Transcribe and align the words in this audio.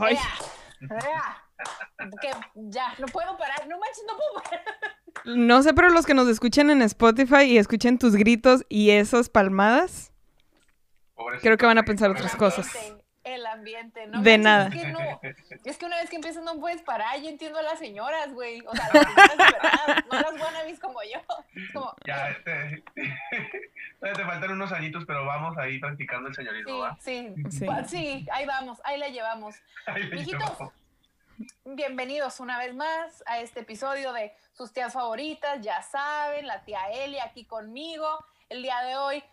Ay. 0.00 0.18
Que 2.20 2.30
ya, 2.54 2.94
no 2.98 3.06
puedo 3.06 3.36
parar. 3.36 3.66
No 3.68 3.78
manches, 3.78 4.04
no 4.06 4.14
puedo 4.16 4.42
parar. 4.44 4.64
No 5.24 5.62
sé, 5.62 5.74
pero 5.74 5.90
los 5.90 6.04
que 6.06 6.14
nos 6.14 6.28
escuchan 6.28 6.70
en 6.70 6.82
Spotify 6.82 7.42
y 7.44 7.58
escuchen 7.58 7.98
tus 7.98 8.16
gritos 8.16 8.64
y 8.68 8.90
esas 8.90 9.28
palmadas, 9.28 10.12
Pobrecito. 11.14 11.42
creo 11.42 11.56
que 11.58 11.66
van 11.66 11.78
a 11.78 11.84
pensar 11.84 12.10
otras 12.10 12.34
cosas. 12.34 12.66
Ambiente, 13.62 14.06
no 14.08 14.22
De 14.22 14.38
manches, 14.38 14.42
nada. 14.42 14.68
Es 14.68 14.82
que, 14.82 14.88
no, 14.88 15.20
es 15.64 15.78
que 15.78 15.86
una 15.86 15.96
vez 15.98 16.10
que 16.10 16.16
empiezas 16.16 16.42
no 16.42 16.58
puedes 16.58 16.82
parar. 16.82 17.20
Yo 17.20 17.28
entiendo 17.28 17.58
a 17.58 17.62
las 17.62 17.78
señoras, 17.78 18.32
güey. 18.32 18.60
O 18.66 18.74
sea, 18.74 18.90
las 18.92 19.04
señoras 19.04 19.38
de 19.38 19.44
verdad, 19.44 20.04
no 20.10 20.20
las 20.20 20.40
wannabes 20.40 20.80
como 20.80 20.98
yo. 21.02 21.20
Como, 21.72 21.94
Ya, 22.06 22.30
este. 22.30 22.82
te 24.00 24.24
faltan 24.24 24.50
unos 24.50 24.72
añitos, 24.72 25.04
pero 25.06 25.24
vamos 25.24 25.56
ahí 25.58 25.78
practicando 25.78 26.28
el 26.28 26.34
señorismo, 26.34 26.96
sí, 27.00 27.28
¿va? 27.68 27.84
sí, 27.84 27.88
Sí. 27.88 28.26
ahí 28.32 28.46
vamos, 28.46 28.80
ahí 28.84 28.98
la. 28.98 29.06
Ahí 29.06 29.12
llevamos. 29.12 29.56
Bienvenidos 31.64 32.40
una 32.40 32.58
vez 32.58 32.74
más 32.74 33.22
a 33.26 33.40
este 33.40 33.60
episodio 33.60 34.12
de 34.12 34.32
sus 34.52 34.72
tías 34.72 34.92
favoritas, 34.92 35.60
ya 35.60 35.82
saben, 35.82 36.46
la 36.46 36.64
tía 36.64 36.90
Eli 36.90 37.18
aquí 37.20 37.44
conmigo. 37.44 38.06
El 38.48 38.62
día 38.62 38.80
de 38.82 38.96
hoy, 38.96 39.24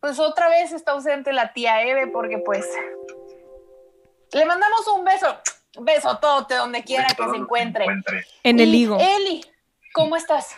pues 0.00 0.18
otra 0.18 0.48
vez 0.48 0.72
está 0.72 0.92
ausente 0.92 1.32
la 1.32 1.52
tía 1.52 1.82
Eve 1.82 2.06
porque 2.08 2.38
pues 2.38 2.66
le 4.32 4.44
mandamos 4.46 4.86
un 4.88 5.04
beso, 5.04 5.26
un 5.76 5.84
besotote 5.84 6.54
donde 6.54 6.82
quiera 6.84 7.06
que 7.08 7.28
se 7.28 7.36
encuentre. 7.36 7.86
En 8.42 8.60
el 8.60 8.74
higo. 8.74 8.98
Eli, 8.98 9.44
¿cómo 9.92 10.16
estás? 10.16 10.56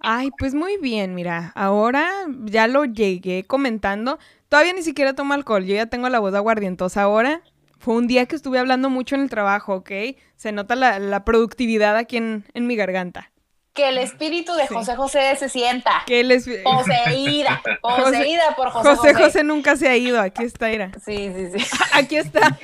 Ay, 0.00 0.30
pues 0.38 0.54
muy 0.54 0.76
bien, 0.76 1.14
mira, 1.14 1.52
ahora 1.54 2.10
ya 2.44 2.66
lo 2.66 2.84
llegué 2.84 3.44
comentando. 3.46 4.18
Todavía 4.48 4.72
ni 4.74 4.82
siquiera 4.82 5.14
tomo 5.14 5.34
alcohol, 5.34 5.64
yo 5.64 5.74
ya 5.74 5.86
tengo 5.86 6.08
la 6.08 6.18
voz 6.18 6.34
aguardientosa 6.34 7.02
ahora. 7.02 7.40
Fue 7.78 7.94
un 7.94 8.06
día 8.06 8.26
que 8.26 8.36
estuve 8.36 8.58
hablando 8.58 8.88
mucho 8.90 9.14
en 9.14 9.22
el 9.22 9.30
trabajo, 9.30 9.74
¿ok? 9.76 9.90
Se 10.36 10.52
nota 10.52 10.74
la, 10.74 10.98
la 10.98 11.24
productividad 11.24 11.96
aquí 11.96 12.16
en, 12.16 12.44
en 12.54 12.66
mi 12.66 12.76
garganta. 12.76 13.30
Que 13.74 13.88
el 13.88 13.98
espíritu 13.98 14.54
de 14.54 14.68
Sí. 14.68 14.74
José 14.74 14.94
José 14.94 15.36
se 15.36 15.48
sienta. 15.48 16.04
Que 16.06 16.22
les... 16.22 16.48
Poseída, 16.62 17.60
poseída 17.82 18.54
por 18.56 18.70
José 18.70 18.88
José 18.90 19.12
José. 19.12 19.24
José 19.24 19.44
nunca 19.44 19.76
se 19.76 19.88
ha 19.88 19.96
ido, 19.96 20.20
aquí 20.20 20.44
está, 20.44 20.68
mira. 20.68 20.92
Sí, 21.04 21.30
sí, 21.34 21.58
sí. 21.58 21.66
Aquí 21.92 22.16
está. 22.16 22.56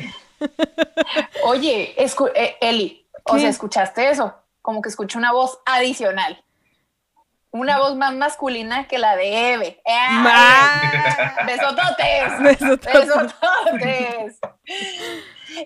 Oye, 1.45 1.95
eh, 2.03 2.57
Eli, 2.61 3.07
o 3.25 3.35
¿Qué? 3.35 3.41
sea, 3.41 3.49
¿escuchaste 3.51 4.09
eso? 4.11 4.35
Como 4.63 4.83
que 4.83 4.89
escuché 4.89 5.19
una 5.19 5.33
voz 5.33 5.59
adicional. 5.67 6.43
Una 7.53 7.79
voz 7.79 7.97
más 7.97 8.15
masculina 8.15 8.87
que 8.87 8.99
la 8.99 9.17
de 9.17 9.53
Eve. 9.55 9.83
¡Besototes! 11.47 12.39
Besototes. 12.41 12.95
¡Besototes! 12.95 14.39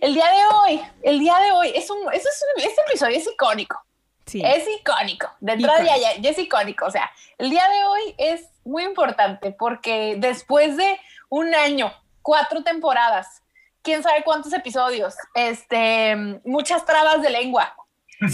El 0.01 0.15
día 0.15 0.27
de 0.31 0.47
hoy, 0.57 0.83
el 1.03 1.19
día 1.19 1.37
de 1.41 1.53
hoy, 1.53 1.73
es 1.75 1.91
un, 1.91 1.99
es 2.13 2.25
un- 2.25 2.63
este 2.63 2.81
episodio 2.89 3.17
es 3.19 3.27
icónico. 3.27 3.85
Sí. 4.25 4.41
Es 4.43 4.65
icónico. 4.81 5.29
De 5.41 5.59
ya, 5.59 5.67
Icónico. 5.67 5.95
ya, 6.01 6.17
ya 6.17 6.31
es 6.31 6.39
icónico. 6.39 6.87
O 6.87 6.91
sea, 6.91 7.11
el 7.37 7.51
día 7.51 7.69
de 7.69 7.85
hoy 7.85 8.15
es 8.17 8.47
muy 8.65 8.85
importante 8.85 9.51
porque 9.53 10.15
después 10.19 10.79
de 10.79 10.99
un 11.29 11.55
año, 11.55 11.93
cuatro 12.23 12.63
temporadas, 12.63 13.43
quién 13.85 14.03
sabe 14.03 14.25
cuántos 14.25 14.53
episodios, 14.53 15.15
este, 15.35 16.17
muchas 16.45 16.85
trabas 16.85 17.23
de 17.23 17.31
lengua, 17.31 17.77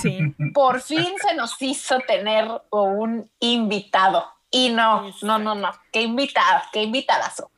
Sí. 0.00 0.34
por 0.54 0.80
fin 0.80 1.12
se 1.26 1.34
nos 1.34 1.60
hizo 1.60 1.98
tener 2.00 2.48
un 2.70 3.30
invitado. 3.40 4.26
Y 4.52 4.70
no, 4.70 5.12
no, 5.22 5.38
no, 5.38 5.54
no. 5.54 5.70
Qué 5.92 6.02
invitado, 6.02 6.62
qué 6.72 6.82
invitadazo. 6.82 7.50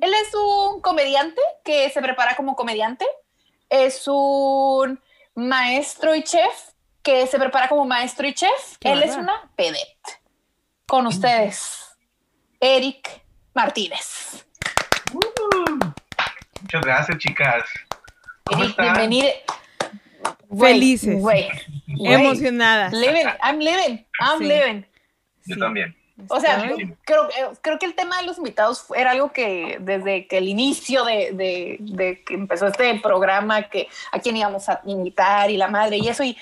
Él 0.00 0.12
es 0.12 0.34
un 0.34 0.80
comediante 0.80 1.40
que 1.64 1.88
se 1.90 2.00
prepara 2.02 2.34
como 2.34 2.56
comediante. 2.56 3.06
Es 3.68 4.04
un 4.06 5.00
maestro 5.36 6.14
y 6.16 6.24
chef 6.24 6.70
que 7.02 7.26
se 7.28 7.38
prepara 7.38 7.68
como 7.68 7.84
maestro 7.84 8.26
y 8.26 8.34
chef. 8.34 8.76
Él 8.80 9.02
es 9.04 9.16
una 9.16 9.50
vedette. 9.56 10.20
Con 10.86 11.06
ustedes, 11.06 11.96
Eric 12.60 13.24
Martínez. 13.54 14.44
Muchas 16.62 16.82
gracias, 16.82 17.18
chicas. 17.18 17.64
¿Cómo 18.44 18.62
Eric, 18.62 18.70
están? 18.70 18.86
bienvenido. 18.96 19.28
Güey, 20.48 20.72
Felices. 20.74 21.22
Emocionadas. 21.86 22.92
Living, 22.92 23.26
I'm 23.42 23.58
living, 23.58 24.04
I'm 24.20 24.38
Sí. 24.38 24.44
living. 24.44 24.82
Yo 25.46 25.54
Sí. 25.54 25.60
también. 25.60 25.96
O 26.28 26.38
sea, 26.38 26.70
creo, 27.04 27.28
eh, 27.30 27.48
creo 27.62 27.78
que 27.78 27.86
el 27.86 27.94
tema 27.94 28.18
de 28.18 28.26
los 28.26 28.38
invitados 28.38 28.82
fue- 28.82 29.00
era 29.00 29.10
algo 29.10 29.32
que 29.32 29.78
desde 29.80 30.26
que 30.28 30.38
el 30.38 30.46
inicio 30.48 31.04
de, 31.04 31.32
de- 31.32 31.76
de 31.80 32.22
que 32.22 32.34
empezó 32.34 32.66
este 32.68 32.94
programa, 33.00 33.62
que 33.68 33.88
a 34.12 34.20
quién 34.20 34.36
íbamos 34.36 34.68
a 34.68 34.80
invitar 34.84 35.50
y 35.50 35.56
la 35.56 35.68
madre 35.68 35.96
y 35.96 36.06
eso, 36.08 36.22
y 36.22 36.36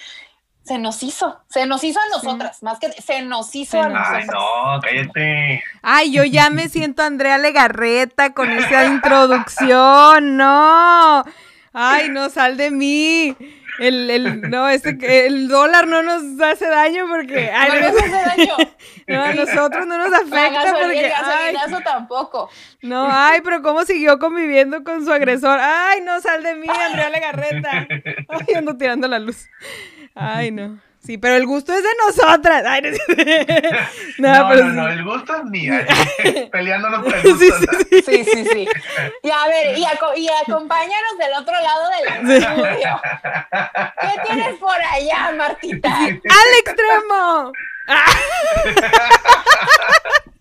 se 0.63 0.79
nos 0.79 1.03
hizo, 1.03 1.41
se 1.49 1.67
nos 1.67 1.83
hizo 1.83 1.99
a 1.99 2.09
nosotras, 2.17 2.63
más 2.63 2.79
que 2.79 2.91
se 2.93 3.23
nos 3.23 3.55
hizo 3.57 3.73
Se 3.73 3.79
a 3.79 3.89
nos 3.89 3.95
nosotras. 3.95 4.23
Ay, 4.23 4.27
no, 4.29 4.81
cállate. 4.81 5.65
Ay, 5.83 6.13
yo 6.13 6.25
ya 6.25 6.51
me 6.51 6.69
siento 6.69 7.03
Andrea 7.03 7.39
Legarreta 7.39 8.35
con 8.35 8.51
esa 8.51 8.85
introducción. 8.87 10.37
No. 10.37 11.25
Ay, 11.73 12.09
no, 12.11 12.29
sal 12.31 12.57
de 12.57 12.71
mí. 12.71 13.37
El, 13.79 14.11
el, 14.11 14.51
no, 14.51 14.69
este, 14.69 14.99
que- 14.99 15.27
el 15.27 15.49
dólar 15.49 15.87
no 15.87 16.03
nos 16.03 16.23
hace 16.43 16.69
daño 16.69 17.07
porque. 17.09 17.51
Ay, 17.51 17.71
No 17.71 17.81
no, 17.81 17.93
nos 17.93 18.03
hace 18.03 18.11
daño. 18.37 18.57
no, 19.09 19.23
a 19.23 19.33
nosotros 19.33 19.87
no 19.87 19.97
nos 19.97 20.11
La 20.11 20.19
afecta 20.19 20.51
gasolina, 20.65 20.79
el 20.79 20.85
porque. 20.85 21.07
Ay, 21.15 21.55
gasolinazo 21.55 21.81
tampoco. 21.83 22.51
no, 22.83 23.09
ay, 23.11 23.41
pero 23.43 23.63
cómo 23.63 23.85
siguió 23.85 24.19
conviviendo 24.19 24.85
con 24.85 25.03
su 25.05 25.11
agresor. 25.13 25.59
Ay, 25.63 26.01
no, 26.03 26.21
sal 26.21 26.43
de 26.43 26.57
mí, 26.57 26.67
Andrea 26.69 27.09
Legarreta. 27.09 27.87
Ay, 28.29 28.55
ando 28.55 28.77
tirando 28.77 29.09
la 29.09 29.19
luz. 29.19 29.47
Ay, 30.15 30.51
no. 30.51 30.79
Sí, 31.03 31.17
pero 31.17 31.37
el 31.37 31.47
gusto 31.47 31.73
es 31.73 31.83
de 31.83 31.89
nosotras. 32.07 32.63
Ay, 32.67 32.83
no, 32.83 32.91
no, 34.19 34.35
No, 34.43 34.49
pero 34.51 34.65
no, 34.67 34.71
sí. 34.71 34.77
no, 34.77 34.89
el 34.89 35.03
gusto 35.05 35.35
es 35.37 35.45
mío. 35.45 35.73
Peleándonos 36.53 37.05
por 37.05 37.15
el 37.15 37.23
Sí, 37.23 37.29
gusto. 37.33 37.73
sí, 37.91 37.91
sí. 37.91 38.03
Sí, 38.03 38.25
sí, 38.25 38.45
sí. 38.45 38.69
Y 39.23 39.31
a 39.31 39.47
ver, 39.49 39.79
y, 39.79 39.85
aco- 39.87 40.13
y 40.15 40.29
acompáñanos 40.29 41.17
del 41.19 41.33
otro 41.41 41.55
lado 41.55 41.89
del 41.89 42.07
estudio. 42.43 43.01
¿Qué 44.01 44.21
tienes 44.27 44.59
por 44.59 44.75
allá, 44.75 45.33
Martita? 45.39 45.97
¡Al 45.97 46.55
extremo! 46.59 47.53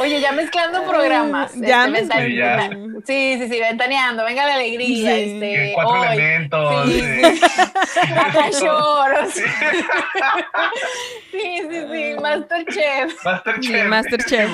Oye, 0.00 0.20
ya 0.20 0.32
mezclando 0.32 0.84
programas. 0.84 1.52
Ya 1.54 1.86
este, 1.86 1.90
mezclando. 1.90 3.00
Sí, 3.06 3.38
sí, 3.40 3.48
sí, 3.48 3.60
ventaneando. 3.60 4.24
Venga 4.24 4.44
la 4.46 4.54
alegría. 4.54 5.14
Sí. 5.14 5.34
Este, 5.34 5.72
cuatro 5.74 6.00
hoy. 6.00 6.06
elementos. 6.08 6.86
Sí, 6.86 7.00
Sí, 11.30 11.32
sí, 11.32 11.60
sí, 11.70 11.86
sí. 11.90 12.14
Masterchef. 12.20 13.24
Masterchef. 13.24 13.82
Sí, 13.82 13.88
Masterchef. 13.88 14.50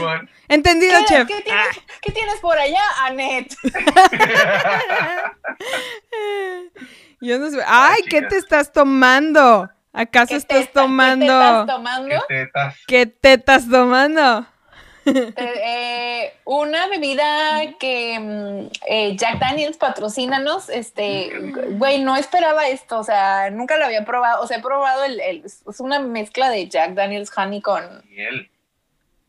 Entendido, 0.48 0.98
¿Qué, 1.00 1.04
chef. 1.06 1.26
qué 1.28 1.40
tienes, 1.42 1.80
qué 2.00 2.12
tienes 2.12 2.36
por 2.40 2.56
allá, 2.58 2.82
Anet? 3.04 3.54
Yo 7.20 7.38
no 7.38 7.50
sé. 7.50 7.58
¡Ay, 7.66 8.02
qué 8.08 8.22
te 8.22 8.36
estás 8.38 8.72
tomando! 8.72 9.68
¿Acaso 9.92 10.28
¿Qué 10.28 10.36
estás 10.36 10.58
teta- 10.66 10.82
tomando? 10.82 11.26
¿Qué 11.26 11.32
te 11.32 11.50
estás 11.50 11.66
tomando? 11.66 12.08
Qué 12.28 12.34
tetas. 12.34 12.76
¿Qué 12.86 13.06
te 13.06 13.32
estás 13.34 13.68
tomando? 13.68 14.46
Eh, 15.14 15.34
eh, 15.36 16.34
una 16.44 16.86
bebida 16.88 17.60
que 17.78 18.18
mm, 18.18 18.70
eh, 18.86 19.16
Jack 19.16 19.38
Daniels 19.38 19.76
patrocínanos, 19.76 20.68
este, 20.68 21.30
güey, 21.72 22.00
no 22.02 22.16
esperaba 22.16 22.68
esto, 22.68 22.98
o 22.98 23.04
sea, 23.04 23.50
nunca 23.50 23.76
lo 23.76 23.84
había 23.86 24.04
probado, 24.04 24.42
o 24.42 24.46
sea, 24.46 24.58
he 24.58 24.62
probado 24.62 25.04
el, 25.04 25.20
el- 25.20 25.44
es 25.44 25.62
una 25.80 25.98
mezcla 25.98 26.48
de 26.50 26.68
Jack 26.68 26.92
Daniels 26.94 27.30
Honey 27.36 27.60
con, 27.60 28.02
Miel. 28.10 28.50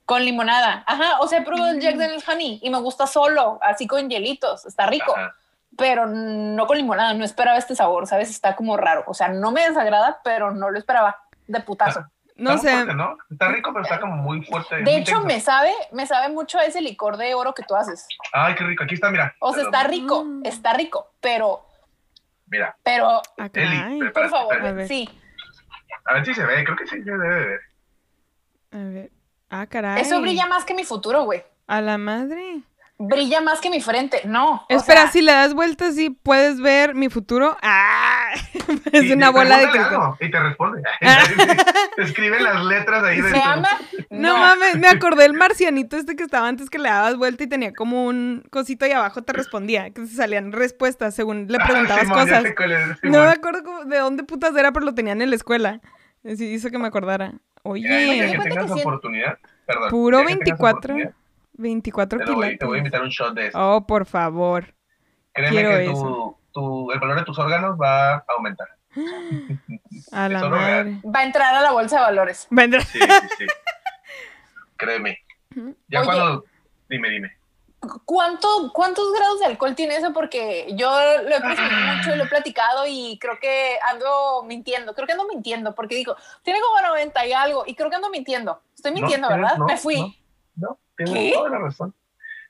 con 0.05 0.23
limonada, 0.25 0.83
ajá, 0.87 1.19
o 1.21 1.27
sea, 1.27 1.39
he 1.39 1.43
probado 1.43 1.71
el 1.71 1.79
Jack 1.81 1.95
Daniels 1.95 2.27
Honey 2.27 2.59
y 2.61 2.69
me 2.69 2.79
gusta 2.79 3.07
solo, 3.07 3.59
así 3.61 3.87
con 3.87 4.09
hielitos, 4.09 4.65
está 4.65 4.85
rico, 4.87 5.13
Ajá. 5.15 5.35
pero 5.77 6.05
no 6.05 6.67
con 6.67 6.77
limonada, 6.77 7.13
no 7.13 7.23
esperaba 7.25 7.57
este 7.57 7.75
sabor, 7.75 8.07
¿sabes? 8.07 8.29
Está 8.29 8.55
como 8.55 8.77
raro, 8.77 9.03
o 9.07 9.13
sea, 9.13 9.29
no 9.29 9.51
me 9.51 9.67
desagrada, 9.67 10.19
pero 10.23 10.51
no 10.51 10.69
lo 10.69 10.77
esperaba, 10.77 11.17
de 11.47 11.59
putazo. 11.61 12.05
No 12.35 12.51
Está 12.53 12.61
sé. 12.69 12.73
fuerte, 12.75 12.93
¿no? 12.95 13.17
Está 13.29 13.49
rico, 13.49 13.71
pero 13.73 13.83
está 13.83 13.99
como 13.99 14.15
muy 14.15 14.43
fuerte. 14.43 14.75
De 14.77 14.81
muy 14.83 14.93
hecho, 14.95 15.21
me 15.21 15.39
sabe, 15.39 15.71
me 15.91 16.07
sabe 16.07 16.29
mucho 16.33 16.57
a 16.57 16.63
ese 16.65 16.81
licor 16.81 17.17
de 17.17 17.33
oro 17.35 17.53
que 17.53 17.63
tú 17.63 17.75
haces. 17.75 18.07
Ay, 18.33 18.55
qué 18.55 18.63
rico. 18.63 18.83
Aquí 18.83 18.95
está, 18.95 19.11
mira. 19.11 19.35
O 19.39 19.53
sea, 19.53 19.63
está 19.63 19.83
rico, 19.83 20.23
Mm. 20.23 20.45
está 20.45 20.73
rico, 20.73 21.11
pero, 21.19 21.65
Mira, 22.47 22.75
pero, 22.83 23.21
Ah, 23.37 23.49
Eli, 23.53 23.77
caray. 23.77 24.11
por 24.11 24.29
favor, 24.29 24.53
A 24.65 24.71
ver. 24.73 24.87
sí. 24.87 25.09
A 26.05 26.13
ver 26.15 26.25
si 26.25 26.33
se 26.33 26.45
ve. 26.45 26.63
Creo 26.65 26.75
que 26.75 26.85
sí 26.85 26.97
se 27.01 27.09
debe 27.11 27.27
de 27.29 27.45
ver. 27.45 27.59
A 28.73 28.77
ver. 28.77 29.11
Ah, 29.49 29.65
caray. 29.67 30.01
Eso 30.01 30.19
brilla 30.21 30.45
más 30.47 30.65
que 30.65 30.73
mi 30.73 30.83
futuro, 30.83 31.23
güey. 31.23 31.43
A 31.67 31.79
la 31.79 31.97
madre. 31.97 32.61
Brilla 33.07 33.41
más 33.41 33.59
que 33.61 33.69
mi 33.69 33.81
frente. 33.81 34.21
No. 34.25 34.55
o 34.55 34.65
Espera, 34.69 35.01
sea, 35.03 35.11
si 35.11 35.21
le 35.21 35.31
das 35.31 35.53
vuelta 35.53 35.87
así, 35.87 36.09
¿puedes 36.09 36.59
ver 36.61 36.95
mi 36.95 37.09
futuro? 37.09 37.57
¡Ah! 37.61 38.29
es 38.91 39.03
Y- 39.03 39.13
una 39.13 39.29
y 39.29 39.31
bola 39.31 39.57
de 39.57 39.69
cristal. 39.69 40.13
Y 40.19 40.31
te 40.31 40.39
responde. 40.39 40.81
te 41.95 42.03
escribe 42.03 42.39
las 42.39 42.63
letras 42.65 43.03
ahí 43.03 43.17
¿Se 43.17 43.23
dentro. 43.23 43.41
ama? 43.43 43.69
No, 44.09 44.37
mames, 44.37 44.77
me 44.77 44.87
acordé 44.87 45.23
del 45.23 45.33
marcianito 45.33 45.97
este 45.97 46.15
que 46.15 46.23
estaba 46.23 46.47
antes 46.47 46.69
que 46.69 46.77
le 46.79 46.89
dabas 46.89 47.15
vuelta 47.17 47.43
y 47.43 47.47
tenía 47.47 47.73
como 47.73 48.05
un 48.05 48.43
cosito 48.49 48.85
y 48.85 48.91
abajo 48.91 49.21
te 49.23 49.33
respondía, 49.33 49.89
que 49.91 50.05
se 50.07 50.15
salían 50.15 50.51
respuestas 50.51 51.15
según 51.15 51.47
le 51.47 51.57
Ah, 51.61 51.65
preguntabas 51.67 52.03
Simón, 52.03 52.27
ya 52.27 52.41
cosas. 52.53 52.99
No 53.03 53.19
me 53.23 53.29
acuerdo 53.29 53.63
cómo- 53.63 53.85
de 53.85 53.97
dónde 53.97 54.23
putas 54.23 54.55
era, 54.55 54.71
pero 54.71 54.85
lo 54.85 54.93
tenían 54.93 55.21
en 55.21 55.29
la 55.29 55.35
escuela. 55.35 55.79
Así 56.25 56.45
hizo 56.45 56.69
que 56.69 56.77
me 56.77 56.87
acordara. 56.87 57.27
Ya, 57.27 57.35
ya 57.63 57.69
Oye, 57.71 58.19
que 58.31 58.35
cuenta 58.37 58.43
tengas 58.49 58.65
que 58.65 58.73
sí. 58.73 58.79
oportunidad. 58.81 59.37
Perdón. 59.65 59.89
puro 59.91 60.17
ya 60.19 60.23
que 60.25 60.27
tengas 60.33 60.45
24, 60.47 60.77
oportunidad, 60.93 61.11
24 61.61 62.19
Te, 62.19 62.31
voy, 62.31 62.57
te 62.57 62.65
voy 62.65 62.75
a 62.75 62.77
invitar 62.79 63.01
un 63.01 63.09
shot 63.09 63.33
de 63.33 63.47
eso. 63.47 63.57
Oh, 63.75 63.85
por 63.87 64.05
favor. 64.05 64.73
Créeme 65.33 65.55
quiero 65.61 65.77
que 65.77 65.85
tu, 65.85 66.37
tu- 66.51 66.91
el 66.91 66.99
valor 66.99 67.17
de 67.19 67.23
tus 67.23 67.39
órganos 67.39 67.77
va 67.79 68.15
a 68.15 68.25
aumentar. 68.37 68.67
A 70.11 70.27
la 70.27 70.49
madre. 70.49 70.99
Va 71.05 71.19
a 71.21 71.23
entrar 71.23 71.55
a 71.55 71.61
la 71.61 71.71
bolsa 71.71 71.97
de 71.97 72.01
valores. 72.03 72.47
Vendrá. 72.49 72.81
Sí, 72.81 72.99
sí, 72.99 73.27
sí. 73.37 73.45
Créeme. 74.77 75.19
Ya 75.87 75.99
Oye. 75.99 76.05
cuando. 76.05 76.43
Dime, 76.89 77.09
dime. 77.09 77.37
¿Cuánto, 78.05 78.47
¿Cuántos 78.73 79.11
grados 79.11 79.39
de 79.39 79.45
alcohol 79.47 79.73
tiene 79.75 79.95
eso? 79.95 80.13
Porque 80.13 80.67
yo 80.75 80.87
lo 81.23 81.35
he 81.35 81.41
presumido 81.41 81.95
mucho 81.95 82.13
y 82.13 82.17
lo 82.17 82.25
he 82.25 82.27
platicado 82.27 82.83
y 82.87 83.17
creo 83.19 83.39
que 83.41 83.77
ando 83.89 84.43
mintiendo. 84.43 84.93
Creo 84.93 85.07
que 85.07 85.13
ando 85.13 85.27
mintiendo 85.27 85.73
porque 85.73 85.95
digo, 85.95 86.15
tiene 86.43 86.59
como 86.61 86.79
90 86.87 87.25
y 87.25 87.33
algo 87.33 87.63
y 87.65 87.73
creo 87.73 87.89
que 87.89 87.95
ando 87.95 88.09
mintiendo. 88.11 88.61
Estoy 88.75 88.91
mintiendo, 88.91 89.29
No, 89.29 89.35
¿verdad? 89.35 89.57
no, 89.57 89.65
Me 89.65 89.77
fui. 89.77 89.99
no. 89.99 90.13
¿Qué? 91.05 91.31
toda 91.33 91.49
la 91.49 91.59
razón. 91.59 91.93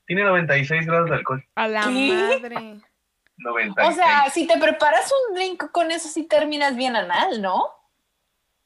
Tiene 0.06 0.24
96 0.24 0.86
grados 0.86 1.10
de 1.10 1.16
alcohol. 1.16 1.46
A 1.56 1.68
la 1.68 1.84
¿Qué? 1.84 1.90
madre. 2.42 2.78
96. 3.38 3.88
O 3.90 3.92
sea, 3.92 4.30
si 4.30 4.46
te 4.48 4.58
preparas 4.60 5.12
un 5.30 5.36
drink 5.36 5.72
con 5.72 5.90
eso, 5.92 6.08
sí 6.10 6.24
terminas 6.28 6.76
bien 6.76 6.96
anal, 6.96 7.42
¿no? 7.42 7.66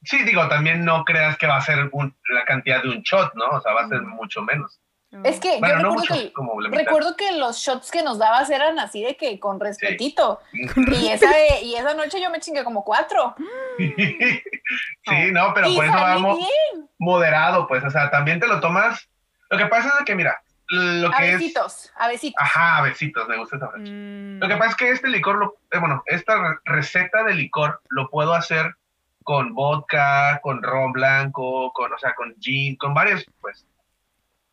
sí, 0.02 0.22
digo, 0.22 0.46
también 0.48 0.84
no 0.84 1.04
creas 1.04 1.36
que 1.36 1.48
va 1.48 1.56
a 1.56 1.60
ser 1.62 1.88
un- 1.90 2.14
la 2.32 2.44
cantidad 2.44 2.80
de 2.80 2.90
un 2.90 3.02
shot, 3.02 3.34
¿no? 3.34 3.46
O 3.56 3.60
sea, 3.60 3.72
va 3.72 3.82
a 3.82 3.88
ser 3.88 4.02
mucho 4.02 4.40
menos. 4.40 4.78
Es 5.24 5.40
que 5.40 5.58
Bueno, 5.58 5.76
yo 5.76 5.82
no 5.82 5.88
recuerdo, 5.90 6.14
mucho, 6.14 6.14
que, 6.26 6.32
como 6.32 6.60
recuerdo 6.60 7.16
que 7.16 7.32
los 7.32 7.56
shots 7.58 7.90
que 7.90 8.02
nos 8.02 8.18
dabas 8.18 8.48
eran 8.50 8.78
así 8.78 9.02
de 9.02 9.16
que 9.16 9.40
con 9.40 9.58
respetito. 9.58 10.40
Mm. 10.52 10.92
Y, 10.92 11.08
esa, 11.08 11.30
y 11.62 11.74
esa 11.74 11.94
noche 11.94 12.20
yo 12.20 12.30
me 12.30 12.38
chingué 12.38 12.62
como 12.62 12.84
cuatro. 12.84 13.34
sí, 13.78 15.32
no, 15.32 15.52
pero 15.54 15.68
y 15.70 15.76
por 15.76 15.84
eso 15.86 15.94
vamos 15.94 16.38
bien. 16.38 16.88
moderado, 16.98 17.66
pues, 17.66 17.82
o 17.82 17.90
sea, 17.90 18.08
también 18.10 18.38
te 18.38 18.46
lo 18.46 18.60
tomas. 18.60 19.08
Lo 19.50 19.58
que 19.58 19.66
pasa 19.66 19.88
es 19.98 20.04
que, 20.04 20.14
mira, 20.14 20.42
lo 20.68 21.10
que 21.12 21.26
es. 21.32 21.38
besitos, 21.38 21.92
a 21.96 22.08
besitos. 22.08 22.42
Ajá, 22.42 22.78
a 22.78 22.82
besitos, 22.82 23.28
me 23.28 23.36
gusta 23.36 23.56
esa 23.56 23.68
frase. 23.68 23.90
Mm. 23.90 24.38
Lo 24.40 24.48
que 24.48 24.56
pasa 24.56 24.70
es 24.70 24.76
que 24.76 24.90
este 24.90 25.08
licor, 25.08 25.36
lo, 25.36 25.56
eh, 25.70 25.78
bueno, 25.78 26.02
esta 26.06 26.36
re- 26.36 26.58
receta 26.64 27.22
de 27.24 27.34
licor 27.34 27.80
lo 27.88 28.08
puedo 28.10 28.34
hacer 28.34 28.74
con 29.22 29.54
vodka, 29.54 30.40
con 30.42 30.62
ron 30.62 30.92
blanco, 30.92 31.72
con, 31.72 31.92
o 31.92 31.98
sea, 31.98 32.14
con 32.14 32.34
gin, 32.40 32.76
con 32.76 32.94
varios, 32.94 33.24
pues. 33.40 33.66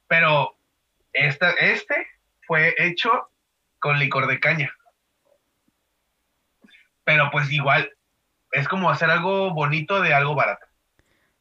Pero 0.08 0.56
esta, 1.14 1.52
este 1.52 2.08
fue 2.46 2.76
hecho 2.78 3.30
con 3.80 3.98
licor 4.00 4.28
de 4.28 4.40
caña. 4.40 4.72
Pero 7.04 7.30
pues 7.32 7.52
igual, 7.52 7.92
es 8.52 8.68
como 8.68 8.90
hacer 8.90 9.10
algo 9.10 9.54
bonito 9.54 10.02
de 10.02 10.14
algo 10.14 10.36
barato. 10.36 10.66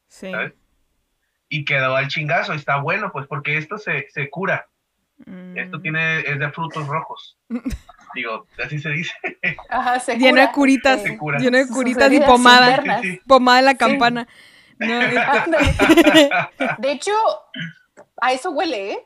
Sí. 0.08 0.31
¿sabes? 0.31 0.52
Y 1.54 1.66
quedó 1.66 1.94
al 1.96 2.08
chingazo, 2.08 2.54
está 2.54 2.78
bueno, 2.78 3.12
pues 3.12 3.26
porque 3.26 3.58
esto 3.58 3.76
se, 3.76 4.06
se 4.08 4.31
cura. 4.31 4.66
Mm. 5.26 5.58
Esto 5.58 5.82
tiene, 5.82 6.20
es 6.20 6.38
de 6.38 6.50
frutos 6.50 6.87
rojos. 6.87 7.37
Digo, 8.14 8.46
así 8.64 8.78
se 8.78 8.88
dice. 8.88 9.12
Ajá, 9.69 10.00
se 10.00 10.16
Lleno 10.16 10.37
de 10.40 10.46
cura. 10.46 10.52
curitas. 10.52 11.02
Se 11.02 11.19
cura. 11.19 11.38
Lleno 11.38 11.58
de 11.58 11.66
Sus 11.66 11.76
curitas 11.76 12.10
y 12.10 12.20
pomada. 12.20 12.70
internas. 12.70 13.02
Sí, 13.02 13.10
sí. 13.12 13.20
Pomada 13.26 13.58
de 13.58 13.64
la 13.64 13.75
campana. 13.75 14.26
No. 14.78 14.87
De 16.78 16.90
hecho, 16.90 17.12
a 18.20 18.32
eso 18.32 18.50
huele, 18.52 18.93
¿eh? 18.93 18.98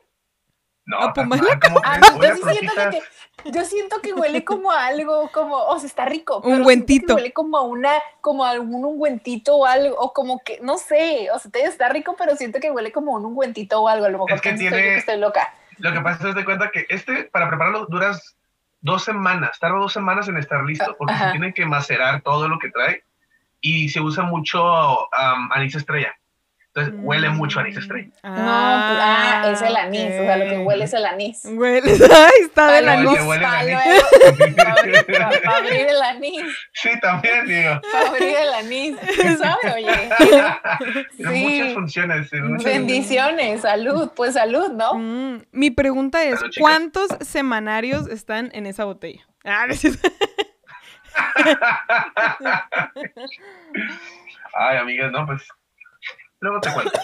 No, 0.87 0.99
Ah, 1.01 1.13
pues, 1.13 1.15
tan 1.15 1.29
más 1.29 1.43
mal, 1.43 1.59
¿cómo 1.61 1.81
A 1.85 1.99
mí 1.99 2.07
Huele 2.17 2.39
yo 2.39 2.47
siento 2.53 2.91
que, 2.91 3.51
yo 3.51 3.65
siento 3.65 4.01
que 4.01 4.13
huele 4.13 4.45
como 4.45 4.71
a 4.71 4.87
algo, 4.87 5.29
como, 5.33 5.57
o 5.57 5.79
sea, 5.81 5.87
está 5.89 6.05
rico. 6.05 6.37
Un 6.39 6.65
pero 6.65 6.87
que 6.87 7.13
Huele 7.15 7.33
como 7.33 7.59
a 7.59 7.63
una, 7.63 7.93
como 8.21 8.45
a 8.45 8.51
algún 8.51 8.85
ungüentito 8.85 9.57
o 9.57 9.67
algo, 9.67 9.97
o 9.99 10.13
como 10.13 10.43
que, 10.45 10.61
no 10.63 10.79
sé, 10.79 11.29
o 11.33 11.39
sea, 11.41 11.51
te- 11.51 11.65
está 11.65 11.89
rico, 11.89 12.15
pero 12.17 12.37
siento 12.37 12.61
que 12.61 12.71
huele 12.71 12.93
como 12.93 13.17
a 13.17 13.19
un 13.19 13.27
ungüentito 13.27 13.81
o 13.83 13.89
algo. 13.89 14.07
A 14.07 14.11
lo 14.11 14.19
mejor 14.19 14.33
Es 14.35 14.41
que 14.41 14.53
yo 14.53 14.57
tiene- 14.59 14.77
que 14.77 14.97
estoy 14.99 15.19
loca. 15.19 15.53
Lo 15.79 15.93
que 15.93 16.01
pasa 16.01 16.29
es 16.29 16.35
de 16.37 16.45
cuenta 16.45 16.71
que 16.71 16.87
este, 16.89 17.25
para 17.25 17.49
prepararlo, 17.49 17.87
duras 17.87 18.37
dos 18.81 19.03
semanas, 19.03 19.59
tarda 19.59 19.79
dos 19.79 19.93
semanas 19.93 20.29
en 20.29 20.37
estar 20.39 20.63
listo, 20.65 20.95
porque 20.97 21.15
Ajá. 21.15 21.27
se 21.27 21.31
tiene 21.33 21.53
que 21.53 21.67
macerar 21.67 22.23
todo 22.23 22.47
lo 22.49 22.61
que 22.61 22.71
trae 22.71 23.03
y 23.61 23.89
se 23.89 24.01
usa 24.01 24.23
mucho 24.23 24.63
am, 25.13 25.51
anís 25.53 25.75
estrella. 25.75 26.15
Entonces 26.77 26.95
huele 27.03 27.31
mucho 27.31 27.59
a 27.59 27.63
anís 27.63 27.75
estrella. 27.79 28.09
No, 28.23 28.33
pues, 28.35 28.37
ah, 28.45 29.49
es 29.51 29.63
el 29.63 29.77
anís, 29.77 30.13
o 30.13 30.25
sea, 30.25 30.37
lo 30.37 30.45
que 30.45 30.59
huele 30.59 30.85
es 30.85 30.93
el 30.93 31.07
anís. 31.07 31.41
Huele. 31.47 31.91
Ay, 32.15 32.33
está 32.43 32.71
del 32.73 32.87
anís. 32.87 33.17
que 33.17 33.23
huele 33.23 33.43
para 33.43 33.59
anís. 33.61 35.05
para 35.07 35.57
abrir, 35.57 35.87
el 35.89 36.03
anís, 36.03 36.43
Sí, 36.75 36.91
también, 37.01 37.47
digo. 37.47 37.81
para 37.91 38.09
abrir 38.11 38.37
el 38.37 38.53
anís, 38.55 38.97
¿sabe? 39.39 39.73
Oye, 39.75 40.11
Sí. 41.17 41.25
muchas 41.25 41.73
funciones. 41.75 42.33
muchas- 42.35 42.65
bendiciones, 42.65 43.63
salud, 43.63 44.11
pues 44.15 44.35
salud, 44.35 44.71
¿no? 44.73 44.95
Mm, 44.97 45.45
mi 45.53 45.71
pregunta 45.71 46.25
es, 46.25 46.41
Salud. 46.41 46.55
¿cuántos 46.61 47.09
semanarios 47.23 48.07
están 48.09 48.51
en 48.53 48.67
esa 48.67 48.85
botella? 48.85 49.27
Ah, 49.45 49.65
no 49.67 49.73
es 49.73 49.81
cierto. 49.81 50.09
Ay, 54.55 54.77
amigas, 54.79 55.11
no, 55.13 55.25
pues. 55.27 55.43
Luego 56.47 56.61
te 56.61 56.73
cuento. 56.73 57.01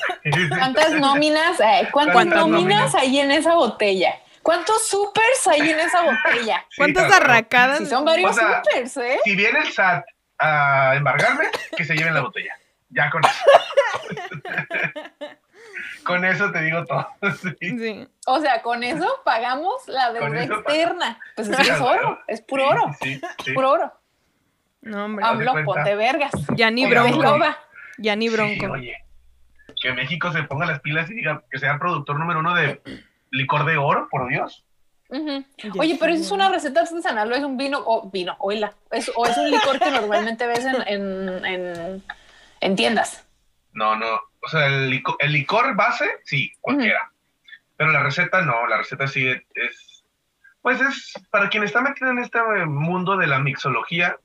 ¿Cuántas 0.56 0.92
nóminas, 0.92 1.58
eh, 1.58 1.88
¿cuántas 1.90 2.14
¿Cuántas 2.14 2.38
nóminas 2.38 2.62
nóminas? 2.62 2.94
hay 2.94 3.18
en 3.18 3.32
esa 3.32 3.54
botella? 3.56 4.14
¿Cuántos 4.40 4.86
supers 4.86 5.48
hay 5.48 5.68
en 5.70 5.80
esa 5.80 6.00
botella? 6.02 6.64
Sí, 6.70 6.76
¿Cuántas 6.76 7.06
claro. 7.06 7.24
arracadas? 7.24 7.78
Si 7.78 7.86
son 7.86 8.04
varios 8.04 8.30
O 8.30 8.34
sea, 8.34 8.62
supers, 8.62 8.96
¿eh? 8.98 9.18
Si 9.24 9.34
viene 9.34 9.58
el 9.58 9.72
SAT 9.72 10.04
a 10.38 10.94
embargarme, 10.94 11.46
que 11.76 11.84
se 11.84 11.96
lleven 11.96 12.14
la 12.14 12.20
botella. 12.20 12.54
Ya 12.90 13.10
con 13.10 13.20
eso. 13.24 13.34
con 16.04 16.24
eso 16.24 16.52
te 16.52 16.60
digo 16.62 16.84
todo. 16.84 17.04
Sí. 17.40 17.56
Sí. 17.78 18.08
O 18.26 18.40
sea, 18.40 18.62
con 18.62 18.84
eso 18.84 19.22
pagamos 19.24 19.88
la 19.88 20.12
deuda 20.12 20.44
externa. 20.44 21.18
Pues 21.34 21.48
es 21.48 21.56
que 21.56 21.72
es 21.72 21.80
oro, 21.80 22.20
es 22.28 22.42
puro 22.42 22.68
oro, 22.68 22.94
Sí, 23.02 23.20
sí. 23.44 23.52
puro 23.54 23.72
oro. 23.72 23.92
No, 24.82 25.06
hombre. 25.06 25.26
Cuenta. 25.26 25.64
ponte 25.64 25.94
vergas. 25.96 26.30
Ya 26.54 26.70
ni 26.70 26.86
bronco. 26.88 27.38
Ya 27.98 28.14
ni 28.14 28.28
Sí, 28.28 28.34
bronco. 28.34 28.72
oye, 28.72 28.96
que 29.82 29.92
México 29.92 30.32
se 30.32 30.44
ponga 30.44 30.64
las 30.64 30.80
pilas 30.80 31.10
y 31.10 31.14
diga 31.14 31.42
que 31.50 31.58
sea 31.58 31.72
el 31.72 31.80
productor 31.80 32.18
número 32.18 32.38
uno 32.38 32.54
de 32.54 32.80
licor 33.30 33.64
de 33.64 33.76
oro, 33.76 34.08
por 34.08 34.28
Dios. 34.28 34.64
Oye, 35.78 35.96
pero 36.00 36.12
eso 36.12 36.22
es 36.22 36.30
una 36.30 36.48
receta 36.48 36.80
artesanal 36.80 37.30
o 37.30 37.34
es 37.34 37.42
un 37.42 37.56
vino, 37.56 37.82
o 37.84 38.08
vino, 38.08 38.36
oíla, 38.38 38.72
es, 38.92 39.10
o 39.14 39.26
es 39.26 39.36
un 39.36 39.50
licor 39.50 39.78
que 39.78 39.90
normalmente 39.90 40.46
ves 40.46 40.64
en, 40.64 40.76
en, 40.86 41.44
en, 41.44 42.04
en 42.60 42.76
tiendas. 42.76 43.26
No, 43.72 43.96
no. 43.96 44.06
O 44.40 44.48
sea, 44.48 44.66
el 44.66 44.88
licor, 44.88 45.16
el 45.18 45.32
licor 45.32 45.74
base, 45.74 46.08
sí, 46.24 46.52
cualquiera. 46.60 47.10
Pero 47.76 47.90
la 47.90 48.02
receta 48.02 48.42
no, 48.42 48.66
la 48.68 48.78
receta 48.78 49.06
sí 49.08 49.26
es. 49.26 50.04
Pues 50.62 50.80
es. 50.80 51.12
Para 51.30 51.48
quien 51.48 51.64
está 51.64 51.80
metido 51.80 52.10
en 52.10 52.18
este 52.18 52.40
mundo 52.66 53.16
de 53.16 53.26
la 53.26 53.40
mixología, 53.40 54.16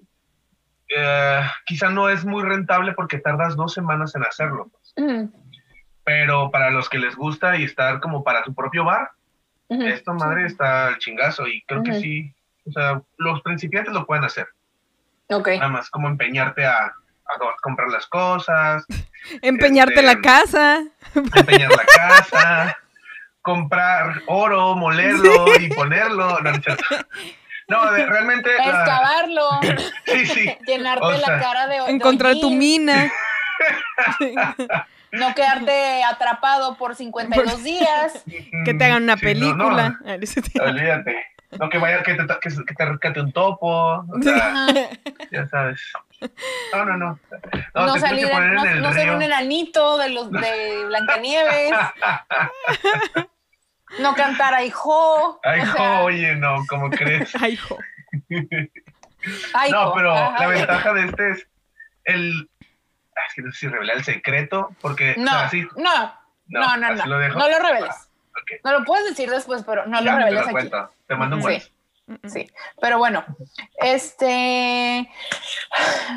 eh, 0.95 1.41
quizá 1.65 1.89
no 1.89 2.09
es 2.09 2.23
muy 2.23 2.43
rentable 2.43 2.93
porque 2.93 3.17
tardas 3.17 3.55
dos 3.55 3.73
semanas 3.73 4.15
en 4.15 4.23
hacerlo. 4.23 4.69
pues. 4.69 4.93
Pero 6.07 6.49
para 6.51 6.69
los 6.71 6.87
que 6.87 6.99
les 6.99 7.17
gusta 7.17 7.57
y 7.57 7.65
estar 7.65 7.99
como 7.99 8.23
para 8.23 8.41
tu 8.41 8.53
propio 8.53 8.85
bar, 8.85 9.11
ujú. 9.67 9.83
esto 9.87 10.13
madre 10.13 10.45
está 10.45 10.87
al 10.87 10.99
chingazo 10.99 11.45
y 11.47 11.61
creo 11.63 11.83
que 11.83 11.95
sí. 11.95 12.33
O 12.65 12.71
sea, 12.71 13.01
los 13.17 13.41
principiantes 13.41 13.93
lo 13.93 14.05
pueden 14.05 14.23
hacer. 14.23 14.47
Ok. 15.29 15.49
Nada 15.49 15.67
más 15.67 15.89
como 15.89 16.07
empeñarte 16.07 16.65
a, 16.65 16.85
a 16.85 17.37
co- 17.37 17.53
comprar 17.61 17.89
las 17.89 18.07
cosas, 18.07 18.85
Empeñarte 19.41 19.95
Este, 19.95 20.05
la 20.05 20.21
casa. 20.21 20.83
empeñar 21.35 21.71
la 21.71 21.83
casa, 21.97 22.77
comprar 23.41 24.21
oro, 24.27 24.75
molerlo 24.75 25.47
y 25.59 25.67
ponerlo. 25.73 26.37
No, 27.67 27.91
de- 27.91 28.05
realmente. 28.05 28.49
la- 28.57 28.63
Excavarlo, 28.63 29.49
sí, 30.05 30.25
sí. 30.25 30.57
llenarte 30.65 31.03
O 31.05 31.11
la 31.11 31.39
cara 31.41 31.67
de 31.67 31.79
de 31.81 31.89
Encontrar 31.91 32.35
tu 32.39 32.49
mina. 32.49 33.11
No 35.11 35.35
quedarte 35.35 36.03
atrapado 36.03 36.75
por 36.77 36.95
52 36.95 37.63
días. 37.63 38.23
Que 38.65 38.73
te 38.73 38.85
hagan 38.85 39.03
una 39.03 39.17
Sí, 39.17 39.33
no, 39.35 39.53
no, 39.55 39.75
película. 39.75 39.99
olvídate. 40.61 41.25
No, 41.59 41.69
que 41.69 41.77
vaya, 41.77 42.03
que 42.03 42.13
te, 42.15 42.25
que, 42.41 42.73
te 42.75 42.85
rescate 42.85 43.21
un 43.21 43.31
topo. 43.31 43.67
O 43.69 44.21
sea, 44.21 44.35
Ajá. 44.35 44.67
ya 45.31 45.47
sabes. 45.47 45.79
No, 46.73 46.83
no, 46.83 46.97
no. 46.97 47.19
No, 47.73 47.85
No, 47.85 47.97
salir, 47.97 48.27
no, 48.29 48.37
en 48.37 48.67
el 48.67 48.81
no 48.81 48.91
ser 48.91 49.11
un 49.11 49.21
enanito 49.21 49.97
de 49.97 50.09
los 50.09 50.29
de 50.29 50.83
Blancanieves. 50.87 51.71
no 53.99 54.13
cantar 54.15 54.53
ay 54.55 54.71
jo. 54.71 55.39
Ay, 55.43 55.61
o 55.61 55.65
jo, 55.67 55.77
sea, 55.77 56.01
oye, 56.03 56.35
no, 56.35 56.65
¿cómo 56.67 56.89
crees? 56.89 57.31
Ay, 57.41 57.57
No, 59.71 59.93
pero 59.93 60.13
Ajá. 60.13 60.39
la 60.39 60.47
ventaja 60.47 60.93
de 60.93 61.05
este 61.05 61.31
es 61.31 61.47
el. 62.05 62.49
Es 63.27 63.33
que 63.35 63.41
no 63.41 63.51
sé 63.51 63.57
si 63.59 63.67
revelar 63.67 63.97
el 63.97 64.03
secreto, 64.03 64.69
porque. 64.81 65.15
o 65.17 65.19
No, 65.21 65.31
sea, 65.31 65.49
sí, 65.49 65.65
no, 65.75 66.13
no, 66.47 66.77
no, 66.77 66.87
así 66.87 66.95
no. 66.99 67.05
lo 67.07 67.19
dejo. 67.19 67.39
No 67.39 67.47
lo 67.49 67.59
reveles. 67.59 67.89
Ah. 67.95 68.03
No 68.63 68.71
lo 68.79 68.85
puedes 68.85 69.09
decir 69.09 69.29
después, 69.29 69.63
pero 69.65 69.85
no 69.87 69.99
lo 70.01 70.11
te 70.11 70.17
reveles 70.17 70.33
lo 70.33 70.39
aquí. 70.41 70.51
cuento. 70.51 70.89
Te 71.07 71.15
mando 71.15 71.35
un 71.37 71.41
Sí. 71.41 71.47
WhatsApp. 71.49 71.71
Sí, 72.25 72.49
pero 72.79 72.97
bueno, 72.99 73.25
este, 73.79 75.09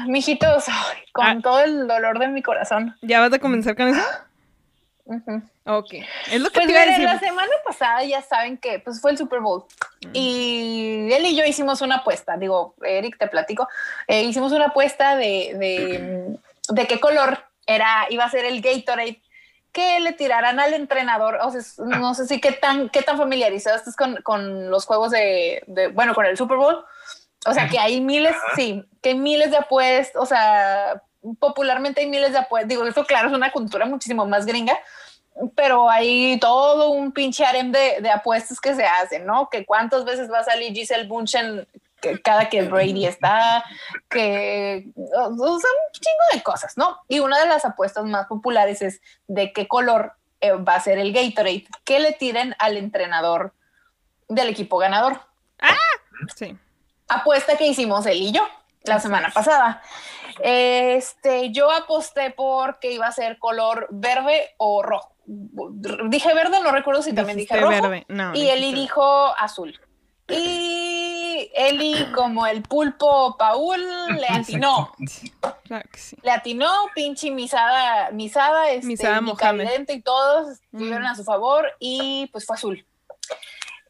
mijitos, 0.06 0.66
con 1.12 1.26
Ah. 1.26 1.38
todo 1.42 1.60
el 1.64 1.88
dolor 1.88 2.18
de 2.20 2.28
mi 2.28 2.42
corazón. 2.42 2.96
¿Ya 3.02 3.20
vas 3.20 3.32
a 3.32 3.38
comenzar 3.40 3.74
con 3.76 3.88
eso? 3.88 4.00
Ujú. 5.04 5.42
Ok. 5.64 5.94
Es 6.30 6.40
lo 6.40 6.50
que 6.50 6.60
Pues 6.60 6.66
te 6.66 6.72
iba 6.72 6.82
a 6.82 6.86
decir. 6.86 7.04
la 7.04 7.18
semana 7.18 7.50
pasada 7.66 8.04
ya 8.04 8.22
saben 8.22 8.56
que 8.58 8.78
pues 8.78 9.00
fue 9.00 9.10
el 9.10 9.18
Super 9.18 9.40
Bowl 9.40 9.64
y 10.12 11.08
él 11.12 11.26
y 11.26 11.36
yo 11.36 11.44
hicimos 11.44 11.80
una 11.80 11.96
apuesta, 11.96 12.36
digo, 12.36 12.74
Eric, 12.84 13.18
te 13.18 13.26
platico, 13.26 13.66
eh, 14.06 14.22
hicimos 14.22 14.52
una 14.52 14.66
apuesta 14.66 15.16
de, 15.16 15.54
de, 15.56 16.38
de 16.70 16.86
qué 16.86 17.00
color 17.00 17.44
era, 17.66 18.06
iba 18.10 18.24
a 18.24 18.30
ser 18.30 18.44
el 18.44 18.60
Gatorade 18.60 19.22
que 19.72 20.00
le 20.00 20.12
tiraran 20.12 20.58
al 20.58 20.74
entrenador, 20.74 21.38
o 21.42 21.50
sea, 21.50 21.60
no 21.84 22.14
sé 22.14 22.26
si 22.26 22.40
qué 22.40 22.52
tan, 22.52 22.88
qué 22.88 23.02
tan 23.02 23.16
familiarizado 23.16 23.76
estás 23.76 23.94
con, 23.94 24.16
con 24.22 24.68
los 24.68 24.84
juegos 24.84 25.12
de, 25.12 25.62
de, 25.68 25.88
bueno, 25.88 26.14
con 26.14 26.26
el 26.26 26.36
Super 26.36 26.56
Bowl, 26.56 26.84
o 27.46 27.54
sea, 27.54 27.68
que 27.68 27.78
hay 27.78 28.00
miles, 28.00 28.32
Ajá. 28.32 28.56
sí, 28.56 28.84
que 29.00 29.10
hay 29.10 29.14
miles 29.14 29.50
de 29.52 29.58
apuestas, 29.58 30.20
o 30.20 30.26
sea, 30.26 31.02
popularmente 31.38 32.00
hay 32.00 32.08
miles 32.08 32.32
de 32.32 32.38
apuestas, 32.38 32.68
digo, 32.68 32.84
esto 32.84 33.04
claro, 33.04 33.28
es 33.28 33.34
una 33.34 33.52
cultura 33.52 33.86
muchísimo 33.86 34.26
más 34.26 34.44
gringa, 34.44 34.76
pero 35.54 35.88
hay 35.88 36.38
todo 36.40 36.90
un 36.90 37.12
pinche 37.12 37.44
harem 37.44 37.70
de, 37.70 38.00
de 38.00 38.10
apuestas 38.10 38.60
que 38.60 38.74
se 38.74 38.84
hacen, 38.84 39.24
¿no? 39.24 39.48
Que 39.48 39.64
cuántas 39.64 40.04
veces 40.04 40.30
va 40.30 40.40
a 40.40 40.44
salir 40.44 40.74
Giselle 40.74 41.06
Bunchen 41.06 41.66
que 42.00 42.20
cada 42.20 42.48
que 42.48 42.62
Brady 42.62 43.06
está, 43.06 43.64
que, 44.08 44.90
o 44.96 45.58
sea, 45.58 45.70
un 45.70 45.92
chingo 45.92 46.24
de 46.32 46.42
cosas, 46.42 46.76
¿no? 46.76 46.98
Y 47.08 47.20
una 47.20 47.38
de 47.38 47.46
las 47.46 47.64
apuestas 47.64 48.04
más 48.04 48.26
populares 48.26 48.82
es 48.82 49.00
de 49.26 49.52
qué 49.52 49.68
color 49.68 50.14
eh, 50.40 50.52
va 50.52 50.74
a 50.74 50.80
ser 50.80 50.98
el 50.98 51.12
Gatorade 51.12 51.66
que 51.84 52.00
le 52.00 52.12
tiren 52.12 52.54
al 52.58 52.76
entrenador 52.76 53.54
del 54.28 54.48
equipo 54.48 54.78
ganador. 54.78 55.20
Sí. 56.36 56.56
Apuesta 57.08 57.56
que 57.56 57.66
hicimos 57.66 58.06
él 58.06 58.18
y 58.18 58.32
yo 58.32 58.46
la 58.84 59.00
semana 59.00 59.30
pasada. 59.30 59.82
Este, 60.42 61.50
yo 61.50 61.70
aposté 61.70 62.30
porque 62.30 62.92
iba 62.92 63.06
a 63.06 63.12
ser 63.12 63.38
color 63.38 63.88
verde 63.90 64.54
o 64.56 64.82
rojo. 64.82 65.14
Dije 65.26 66.34
verde, 66.34 66.60
no 66.62 66.72
recuerdo 66.72 67.02
si 67.02 67.12
también 67.12 67.38
dije 67.38 67.56
rojo. 67.56 67.70
verde. 67.70 68.06
No, 68.08 68.34
Y 68.34 68.48
Eli 68.48 68.72
dijo 68.72 69.34
azul. 69.38 69.78
Y 70.30 71.50
Eli, 71.54 72.06
como 72.14 72.46
el 72.46 72.62
pulpo 72.62 73.36
Paul, 73.36 73.80
le 74.16 74.26
atinó. 74.28 74.92
Claro 75.64 75.88
que 75.92 75.98
sí. 75.98 76.16
Le 76.22 76.30
atinó, 76.30 76.70
pinche 76.94 77.30
misada, 77.30 78.10
misada, 78.10 78.70
este, 78.70 78.86
Misada 78.86 79.20
y 79.88 80.00
todos 80.02 80.50
estuvieron 80.52 81.02
Mm. 81.02 81.06
a 81.06 81.14
su 81.16 81.24
favor 81.24 81.66
y 81.78 82.28
pues 82.32 82.46
fue 82.46 82.56
azul. 82.56 82.86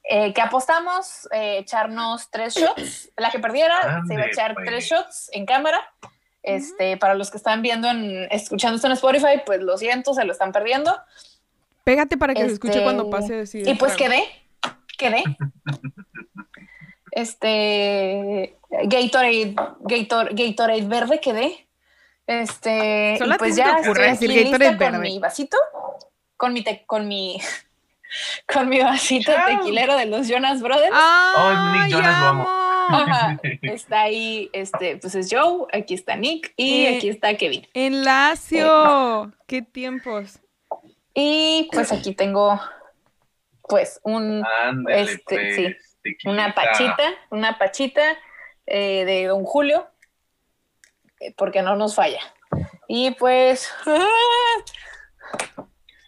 Eh, 0.04 0.32
¿Qué 0.34 0.40
apostamos? 0.40 1.28
Eh, 1.32 1.58
echarnos 1.58 2.30
tres 2.30 2.54
shots. 2.54 3.10
La 3.16 3.30
que 3.30 3.38
perdiera 3.38 4.02
se 4.06 4.14
iba 4.14 4.24
a 4.24 4.26
echar 4.26 4.54
pues. 4.54 4.66
tres 4.66 4.84
shots 4.84 5.30
en 5.32 5.46
cámara. 5.46 5.80
Este, 6.42 6.96
para 6.96 7.14
los 7.14 7.30
que 7.30 7.36
están 7.36 7.60
viendo, 7.62 7.88
en, 7.88 8.26
escuchando 8.30 8.76
esto 8.76 8.86
en 8.86 8.94
Spotify, 8.94 9.42
pues 9.44 9.60
lo 9.60 9.76
siento, 9.76 10.14
se 10.14 10.24
lo 10.24 10.32
están 10.32 10.52
perdiendo. 10.52 10.98
Pégate 11.84 12.16
para 12.16 12.34
que 12.34 12.40
se 12.40 12.54
escuche 12.54 12.72
Este, 12.72 12.82
cuando 12.82 13.10
pase 13.10 13.34
a 13.34 13.36
decir. 13.36 13.68
Y 13.68 13.74
pues 13.74 13.94
quedé, 13.94 14.24
quedé. 15.00 15.24
Este 17.12 18.56
Gatorade, 18.84 19.54
Gator, 19.80 20.28
Gatorade 20.34 20.82
verde 20.82 21.20
quedé. 21.20 21.66
Este, 22.26 23.16
Solo 23.18 23.34
y 23.34 23.38
pues 23.38 23.56
ya 23.56 23.78
estoy 23.78 23.94
decir 23.94 24.30
aquí 24.30 24.44
Gatorade 24.44 24.70
lista 24.70 24.84
con 24.84 24.92
verde. 24.92 24.98
mi 25.10 25.18
vasito, 25.18 25.56
con 26.36 26.52
mi 26.52 26.62
te- 26.62 26.84
con 26.86 27.08
mi 27.08 27.40
con 28.52 28.68
mi 28.68 28.80
vasito 28.80 29.32
Chao. 29.32 29.46
tequilero 29.58 29.96
de 29.96 30.06
los 30.06 30.28
Jonas 30.28 30.62
Brothers. 30.62 30.92
¡Ay, 30.94 31.80
Nick 31.88 31.96
Jonas 31.96 32.20
lo 32.20 32.26
amo. 32.26 32.48
Ajá, 32.92 33.40
está 33.62 34.02
ahí, 34.02 34.50
este, 34.52 34.96
pues 34.96 35.14
es 35.14 35.28
Joe, 35.30 35.66
aquí 35.72 35.94
está 35.94 36.16
Nick 36.16 36.52
y 36.56 36.86
Eh, 36.86 36.96
aquí 36.96 37.08
está 37.08 37.34
Kevin. 37.36 37.66
Enlacio. 37.74 39.32
¡Qué 39.46 39.62
tiempos! 39.62 40.40
Y 41.14 41.68
pues 41.72 41.90
aquí 41.92 42.14
tengo 42.14 42.60
pues 43.70 44.00
un 44.02 44.44
Ándale, 44.64 45.00
Este, 45.02 45.22
pues, 45.24 45.56
sí. 46.02 46.28
una 46.28 46.52
pachita, 46.54 47.04
una 47.30 47.56
pachita 47.56 48.02
eh, 48.66 49.04
de 49.06 49.26
Don 49.26 49.44
Julio, 49.44 49.88
eh, 51.20 51.32
porque 51.36 51.62
no 51.62 51.76
nos 51.76 51.94
falla. 51.94 52.20
Y 52.88 53.12
pues, 53.12 53.72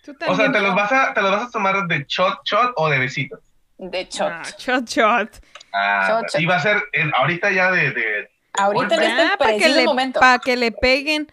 Tú 0.04 0.16
O 0.26 0.35
sea. 0.35 0.50
¿te 0.50 0.61
los, 0.61 0.75
vas 0.75 0.90
a, 0.92 1.14
¿te 1.14 1.23
los 1.23 1.31
vas 1.31 1.45
a 1.49 1.50
tomar 1.50 1.87
de 1.87 2.04
shot, 2.09 2.40
shot 2.45 2.73
o 2.76 2.88
de 2.90 2.99
besitos? 2.99 3.38
de 3.78 4.04
shot. 4.04 4.31
Ah, 4.33 4.42
shot, 4.59 4.85
shot. 4.88 5.28
Ah, 5.73 6.07
Shot, 6.09 6.31
shot. 6.33 6.40
y 6.40 6.47
va 6.47 6.57
a 6.57 6.61
ser 6.61 6.83
en- 6.92 7.12
ahorita 7.16 7.50
ya 7.50 7.71
de, 7.71 7.90
de 7.92 8.31
Ahorita 8.54 8.95
en 8.97 9.02
este 9.04 9.37
para 9.38 9.52
que, 9.52 9.59
preciso 9.59 9.78
le, 9.81 9.85
momento. 9.87 10.21
pa' 10.21 10.38
que 10.38 10.57
le 10.57 10.73
peguen. 10.73 11.33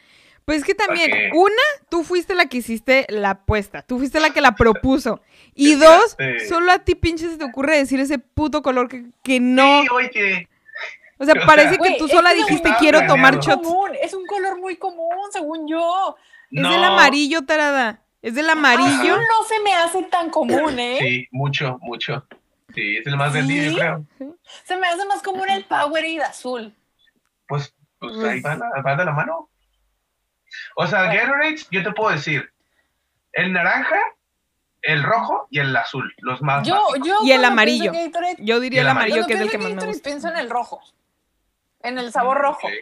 Pues 0.49 0.61
es 0.61 0.65
que 0.65 0.73
también, 0.73 1.11
una, 1.35 1.61
tú 1.89 2.03
fuiste 2.03 2.33
la 2.33 2.47
que 2.47 2.57
hiciste 2.57 3.05
la 3.09 3.29
apuesta, 3.29 3.83
tú 3.83 3.99
fuiste 3.99 4.19
la 4.19 4.31
que 4.31 4.41
la 4.41 4.55
propuso. 4.55 5.21
Y 5.53 5.75
dos, 5.75 6.17
solo 6.47 6.71
a 6.71 6.79
ti 6.79 6.95
pinche 6.95 7.29
se 7.29 7.37
te 7.37 7.43
ocurre 7.43 7.77
decir 7.77 7.99
ese 7.99 8.17
puto 8.17 8.63
color 8.63 8.87
que, 8.89 9.05
que 9.23 9.39
no. 9.39 9.83
Sí, 9.83 9.87
oye, 9.93 10.49
O 11.19 11.25
sea, 11.25 11.33
o 11.43 11.45
parece 11.45 11.75
sea- 11.75 11.77
que 11.83 11.97
tú 11.99 12.07
sola 12.07 12.33
dijiste 12.33 12.73
quiero 12.79 13.05
tomar 13.05 13.39
shots. 13.39 13.61
común, 13.67 13.91
es 14.01 14.15
un 14.15 14.25
color 14.25 14.57
muy 14.59 14.77
común, 14.77 15.15
según 15.31 15.67
yo. 15.67 16.15
Es 16.49 16.63
del 16.63 16.83
amarillo, 16.83 17.43
tarada. 17.45 18.01
Es 18.23 18.33
del 18.33 18.49
amarillo. 18.49 18.87
Azul 19.13 19.21
no 19.21 19.43
se 19.47 19.59
me 19.59 19.73
hace 19.75 20.01
tan 20.03 20.31
común, 20.31 20.79
¿eh? 20.79 20.97
Sí, 20.99 21.27
mucho, 21.31 21.77
mucho. 21.81 22.25
Sí, 22.73 22.97
es 22.97 23.05
el 23.05 23.17
más 23.17 23.33
vendido, 23.33 23.69
¿Sí? 23.69 23.75
creo. 23.77 24.03
Se 24.63 24.77
me 24.77 24.87
hace 24.87 25.05
más 25.05 25.21
común 25.21 25.47
el 25.47 25.63
Powerade 25.65 26.23
azul. 26.23 26.73
Pues, 27.47 27.75
pues 27.99 28.13
Pues- 28.15 28.25
ahí 28.27 28.41
van, 28.41 28.59
van 28.83 28.97
de 28.97 29.05
la 29.05 29.11
mano. 29.11 29.49
O 30.75 30.87
sea, 30.87 31.05
Bueno. 31.05 31.21
Gatorade, 31.21 31.55
yo 31.71 31.83
te 31.83 31.91
puedo 31.91 32.11
decir, 32.11 32.51
el 33.33 33.53
naranja, 33.53 33.97
el 34.81 35.03
rojo 35.03 35.47
y 35.49 35.59
el 35.59 35.75
azul, 35.75 36.13
los 36.19 36.41
más 36.41 36.65
Yo, 36.67 36.81
yo 37.03 37.17
Y 37.23 37.31
el 37.31 37.43
amarillo. 37.43 37.91
Yo 38.39 38.59
diría 38.59 38.81
el 38.81 38.87
el 38.87 38.91
amarillo. 38.91 39.25
que 39.27 39.33
es 39.33 39.41
el 39.41 39.49
que 39.51 39.57
más 39.57 39.73
me 39.73 39.85
gusta. 39.85 40.03
pienso 40.03 40.29
en 40.29 40.37
el 40.37 40.49
rojo. 40.49 40.81
En 41.81 41.97
el 41.97 42.11
sabor 42.11 42.37
rojo. 42.39 42.67
Ok. 42.67 42.73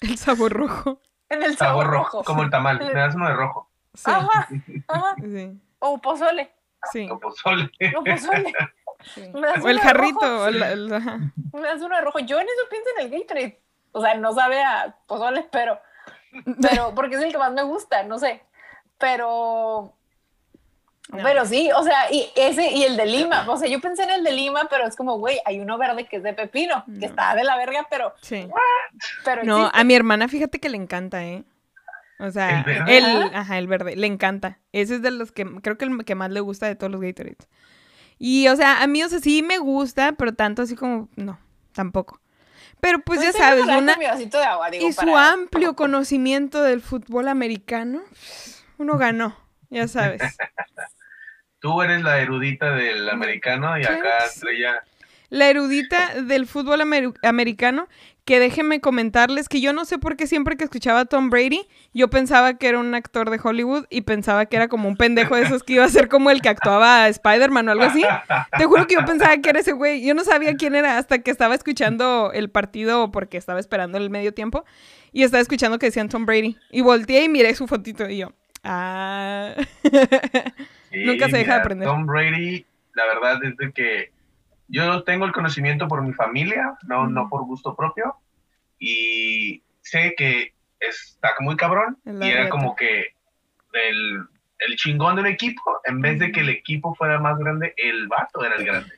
El 0.00 0.18
sabor 0.18 0.52
rojo. 0.52 1.00
En 1.28 1.42
el 1.42 1.56
Sabor 1.56 1.84
sabor 1.84 1.86
rojo, 1.86 2.18
rojo. 2.18 2.24
como 2.24 2.42
el 2.42 2.50
tamal, 2.50 2.78
me 2.78 2.92
das 2.92 3.14
uno 3.14 3.26
de 3.28 3.34
rojo. 3.34 3.70
Sí, 3.94 4.02
Ajá, 4.10 4.48
ajá. 4.88 5.14
sí, 5.22 5.60
O 5.78 5.98
pozole. 6.00 6.52
sí, 6.92 7.08
O 7.10 7.18
pozole. 7.18 7.70
O 7.96 8.04
pozole. 8.04 8.54
sí. 9.14 9.32
O 9.62 9.68
el 9.68 9.80
jarrito. 9.80 10.48
el- 10.48 10.62
el- 10.62 10.92
ajá. 10.94 11.18
Me 11.52 11.60
das 11.62 11.80
uno 11.80 11.94
de 11.96 12.02
rojo. 12.02 12.18
Yo 12.20 12.38
en 12.38 12.46
eso 12.46 12.68
pienso 12.70 12.90
en 12.98 13.04
el 13.06 13.10
Gatorade. 13.20 13.60
O 13.92 14.00
sea, 14.02 14.14
no 14.14 14.32
sabe 14.34 14.62
a 14.62 14.94
pozole, 15.06 15.48
pero, 15.50 15.80
pero 16.62 16.94
porque 16.94 17.16
es 17.16 17.22
el 17.22 17.32
que 17.32 17.38
más 17.38 17.52
me 17.52 17.62
gusta, 17.62 18.02
no 18.04 18.18
sé. 18.18 18.42
Pero, 18.98 19.92
No. 21.10 21.22
pero 21.22 21.44
sí, 21.46 21.70
o 21.76 21.82
sea, 21.82 22.10
y 22.12 22.30
ese 22.36 22.70
y 22.70 22.84
el 22.84 22.96
de 22.96 23.06
Lima. 23.06 23.44
O 23.48 23.56
sea, 23.56 23.68
yo 23.68 23.80
pensé 23.80 24.04
en 24.04 24.10
el 24.10 24.24
de 24.24 24.32
Lima, 24.32 24.66
pero 24.70 24.86
es 24.86 24.96
como, 24.96 25.18
güey, 25.18 25.38
hay 25.44 25.60
uno 25.60 25.76
verde 25.78 26.06
que 26.06 26.16
es 26.16 26.22
de 26.22 26.32
pepino, 26.32 26.84
que 26.98 27.06
está 27.06 27.34
de 27.34 27.44
la 27.44 27.56
verga, 27.56 27.86
pero, 27.90 28.14
Sí. 28.22 28.48
pero 29.24 29.44
No, 29.44 29.58
existe. 29.62 29.80
a 29.80 29.84
mi 29.84 29.94
hermana, 29.94 30.28
fíjate 30.28 30.60
que 30.60 30.68
le 30.68 30.76
encanta, 30.76 31.24
¿eh? 31.24 31.44
O 32.20 32.30
sea, 32.30 32.60
¿El 32.60 32.64
verde? 32.64 32.98
el, 32.98 33.04
Ajá. 33.24 33.38
ajá, 33.40 33.58
el 33.58 33.66
verde, 33.66 33.96
le 33.96 34.06
encanta. 34.06 34.58
Ese 34.72 34.94
es 34.96 35.02
de 35.02 35.10
los 35.10 35.32
que, 35.32 35.44
creo 35.60 35.76
que 35.76 35.84
el 35.84 36.04
que 36.04 36.14
más 36.14 36.30
le 36.30 36.40
gusta 36.40 36.66
de 36.66 36.76
todos 36.76 36.90
los 36.92 37.00
Gatorades. 37.00 37.48
Y, 38.18 38.46
o 38.48 38.54
sea, 38.56 38.82
a 38.82 38.86
mí, 38.86 39.02
o 39.02 39.08
sea, 39.08 39.18
sí 39.18 39.42
me 39.42 39.58
gusta, 39.58 40.12
pero 40.12 40.32
tanto 40.32 40.62
así 40.62 40.76
como, 40.76 41.08
no, 41.16 41.38
tampoco. 41.72 42.20
Pero 42.80 42.98
pues, 43.00 43.20
ya 43.20 43.30
Pues 43.32 43.36
tengo 43.36 43.64
sabes, 43.64 43.64
una, 43.82 43.92
con 43.94 43.98
mi 44.00 44.06
vasito 44.06 44.38
de 44.38 44.44
agua, 44.44 44.70
digo, 44.70 44.88
y 44.88 44.92
su 44.92 45.00
para- 45.06 45.30
amplio 45.32 45.74
conocimiento 45.74 46.62
del 46.62 46.80
fútbol 46.82 47.28
americano, 47.28 48.02
uno 48.78 48.98
ganó, 48.98 49.36
ya 49.70 49.88
sabes. 49.88 50.20
Tú 51.60 51.80
eres 51.80 52.02
la 52.02 52.18
erudita 52.18 52.72
del 52.72 53.08
americano 53.08 53.78
y 53.78 53.84
acá. 53.84 54.26
Estrella. 54.26 54.82
La 55.30 55.48
erudita 55.48 56.20
del 56.22 56.46
fútbol 56.46 56.82
amer- 56.82 57.14
americano, 57.22 57.88
que 58.24 58.40
déjenme 58.40 58.80
comentarles 58.80 59.48
que 59.48 59.60
yo 59.60 59.72
no 59.72 59.84
sé 59.84 59.98
por 59.98 60.16
qué 60.16 60.26
siempre 60.26 60.56
que 60.56 60.64
escuchaba 60.64 61.00
a 61.00 61.04
Tom 61.04 61.28
Brady, 61.28 61.66
yo 61.92 62.08
pensaba 62.08 62.54
que 62.54 62.68
era 62.68 62.78
un 62.78 62.94
actor 62.94 63.28
de 63.30 63.38
Hollywood 63.42 63.84
y 63.90 64.00
pensaba 64.00 64.46
que 64.46 64.56
era 64.56 64.68
como 64.68 64.88
un 64.88 64.96
pendejo 64.96 65.36
de 65.36 65.42
esos 65.42 65.62
que 65.62 65.74
iba 65.74 65.84
a 65.84 65.88
ser 65.88 66.08
como 66.08 66.30
el 66.30 66.40
que 66.40 66.48
actuaba 66.48 67.04
a 67.04 67.08
Spider-Man 67.08 67.68
o 67.68 67.72
algo 67.72 67.84
así. 67.84 68.02
Te 68.56 68.64
juro 68.64 68.86
que 68.86 68.94
yo 68.94 69.04
pensaba 69.04 69.36
que 69.36 69.50
era 69.50 69.60
ese 69.60 69.72
güey. 69.72 70.04
Yo 70.04 70.14
no 70.14 70.24
sabía 70.24 70.54
quién 70.54 70.74
era 70.74 70.96
hasta 70.96 71.18
que 71.18 71.30
estaba 71.30 71.54
escuchando 71.54 72.30
el 72.32 72.48
partido 72.48 73.10
porque 73.10 73.36
estaba 73.36 73.60
esperando 73.60 73.98
el 73.98 74.08
medio 74.08 74.32
tiempo 74.32 74.64
y 75.12 75.22
estaba 75.22 75.42
escuchando 75.42 75.78
que 75.78 75.86
decían 75.86 76.08
Tom 76.08 76.24
Brady. 76.24 76.56
Y 76.70 76.80
volteé 76.80 77.24
y 77.24 77.28
miré 77.28 77.54
su 77.54 77.66
fotito 77.66 78.08
y 78.08 78.18
yo, 78.18 78.32
ah. 78.62 79.54
Sí, 80.90 81.04
Nunca 81.04 81.28
se 81.28 81.36
deja 81.36 81.54
de 81.54 81.60
aprender. 81.60 81.88
Tom 81.88 82.06
Brady 82.06 82.64
la 82.94 83.06
verdad 83.06 83.44
es 83.44 83.56
de 83.58 83.72
que 83.72 84.13
yo 84.68 85.04
tengo 85.04 85.24
el 85.24 85.32
conocimiento 85.32 85.88
por 85.88 86.02
mi 86.02 86.12
familia, 86.12 86.76
no, 86.86 87.06
no 87.06 87.28
por 87.28 87.44
gusto 87.44 87.74
propio, 87.74 88.16
y 88.78 89.62
sé 89.82 90.14
que 90.16 90.54
está 90.80 91.34
muy 91.40 91.56
cabrón, 91.56 91.98
y 92.04 92.28
era 92.28 92.48
como 92.48 92.74
que 92.76 93.14
el, 93.72 94.26
el 94.58 94.76
chingón 94.76 95.16
del 95.16 95.26
equipo, 95.26 95.80
en 95.84 96.00
vez 96.00 96.18
de 96.18 96.32
que 96.32 96.40
el 96.40 96.48
equipo 96.48 96.94
fuera 96.94 97.18
más 97.18 97.38
grande, 97.38 97.74
el 97.76 98.08
vato 98.08 98.44
era 98.44 98.56
el 98.56 98.64
grande. 98.64 98.94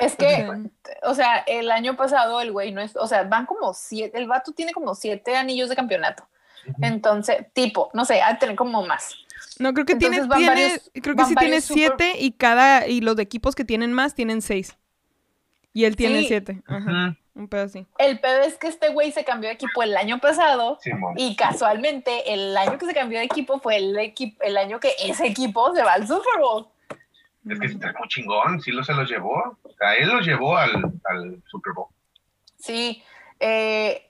Es 0.00 0.14
que, 0.14 0.46
o 1.02 1.14
sea, 1.14 1.38
el 1.46 1.70
año 1.70 1.96
pasado 1.96 2.40
el 2.40 2.52
güey 2.52 2.70
no 2.72 2.80
es, 2.80 2.96
o 2.96 3.06
sea, 3.06 3.24
van 3.24 3.46
como 3.46 3.72
siete, 3.72 4.18
el 4.18 4.28
vato 4.28 4.52
tiene 4.52 4.72
como 4.72 4.94
siete 4.94 5.36
anillos 5.36 5.68
de 5.68 5.76
campeonato. 5.76 6.26
Entonces, 6.82 7.46
tipo, 7.54 7.90
no 7.94 8.04
sé, 8.04 8.20
a 8.20 8.38
tener 8.38 8.56
como 8.56 8.86
más. 8.86 9.16
No, 9.58 9.72
creo 9.72 9.86
que 9.86 9.96
tiene, 9.96 10.26
tiene 10.28 10.80
creo 11.02 11.16
que 11.16 11.24
sí 11.24 11.34
tiene 11.34 11.60
siete 11.60 12.14
y 12.18 12.32
cada, 12.32 12.86
y 12.86 13.00
los 13.00 13.18
equipos 13.18 13.54
que 13.54 13.64
tienen 13.64 13.92
más 13.92 14.14
tienen 14.14 14.42
seis. 14.42 14.76
Y 15.72 15.84
él 15.84 15.96
tiene 15.96 16.24
siete. 16.24 16.62
Ajá. 16.66 17.16
Un 17.34 17.48
pedo 17.48 17.64
así. 17.64 17.86
El 17.98 18.18
pedo 18.18 18.40
es 18.42 18.58
que 18.58 18.66
este 18.66 18.90
güey 18.90 19.12
se 19.12 19.24
cambió 19.24 19.48
de 19.48 19.54
equipo 19.54 19.82
el 19.82 19.96
año 19.96 20.18
pasado 20.18 20.78
y 21.16 21.36
casualmente 21.36 22.32
el 22.32 22.56
año 22.56 22.76
que 22.76 22.86
se 22.86 22.94
cambió 22.94 23.18
de 23.18 23.24
equipo 23.24 23.60
fue 23.60 23.76
el, 23.76 23.96
equipo, 23.98 24.42
el 24.42 24.56
año 24.56 24.80
que 24.80 24.92
ese 25.02 25.26
equipo 25.26 25.74
se 25.74 25.82
va 25.82 25.94
al 25.94 26.06
Super 26.06 26.40
Bowl. 26.40 26.66
Es 27.48 27.58
que 27.58 27.66
está 27.66 27.94
muy 27.98 28.08
chingón, 28.08 28.60
sí 28.60 28.72
lo 28.72 28.84
se 28.84 28.92
los 28.92 29.08
llevó. 29.08 29.56
O 29.62 29.72
sea, 29.78 29.94
él 29.94 30.08
los 30.08 30.26
llevó 30.26 30.56
al, 30.56 30.92
al 31.04 31.42
Super 31.46 31.72
Bowl. 31.74 31.88
Sí. 32.58 33.02
Eh, 33.38 34.09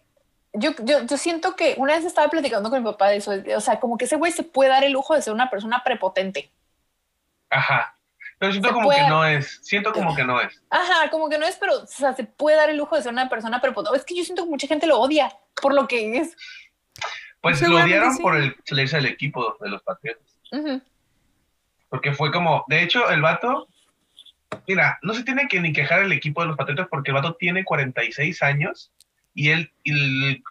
yo, 0.52 0.72
yo, 0.82 1.04
yo, 1.06 1.16
siento 1.16 1.54
que 1.54 1.74
una 1.78 1.94
vez 1.94 2.04
estaba 2.04 2.28
platicando 2.28 2.70
con 2.70 2.82
mi 2.82 2.90
papá 2.90 3.08
de 3.08 3.16
eso, 3.16 3.32
o 3.56 3.60
sea, 3.60 3.78
como 3.78 3.96
que 3.96 4.06
ese 4.06 4.16
güey 4.16 4.32
se 4.32 4.42
puede 4.42 4.70
dar 4.70 4.84
el 4.84 4.92
lujo 4.92 5.14
de 5.14 5.22
ser 5.22 5.32
una 5.32 5.50
persona 5.50 5.82
prepotente. 5.84 6.50
Ajá. 7.50 7.96
Pero 8.38 8.52
siento 8.52 8.72
como 8.72 8.90
que 8.90 9.06
no 9.06 9.24
es, 9.24 9.60
siento 9.62 9.92
como 9.92 10.14
que 10.16 10.24
no 10.24 10.40
es. 10.40 10.62
Ajá, 10.70 11.10
como 11.10 11.28
que 11.28 11.36
no 11.36 11.46
es, 11.46 11.56
pero 11.56 11.82
o 11.82 11.86
sea, 11.86 12.14
se 12.14 12.24
puede 12.24 12.56
dar 12.56 12.70
el 12.70 12.78
lujo 12.78 12.96
de 12.96 13.02
ser 13.02 13.12
una 13.12 13.28
persona 13.28 13.60
prepotente. 13.60 13.98
Es 13.98 14.04
que 14.04 14.16
yo 14.16 14.24
siento 14.24 14.44
que 14.44 14.50
mucha 14.50 14.66
gente 14.66 14.86
lo 14.86 14.98
odia 14.98 15.30
por 15.60 15.74
lo 15.74 15.86
que 15.86 16.16
es. 16.16 16.36
Pues 17.42 17.60
lo 17.62 17.76
odiaron 17.76 18.16
por 18.18 18.36
el 18.36 18.56
salirse 18.64 18.96
del 18.96 19.06
equipo 19.06 19.56
de 19.60 19.68
los 19.68 19.82
Patriotas. 19.82 20.38
Porque 21.88 22.12
fue 22.12 22.32
como, 22.32 22.64
de 22.68 22.82
hecho, 22.82 23.10
el 23.10 23.20
vato, 23.20 23.68
mira, 24.66 24.98
no 25.02 25.12
se 25.12 25.22
tiene 25.22 25.46
que 25.48 25.60
ni 25.60 25.72
quejar 25.72 26.00
el 26.00 26.12
equipo 26.12 26.40
de 26.40 26.48
los 26.48 26.56
Patriotas 26.56 26.88
porque 26.88 27.10
el 27.10 27.16
vato 27.16 27.34
tiene 27.34 27.64
46 27.64 28.42
años 28.42 28.90
y 29.40 29.48
él, 29.48 29.72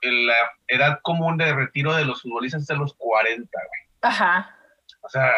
la 0.01 0.33
edad 0.67 0.99
común 1.03 1.37
de 1.37 1.53
retiro 1.53 1.93
de 1.93 2.05
los 2.05 2.23
futbolistas 2.23 2.63
es 2.63 2.67
de 2.69 2.75
los 2.75 2.95
40, 2.95 3.47
güey. 3.53 3.81
Ajá. 4.01 4.55
O 5.01 5.09
sea, 5.09 5.31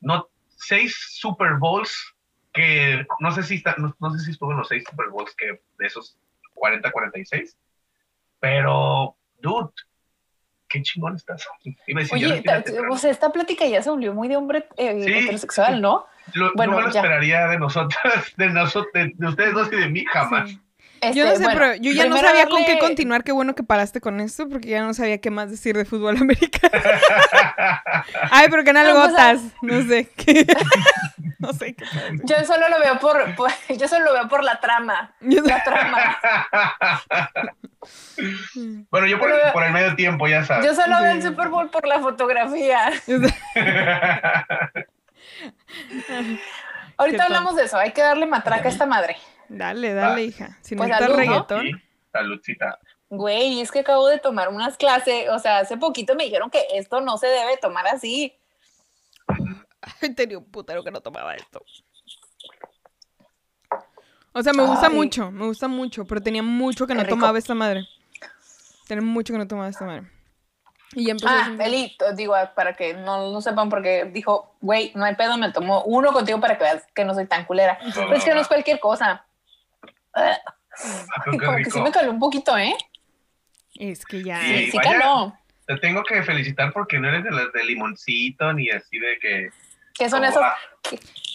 no, 0.00 0.28
seis 0.56 0.94
Super 1.08 1.54
Bowls 1.58 2.14
que 2.52 3.06
no 3.20 3.32
sé 3.32 3.44
si 3.44 3.54
está, 3.54 3.76
no, 3.78 4.10
sé 4.10 4.18
si 4.18 4.32
estuvo 4.32 4.50
en 4.50 4.58
los 4.58 4.68
seis 4.68 4.84
Super 4.90 5.08
Bowls 5.08 5.34
que 5.36 5.62
de 5.78 5.86
esos 5.86 6.18
40, 6.52 6.92
46, 6.92 7.56
pero, 8.40 9.16
dude, 9.40 9.72
qué 10.68 10.82
chingón 10.82 11.16
estás. 11.16 11.48
Oye, 12.12 12.44
o 12.90 12.98
sea, 12.98 13.10
esta 13.10 13.32
plática 13.32 13.64
ya 13.64 13.80
se 13.80 13.88
volvió 13.88 14.12
muy 14.12 14.28
de 14.28 14.36
hombre 14.36 14.68
eh, 14.76 15.02
heterosexual, 15.02 15.80
¿no? 15.80 16.04
bueno, 16.56 16.72
no 16.72 16.78
me 16.78 16.84
lo 16.84 16.88
esperaría 16.90 17.48
de 17.48 17.58
nosotras, 17.58 18.32
de 18.36 18.50
nosotros, 18.50 18.92
de, 18.92 19.26
ustedes 19.26 19.54
dos 19.54 19.72
y 19.72 19.76
de 19.76 19.88
mí 19.88 20.04
jamás. 20.04 20.58
Yo 21.10 21.24
no 21.24 21.32
este, 21.32 21.44
sé, 21.44 21.50
pero 21.52 21.74
yo 21.74 21.92
ya 21.92 22.06
no 22.06 22.16
sabía 22.16 22.46
con 22.46 22.64
qué 22.64 22.78
continuar. 22.78 23.24
Qué 23.24 23.32
bueno 23.32 23.54
que 23.54 23.64
paraste 23.64 24.00
con 24.00 24.20
esto, 24.20 24.48
porque 24.48 24.68
ya 24.68 24.82
no 24.82 24.94
sabía 24.94 25.18
qué 25.18 25.30
más 25.30 25.50
decir 25.50 25.76
de 25.76 25.84
fútbol 25.84 26.16
americano. 26.20 26.72
Ay, 28.30 28.46
pero 28.50 28.62
qué 28.62 28.72
nalgotas. 28.72 29.40
No 29.62 29.82
sé. 29.82 30.08
no 31.38 31.52
sé 31.52 31.74
qué. 31.74 31.84
Yo 32.24 32.44
solo 32.44 32.68
lo 32.68 32.78
veo 32.78 32.98
por, 33.00 33.34
yo 33.68 33.88
solo 33.88 34.04
lo 34.04 34.12
veo 34.12 34.28
por 34.28 34.44
la 34.44 34.60
trama. 34.60 35.12
La 35.20 35.64
trama. 35.64 36.18
bueno, 38.90 39.08
yo 39.08 39.18
por, 39.18 39.30
el, 39.32 39.52
por, 39.52 39.64
el, 39.64 39.72
medio 39.72 39.96
tiempo, 39.96 40.28
ya 40.28 40.44
sabes. 40.44 40.64
Yo 40.64 40.74
solo 40.74 41.02
veo 41.02 41.12
el 41.12 41.22
Super 41.22 41.48
Bowl 41.48 41.68
por 41.68 41.86
la 41.88 41.98
fotografía. 41.98 42.92
Ahorita 46.96 47.24
hablamos 47.24 47.56
de 47.56 47.64
eso. 47.64 47.76
Hay 47.76 47.92
que 47.92 48.02
darle 48.02 48.26
matraca 48.26 48.68
a 48.68 48.70
esta 48.70 48.86
madre. 48.86 49.16
Dale, 49.52 49.94
dale, 49.94 50.22
hija. 50.22 50.58
Si 50.62 50.74
pues 50.74 50.88
necesitas 50.88 51.16
reggaetón. 51.16 51.62
Sí, 51.62 51.72
saludcita. 52.10 52.78
Güey, 53.08 53.60
es 53.60 53.70
que 53.70 53.80
acabo 53.80 54.08
de 54.08 54.18
tomar 54.18 54.48
unas 54.48 54.78
clases, 54.78 55.28
o 55.28 55.38
sea, 55.38 55.58
hace 55.58 55.76
poquito 55.76 56.14
me 56.14 56.24
dijeron 56.24 56.48
que 56.48 56.64
esto 56.72 57.02
no 57.02 57.18
se 57.18 57.26
debe 57.26 57.58
tomar 57.58 57.86
así. 57.86 58.34
Tenía 60.16 60.38
un 60.38 60.50
putero 60.50 60.82
que 60.82 60.90
no 60.90 61.00
tomaba 61.00 61.34
esto. 61.34 61.62
O 64.32 64.42
sea, 64.42 64.54
me 64.54 64.62
gusta 64.62 64.88
mucho, 64.88 65.30
me 65.30 65.44
gusta 65.44 65.68
mucho, 65.68 66.06
pero 66.06 66.22
tenía 66.22 66.42
mucho 66.42 66.86
que 66.86 66.94
no 66.94 67.04
tomaba 67.06 67.38
esta 67.38 67.54
madre. 67.54 67.86
Tenía 68.88 69.04
mucho 69.04 69.34
que 69.34 69.38
no 69.38 69.46
tomaba 69.46 69.68
esta 69.68 69.84
madre. 69.84 70.10
Y 70.94 71.06
ya 71.06 71.12
empezó 71.12 71.28
ah, 71.28 71.50
Eli, 71.58 71.96
digo, 72.16 72.34
para 72.54 72.74
que 72.74 72.94
no 72.94 73.30
lo 73.30 73.40
sepan, 73.42 73.68
porque 73.68 74.04
dijo, 74.12 74.54
güey, 74.60 74.92
no 74.94 75.04
hay 75.04 75.14
pedo, 75.16 75.36
me 75.36 75.52
tomó 75.52 75.82
uno 75.84 76.12
contigo 76.12 76.40
para 76.40 76.56
que 76.56 76.64
veas 76.64 76.86
que 76.94 77.04
no 77.04 77.14
soy 77.14 77.26
tan 77.26 77.44
culera. 77.44 77.78
Pero 77.94 78.14
es 78.14 78.24
que 78.24 78.34
no 78.34 78.40
es 78.40 78.48
cualquier 78.48 78.80
cosa. 78.80 79.24
Ah, 80.14 80.38
como 81.24 81.56
que 81.56 81.64
sí 81.70 81.80
me 81.80 81.90
caló 81.90 82.10
un 82.10 82.18
poquito, 82.18 82.56
¿eh? 82.56 82.74
Es 83.74 84.04
que 84.04 84.22
ya. 84.22 84.40
Sí, 84.40 84.70
sí 84.70 84.78
caló. 84.78 85.34
Te 85.66 85.76
tengo 85.78 86.02
que 86.02 86.22
felicitar 86.22 86.72
porque 86.72 86.98
no 86.98 87.08
eres 87.08 87.24
de 87.24 87.30
las 87.30 87.52
de 87.52 87.64
limoncito 87.64 88.52
ni 88.52 88.70
así 88.70 88.98
de 88.98 89.18
que. 89.18 89.50
¿Qué 89.94 90.08
son 90.08 90.24
esos? 90.24 90.42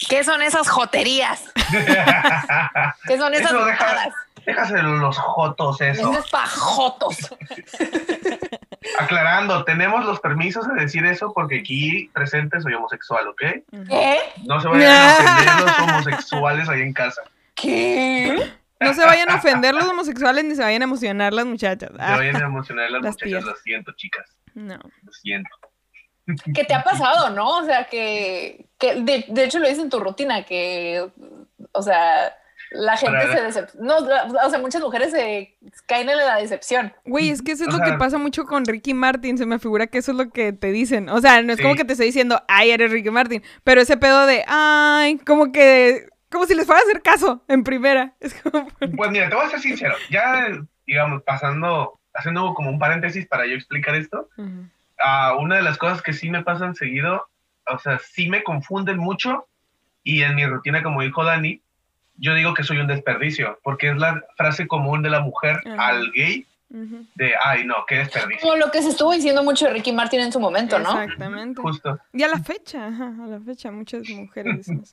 ¿qué, 0.09 0.23
son 0.23 0.41
esas 0.41 0.67
joterías? 0.67 1.51
¿Qué 3.07 3.17
son 3.17 3.33
esas 3.33 3.65
dejas, 3.65 4.13
déjase 4.45 4.81
los 4.81 5.17
jotos 5.17 5.81
eso. 5.81 6.11
Esos 6.11 6.29
pajotos. 6.29 7.17
Aclarando, 8.99 9.63
tenemos 9.65 10.05
los 10.05 10.19
permisos 10.19 10.67
de 10.67 10.75
decir 10.75 11.05
eso 11.05 11.33
porque 11.33 11.59
aquí 11.59 12.09
presente 12.13 12.61
soy 12.61 12.73
homosexual, 12.73 13.27
¿ok? 13.27 13.41
¿Qué? 13.89 14.19
No 14.45 14.59
se 14.61 14.67
vayan 14.69 14.91
a 14.91 15.13
ofender 15.19 15.61
los 15.61 15.79
homosexuales 15.79 16.69
ahí 16.69 16.81
en 16.81 16.93
casa. 16.93 17.21
¿Qué? 17.55 18.53
No 18.79 18.93
se 18.93 19.05
vayan 19.05 19.29
a 19.29 19.35
ofender 19.35 19.73
los 19.73 19.85
homosexuales 19.85 20.45
ni 20.45 20.55
se 20.55 20.61
vayan 20.61 20.81
a 20.81 20.85
emocionar 20.85 21.33
las 21.33 21.45
muchachas. 21.45 21.89
Se 21.91 21.97
vayan 21.97 22.35
a 22.35 22.45
emocionar 22.45 22.91
las, 22.91 23.01
muchachas, 23.01 23.43
lo 23.43 23.55
siento, 23.55 23.91
chicas. 23.93 24.37
No. 24.53 24.77
Lo 25.03 25.11
siento. 25.11 25.49
¿Qué 26.53 26.65
te 26.65 26.73
ha 26.73 26.83
pasado, 26.83 27.29
no? 27.29 27.59
O 27.59 27.65
sea, 27.65 27.85
que, 27.85 28.67
que 28.77 29.01
de, 29.01 29.25
de, 29.29 29.43
hecho 29.45 29.59
lo 29.59 29.67
dices 29.67 29.83
en 29.83 29.89
tu 29.89 29.99
rutina, 29.99 30.43
que, 30.43 31.09
o 31.71 31.81
sea, 31.81 32.33
la 32.71 32.97
gente 32.97 33.31
se 33.31 33.41
decepciona. 33.41 33.85
No, 33.87 33.97
o 34.45 34.49
sea, 34.49 34.59
muchas 34.59 34.81
mujeres 34.81 35.11
se 35.11 35.55
caen 35.85 36.09
en 36.09 36.17
la 36.17 36.35
decepción. 36.35 36.93
Güey, 37.05 37.29
es 37.29 37.41
que 37.41 37.53
eso 37.53 37.63
es 37.63 37.73
lo 37.73 37.79
que 37.79 37.93
pasa 37.93 38.17
mucho 38.17 38.45
con 38.45 38.65
Ricky 38.65 38.93
Martin. 38.93 39.37
Se 39.37 39.45
me 39.45 39.57
figura 39.57 39.87
que 39.87 39.99
eso 39.99 40.11
es 40.11 40.17
lo 40.17 40.29
que 40.29 40.51
te 40.51 40.71
dicen. 40.71 41.07
O 41.09 41.21
sea, 41.21 41.41
no 41.41 41.53
es 41.53 41.61
como 41.61 41.75
que 41.75 41.85
te 41.85 41.93
estoy 41.93 42.07
diciendo, 42.07 42.43
ay, 42.47 42.71
eres 42.71 42.91
Ricky 42.91 43.09
Martin. 43.09 43.41
Pero 43.63 43.81
ese 43.81 43.95
pedo 43.95 44.25
de, 44.25 44.43
ay, 44.47 45.17
como 45.19 45.51
que 45.53 46.09
como 46.29 46.45
si 46.45 46.55
les 46.55 46.65
fuera 46.65 46.81
a 46.81 46.83
hacer 46.83 47.01
caso 47.01 47.43
en 47.47 47.63
primera. 47.63 48.13
Pues 48.95 49.11
mira, 49.11 49.29
te 49.29 49.35
voy 49.35 49.45
a 49.45 49.49
ser 49.49 49.59
sincero. 49.59 49.95
Ya, 50.09 50.47
digamos, 50.85 51.23
pasando, 51.23 51.99
haciendo 52.13 52.53
como 52.53 52.69
un 52.69 52.79
paréntesis 52.79 53.27
para 53.27 53.45
yo 53.45 53.53
explicar 53.53 53.95
esto, 53.95 54.29
una 55.39 55.55
de 55.55 55.61
las 55.61 55.77
cosas 55.77 56.01
que 56.01 56.13
sí 56.13 56.29
me 56.29 56.43
pasan 56.43 56.75
seguido, 56.75 57.27
o 57.69 57.79
sea, 57.79 57.99
sí 57.99 58.29
me 58.29 58.43
confunden 58.43 58.97
mucho 58.97 59.47
y 60.03 60.23
en 60.23 60.35
mi 60.35 60.45
rutina, 60.45 60.83
como 60.83 61.01
dijo 61.01 61.23
Dani, 61.23 61.61
yo 62.15 62.33
digo 62.33 62.53
que 62.53 62.63
soy 62.63 62.77
un 62.77 62.87
desperdicio, 62.87 63.59
porque 63.63 63.89
es 63.89 63.97
la 63.97 64.23
frase 64.35 64.67
común 64.67 65.03
de 65.03 65.09
la 65.09 65.19
mujer 65.19 65.59
al 65.77 66.11
gay. 66.11 66.45
De, 66.69 67.33
ay, 67.43 67.65
no, 67.65 67.75
qué 67.87 67.99
desperdicio. 67.99 68.41
Como 68.41 68.57
lo 68.57 68.71
que 68.71 68.81
se 68.81 68.89
estuvo 68.89 69.13
diciendo 69.13 69.41
mucho 69.43 69.65
de 69.65 69.73
Ricky 69.73 69.93
Martin 69.93 70.19
en 70.19 70.33
su 70.33 70.39
momento, 70.39 70.77
¿no? 70.79 71.01
Exactamente. 71.01 71.61
Justo. 71.61 71.97
Y 72.11 72.23
a 72.23 72.27
la 72.27 72.39
fecha, 72.39 72.87
ajá, 72.87 73.15
a 73.23 73.27
la 73.27 73.39
fecha, 73.39 73.71
muchas 73.71 74.09
mujeres 74.09 74.57
dicen 74.57 74.83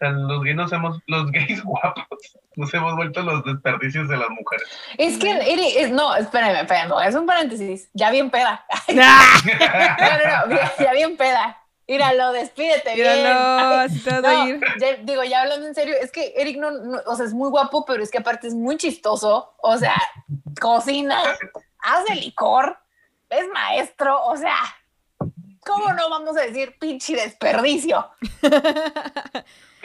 los 0.00 0.42
gays 0.42 0.56
nos 0.56 0.72
hemos, 0.72 0.98
los 1.06 1.30
gays 1.30 1.62
guapos, 1.64 2.38
nos 2.56 2.72
hemos 2.74 2.94
vuelto 2.96 3.22
los 3.22 3.44
desperdicios 3.44 4.08
de 4.08 4.16
las 4.16 4.28
mujeres. 4.30 4.68
Es 4.98 5.18
que, 5.18 5.30
Eri, 5.30 5.90
no, 5.92 6.14
espérame, 6.16 6.60
espérame, 6.60 6.92
es 7.06 7.14
un 7.14 7.26
paréntesis, 7.26 7.88
ya 7.94 8.10
bien 8.10 8.30
peda. 8.30 8.64
no, 8.88 8.94
no, 8.94 10.54
no, 10.54 10.60
ya 10.78 10.92
bien 10.92 11.16
peda. 11.16 11.62
Míralo, 11.88 12.32
despídete 12.32 12.96
Míralo, 12.96 13.86
bien. 13.86 14.22
no, 14.22 14.48
ir. 14.48 14.60
digo, 15.04 15.22
ya 15.22 15.42
hablando 15.42 15.68
en 15.68 15.74
serio, 15.74 15.94
es 16.00 16.10
que 16.10 16.34
Eric 16.36 16.58
no, 16.58 16.68
o 17.06 17.14
sea, 17.14 17.24
es 17.24 17.32
muy 17.32 17.48
guapo, 17.48 17.84
pero 17.84 18.02
es 18.02 18.10
que 18.10 18.18
aparte 18.18 18.48
es 18.48 18.54
muy 18.54 18.76
chistoso, 18.76 19.54
o 19.58 19.76
sea, 19.78 19.94
cocina, 20.60 21.22
hace 21.78 22.16
licor, 22.16 22.76
es 23.30 23.46
maestro, 23.54 24.20
o 24.24 24.36
sea, 24.36 24.56
¿cómo 25.64 25.92
no 25.92 26.10
vamos 26.10 26.36
a 26.36 26.40
decir 26.40 26.76
pinche 26.80 27.14
desperdicio? 27.14 28.10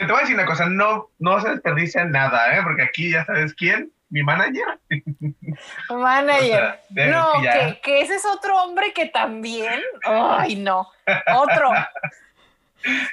te 0.06 0.12
voy 0.12 0.18
a 0.18 0.20
decir 0.20 0.34
una 0.36 0.46
cosa, 0.46 0.66
no, 0.66 1.10
no 1.18 1.40
se 1.40 1.50
desperdicia 1.50 2.04
nada, 2.04 2.56
¿eh? 2.56 2.60
Porque 2.62 2.82
aquí 2.82 3.10
ya 3.10 3.24
sabes 3.24 3.54
quién, 3.54 3.92
mi 4.10 4.22
manager. 4.22 4.78
Manager. 5.90 6.80
no, 6.90 7.32
que, 7.82 8.00
ese 8.00 8.14
es 8.16 8.24
otro 8.24 8.56
hombre 8.62 8.92
que 8.92 9.06
también. 9.06 9.80
Ay, 10.04 10.56
no. 10.56 10.88
Otro. 11.34 11.70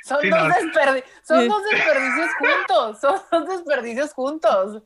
Son, 0.03 0.19
Sí, 0.21 0.29
dos, 0.29 0.47
no. 0.47 0.53
desperdi- 0.55 1.03
son 1.23 1.47
dos 1.47 1.61
desperdicios 1.71 2.29
juntos. 2.39 2.99
Son 3.01 3.21
dos 3.31 3.47
desperdicios 3.47 4.13
juntos. 4.13 4.83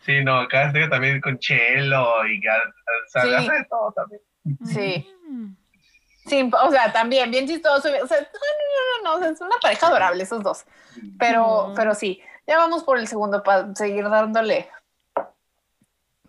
Sí, 0.00 0.22
no, 0.22 0.40
acá 0.40 0.66
estoy 0.66 0.88
también 0.88 1.20
con 1.20 1.38
Chelo 1.38 2.26
y 2.26 2.38
o 2.38 3.08
sea, 3.08 3.40
Sí. 3.40 3.48
todo 3.68 3.92
también. 3.92 4.20
Sí. 4.64 5.10
Sí, 6.26 6.50
o 6.52 6.70
sea, 6.70 6.92
también 6.92 7.30
bien 7.30 7.46
chistoso. 7.46 7.88
O 8.02 8.06
sea, 8.06 8.20
no, 8.20 9.12
no, 9.12 9.18
no, 9.18 9.20
no, 9.20 9.26
es 9.26 9.40
una 9.40 9.56
pareja 9.60 9.86
adorable 9.88 10.22
esos 10.22 10.42
dos. 10.42 10.64
Pero, 11.18 11.72
pero 11.76 11.94
sí, 11.94 12.20
ya 12.46 12.56
vamos 12.58 12.82
por 12.84 12.98
el 12.98 13.06
segundo 13.08 13.42
para 13.42 13.74
seguir 13.74 14.08
dándole. 14.08 14.70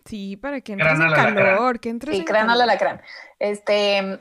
Sí, 0.05 0.37
para 0.37 0.61
que 0.61 0.73
entres 0.73 0.99
en 0.99 1.11
calor, 1.13 1.79
que 1.79 1.89
entres 1.89 2.13
Sí, 2.15 2.19
en 2.19 2.25
crán 2.25 2.49
al 2.49 2.61
alacrán. 2.61 3.01
Este, 3.39 4.19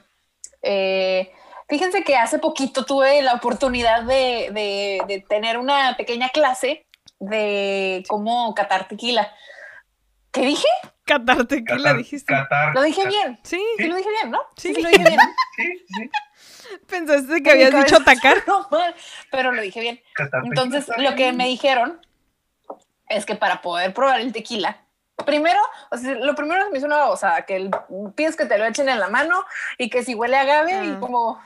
eh, 0.62 1.32
fíjense 1.68 2.02
que 2.04 2.16
hace 2.16 2.38
poquito 2.38 2.84
tuve 2.86 3.20
la 3.22 3.34
oportunidad 3.34 4.02
de, 4.04 4.50
de- 4.52 5.02
de 5.06 5.20
tener 5.28 5.58
una 5.58 5.94
pequeña 5.96 6.30
clase 6.30 6.86
de 7.18 8.02
cómo 8.08 8.54
catar 8.54 8.88
tequila. 8.88 9.30
¿Qué 10.34 10.40
dije? 10.42 10.66
Catar 11.06 11.44
tequila, 11.46 11.90
Qatar- 11.92 11.96
dijiste. 11.96 12.34
Qatar- 12.34 12.74
Lo 12.74 12.82
dije 12.82 13.06
bien. 13.06 13.38
Sí, 13.42 13.62
Sí, 13.78 13.84
lo 13.86 13.96
dije 13.96 14.10
bien, 14.10 14.30
¿no? 14.30 14.40
Sí. 14.56 14.74
sí 14.74 14.82
lo 14.82 14.88
dije 14.88 15.04
bien. 15.04 15.20
Sí, 15.56 15.84
sí. 15.88 16.10
pensaste 16.88 17.42
que 17.42 17.50
habías 17.52 17.70
dicho 17.72 17.98
cabeza 18.02 18.04
tacar. 18.04 18.44
sonó 18.44 18.66
mal, 18.70 18.94
pero 19.30 19.52
lo 19.52 19.62
dije 19.62 19.80
bien. 19.80 20.00
Qatar 20.14 20.42
Entonces, 20.44 20.86
tequila 20.86 21.10
lo 21.10 21.16
que 21.16 21.32
me 21.32 21.46
dijeron 21.46 22.00
es 23.08 23.24
que 23.26 23.36
para 23.36 23.62
poder 23.62 23.94
probar 23.94 24.20
el 24.20 24.32
tequila, 24.32 24.78
primero, 25.26 25.60
o 25.90 25.96
sea, 25.96 26.14
lo 26.14 26.34
primero 26.34 26.64
que 26.64 26.70
me 26.72 26.78
hizo 26.78 26.86
una 26.86 26.96
babosada, 26.96 27.42
que 27.46 27.56
el, 27.56 27.70
pides 28.16 28.34
que 28.36 28.46
te 28.46 28.58
lo 28.58 28.64
echen 28.64 28.88
en 28.88 28.98
la 28.98 29.08
mano 29.08 29.44
y 29.78 29.90
que 29.90 30.02
si 30.02 30.14
huele 30.14 30.36
a 30.36 30.40
agave 30.40 30.84
y 30.84 30.90
Ah. 30.90 30.96
como... 31.00 31.40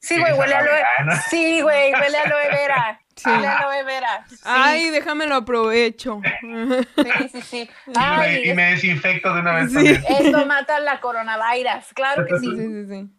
Sí, 0.00 0.14
Sí, 0.14 0.20
güey, 0.20 0.32
huele 0.34 0.54
a 0.54 0.58
aloe. 0.60 0.82
ah, 0.98 1.04
¿no? 1.04 1.12
Sí, 1.28 1.60
güey, 1.60 1.92
huele 1.92 2.18
a 2.18 2.22
aloe 2.22 2.48
vera. 2.50 3.00
Sí. 3.18 3.28
Huele 3.30 3.46
a 3.46 3.58
aloe 3.58 3.82
vera. 3.84 4.24
Sí, 4.28 4.36
Ay, 4.44 4.90
déjame 4.90 5.26
lo 5.26 5.34
aprovecho. 5.36 6.20
sí, 6.40 7.28
sí, 7.32 7.42
sí. 7.42 7.70
Y 7.86 7.90
me- 7.90 7.96
Ay, 7.98 8.50
y 8.50 8.54
me 8.54 8.70
desinfecto 8.70 9.34
de 9.34 9.40
una 9.40 9.54
vez 9.54 9.72
también. 9.72 10.02
esto 10.08 10.46
mata 10.46 10.78
la 10.80 11.00
coronavirus. 11.00 11.92
Claro 11.94 12.24
que 12.26 12.38
Sí, 12.38 12.46
sí. 12.46 12.56
sí, 12.56 12.86
sí. 12.86 13.10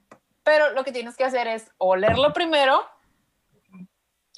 Pero 0.44 0.72
lo 0.72 0.84
que 0.84 0.92
tienes 0.92 1.16
que 1.18 1.26
hacer 1.26 1.48
es 1.48 1.70
olerlo 1.78 2.34
primero, 2.34 2.84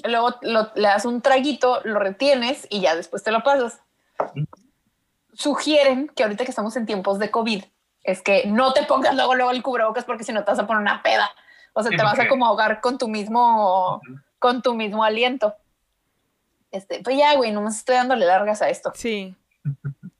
luego 0.04 0.36
lo- 0.42 0.72
le 0.76 0.88
das 0.88 1.06
un 1.06 1.22
traguito, 1.22 1.80
lo 1.84 2.00
retienes 2.00 2.66
y 2.70 2.82
ya 2.82 2.96
después 2.96 3.24
te 3.24 3.32
lo 3.32 3.44
pasas. 3.44 3.80
Sugieren 5.34 6.10
que 6.16 6.24
ahorita 6.24 6.44
que 6.44 6.50
estamos 6.52 6.76
en 6.76 6.86
tiempos 6.86 7.18
de 7.20 7.32
COVID, 7.32 7.64
es 8.04 8.22
que 8.22 8.46
no 8.48 8.74
te 8.74 8.84
pongas 8.84 9.16
luego, 9.16 9.36
luego 9.36 9.52
el 9.52 9.64
cubrebocas 9.64 10.04
porque 10.04 10.24
si 10.24 10.34
no 10.34 10.44
te 10.44 10.52
vas 10.52 10.60
a 10.60 10.68
poner 10.68 10.82
una 10.82 11.02
peda. 11.02 11.30
O 11.74 11.82
sea, 11.84 11.92
Sí, 11.92 11.98
te 11.98 12.04
vas 12.04 12.20
a 12.20 12.28
como 12.28 12.46
ahogar 12.46 12.82
con 12.82 12.98
tu 12.98 13.08
mismo, 13.08 14.02
con 14.42 14.62
tu 14.64 14.74
mismo 14.74 15.04
aliento. 15.04 15.56
Este, 16.72 17.02
pues 17.04 17.16
ya, 17.16 17.36
güey, 17.36 17.52
nomás 17.52 17.78
estoy 17.78 17.96
dándole 17.96 18.26
largas 18.26 18.62
a 18.64 18.70
esto. 18.70 18.92
Sí. 18.96 19.36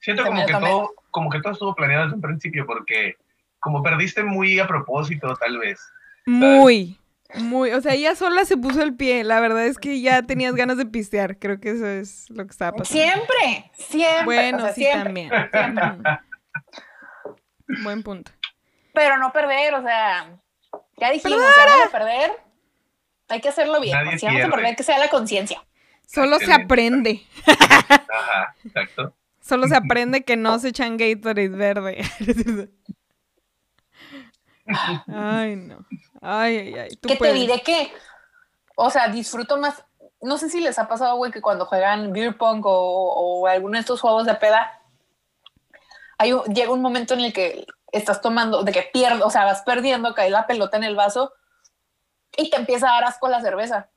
Siento 0.00 0.24
como 0.24 0.44
que 0.44 0.52
todo, 0.52 0.92
como 1.12 1.30
que 1.30 1.40
todo 1.40 1.52
estuvo 1.52 1.74
planeado 1.74 2.04
desde 2.04 2.16
un 2.16 2.20
principio, 2.20 2.66
porque 2.66 3.16
como 3.60 3.80
perdiste 3.82 4.24
muy 4.24 4.58
a 4.58 4.66
propósito, 4.66 5.34
tal 5.36 5.58
vez. 5.58 5.80
Muy, 6.26 6.98
muy. 7.36 7.70
O 7.70 7.80
sea, 7.80 7.94
ella 7.94 8.16
sola 8.16 8.44
se 8.44 8.56
puso 8.56 8.82
el 8.82 8.96
pie. 8.96 9.22
La 9.22 9.38
verdad 9.38 9.64
es 9.64 9.78
que 9.78 10.00
ya 10.00 10.22
tenías 10.22 10.56
ganas 10.56 10.76
de 10.76 10.86
pistear. 10.86 11.38
Creo 11.38 11.60
que 11.60 11.70
eso 11.70 11.86
es 11.86 12.28
lo 12.28 12.44
que 12.44 12.50
estaba 12.50 12.72
pasando. 12.72 13.02
Siempre, 13.02 13.70
siempre. 13.74 14.24
Bueno, 14.24 14.58
o 14.58 14.60
sea, 14.62 14.72
sí, 14.72 14.82
siempre. 14.82 15.04
también. 15.04 15.30
siempre. 15.52 16.02
Buen 17.84 18.02
punto. 18.02 18.32
pero 18.92 19.16
no 19.18 19.32
perder, 19.32 19.74
o 19.74 19.82
sea, 19.82 20.43
ya 20.96 21.10
dijimos, 21.10 21.40
si 21.40 21.60
vamos 21.70 21.86
a 21.86 21.90
perder, 21.90 22.30
hay 23.28 23.40
que 23.40 23.48
hacerlo 23.48 23.80
bien. 23.80 23.94
Nadie 24.04 24.18
Si 24.18 24.26
vamos 24.26 24.42
a 24.44 24.50
perder, 24.50 24.76
que 24.76 24.82
sea 24.82 24.98
la 24.98 25.08
conciencia. 25.08 25.62
Solo 26.06 26.38
se 26.38 26.52
aprende. 26.52 27.26
Ajá, 27.46 28.54
exacto. 28.64 29.14
Solo 29.40 29.66
se 29.68 29.76
aprende 29.76 30.24
que 30.24 30.36
no 30.36 30.58
se 30.58 30.68
echan 30.68 30.96
Gatorade 30.96 31.48
verde. 31.48 32.04
Ay, 35.06 35.56
no. 35.56 35.84
Ay, 36.20 36.56
ay, 36.58 36.74
ay. 36.74 36.96
Que 36.96 37.16
te 37.16 37.32
diré 37.32 37.60
que, 37.62 37.92
o 38.76 38.88
sea, 38.90 39.08
disfruto 39.08 39.58
más, 39.58 39.84
no 40.22 40.38
sé 40.38 40.48
si 40.48 40.60
les 40.60 40.78
ha 40.78 40.88
pasado, 40.88 41.16
güey, 41.16 41.30
que 41.30 41.42
cuando 41.42 41.66
juegan 41.66 42.12
beer 42.12 42.36
pong 42.38 42.64
o, 42.64 42.70
o 43.42 43.46
alguno 43.46 43.74
de 43.74 43.80
estos 43.80 44.00
juegos 44.00 44.24
de 44.26 44.34
peda, 44.34 44.80
hay 46.16 46.32
un- 46.32 46.44
llega 46.54 46.72
un 46.72 46.80
momento 46.80 47.12
en 47.14 47.20
el 47.20 47.32
que 47.32 47.66
estás 47.96 48.20
tomando, 48.20 48.62
de 48.62 48.72
que 48.72 48.82
pierdes, 48.82 49.22
o 49.22 49.30
sea, 49.30 49.44
vas 49.44 49.62
perdiendo, 49.62 50.14
cae 50.14 50.30
la 50.30 50.46
pelota 50.46 50.76
en 50.76 50.84
el 50.84 50.96
vaso 50.96 51.32
y 52.36 52.50
te 52.50 52.56
empieza 52.56 52.88
a 52.88 52.94
dar 52.94 53.04
asco 53.04 53.28
la 53.28 53.40
cerveza. 53.40 53.88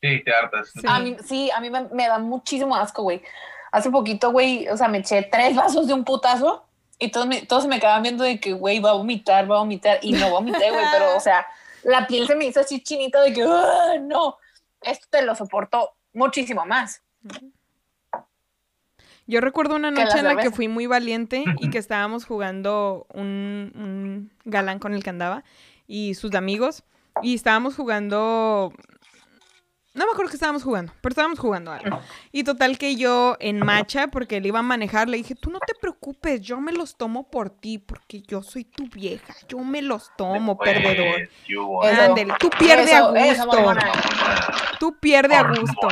Sí, 0.00 0.22
te 0.24 0.32
hartas. 0.34 0.70
Sí. 0.72 0.80
A 0.86 0.98
mí, 0.98 1.16
sí, 1.24 1.50
a 1.50 1.60
mí 1.60 1.70
me, 1.70 1.82
me 1.92 2.08
da 2.08 2.18
muchísimo 2.18 2.74
asco, 2.76 3.02
güey. 3.02 3.22
Hace 3.70 3.90
poquito, 3.90 4.30
güey, 4.32 4.68
o 4.68 4.76
sea, 4.76 4.88
me 4.88 4.98
eché 4.98 5.22
tres 5.22 5.54
vasos 5.56 5.86
de 5.86 5.94
un 5.94 6.04
putazo 6.04 6.66
y 6.98 7.10
todos, 7.10 7.26
me- 7.26 7.42
todos 7.46 7.62
se 7.62 7.68
me 7.68 7.76
acaban 7.76 8.02
viendo 8.02 8.24
de 8.24 8.38
que, 8.40 8.52
güey, 8.52 8.80
va 8.80 8.90
a 8.90 8.94
vomitar, 8.94 9.50
va 9.50 9.56
a 9.56 9.60
vomitar. 9.60 9.98
Y 10.02 10.12
no 10.12 10.30
vomité, 10.30 10.70
güey, 10.70 10.84
pero, 10.92 11.16
o 11.16 11.20
sea, 11.20 11.46
la 11.84 12.06
piel 12.06 12.26
se 12.26 12.34
me 12.36 12.44
hizo 12.46 12.60
así 12.60 12.82
chinita 12.82 13.20
de 13.22 13.32
que, 13.32 13.42
"Ah, 13.44 13.94
no, 14.00 14.36
esto 14.82 15.06
te 15.10 15.22
lo 15.22 15.34
soporto 15.34 15.96
muchísimo 16.12 16.66
más. 16.66 17.00
Yo 19.32 19.40
recuerdo 19.40 19.76
una 19.76 19.90
la 19.90 20.04
noche 20.04 20.18
en 20.18 20.26
la 20.26 20.36
que 20.36 20.50
fui 20.50 20.68
muy 20.68 20.86
valiente 20.86 21.42
y 21.58 21.70
que 21.70 21.78
estábamos 21.78 22.26
jugando 22.26 23.06
un, 23.14 23.72
un 23.74 24.30
galán 24.44 24.78
con 24.78 24.92
el 24.92 25.02
que 25.02 25.08
andaba 25.08 25.42
y 25.86 26.12
sus 26.16 26.34
amigos. 26.34 26.84
Y 27.22 27.34
estábamos 27.34 27.74
jugando. 27.74 28.74
No 29.94 30.04
me 30.04 30.12
acuerdo 30.12 30.28
que 30.28 30.36
estábamos 30.36 30.62
jugando, 30.62 30.92
pero 31.00 31.12
estábamos 31.12 31.38
jugando 31.38 31.72
algo. 31.72 31.98
Y 32.30 32.44
total 32.44 32.76
que 32.76 32.96
yo 32.96 33.38
en 33.40 33.60
macha, 33.60 34.08
porque 34.08 34.36
él 34.36 34.44
iba 34.44 34.58
a 34.58 34.62
manejar, 34.62 35.08
le 35.08 35.16
dije, 35.16 35.34
tú 35.34 35.50
no 35.50 35.60
te 35.60 35.74
preocupes, 35.80 36.42
yo 36.42 36.60
me 36.60 36.72
los 36.72 36.98
tomo 36.98 37.30
por 37.30 37.48
ti, 37.48 37.78
porque 37.78 38.20
yo 38.20 38.42
soy 38.42 38.64
tu 38.64 38.86
vieja, 38.88 39.34
yo 39.48 39.60
me 39.60 39.80
los 39.80 40.10
tomo, 40.14 40.58
perdedor. 40.58 41.26
Ándele, 41.84 42.34
tú 42.38 42.50
pierde 42.50 42.92
a 42.92 43.30
Eso, 43.30 43.46
gusto. 43.46 43.74
Tú 44.78 44.98
pierde 45.00 45.36
a 45.36 45.48
gusto. 45.48 45.88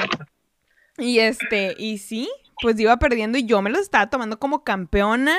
Y 0.98 1.20
este, 1.20 1.74
y 1.78 1.96
sí, 1.96 2.28
pues 2.62 2.78
iba 2.80 2.96
perdiendo 2.98 3.38
y 3.38 3.44
yo 3.46 3.60
me 3.62 3.70
lo 3.70 3.78
estaba 3.78 4.08
tomando 4.10 4.38
como 4.38 4.64
campeona. 4.64 5.36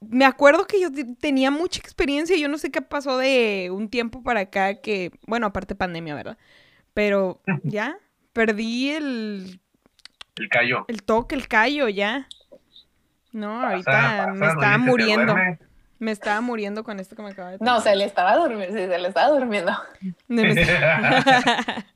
Me 0.00 0.24
acuerdo 0.24 0.66
que 0.66 0.80
yo 0.80 0.92
te- 0.92 1.04
tenía 1.16 1.50
mucha 1.50 1.80
experiencia, 1.80 2.36
yo 2.36 2.48
no 2.48 2.58
sé 2.58 2.70
qué 2.70 2.82
pasó 2.82 3.18
de 3.18 3.70
un 3.72 3.88
tiempo 3.88 4.22
para 4.22 4.40
acá 4.40 4.80
que, 4.80 5.10
bueno, 5.26 5.46
aparte 5.46 5.74
pandemia, 5.74 6.14
¿verdad? 6.14 6.38
Pero 6.94 7.40
ya, 7.64 7.96
perdí 8.32 8.90
el, 8.90 9.60
El 10.36 10.48
callo. 10.48 10.84
el 10.88 11.02
toque, 11.02 11.34
el 11.34 11.48
callo, 11.48 11.88
ya. 11.88 12.28
No, 13.32 13.62
ahorita 13.62 13.90
Pasa, 13.90 14.32
me 14.34 14.46
estaba 14.46 14.78
muriendo. 14.78 15.34
Me 15.98 16.10
estaba 16.12 16.40
muriendo 16.42 16.84
con 16.84 17.00
esto 17.00 17.16
que 17.16 17.22
me 17.22 17.30
acaba 17.30 17.52
de 17.52 17.58
No, 17.60 17.80
se 17.80 17.96
le 17.96 18.04
estaba 18.04 18.36
durmiendo, 18.36 18.76
sí, 18.76 18.84
se 18.86 18.98
le 18.98 19.08
estaba 19.08 19.28
durmiendo. 19.30 19.72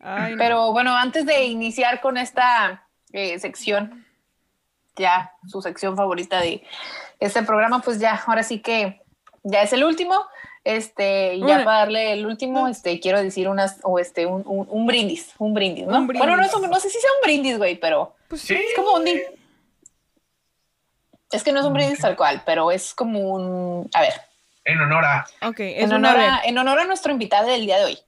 Ay, 0.00 0.32
no. 0.32 0.38
Pero 0.38 0.72
bueno, 0.72 0.96
antes 0.96 1.26
de 1.26 1.44
iniciar 1.44 2.00
con 2.00 2.16
esta 2.16 2.87
eh, 3.12 3.38
sección, 3.38 4.04
ya 4.96 5.32
su 5.46 5.62
sección 5.62 5.96
favorita 5.96 6.40
de 6.40 6.62
este 7.20 7.42
programa, 7.42 7.80
pues 7.80 7.98
ya, 8.00 8.20
ahora 8.26 8.42
sí 8.42 8.60
que 8.60 9.00
ya 9.42 9.62
es 9.62 9.72
el 9.72 9.84
último. 9.84 10.14
Este, 10.64 11.34
y 11.36 11.40
ya 11.40 11.46
Bueno. 11.46 11.64
para 11.64 11.78
darle 11.78 12.12
el 12.12 12.26
último, 12.26 12.68
este, 12.68 13.00
quiero 13.00 13.22
decir 13.22 13.48
unas, 13.48 13.78
o 13.84 13.98
este, 13.98 14.26
un, 14.26 14.42
un- 14.44 14.66
un 14.68 14.86
brindis, 14.86 15.32
un 15.38 15.54
brindis, 15.54 15.86
¿no? 15.86 15.96
Un 15.96 16.06
brindis. 16.06 16.18
Bueno, 16.26 16.36
no, 16.36 16.44
es 16.46 16.52
un- 16.52 16.68
no 16.68 16.78
sé 16.78 16.90
si 16.90 16.98
sea 17.00 17.10
un 17.20 17.24
brindis, 17.24 17.56
güey, 17.56 17.76
pero 17.76 18.16
Pues 18.28 18.42
Sí. 18.42 18.54
es 18.54 18.74
como 18.76 18.92
un 18.94 19.06
Es 21.30 21.42
que 21.44 21.52
no 21.52 21.60
es 21.60 21.66
un 21.66 21.72
brindis 21.74 22.00
tal 22.00 22.16
cual, 22.16 22.42
pero 22.44 22.70
es 22.70 22.94
como 22.94 23.20
un, 23.20 23.88
a 23.94 24.00
ver, 24.00 24.14
En 24.64 24.78
honor 24.80 25.04
a. 25.04 25.26
Ok, 25.46 25.60
es 25.60 25.84
en 25.84 25.92
honor, 25.94 26.16
a, 26.18 26.40
en 26.44 26.58
honor 26.58 26.80
a 26.80 26.84
nuestro 26.84 27.12
invitado 27.12 27.48
del 27.48 27.64
día 27.64 27.78
de 27.78 27.84
hoy. 27.86 27.98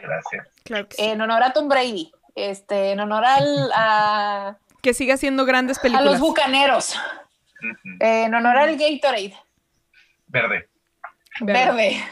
Gracias. 0.00 0.46
Claro 0.64 0.88
que 0.88 0.96
sí. 0.96 1.02
En 1.02 1.20
honor 1.20 1.42
a 1.42 1.52
Tom 1.52 1.68
Brady. 1.68 2.12
Este, 2.34 2.90
en 2.92 3.00
honor 3.00 3.24
al, 3.24 3.70
a, 3.74 4.56
que 4.82 4.92
siga 4.94 5.14
haciendo 5.14 5.44
grandes 5.44 5.78
a 5.78 5.82
películas. 5.82 6.12
los 6.12 6.20
bucaneros. 6.20 6.96
En 8.00 8.34
honor 8.34 8.56
al 8.58 8.76
Gatorade. 8.76 9.34
Verde. 10.26 10.68
Verde. 11.40 11.62
Verde. 11.74 12.04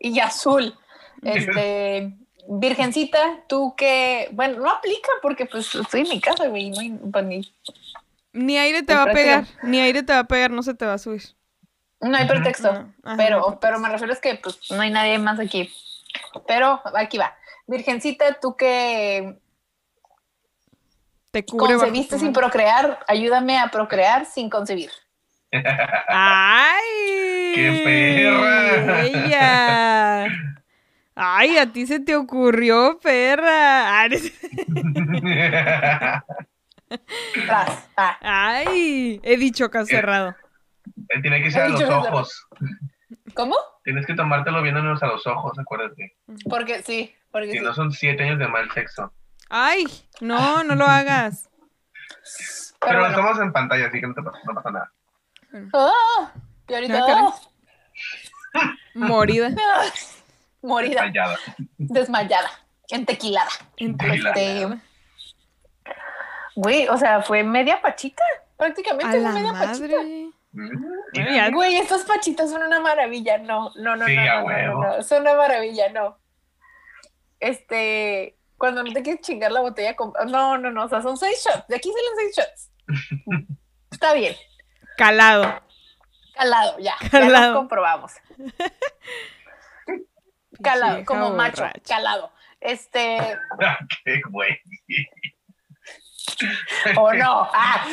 Y 0.00 0.18
azul. 0.20 0.76
Este, 1.22 2.12
Virgencita, 2.48 3.18
tú 3.48 3.74
que, 3.76 4.28
bueno, 4.32 4.60
no 4.60 4.70
aplica 4.70 5.08
porque 5.22 5.46
pues 5.46 5.74
estoy 5.74 6.02
en 6.02 6.08
mi 6.08 6.20
casa, 6.20 6.46
güey, 6.48 6.70
no 6.70 6.80
hay- 6.80 6.90
pues, 7.12 7.24
ni- 7.24 7.54
Ni 8.32 8.56
aire 8.58 8.82
te 8.82 8.94
va 8.94 9.02
a 9.04 9.12
pegar, 9.12 9.44
ni 9.62 9.80
aire 9.80 10.02
te 10.02 10.12
va 10.12 10.20
a 10.20 10.24
pegar, 10.24 10.50
no 10.50 10.62
se 10.62 10.74
te 10.74 10.86
va 10.86 10.94
a 10.94 10.98
subir. 10.98 11.22
no 12.00 12.16
hay 12.16 12.26
pretexto. 12.28 12.72
No, 12.72 12.78
ajá, 12.78 12.88
no 13.02 13.10
hay 13.10 13.16
pero, 13.16 13.36
pretexto. 13.38 13.60
pero 13.60 13.78
me 13.80 13.88
refiero 13.88 14.12
es 14.12 14.20
que 14.20 14.34
pues 14.36 14.58
no 14.70 14.80
hay 14.80 14.90
nadie 14.90 15.18
más 15.18 15.40
aquí. 15.40 15.72
Pero 16.46 16.80
aquí 16.94 17.18
va. 17.18 17.34
Virgencita, 17.68 18.40
tú 18.40 18.56
que 18.56 19.38
Te 21.30 21.44
cubre 21.44 21.74
concebiste 21.74 22.18
sin 22.18 22.32
procrear, 22.32 22.98
ayúdame 23.06 23.58
a 23.58 23.70
procrear 23.70 24.24
sin 24.24 24.48
concebir. 24.48 24.90
¡Ay! 26.08 27.52
¡Qué 27.54 27.82
perra! 27.84 29.02
¡Ella! 29.04 30.26
¡Ay, 31.14 31.58
a 31.58 31.70
ti 31.70 31.86
se 31.86 32.00
te 32.00 32.16
ocurrió, 32.16 32.98
perra! 33.02 34.02
Ah, 37.50 37.68
ah. 37.98 38.16
¡Ay! 38.22 39.20
He 39.22 39.36
dicho 39.36 39.70
caso 39.70 39.88
cerrado. 39.88 40.34
Él 41.08 41.20
tiene 41.20 41.42
que 41.42 41.50
ser 41.50 41.62
a 41.62 41.68
los 41.68 41.82
ojos. 41.82 42.48
¿Cómo? 43.38 43.54
Tienes 43.84 44.04
que 44.04 44.14
tomártelo 44.14 44.60
viéndonos 44.62 45.00
a 45.00 45.06
los 45.06 45.24
ojos, 45.28 45.56
acuérdate. 45.60 46.16
Porque 46.50 46.82
sí, 46.82 47.14
porque 47.30 47.52
Si 47.52 47.58
sí. 47.58 47.64
no 47.64 47.72
son 47.72 47.92
siete 47.92 48.24
años 48.24 48.40
de 48.40 48.48
mal 48.48 48.68
sexo. 48.72 49.12
¡Ay! 49.48 49.84
No, 50.20 50.64
no 50.64 50.74
lo 50.74 50.84
hagas. 50.86 51.48
Pero 52.80 52.80
Pero 52.80 52.98
bueno. 52.98 53.14
estamos 53.14 53.38
en 53.40 53.52
pantalla, 53.52 53.86
así 53.86 54.00
que 54.00 54.08
no, 54.08 54.14
te 54.14 54.22
pasa, 54.22 54.38
no 54.44 54.54
pasa 54.54 54.70
nada. 54.72 54.92
Ah, 55.72 56.32
y 56.66 56.74
ahorita 56.74 56.98
Ah, 57.08 57.32
ah, 58.54 58.74
Morida. 58.94 59.50
morida, 60.60 61.00
Callada. 61.02 61.38
desmayada, 61.78 62.50
entequilada. 62.88 63.50
Entre- 63.76 64.16
Este, 64.16 64.68
güey, 66.56 66.88
o 66.88 66.96
sea, 66.96 67.22
fue 67.22 67.44
media 67.44 67.80
pachita. 67.80 68.22
Prácticamente 68.56 69.06
A 69.06 69.10
fue 69.10 69.20
la 69.20 69.30
media 69.30 69.52
pachita. 69.52 69.96
madre. 69.96 70.04
Mm, 70.04 70.27
Güey, 71.52 71.76
estas 71.76 72.04
pachitas 72.04 72.50
son 72.50 72.62
una 72.62 72.80
maravilla. 72.80 73.38
No, 73.38 73.70
no, 73.76 73.96
no, 73.96 74.06
Sí, 74.06 74.16
no, 74.16 74.42
no, 74.42 74.48
no, 74.48 74.96
no, 74.96 75.02
son 75.02 75.22
una 75.22 75.34
maravilla, 75.34 75.90
no. 75.90 76.18
Este, 77.40 78.38
cuando 78.56 78.82
no 78.82 78.92
te 78.92 79.02
quieres 79.02 79.22
chingar 79.22 79.52
la 79.52 79.60
botella 79.60 79.94
con... 79.94 80.12
No, 80.30 80.58
no, 80.58 80.70
no, 80.70 80.84
o 80.84 80.88
sea, 80.88 81.02
son 81.02 81.16
seis 81.16 81.44
shots. 81.44 81.66
De 81.68 81.76
aquí 81.76 81.90
salen 81.90 82.16
seis 82.16 82.36
shots. 82.36 82.70
Está 83.90 84.14
bien. 84.14 84.34
Calado. 84.96 85.62
Calado, 86.34 86.78
ya. 86.78 86.94
Ya 87.02 87.10
Calado. 87.10 87.52
lo 87.52 87.58
comprobamos. 87.58 88.12
Calado, 90.62 91.04
como 91.04 91.30
macho, 91.30 91.64
calado. 91.86 92.32
Este, 92.60 93.18
Qué 94.04 94.20
güey. 94.30 94.58
o 96.96 97.12
no. 97.12 97.48
Ah, 97.52 97.84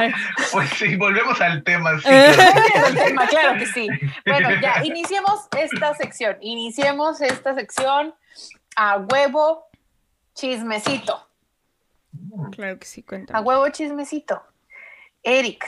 Ay, 0.00 0.12
Pues 0.52 0.70
sí, 0.70 0.96
volvemos 0.96 1.40
al 1.40 1.62
tema. 1.64 1.98
Sí, 2.00 2.08
tema, 3.04 3.26
claro 3.26 3.58
que 3.58 3.66
sí. 3.66 3.88
Bueno, 4.26 4.48
ya, 4.60 4.80
iniciemos 4.84 5.46
esta 5.58 5.94
sección. 5.94 6.36
Iniciemos 6.40 7.20
esta 7.20 7.54
sección 7.54 8.14
a 8.76 8.96
huevo 8.98 9.66
chismecito. 10.34 11.28
claro 12.52 12.78
que 12.78 12.86
sí, 12.86 13.02
A 13.02 13.06
cuéntame. 13.06 13.40
huevo 13.40 13.68
chismecito. 13.70 14.42
Eric, 15.22 15.64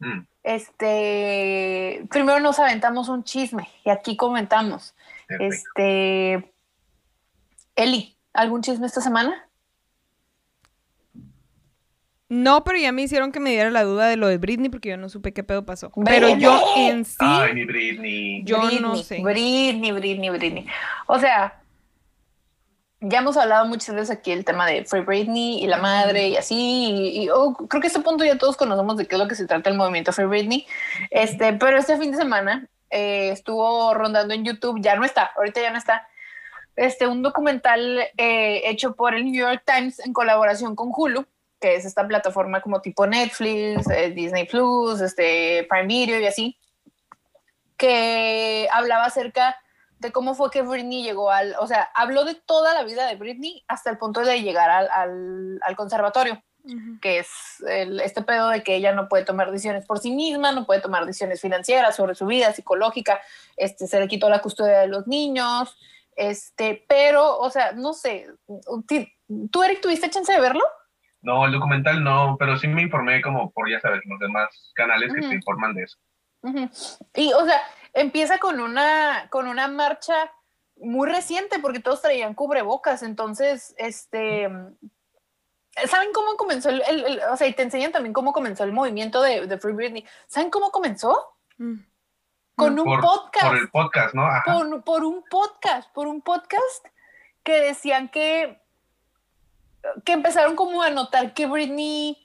Mm, 0.00 0.26
este, 0.42 2.04
primero 2.10 2.40
nos 2.40 2.58
aventamos 2.58 3.08
un 3.08 3.22
chisme 3.22 3.70
y 3.84 3.90
aquí 3.90 4.16
comentamos. 4.16 4.92
perfecto. 5.28 5.54
Este, 5.54 6.52
Eli, 7.76 8.16
¿algún 8.32 8.60
chisme 8.60 8.86
esta 8.88 9.00
semana? 9.00 9.43
No, 12.34 12.64
pero 12.64 12.78
ya 12.78 12.90
me 12.90 13.02
hicieron 13.02 13.30
que 13.30 13.38
me 13.38 13.50
diera 13.50 13.70
la 13.70 13.84
duda 13.84 14.08
de 14.08 14.16
lo 14.16 14.26
de 14.26 14.38
Britney 14.38 14.68
porque 14.68 14.88
yo 14.88 14.96
no 14.96 15.08
supe 15.08 15.32
qué 15.32 15.44
pedo 15.44 15.64
pasó. 15.64 15.92
Pero 16.04 16.28
yo 16.30 16.60
en 16.76 17.04
sí, 17.04 17.14
Ay, 17.20 17.54
mi 17.54 17.64
Britney. 17.64 18.42
yo 18.42 18.58
no 18.80 18.96
sé. 18.96 19.20
Britney, 19.22 19.92
Britney, 19.92 20.30
Britney. 20.30 20.66
O 21.06 21.16
sea, 21.20 21.62
ya 22.98 23.18
hemos 23.20 23.36
hablado 23.36 23.66
muchas 23.66 23.94
veces 23.94 24.10
aquí 24.10 24.32
el 24.32 24.44
tema 24.44 24.66
de 24.66 24.84
Free 24.84 25.02
Britney 25.02 25.62
y 25.62 25.68
la 25.68 25.76
madre 25.76 26.26
y 26.30 26.36
así. 26.36 26.56
Y, 26.56 27.22
y, 27.22 27.28
oh, 27.28 27.54
creo 27.54 27.80
que 27.80 27.86
a 27.86 27.88
este 27.88 28.00
punto 28.00 28.24
ya 28.24 28.36
todos 28.36 28.56
conocemos 28.56 28.96
de 28.96 29.06
qué 29.06 29.14
es 29.14 29.20
lo 29.20 29.28
que 29.28 29.36
se 29.36 29.46
trata 29.46 29.70
el 29.70 29.76
movimiento 29.76 30.12
Free 30.12 30.26
Britney. 30.26 30.66
Este, 31.10 31.52
pero 31.52 31.78
este 31.78 31.96
fin 31.98 32.10
de 32.10 32.16
semana 32.16 32.66
eh, 32.90 33.30
estuvo 33.30 33.94
rondando 33.94 34.34
en 34.34 34.44
YouTube, 34.44 34.80
ya 34.80 34.96
no 34.96 35.04
está, 35.04 35.30
ahorita 35.36 35.60
ya 35.60 35.70
no 35.70 35.78
está. 35.78 36.08
Este, 36.74 37.06
un 37.06 37.22
documental 37.22 38.00
eh, 38.16 38.62
hecho 38.64 38.96
por 38.96 39.14
el 39.14 39.24
New 39.24 39.34
York 39.34 39.62
Times 39.64 40.00
en 40.04 40.12
colaboración 40.12 40.74
con 40.74 40.90
Hulu, 40.92 41.24
que 41.64 41.76
es 41.76 41.86
esta 41.86 42.06
plataforma 42.06 42.60
como 42.60 42.82
tipo 42.82 43.06
Netflix, 43.06 43.88
eh, 43.88 44.10
Disney 44.10 44.44
Plus, 44.44 45.00
este, 45.00 45.66
Prime 45.70 45.86
Video 45.86 46.20
y 46.20 46.26
así 46.26 46.58
que 47.78 48.68
hablaba 48.70 49.06
acerca 49.06 49.58
de 49.98 50.12
cómo 50.12 50.34
fue 50.34 50.50
que 50.50 50.60
Britney 50.60 51.02
llegó 51.02 51.30
al, 51.30 51.56
o 51.58 51.66
sea, 51.66 51.88
habló 51.94 52.24
de 52.24 52.34
toda 52.34 52.74
la 52.74 52.82
vida 52.84 53.06
de 53.06 53.16
Britney 53.16 53.64
hasta 53.66 53.88
el 53.88 53.96
punto 53.96 54.20
de 54.20 54.42
llegar 54.42 54.68
al, 54.68 54.90
al, 54.90 55.58
al 55.62 55.74
conservatorio, 55.76 56.42
Ujú. 56.64 57.00
que 57.00 57.20
es 57.20 57.28
el- 57.66 57.98
este 58.00 58.20
pedo 58.20 58.48
de 58.50 58.62
que 58.62 58.74
ella 58.76 58.92
no 58.92 59.08
puede 59.08 59.24
tomar 59.24 59.50
decisiones 59.50 59.86
por 59.86 59.98
sí 60.00 60.10
misma, 60.10 60.52
no 60.52 60.66
puede 60.66 60.82
tomar 60.82 61.06
decisiones 61.06 61.40
financieras 61.40 61.96
sobre 61.96 62.14
su 62.14 62.26
vida 62.26 62.52
psicológica, 62.52 63.22
este, 63.56 63.86
se 63.86 63.98
le 63.98 64.06
quitó 64.06 64.28
la 64.28 64.42
custodia 64.42 64.80
de 64.80 64.88
los 64.88 65.06
niños, 65.06 65.78
este, 66.14 66.84
pero, 66.86 67.38
o 67.38 67.48
sea, 67.48 67.72
no 67.72 67.94
sé, 67.94 68.26
¿tú, 69.50 69.62
Eric, 69.62 69.80
tuviste 69.80 70.10
chance 70.10 70.30
de 70.30 70.40
verlo? 70.40 70.62
No, 71.24 71.44
el 71.46 71.52
documental 71.52 72.04
no, 72.04 72.36
pero 72.38 72.56
sí 72.58 72.68
me 72.68 72.82
informé 72.82 73.20
como 73.22 73.50
por, 73.50 73.68
ya 73.70 73.80
sabes, 73.80 74.02
los 74.04 74.20
demás 74.20 74.70
canales 74.74 75.12
que 75.12 75.20
te 75.22 75.34
informan 75.34 75.74
de 75.74 75.82
eso. 75.84 75.98
Y, 77.14 77.32
o 77.32 77.44
sea, 77.44 77.60
empieza 77.94 78.38
con 78.38 78.60
una, 78.60 79.28
con 79.30 79.48
una 79.48 79.66
marcha 79.66 80.14
muy 80.76 81.08
reciente 81.08 81.58
porque 81.60 81.80
todos 81.80 82.02
traían 82.02 82.34
cubrebocas. 82.34 83.02
Entonces, 83.02 83.74
este. 83.78 84.48
¿Saben 85.86 86.12
cómo 86.12 86.36
comenzó 86.36 86.68
el, 86.68 86.82
el- 86.88 87.04
el- 87.04 87.20
O 87.32 87.36
sea, 87.36 87.46
y 87.48 87.52
te 87.54 87.62
enseñan 87.62 87.90
también 87.90 88.12
cómo 88.12 88.32
comenzó 88.32 88.62
el 88.64 88.72
movimiento 88.72 89.20
de, 89.22 89.46
de 89.46 89.58
Free 89.58 89.72
Britney. 89.72 90.04
¿Saben 90.26 90.50
cómo 90.50 90.70
comenzó? 90.70 91.36
Mm. 91.58 91.76
Con 92.56 92.78
un 92.78 92.84
Por, 92.84 93.00
podcast. 93.00 93.46
por 93.48 93.56
el 93.56 93.68
podcast, 93.70 94.14
¿no? 94.14 94.26
Ajá. 94.26 94.42
por, 94.44 94.84
por 94.84 95.04
un 95.04 95.24
podcast, 95.28 95.90
por 95.92 96.06
un 96.06 96.20
podcast 96.22 96.86
que 97.42 97.60
decían 97.60 98.08
que, 98.08 98.62
que 100.04 100.12
empezaron 100.12 100.56
como 100.56 100.82
a 100.82 100.90
notar 100.90 101.34
que 101.34 101.46
Britney 101.46 102.20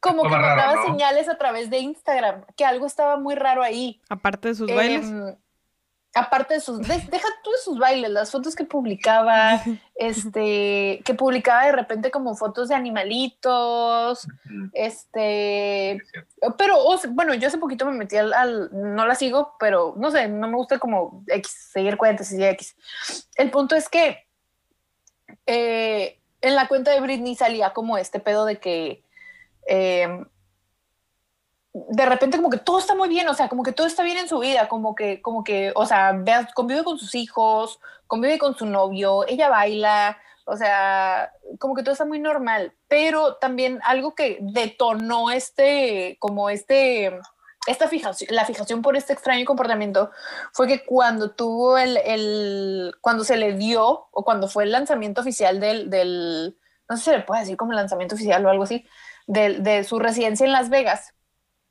como 0.00 0.22
que 0.22 0.28
Estaba 0.28 0.42
raro, 0.56 0.56
notaba 0.72 0.74
¿no? 0.88 0.92
señales 0.92 1.28
a 1.28 1.38
través 1.38 1.70
de 1.70 1.78
Instagram, 1.78 2.44
que 2.56 2.64
algo 2.64 2.86
estaba 2.86 3.16
muy 3.18 3.34
raro 3.36 3.62
ahí. 3.62 4.00
Aparte 4.08 4.48
de 4.48 4.54
sus 4.56 4.68
Em, 4.68 4.76
bailes. 4.76 5.36
aparte 6.14 6.54
de 6.54 6.60
sus, 6.60 6.80
de- 6.86 7.06
deja 7.08 7.28
tú 7.44 7.50
de 7.52 7.58
sus 7.58 7.78
bailes, 7.78 8.10
las 8.10 8.30
fotos 8.32 8.54
que 8.56 8.64
publicaba, 8.64 9.62
este, 9.94 11.00
que 11.04 11.14
publicaba 11.16 11.66
de 11.66 11.72
repente 11.72 12.10
como 12.10 12.34
fotos 12.34 12.68
de 12.68 12.74
animalitos, 12.74 14.26
este, 14.72 16.02
pero, 16.58 16.84
o 16.84 16.98
sea, 16.98 17.08
bueno, 17.14 17.32
yo 17.34 17.46
hace 17.46 17.58
poquito 17.58 17.86
me 17.86 17.92
metí 17.92 18.16
al, 18.16 18.32
al- 18.34 18.70
no 18.72 19.06
la 19.06 19.14
sigo, 19.14 19.54
pero 19.60 19.94
no 19.96 20.10
sé, 20.10 20.26
no 20.28 20.48
me 20.48 20.56
gusta 20.56 20.80
como 20.80 21.22
X, 21.28 21.70
seguir 21.72 21.96
cuentas 21.96 22.32
y 22.32 22.44
X. 22.44 22.74
El 23.36 23.50
punto 23.52 23.76
es 23.76 23.88
que 23.88 24.26
eh, 25.46 26.18
en 26.42 26.54
la 26.54 26.68
cuenta 26.68 26.90
de 26.90 27.00
Britney 27.00 27.34
salía 27.34 27.72
como 27.72 27.96
este 27.96 28.20
pedo 28.20 28.44
de 28.44 28.58
que 28.58 29.04
eh, 29.66 30.24
de 31.72 32.06
repente 32.06 32.36
como 32.36 32.50
que 32.50 32.58
todo 32.58 32.78
está 32.78 32.94
muy 32.94 33.08
bien, 33.08 33.28
o 33.28 33.34
sea, 33.34 33.48
como 33.48 33.62
que 33.62 33.72
todo 33.72 33.86
está 33.86 34.02
bien 34.02 34.18
en 34.18 34.28
su 34.28 34.40
vida, 34.40 34.68
como 34.68 34.94
que, 34.94 35.22
como 35.22 35.42
que, 35.42 35.72
o 35.74 35.86
sea, 35.86 36.14
convive 36.54 36.84
con 36.84 36.98
sus 36.98 37.14
hijos, 37.14 37.80
convive 38.06 38.38
con 38.38 38.56
su 38.56 38.66
novio, 38.66 39.26
ella 39.26 39.48
baila, 39.48 40.18
o 40.44 40.56
sea, 40.56 41.32
como 41.58 41.74
que 41.74 41.82
todo 41.82 41.92
está 41.92 42.04
muy 42.04 42.18
normal, 42.18 42.74
pero 42.88 43.36
también 43.36 43.80
algo 43.84 44.14
que 44.14 44.38
detonó 44.40 45.30
este, 45.30 46.16
como 46.18 46.50
este, 46.50 47.18
esta 47.66 47.88
fijación, 47.88 48.34
la 48.34 48.44
fijación 48.44 48.82
por 48.82 48.96
este 48.96 49.12
extraño 49.12 49.44
comportamiento 49.44 50.10
fue 50.52 50.66
que 50.66 50.84
cuando 50.84 51.30
tuvo 51.30 51.78
el, 51.78 51.96
el 51.98 52.94
cuando 53.00 53.24
se 53.24 53.36
le 53.36 53.54
dio, 53.54 54.08
o 54.10 54.24
cuando 54.24 54.48
fue 54.48 54.64
el 54.64 54.72
lanzamiento 54.72 55.20
oficial 55.20 55.60
del, 55.60 55.88
del 55.90 56.56
no 56.88 56.96
sé 56.96 57.04
si 57.04 57.10
se 57.10 57.16
le 57.18 57.22
puede 57.24 57.42
decir 57.42 57.56
como 57.56 57.72
lanzamiento 57.72 58.14
oficial 58.16 58.44
o 58.44 58.50
algo 58.50 58.64
así, 58.64 58.84
de, 59.26 59.58
de 59.60 59.84
su 59.84 59.98
residencia 59.98 60.44
en 60.46 60.52
Las 60.52 60.68
Vegas, 60.70 61.14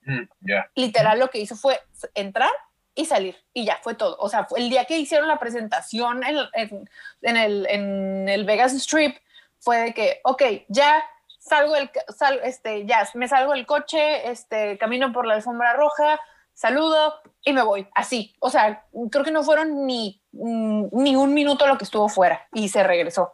Mm, 0.03 0.23
Ya. 0.39 0.65
literal 0.73 1.19
lo 1.19 1.29
que 1.29 1.37
hizo 1.37 1.55
fue 1.55 1.79
entrar 2.15 2.49
y 2.95 3.05
salir 3.05 3.35
y 3.53 3.65
ya 3.65 3.77
fue 3.83 3.93
todo. 3.93 4.17
O 4.19 4.29
sea, 4.29 4.45
fue 4.45 4.59
el 4.59 4.67
día 4.71 4.85
que 4.85 4.97
hicieron 4.97 5.27
la 5.27 5.37
presentación 5.39 6.23
en, 6.23 6.37
en- 6.53 6.89
en 7.21 7.37
el, 7.37 7.67
en 7.69 8.27
el 8.27 8.43
Vegas 8.43 8.73
Strip 8.73 9.15
fue 9.59 9.77
de 9.77 9.93
que, 9.93 10.19
ok, 10.23 10.41
ya 10.69 11.03
salgo 11.41 11.73
del, 11.73 11.89
sal- 12.15 12.39
este, 12.43 12.85
ya 12.85 13.07
me 13.15 13.27
salgo 13.27 13.53
del 13.53 13.65
coche, 13.65 14.29
este, 14.29 14.77
camino 14.77 15.11
por 15.11 15.25
la 15.25 15.33
alfombra 15.33 15.73
roja, 15.73 16.19
saludo 16.53 17.15
y 17.43 17.51
me 17.53 17.63
voy. 17.63 17.87
Así. 17.95 18.35
O 18.39 18.49
sea, 18.51 18.85
creo 19.11 19.23
que 19.25 19.31
no 19.31 19.41
fueron 19.43 19.85
ni, 19.87 20.21
mm, 20.33 20.85
ni 20.91 21.15
un 21.15 21.33
minuto 21.33 21.65
lo 21.65 21.77
que 21.77 21.83
estuvo 21.85 22.07
fuera 22.09 22.47
y 22.53 22.69
se 22.69 22.83
regresó. 22.83 23.33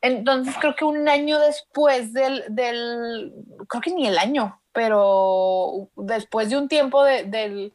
Entonces 0.00 0.54
creo 0.60 0.74
que 0.74 0.84
un 0.84 1.08
año 1.08 1.38
después 1.38 2.12
del, 2.12 2.44
del 2.48 3.32
creo 3.68 3.80
que 3.80 3.90
ni 3.92 4.06
el 4.06 4.18
año, 4.18 4.60
pero 4.72 5.88
después 5.96 6.50
de 6.50 6.58
un 6.58 6.68
tiempo 6.68 7.02
de, 7.04 7.24
del, 7.24 7.72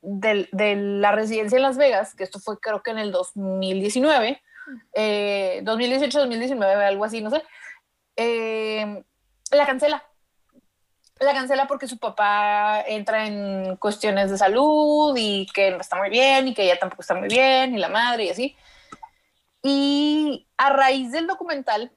del- 0.00 0.48
de 0.52 0.76
la 0.76 1.12
residencia 1.12 1.56
en 1.56 1.62
Las 1.62 1.76
Vegas, 1.76 2.14
que 2.14 2.24
esto 2.24 2.38
fue 2.38 2.58
creo 2.60 2.82
que 2.82 2.92
en 2.92 2.98
el 2.98 3.12
2019, 3.12 4.42
eh, 4.94 5.60
2018, 5.64 6.18
2019, 6.18 6.84
algo 6.84 7.04
así, 7.04 7.20
no 7.20 7.28
sé, 7.30 7.42
eh, 8.16 9.04
la 9.50 9.66
cancela. 9.66 10.02
la 11.20 11.32
cancela 11.32 11.66
porque 11.66 11.86
su 11.86 11.98
papá 11.98 12.82
entra 12.86 13.26
en 13.26 13.76
cuestiones 13.76 14.30
de 14.30 14.38
salud 14.38 15.14
y 15.16 15.46
que 15.54 15.70
no 15.70 15.80
está 15.80 15.96
muy 15.96 16.10
bien 16.10 16.48
y 16.48 16.54
que 16.54 16.64
ella 16.64 16.78
tampoco 16.78 17.02
está 17.02 17.14
muy 17.14 17.28
bien 17.28 17.74
y 17.74 17.78
la 17.78 17.88
madre 17.88 18.24
y 18.24 18.30
así. 18.30 18.56
Y 19.62 20.46
a 20.56 20.70
raíz 20.70 21.12
del 21.12 21.26
documental, 21.26 21.92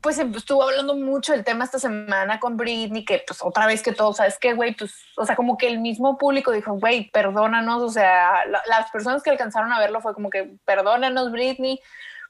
pues 0.00 0.18
estuvo 0.18 0.62
hablando 0.62 0.96
mucho 0.96 1.32
del 1.32 1.44
tema 1.44 1.64
esta 1.64 1.78
semana 1.78 2.40
con 2.40 2.56
Britney, 2.56 3.04
que 3.04 3.22
pues 3.26 3.40
otra 3.42 3.66
vez 3.66 3.82
que 3.82 3.92
todo, 3.92 4.12
¿sabes 4.12 4.38
qué, 4.38 4.52
güey? 4.52 4.74
Pues, 4.74 4.92
o 5.16 5.24
sea, 5.24 5.36
como 5.36 5.56
que 5.56 5.68
el 5.68 5.78
mismo 5.78 6.18
público 6.18 6.50
dijo, 6.50 6.72
güey, 6.78 7.10
perdónanos, 7.10 7.82
o 7.82 7.90
sea, 7.90 8.44
las 8.46 8.90
personas 8.90 9.22
que 9.22 9.30
alcanzaron 9.30 9.72
a 9.72 9.78
verlo 9.78 10.00
fue 10.00 10.14
como 10.14 10.30
que, 10.30 10.56
perdónanos, 10.64 11.30
Britney, 11.30 11.80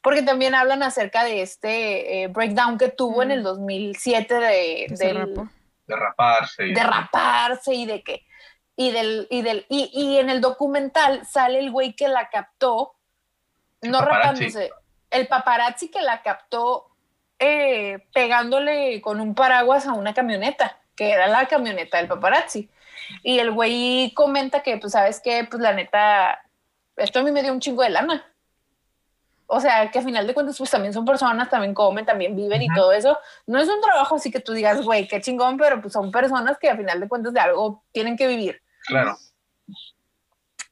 porque 0.04 0.20
también 0.20 0.54
hablan 0.54 0.82
acerca 0.82 1.24
de 1.24 1.40
este 1.40 2.22
eh, 2.22 2.28
breakdown 2.28 2.76
que 2.76 2.90
tuvo 2.90 3.22
en 3.22 3.30
el 3.30 3.42
2007 3.42 4.34
de... 4.34 4.86
de 4.90 5.48
derraparse. 5.86 6.66
Y 6.66 6.74
derraparse 6.74 7.74
y 7.74 7.86
de 7.86 8.02
qué. 8.02 8.26
Y, 8.76 8.90
del, 8.90 9.26
y, 9.30 9.40
del, 9.40 9.64
y, 9.70 9.90
y 9.94 10.18
en 10.18 10.28
el 10.28 10.42
documental 10.42 11.24
sale 11.24 11.58
el 11.58 11.70
güey 11.70 11.94
que 11.94 12.08
la 12.08 12.28
captó, 12.28 12.96
no 13.80 14.02
rapándose, 14.02 14.70
el 15.10 15.26
paparazzi 15.26 15.90
que 15.90 16.02
la 16.02 16.20
captó 16.20 16.90
eh, 17.38 18.06
pegándole 18.12 19.00
con 19.00 19.22
un 19.22 19.34
paraguas 19.34 19.86
a 19.86 19.94
una 19.94 20.12
camioneta, 20.12 20.80
que 20.96 21.12
era 21.12 21.28
la 21.28 21.46
camioneta 21.46 21.96
del 21.96 22.08
paparazzi. 22.08 22.68
Y 23.22 23.38
el 23.38 23.52
güey 23.52 24.12
comenta 24.12 24.62
que, 24.62 24.76
pues, 24.76 24.92
¿sabes 24.92 25.22
qué? 25.24 25.46
Pues 25.48 25.62
la 25.62 25.72
neta, 25.72 26.44
esto 26.96 27.20
a 27.20 27.22
mí 27.22 27.30
me 27.30 27.42
dio 27.42 27.52
un 27.52 27.60
chingo 27.60 27.82
de 27.82 27.88
lana. 27.88 28.33
O 29.46 29.60
sea, 29.60 29.90
que 29.90 29.98
a 29.98 30.02
final 30.02 30.26
de 30.26 30.34
cuentas, 30.34 30.56
pues 30.56 30.70
también 30.70 30.92
son 30.92 31.04
personas, 31.04 31.50
también 31.50 31.74
comen, 31.74 32.06
también 32.06 32.34
viven 32.34 32.62
y 32.62 32.68
todo 32.74 32.92
eso. 32.92 33.18
No 33.46 33.58
es 33.58 33.68
un 33.68 33.80
trabajo 33.80 34.16
así 34.16 34.30
que 34.30 34.40
tú 34.40 34.52
digas, 34.52 34.82
güey, 34.82 35.06
qué 35.06 35.20
chingón, 35.20 35.58
pero 35.58 35.80
pues 35.80 35.92
son 35.92 36.10
personas 36.10 36.58
que 36.58 36.70
a 36.70 36.76
final 36.76 36.98
de 37.00 37.08
cuentas 37.08 37.32
de 37.32 37.40
algo 37.40 37.82
tienen 37.92 38.16
que 38.16 38.26
vivir. 38.26 38.62
Claro. 38.86 39.16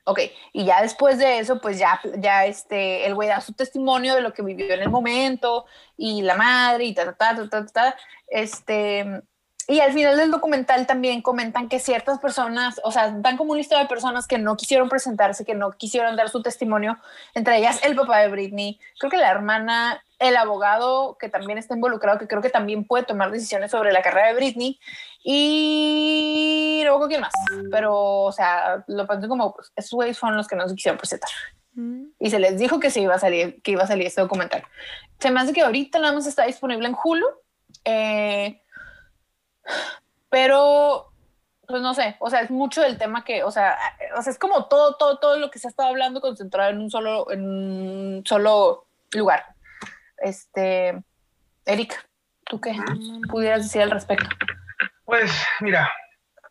Ok, 0.05 0.19
y 0.53 0.65
ya 0.65 0.83
después 0.83 1.19
de 1.19 1.39
eso, 1.39 1.61
pues 1.61 1.79
ya, 1.79 2.01
ya 2.17 2.45
este, 2.47 3.07
el 3.07 3.15
güey 3.15 3.29
da 3.29 3.41
su 3.41 3.53
testimonio 3.53 4.17
de 4.17 4.21
lo 4.21 4.33
que 4.33 4.43
vivió 4.43 4.75
en 4.75 4.83
el 4.83 4.91
momento 4.91 5.67
y 5.97 6.23
la 6.23 6.35
madre 6.35 6.85
y 6.87 6.95
ta, 6.95 7.05
ta, 7.05 7.15
ta, 7.15 7.37
ta, 7.37 7.49
ta, 7.49 7.67
ta, 7.67 7.97
este, 8.27 9.23
y 9.69 9.81
al 9.81 9.93
final 9.93 10.17
del 10.17 10.31
documental 10.31 10.87
también 10.87 11.23
comentan 11.23 11.69
que 11.69 11.79
ciertas 11.79 12.19
personas, 12.19 12.81
o 12.85 12.91
sea, 12.91 13.11
dan 13.11 13.37
como 13.37 13.53
una 13.53 13.59
lista 13.59 13.79
de 13.79 13.87
personas 13.87 14.27
que 14.27 14.39
no 14.39 14.57
quisieron 14.57 14.89
presentarse, 14.89 15.45
que 15.45 15.55
no 15.55 15.73
quisieron 15.73 16.17
dar 16.17 16.29
su 16.29 16.43
testimonio, 16.43 16.99
entre 17.35 17.59
ellas 17.59 17.81
el 17.85 17.95
papá 17.95 18.19
de 18.19 18.29
Britney, 18.29 18.81
creo 18.99 19.11
que 19.11 19.19
la 19.19 19.31
hermana, 19.31 20.03
el 20.19 20.37
abogado 20.37 21.17
que 21.19 21.29
también 21.29 21.59
está 21.59 21.75
involucrado, 21.75 22.19
que 22.19 22.29
creo 22.29 22.43
que 22.43 22.51
también 22.51 22.85
puede 22.85 23.05
tomar 23.05 23.31
decisiones 23.31 23.71
sobre 23.71 23.93
la 23.93 24.03
carrera 24.03 24.29
de 24.29 24.35
Britney, 24.35 24.79
y 25.23 26.83
luego 26.85 27.09
quién 27.09 27.21
más, 27.21 27.33
pero, 27.71 27.95
o 27.95 28.33
sea, 28.33 28.85
lo 28.89 29.07
pensé 29.07 29.29
como, 29.29 29.55
pues, 29.55 29.73
esos 29.77 29.93
güeyes 29.93 30.19
fueron 30.19 30.37
los 30.37 30.49
que 30.49 30.57
no 30.57 30.69
se 30.69 30.75
quisieron 30.75 30.99
presentar. 30.99 31.31
Mm. 31.75 32.07
Y 32.19 32.31
se 32.31 32.39
les 32.39 32.59
dijo 32.59 32.81
que 32.81 32.91
se 32.91 33.01
iba 33.01 33.15
a 33.15 33.19
salir, 33.19 33.63
que 33.63 33.73
iba 33.73 33.83
a 33.83 33.87
salir 33.87 34.07
este 34.07 34.21
documental. 34.21 34.65
Se 35.21 35.31
me 35.31 35.41
hace 35.41 35.53
que 35.53 35.63
ahorita 35.63 35.99
nada 35.99 36.13
más 36.13 36.27
está 36.27 36.45
disponible 36.45 36.89
en 36.89 36.97
Hulu. 37.03 37.27
Eh, 37.85 38.62
pero, 40.31 41.13
pues 41.67 41.83
no 41.83 41.95
sé, 41.95 42.17
o 42.21 42.31
sea, 42.31 42.41
es 42.41 42.51
mucho 42.51 42.81
del 42.81 42.99
tema 42.99 43.25
que, 43.25 43.45
o 43.45 43.51
sea, 43.51 43.77
o 44.17 44.23
sea, 44.23 44.31
es 44.31 44.39
como 44.39 44.67
todo, 44.67 44.97
todo, 44.97 45.19
todo 45.19 45.39
lo 45.39 45.51
que 45.51 45.59
se 45.59 45.69
ha 45.69 45.71
estado 45.71 45.91
hablando 45.91 46.21
concentrado 46.21 46.71
en 46.71 46.81
un 46.81 46.91
solo, 46.91 47.31
en 47.31 47.45
un 47.45 48.23
solo 48.27 48.87
lugar. 49.13 49.45
Este, 50.19 51.03
Erika, 51.65 51.97
¿tú 52.45 52.61
qué 52.61 52.77
pudieras 53.31 53.65
decir 53.65 53.83
al 53.83 53.91
respecto? 53.91 54.29
Pues, 55.05 55.33
mira, 55.61 55.91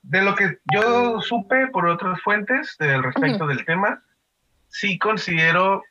de 0.03 0.21
lo 0.21 0.35
que 0.35 0.59
yo 0.73 1.21
supe 1.21 1.67
por 1.67 1.87
otras 1.87 2.21
fuentes 2.21 2.75
del 2.79 3.03
respecto 3.03 3.47
del 3.47 3.65
tema, 3.65 4.03
sí 4.67 4.97
considero, 4.97 5.83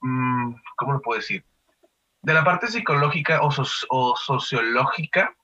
mm, 0.00 0.54
¿cómo 0.76 0.92
lo 0.94 1.02
puedo 1.02 1.18
decir? 1.18 1.44
De 2.22 2.34
la 2.34 2.44
parte 2.44 2.68
psicológica 2.68 3.40
o, 3.42 3.50
o 3.90 4.16
sociológica, 4.16 5.34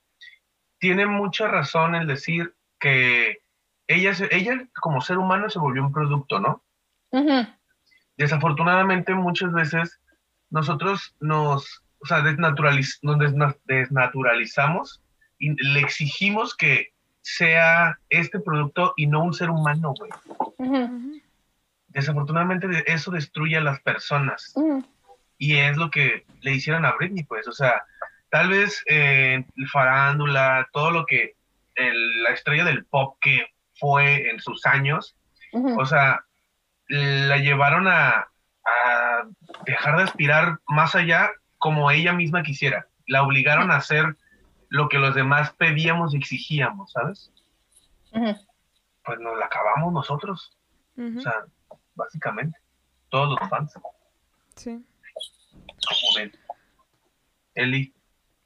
tiene 0.85 1.07
mucha 1.07 1.49
razón 1.49 1.94
el 1.94 2.07
decir 2.07 2.53
que 2.79 3.38
ella, 3.87 4.12
ella 4.31 4.68
como 4.83 5.01
ser 5.01 5.16
humano 5.16 5.49
se 5.49 5.59
volvió 5.59 5.83
un 5.83 5.94
producto, 5.94 6.40
¿no? 6.40 6.62
Desafortunadamente 8.18 9.14
muchas 9.14 9.51
veces 9.55 9.99
nosotros 10.51 11.16
nos, 11.20 11.83
o 12.01 12.07
sea, 12.07 12.20
nos 12.20 13.57
desnaturalizamos 13.64 15.01
y 15.38 15.55
le 15.70 15.81
exigimos 15.81 16.55
que 16.55 16.92
sea 17.23 17.99
este 18.11 18.40
producto 18.40 18.92
y 18.99 19.07
no 19.07 19.25
un 19.25 19.33
ser 19.33 19.49
humano, 19.49 19.94
güey. 19.99 20.11
Desafortunadamente 21.88 22.85
eso 22.92 23.11
destruye 23.11 23.57
a 23.57 23.62
las 23.62 23.81
personas. 23.81 24.53
Y 25.38 25.57
es 25.57 25.79
lo 25.79 25.90
que 25.90 26.27
le 26.42 26.53
hicieron 26.53 26.85
a 26.85 26.92
Britney, 26.92 27.25
pues, 27.25 27.49
o 27.49 27.53
sea, 27.53 27.87
tal 28.31 28.49
vez 28.49 28.83
eh, 28.87 29.45
farándula, 29.73 30.69
todo 30.73 30.91
lo 30.91 31.07
que 31.07 31.37
la 31.77 32.31
estrella 32.31 32.65
del 32.65 32.85
pop 32.85 33.17
que 33.21 33.47
fue 33.75 34.31
en 34.31 34.41
sus 34.41 34.65
años, 34.67 35.17
o 35.53 35.87
sea, 35.87 36.25
la 36.89 37.37
llevaron 37.39 37.89
a, 37.89 38.29
dejar 39.67 39.97
de 39.99 40.03
aspirar 40.05 40.59
más 40.67 40.95
allá 40.95 41.31
como 41.59 41.91
ella 41.91 42.13
misma 42.13 42.43
quisiera. 42.43 42.87
La 43.07 43.23
obligaron 43.23 43.71
a 43.71 43.77
hacer 43.77 44.17
lo 44.69 44.89
que 44.89 44.99
los 44.99 45.15
demás 45.15 45.53
pedíamos 45.53 46.15
y 46.15 46.17
exigíamos, 46.17 46.93
¿sabes? 46.93 47.31
Pues 48.13 49.21
nos 49.21 49.39
la 49.39 49.47
acabamos 49.47 49.93
nosotros. 49.93 50.57
O 50.97 51.21
sea, 51.21 51.45
básicamente, 51.95 52.59
todos 53.11 53.39
los 53.39 53.49
fans. 53.49 53.75
Sí. 54.57 54.85
Eli. 57.55 57.94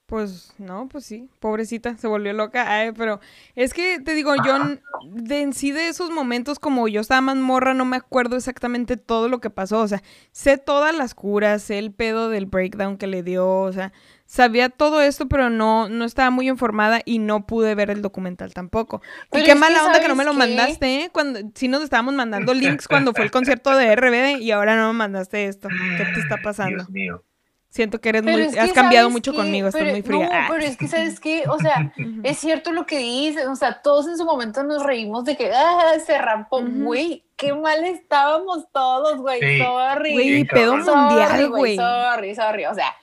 Pues 0.08 0.54
no, 0.56 0.88
pues 0.88 1.04
sí, 1.04 1.28
pobrecita, 1.38 1.98
se 1.98 2.06
volvió 2.06 2.32
loca. 2.32 2.64
Ay, 2.74 2.92
pero 2.92 3.20
es 3.54 3.74
que 3.74 4.00
te 4.00 4.14
digo, 4.14 4.32
yo 4.42 4.56
de 5.04 5.42
en 5.42 5.52
sí 5.52 5.70
de 5.70 5.88
esos 5.88 6.10
momentos, 6.10 6.58
como 6.58 6.88
yo 6.88 7.02
estaba 7.02 7.20
más 7.20 7.36
morra, 7.36 7.74
no 7.74 7.84
me 7.84 7.98
acuerdo 7.98 8.34
exactamente 8.34 8.96
todo 8.96 9.28
lo 9.28 9.42
que 9.42 9.50
pasó. 9.50 9.80
O 9.80 9.86
sea, 9.86 10.02
sé 10.32 10.56
todas 10.56 10.96
las 10.96 11.14
curas, 11.14 11.62
sé 11.62 11.78
el 11.78 11.92
pedo 11.92 12.30
del 12.30 12.46
breakdown 12.46 12.96
que 12.96 13.06
le 13.06 13.22
dio, 13.22 13.46
o 13.46 13.70
sea, 13.70 13.92
sabía 14.24 14.70
todo 14.70 15.02
esto, 15.02 15.28
pero 15.28 15.50
no, 15.50 15.90
no 15.90 16.06
estaba 16.06 16.30
muy 16.30 16.48
informada 16.48 17.02
y 17.04 17.18
no 17.18 17.44
pude 17.44 17.74
ver 17.74 17.90
el 17.90 18.00
documental 18.00 18.54
tampoco. 18.54 19.02
y 19.34 19.42
qué 19.42 19.54
mala 19.56 19.84
onda 19.84 20.00
que 20.00 20.08
no 20.08 20.14
me 20.14 20.24
lo 20.24 20.32
mandaste, 20.32 21.02
¿eh? 21.02 21.10
Cuando 21.12 21.40
sí 21.54 21.68
nos 21.68 21.82
estábamos 21.82 22.14
mandando 22.14 22.54
links 22.54 22.88
cuando 22.88 23.12
fue 23.12 23.24
el 23.24 23.30
concierto 23.30 23.76
de 23.76 23.94
RBD 23.94 24.40
y 24.40 24.52
ahora 24.52 24.74
no 24.74 24.90
me 24.90 24.98
mandaste 24.98 25.44
esto. 25.44 25.68
¿Qué 25.68 26.04
te 26.14 26.20
está 26.20 26.38
pasando? 26.42 26.76
Dios 26.76 26.88
mío. 26.88 27.24
Siento 27.70 28.00
que 28.00 28.08
eres 28.08 28.22
muy, 28.22 28.44
has 28.58 28.72
cambiado 28.72 29.10
mucho 29.10 29.34
conmigo, 29.34 29.68
estoy 29.68 29.90
muy 29.90 30.02
fría. 30.02 30.26
No, 30.26 30.32
ah. 30.32 30.46
pero 30.48 30.64
es 30.64 30.76
que, 30.76 30.88
¿sabes 30.88 31.20
qué? 31.20 31.44
O 31.48 31.58
sea, 31.58 31.92
es 32.24 32.38
cierto 32.38 32.72
lo 32.72 32.86
que 32.86 32.98
dices, 32.98 33.46
o 33.46 33.56
sea, 33.56 33.82
todos 33.82 34.08
en 34.08 34.16
su 34.16 34.24
momento 34.24 34.62
nos 34.62 34.82
reímos 34.82 35.24
de 35.26 35.36
que, 35.36 35.52
ah, 35.52 35.92
se 36.04 36.16
rampó, 36.16 36.62
güey, 36.64 37.26
qué 37.36 37.52
mal 37.52 37.84
estábamos 37.84 38.72
todos, 38.72 39.18
güey, 39.18 39.58
sorry. 39.58 40.12
Güey, 40.14 40.44
pedo 40.44 40.78
mundial, 40.78 41.50
güey. 41.50 41.76
Sorry, 41.76 42.34
sorry, 42.34 42.64
o 42.64 42.74
sea, 42.74 42.96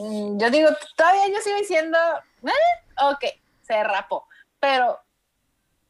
mm, 0.00 0.38
yo 0.38 0.50
digo, 0.50 0.68
todavía 0.96 1.28
yo 1.28 1.40
sigo 1.40 1.56
diciendo, 1.56 1.98
eh, 2.42 3.02
ok, 3.12 3.24
se 3.62 3.84
rapó, 3.84 4.26
pero, 4.58 4.98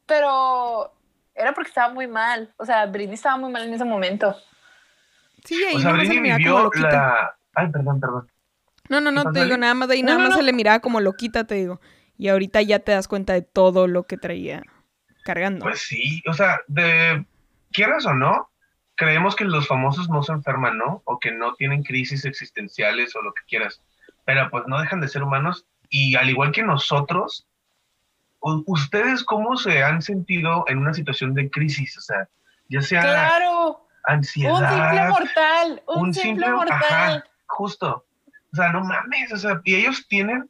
pero, 0.04 0.92
era 1.34 1.54
porque 1.54 1.70
estaba 1.70 1.94
muy 1.94 2.06
mal, 2.06 2.52
o 2.58 2.66
sea, 2.66 2.84
Britney 2.84 3.14
estaba 3.14 3.38
muy 3.38 3.50
mal 3.50 3.62
en 3.62 3.72
ese 3.72 3.86
momento. 3.86 4.36
Sí, 5.46 5.64
ahí 5.64 5.76
o 5.76 5.80
sea, 5.80 5.92
Britney 5.92 6.20
vivió 6.20 6.70
la 6.74 7.37
Ay, 7.58 7.70
perdón, 7.70 8.00
perdón. 8.00 8.30
No, 8.88 9.00
no, 9.00 9.10
no, 9.10 9.32
te 9.32 9.44
digo 9.44 9.56
nada 9.56 9.74
más 9.74 9.88
de 9.88 9.96
ahí, 9.96 10.02
nada 10.02 10.18
más 10.18 10.34
se 10.34 10.42
le 10.42 10.52
miraba 10.52 10.80
como 10.80 11.00
loquita, 11.00 11.44
te 11.44 11.56
digo. 11.56 11.80
Y 12.16 12.28
ahorita 12.28 12.62
ya 12.62 12.78
te 12.78 12.92
das 12.92 13.08
cuenta 13.08 13.32
de 13.34 13.42
todo 13.42 13.86
lo 13.86 14.04
que 14.04 14.16
traía 14.16 14.62
cargando. 15.24 15.64
Pues 15.64 15.80
sí, 15.80 16.22
o 16.26 16.32
sea, 16.32 16.60
de 16.68 17.26
quieras 17.72 18.06
o 18.06 18.14
no, 18.14 18.50
creemos 18.94 19.36
que 19.36 19.44
los 19.44 19.66
famosos 19.66 20.08
no 20.08 20.22
se 20.22 20.32
enferman, 20.32 20.78
¿no? 20.78 21.02
O 21.04 21.18
que 21.18 21.32
no 21.32 21.54
tienen 21.54 21.82
crisis 21.82 22.24
existenciales 22.24 23.14
o 23.14 23.22
lo 23.22 23.32
que 23.34 23.42
quieras. 23.46 23.82
Pero 24.24 24.48
pues 24.50 24.64
no 24.66 24.80
dejan 24.80 25.00
de 25.00 25.08
ser 25.08 25.22
humanos 25.22 25.66
y 25.90 26.16
al 26.16 26.30
igual 26.30 26.52
que 26.52 26.62
nosotros, 26.62 27.46
¿ustedes 28.40 29.22
cómo 29.24 29.56
se 29.56 29.82
han 29.82 30.00
sentido 30.00 30.64
en 30.68 30.78
una 30.78 30.94
situación 30.94 31.34
de 31.34 31.50
crisis? 31.50 31.98
O 31.98 32.00
sea, 32.00 32.28
ya 32.68 32.80
sea 32.80 33.02
claro. 33.02 33.86
ansiedad. 34.04 34.52
Un 34.54 34.64
simple 34.68 35.08
mortal, 35.08 35.82
un, 35.86 36.14
simple, 36.14 36.50
mortal 36.50 37.24
justo. 37.48 38.04
O 38.52 38.56
sea, 38.56 38.72
no 38.72 38.82
mames, 38.82 39.32
o 39.32 39.36
sea, 39.36 39.60
y 39.64 39.74
ellos 39.74 40.06
tienen 40.08 40.48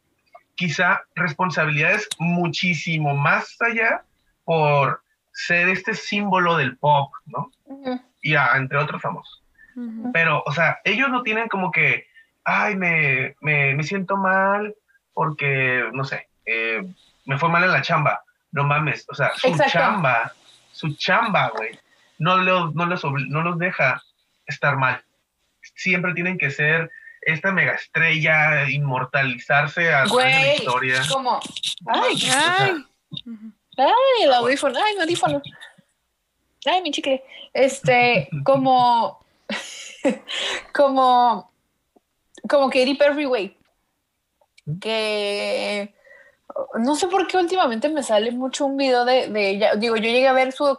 quizá 0.54 1.00
responsabilidades 1.14 2.08
muchísimo 2.18 3.16
más 3.16 3.56
allá 3.60 4.02
por 4.44 5.02
ser 5.32 5.68
este 5.68 5.94
símbolo 5.94 6.56
del 6.56 6.76
pop, 6.76 7.12
¿no? 7.26 7.50
Y 8.22 8.34
entre 8.34 8.78
otros 8.78 9.00
famosos. 9.00 9.42
Pero, 10.12 10.42
o 10.44 10.52
sea, 10.52 10.80
ellos 10.84 11.08
no 11.10 11.22
tienen 11.22 11.48
como 11.48 11.70
que, 11.70 12.06
ay, 12.44 12.74
me, 12.74 13.36
me, 13.40 13.74
me 13.74 13.84
siento 13.84 14.16
mal 14.16 14.74
porque, 15.14 15.88
no 15.92 16.02
sé, 16.02 16.28
eh, 16.46 16.82
me 17.26 17.38
fue 17.38 17.48
mal 17.48 17.62
en 17.62 17.72
la 17.72 17.82
chamba. 17.82 18.22
no 18.50 18.64
mames, 18.64 19.06
o 19.08 19.14
sea, 19.14 19.30
su 19.36 19.48
Exacto. 19.48 19.72
chamba, 19.72 20.32
su 20.72 20.94
chamba, 20.96 21.50
güey, 21.54 21.78
no, 22.18 22.38
los, 22.38 22.74
no, 22.74 22.86
los, 22.86 23.04
no 23.04 23.42
los 23.42 23.58
deja 23.58 24.02
estar 24.46 24.76
mal. 24.76 25.04
Siempre 25.60 26.14
tienen 26.14 26.38
que 26.38 26.50
ser 26.50 26.90
esta 27.22 27.52
mega 27.52 27.74
estrella, 27.74 28.68
inmortalizarse 28.70 29.92
a 29.92 30.04
través 30.04 30.36
de 30.36 30.46
la 30.46 30.54
historia. 30.54 31.02
como, 31.12 31.40
ay, 31.86 32.16
Ay. 32.30 32.84
ay, 33.76 34.22
el 34.22 34.32
audífono, 34.32 34.78
ay, 34.82 34.94
mi 34.94 35.02
audífono. 35.02 35.42
Ay, 36.64 36.82
mi 36.82 36.90
chicle. 36.90 37.22
Este, 37.52 38.28
como, 38.44 39.24
como, 40.72 41.52
como 42.48 42.70
Katy 42.70 42.94
Perry, 42.94 43.24
güey. 43.24 43.56
Que 44.80 45.94
no 46.74 46.94
sé 46.96 47.06
por 47.08 47.26
qué 47.26 47.36
últimamente 47.36 47.88
me 47.88 48.02
sale 48.02 48.32
mucho 48.32 48.66
un 48.66 48.76
video 48.76 49.04
de, 49.04 49.28
de 49.28 49.50
ella. 49.50 49.76
Digo, 49.76 49.96
yo 49.96 50.02
llegué 50.02 50.28
a 50.28 50.32
ver 50.32 50.52
su 50.52 50.76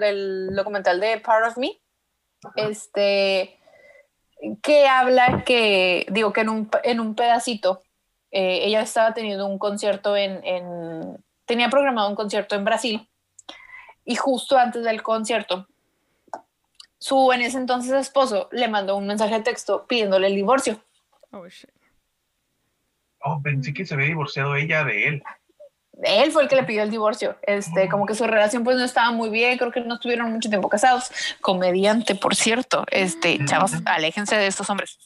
el 0.00 0.54
documental 0.54 1.00
de 1.00 1.20
Part 1.20 1.48
of 1.48 1.58
Me. 1.58 1.80
Este, 2.56 3.59
que 4.62 4.86
habla 4.88 5.44
que, 5.44 6.06
digo, 6.10 6.32
que 6.32 6.42
en 6.42 6.48
un, 6.48 6.70
en 6.84 7.00
un 7.00 7.14
pedacito, 7.14 7.82
eh, 8.30 8.60
ella 8.64 8.82
estaba 8.82 9.12
teniendo 9.14 9.46
un 9.46 9.58
concierto 9.58 10.16
en, 10.16 10.40
en, 10.44 11.24
tenía 11.44 11.68
programado 11.68 12.08
un 12.08 12.14
concierto 12.14 12.54
en 12.54 12.64
Brasil 12.64 13.08
y 14.04 14.16
justo 14.16 14.56
antes 14.56 14.84
del 14.84 15.02
concierto, 15.02 15.68
su 16.98 17.32
en 17.32 17.42
ese 17.42 17.58
entonces 17.58 17.92
esposo 17.92 18.48
le 18.52 18.68
mandó 18.68 18.96
un 18.96 19.06
mensaje 19.06 19.34
de 19.34 19.42
texto 19.42 19.86
pidiéndole 19.86 20.26
el 20.26 20.34
divorcio. 20.34 20.82
Oh, 21.32 21.46
shit. 21.48 21.70
Oh, 23.22 23.40
pensé 23.42 23.72
que 23.72 23.84
se 23.84 23.94
había 23.94 24.06
divorciado 24.06 24.54
ella 24.56 24.84
de 24.84 25.08
él. 25.08 25.22
Él 26.02 26.32
fue 26.32 26.42
el 26.42 26.48
que 26.48 26.56
le 26.56 26.64
pidió 26.64 26.82
el 26.82 26.90
divorcio. 26.90 27.36
Este, 27.42 27.88
como 27.88 28.06
que 28.06 28.14
su 28.14 28.26
relación 28.26 28.64
pues 28.64 28.76
no 28.76 28.84
estaba 28.84 29.10
muy 29.10 29.30
bien, 29.30 29.58
creo 29.58 29.70
que 29.70 29.80
no 29.80 29.94
estuvieron 29.94 30.32
mucho 30.32 30.48
tiempo 30.48 30.68
casados. 30.68 31.10
Comediante, 31.40 32.14
por 32.14 32.34
cierto. 32.34 32.84
Este, 32.90 33.38
chavos, 33.44 33.72
aléjense 33.84 34.36
de 34.36 34.46
estos 34.46 34.68
hombres. 34.70 34.98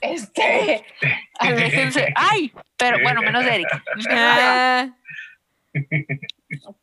Este, 0.00 0.84
aléjense. 1.38 2.12
Ay, 2.14 2.52
pero 2.76 2.98
bueno, 3.02 3.22
menos 3.22 3.44
de. 3.44 3.64
Ah, 4.10 4.88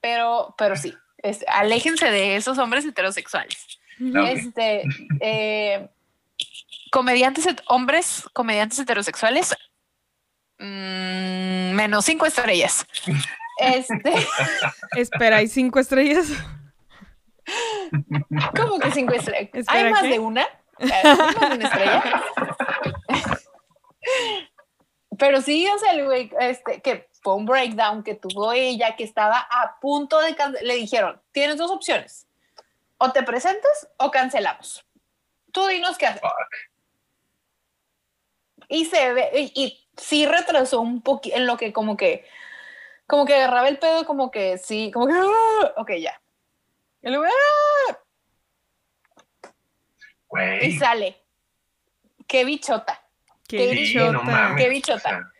Pero, 0.01 0.53
pero 0.57 0.76
sí, 0.76 0.93
este, 1.18 1.45
aléjense 1.47 2.11
de 2.11 2.36
esos 2.36 2.57
hombres 2.57 2.86
heterosexuales. 2.86 3.80
No. 3.97 4.26
Este, 4.26 4.84
eh, 5.20 5.88
comediantes, 6.91 7.47
hombres, 7.68 8.24
comediantes 8.34 8.80
heterosexuales, 8.80 9.55
mm, 10.59 11.72
menos 11.74 12.05
cinco 12.05 12.26
estrellas. 12.26 12.86
Este, 13.58 14.14
Espera, 14.97 15.38
¿hay 15.38 15.47
cinco 15.47 15.80
estrellas? 15.80 16.28
¿cómo 18.56 18.80
que 18.80 18.91
cinco 18.91 19.14
estrellas? 19.14 19.66
¿Hay 19.68 19.91
más 19.91 20.01
¿qué? 20.01 20.10
de 20.10 20.20
una? 20.20 20.47
¿Hay 20.80 21.18
más 21.18 21.39
de 21.39 21.56
una 21.56 21.66
estrella? 21.66 22.24
Pero 25.18 25.41
sí, 25.41 25.68
o 25.68 25.78
sea, 25.78 25.91
el 25.91 26.06
güey, 26.06 26.32
este, 26.39 26.82
que 26.82 27.08
fue 27.22 27.36
un 27.36 27.45
breakdown 27.45 28.04
que 28.04 28.16
tuvo 28.16 28.51
ella, 28.51 28.95
que 28.95 29.04
estaba 29.04 29.39
a 29.39 29.80
punto 29.80 30.20
de 30.20 30.36
cancelar. 30.36 30.66
Le 30.66 30.76
dijeron, 30.76 31.22
tienes 31.32 31.58
dos 31.58 31.72
opciones. 31.72 32.28
O 32.97 33.12
te 33.12 33.22
presentas 33.24 33.88
o 33.97 34.10
cancelamos. 34.12 34.86
Tú 35.51 35.68
dinos 35.68 35.97
qué 35.97 36.08
hacer. 36.08 36.22
Fuck. 36.22 36.32
Y 38.70 38.86
se 38.86 39.14
ve, 39.14 39.30
y, 39.36 39.51
y 39.56 39.88
sí 39.95 40.26
retrasó 40.26 40.82
un 40.82 41.01
poquito 41.01 41.36
en 41.36 41.45
lo 41.45 41.58
que 41.58 41.72
como 41.72 41.95
que, 41.95 42.26
como 43.08 43.26
que 43.26 43.36
agarraba 43.36 43.68
el 43.68 43.80
pedo, 43.80 44.06
como 44.06 44.32
que 44.32 44.58
sí, 44.58 44.91
como 44.91 45.08
que, 45.08 45.14
¡ah! 45.14 45.74
ok, 45.78 45.91
ya. 45.99 46.20
Y, 47.01 47.10
luego, 47.10 47.26
¡ah! 47.26 47.97
y 50.62 50.72
sale. 50.78 51.18
Qué 52.28 52.45
bichota. 52.45 53.01
Qué 53.47 53.68
bichota. 53.72 54.12
no 54.12 54.24
mames, 54.24 54.62
Qué 54.62 54.68
o 54.68 54.72
bichota. 54.72 54.99
sea, 55.01 55.32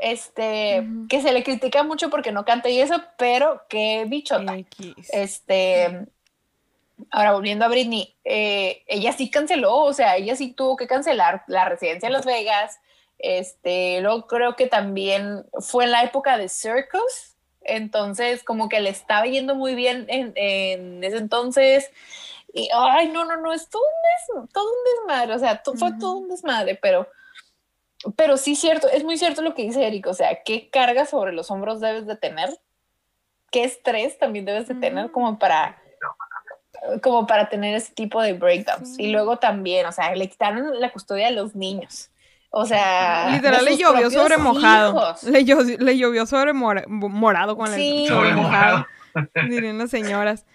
Este, 0.00 0.86
que 1.08 1.22
se 1.22 1.32
le 1.32 1.42
critica 1.42 1.82
mucho 1.82 2.10
porque 2.10 2.32
no 2.32 2.44
canta 2.44 2.68
y 2.68 2.80
eso, 2.80 3.02
pero 3.16 3.62
qué 3.68 4.04
bichota. 4.06 4.56
X. 4.56 4.94
Este, 5.12 6.06
ahora 7.10 7.32
volviendo 7.32 7.64
a 7.64 7.68
Britney, 7.68 8.14
eh, 8.24 8.82
ella 8.86 9.12
sí 9.12 9.30
canceló, 9.30 9.76
o 9.76 9.92
sea, 9.92 10.16
ella 10.16 10.36
sí 10.36 10.52
tuvo 10.52 10.76
que 10.76 10.86
cancelar 10.86 11.44
la 11.46 11.64
residencia 11.64 12.06
en 12.08 12.12
Las 12.12 12.26
Vegas. 12.26 12.80
Este, 13.26 14.02
luego 14.02 14.26
creo 14.26 14.54
que 14.54 14.66
también 14.66 15.46
fue 15.60 15.84
en 15.84 15.92
la 15.92 16.02
época 16.02 16.36
de 16.36 16.50
Circus, 16.50 17.36
entonces 17.62 18.44
como 18.44 18.68
que 18.68 18.80
le 18.80 18.90
estaba 18.90 19.24
yendo 19.24 19.54
muy 19.54 19.74
bien 19.74 20.04
en, 20.08 20.32
en 20.36 21.02
ese 21.02 21.16
entonces. 21.16 21.90
Y, 22.52 22.68
ay, 22.74 23.08
no, 23.08 23.24
no, 23.24 23.38
no, 23.38 23.54
es 23.54 23.68
todo 23.70 23.82
un, 23.82 24.42
des- 24.44 24.52
todo 24.52 24.64
un 24.68 25.08
desmadre, 25.08 25.34
o 25.34 25.38
sea, 25.38 25.62
to- 25.62 25.74
fue 25.74 25.92
todo 25.98 26.16
un 26.18 26.28
desmadre, 26.28 26.78
pero, 26.80 27.08
pero 28.14 28.36
sí 28.36 28.54
cierto, 28.56 28.88
es 28.90 29.02
muy 29.04 29.16
cierto 29.16 29.40
lo 29.40 29.54
que 29.54 29.62
dice 29.62 29.86
Eric, 29.86 30.06
o 30.06 30.14
sea, 30.14 30.42
qué 30.44 30.68
carga 30.68 31.06
sobre 31.06 31.32
los 31.32 31.50
hombros 31.50 31.80
debes 31.80 32.06
de 32.06 32.16
tener, 32.16 32.50
qué 33.50 33.64
estrés 33.64 34.18
también 34.18 34.44
debes 34.44 34.68
de 34.68 34.74
tener 34.74 35.10
como 35.10 35.38
para 35.38 35.80
como 37.02 37.26
para 37.26 37.48
tener 37.48 37.74
ese 37.74 37.94
tipo 37.94 38.20
de 38.20 38.34
breakdowns. 38.34 38.96
Sí. 38.96 39.04
Y 39.04 39.06
luego 39.12 39.38
también, 39.38 39.86
o 39.86 39.92
sea, 39.92 40.14
le 40.14 40.28
quitaron 40.28 40.78
la 40.78 40.92
custodia 40.92 41.28
a 41.28 41.30
los 41.30 41.54
niños. 41.54 42.10
O 42.56 42.66
sea, 42.66 43.30
Literal 43.32 43.64
de 43.64 43.70
le 43.72 43.76
llovió 43.76 44.10
sobre 44.10 44.36
mojado. 44.38 45.16
Le, 45.28 45.44
llo- 45.44 45.64
le 45.78 45.98
llovió 45.98 46.24
sobre 46.24 46.52
mora- 46.52 46.84
morado 46.88 47.56
con 47.56 47.68
Sí. 47.72 48.02
el 48.04 48.08
Sobre 48.08 48.32
mojado. 48.34 48.86
dirían 49.50 49.78
las 49.78 49.90
señoras. 49.90 50.46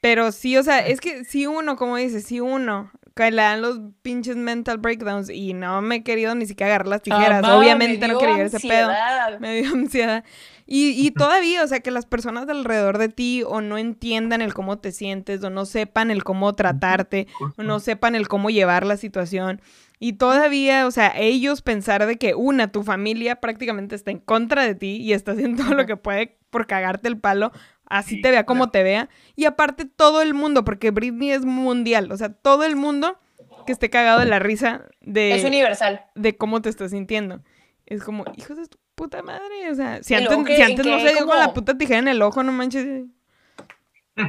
Pero 0.00 0.32
sí, 0.32 0.56
o 0.56 0.62
sea, 0.62 0.86
es 0.86 1.00
que 1.00 1.24
si 1.24 1.46
uno, 1.46 1.76
como 1.76 1.96
dices, 1.96 2.24
si 2.26 2.40
uno 2.40 2.90
que 3.16 3.30
le 3.30 3.40
dan 3.42 3.62
los 3.62 3.78
pinches 4.02 4.34
mental 4.36 4.78
breakdowns 4.78 5.30
y 5.30 5.54
no 5.54 5.80
me 5.80 5.96
he 5.96 6.02
querido 6.02 6.34
ni 6.34 6.46
siquiera 6.46 6.70
agarrar 6.74 6.88
las 6.88 7.02
tijeras, 7.02 7.44
obviamente 7.48 8.08
me 8.08 8.12
no 8.14 8.18
quería 8.18 8.42
ese 8.42 8.58
pedo. 8.58 8.90
Me 9.38 9.54
dio 9.62 9.72
ansiedad. 9.72 10.24
Y, 10.66 10.90
y 11.06 11.12
todavía, 11.12 11.62
o 11.62 11.66
sea, 11.68 11.78
que 11.80 11.92
las 11.92 12.06
personas 12.06 12.48
alrededor 12.48 12.98
de 12.98 13.08
ti 13.08 13.44
o 13.46 13.60
no 13.60 13.78
entiendan 13.78 14.42
el 14.42 14.52
cómo 14.52 14.78
te 14.78 14.90
sientes, 14.90 15.44
o 15.44 15.50
no 15.50 15.64
sepan 15.66 16.10
el 16.10 16.24
cómo 16.24 16.52
tratarte, 16.54 17.28
o 17.56 17.62
no 17.62 17.78
sepan 17.78 18.16
el 18.16 18.26
cómo 18.26 18.50
llevar 18.50 18.84
la 18.84 18.96
situación. 18.96 19.60
Y 20.06 20.14
todavía, 20.14 20.86
o 20.86 20.90
sea, 20.90 21.14
ellos 21.16 21.62
pensar 21.62 22.04
de 22.06 22.16
que 22.18 22.34
una, 22.34 22.70
tu 22.70 22.82
familia 22.82 23.36
prácticamente 23.36 23.94
está 23.94 24.10
en 24.10 24.18
contra 24.18 24.62
de 24.62 24.74
ti 24.74 24.96
y 24.96 25.14
está 25.14 25.32
haciendo 25.32 25.62
todo 25.64 25.74
lo 25.74 25.86
que 25.86 25.96
puede 25.96 26.36
por 26.50 26.66
cagarte 26.66 27.08
el 27.08 27.18
palo, 27.18 27.52
así 27.86 28.16
Sí, 28.16 28.20
te 28.20 28.30
vea 28.30 28.44
como 28.44 28.64
claro. 28.64 28.70
te 28.72 28.82
vea. 28.82 29.08
Y 29.34 29.46
aparte 29.46 29.86
todo 29.86 30.20
el 30.20 30.34
mundo, 30.34 30.62
porque 30.62 30.90
Britney 30.90 31.30
es 31.30 31.46
mundial, 31.46 32.12
o 32.12 32.16
sea, 32.18 32.28
todo 32.28 32.64
el 32.64 32.76
mundo 32.76 33.18
que 33.66 33.72
esté 33.72 33.88
cagado 33.88 34.20
de 34.20 34.26
la 34.26 34.38
risa 34.40 34.82
de 35.00 35.36
Es 35.36 35.44
universal. 35.44 36.02
de 36.14 36.36
cómo 36.36 36.60
te 36.60 36.68
estás 36.68 36.90
sintiendo. 36.90 37.40
Es 37.86 38.02
como, 38.04 38.24
hijos 38.36 38.58
de 38.58 38.66
tu 38.66 38.76
puta 38.94 39.22
madre. 39.22 39.70
O 39.70 39.74
sea, 39.74 40.02
si 40.02 40.14
antes, 40.14 40.36
que- 40.44 40.56
si 40.56 40.62
antes 40.62 40.84
no 40.86 41.00
se 41.00 41.14
dio 41.14 41.26
con 41.26 41.38
la 41.38 41.54
puta 41.54 41.78
tijera 41.78 41.98
en 42.00 42.08
el 42.08 42.20
ojo, 42.20 42.42
no 42.42 42.52
manches. 42.52 43.06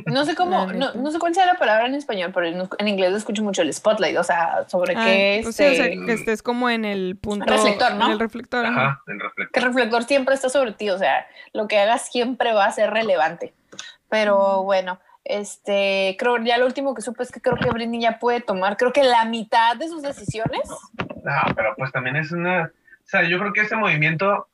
No 0.08 0.26
sé 0.26 0.36
cómo, 0.36 0.66
no, 0.74 0.94
no 0.96 1.12
sé 1.12 1.20
cuál 1.20 1.36
sea 1.36 1.46
la 1.46 1.56
palabra 1.56 1.86
en 1.86 1.94
español, 1.94 2.32
pero 2.34 2.48
en, 2.48 2.68
en 2.80 2.88
inglés 2.88 3.14
escucho 3.14 3.44
mucho 3.44 3.62
el 3.62 3.72
spotlight, 3.74 4.18
o 4.18 4.24
sea, 4.24 4.66
sobre 4.68 4.96
Ah, 4.98 5.04
qué 5.06 5.40
pues 5.44 5.56
sí, 5.56 5.64
o 5.64 5.76
sea, 5.76 5.86
este, 5.86 6.06
que 6.06 6.14
estés 6.14 6.42
como 6.42 6.70
en 6.70 6.86
el 6.86 7.18
punto. 7.18 7.46
Reflector, 7.46 7.94
¿no? 7.96 8.08
En 8.08 8.12
el 8.14 8.20
reflector. 8.20 8.66
ajá. 8.66 9.02
El 9.06 9.18
que 9.18 9.24
reflector. 9.24 9.62
el 9.62 9.64
reflector 9.68 10.04
siempre 10.04 10.36
está 10.36 10.50
sobre 10.50 10.72
ti, 10.72 10.90
o 10.90 10.98
sea, 10.98 11.28
lo 11.54 11.68
que 11.68 11.78
hagas 11.78 12.10
siempre 12.12 12.54
va 12.54 12.66
a 12.66 12.72
ser 12.72 12.90
relevante. 12.92 13.54
Pero 14.10 14.64
bueno, 14.64 15.00
este, 15.24 16.16
creo, 16.20 16.38
ya 16.44 16.58
lo 16.58 16.66
último 16.66 16.94
que 16.96 17.02
supe 17.02 17.24
es 17.24 17.32
que 17.32 17.42
creo 17.42 17.58
que 17.58 17.70
Britney 17.70 18.02
ya 18.02 18.20
puede 18.20 18.42
tomar, 18.42 18.78
creo 18.78 18.94
que 18.94 19.04
la 19.04 19.26
mitad 19.26 19.76
de 19.76 19.88
sus 19.88 20.02
decisiones. 20.02 20.62
No, 21.24 21.56
pero 21.56 21.74
pues 21.78 21.92
también 21.92 22.16
es 22.16 22.32
una. 22.32 22.72
O 22.72 23.08
sea, 23.08 23.24
yo 23.24 23.38
creo 23.40 23.54
que 23.54 23.62
ese 23.62 23.76
movimiento, 23.76 24.48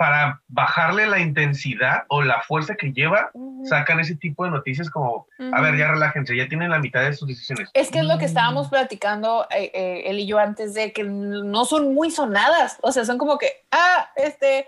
para 0.00 0.40
bajarle 0.48 1.06
la 1.06 1.18
intensidad 1.18 2.04
o 2.08 2.22
la 2.22 2.40
fuerza 2.40 2.74
que 2.74 2.90
lleva, 2.90 3.30
sacan 3.64 4.00
ese 4.00 4.16
tipo 4.16 4.46
de 4.46 4.50
noticias 4.50 4.88
como, 4.88 5.26
a 5.52 5.60
ver, 5.60 5.76
ya 5.76 5.88
relájense, 5.88 6.34
ya 6.34 6.48
tienen 6.48 6.70
la 6.70 6.78
mitad 6.78 7.02
de 7.02 7.12
sus 7.12 7.28
decisiones. 7.28 7.68
Es 7.74 7.90
que 7.90 7.98
es 7.98 8.06
lo 8.06 8.16
que 8.16 8.24
estábamos 8.24 8.70
platicando 8.70 9.46
eh, 9.50 9.70
eh, 9.74 10.04
él 10.06 10.20
y 10.20 10.26
yo 10.26 10.38
antes 10.38 10.72
de 10.72 10.94
que 10.94 11.04
no 11.04 11.66
son 11.66 11.92
muy 11.92 12.10
sonadas, 12.10 12.78
o 12.80 12.92
sea, 12.92 13.04
son 13.04 13.18
como 13.18 13.36
que, 13.36 13.66
ah, 13.72 14.10
este, 14.16 14.66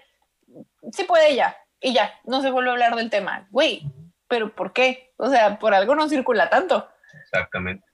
sí 0.92 1.04
puede 1.04 1.34
ya, 1.34 1.56
y 1.80 1.94
ya, 1.94 2.12
no 2.24 2.42
se 2.42 2.50
vuelve 2.50 2.68
a 2.68 2.72
hablar 2.74 2.94
del 2.94 3.08
tema. 3.08 3.46
Güey, 3.50 3.90
pero 4.28 4.54
¿por 4.54 4.74
qué? 4.74 5.14
O 5.16 5.30
sea, 5.30 5.58
por 5.58 5.72
algo 5.72 5.94
no 5.94 6.10
circula 6.10 6.50
tanto. 6.50 6.86
Exactamente. 7.22 7.86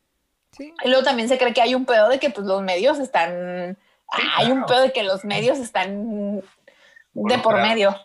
Sí. 0.56 0.74
Y 0.84 0.88
luego 0.88 1.04
también 1.04 1.28
se 1.28 1.38
cree 1.38 1.54
que 1.54 1.62
hay 1.62 1.76
un 1.76 1.86
pedo 1.86 2.08
de 2.08 2.18
que 2.18 2.30
pues 2.30 2.48
los 2.48 2.62
medios 2.62 2.98
están, 2.98 3.78
Sí, 4.16 4.22
hay 4.36 4.50
un 4.50 4.64
pedo 4.64 4.80
de 4.80 4.92
que 4.92 5.02
los 5.02 5.24
medios 5.24 5.58
están 5.58 6.42
de 7.14 7.38
por 7.38 7.60
medio. 7.60 7.96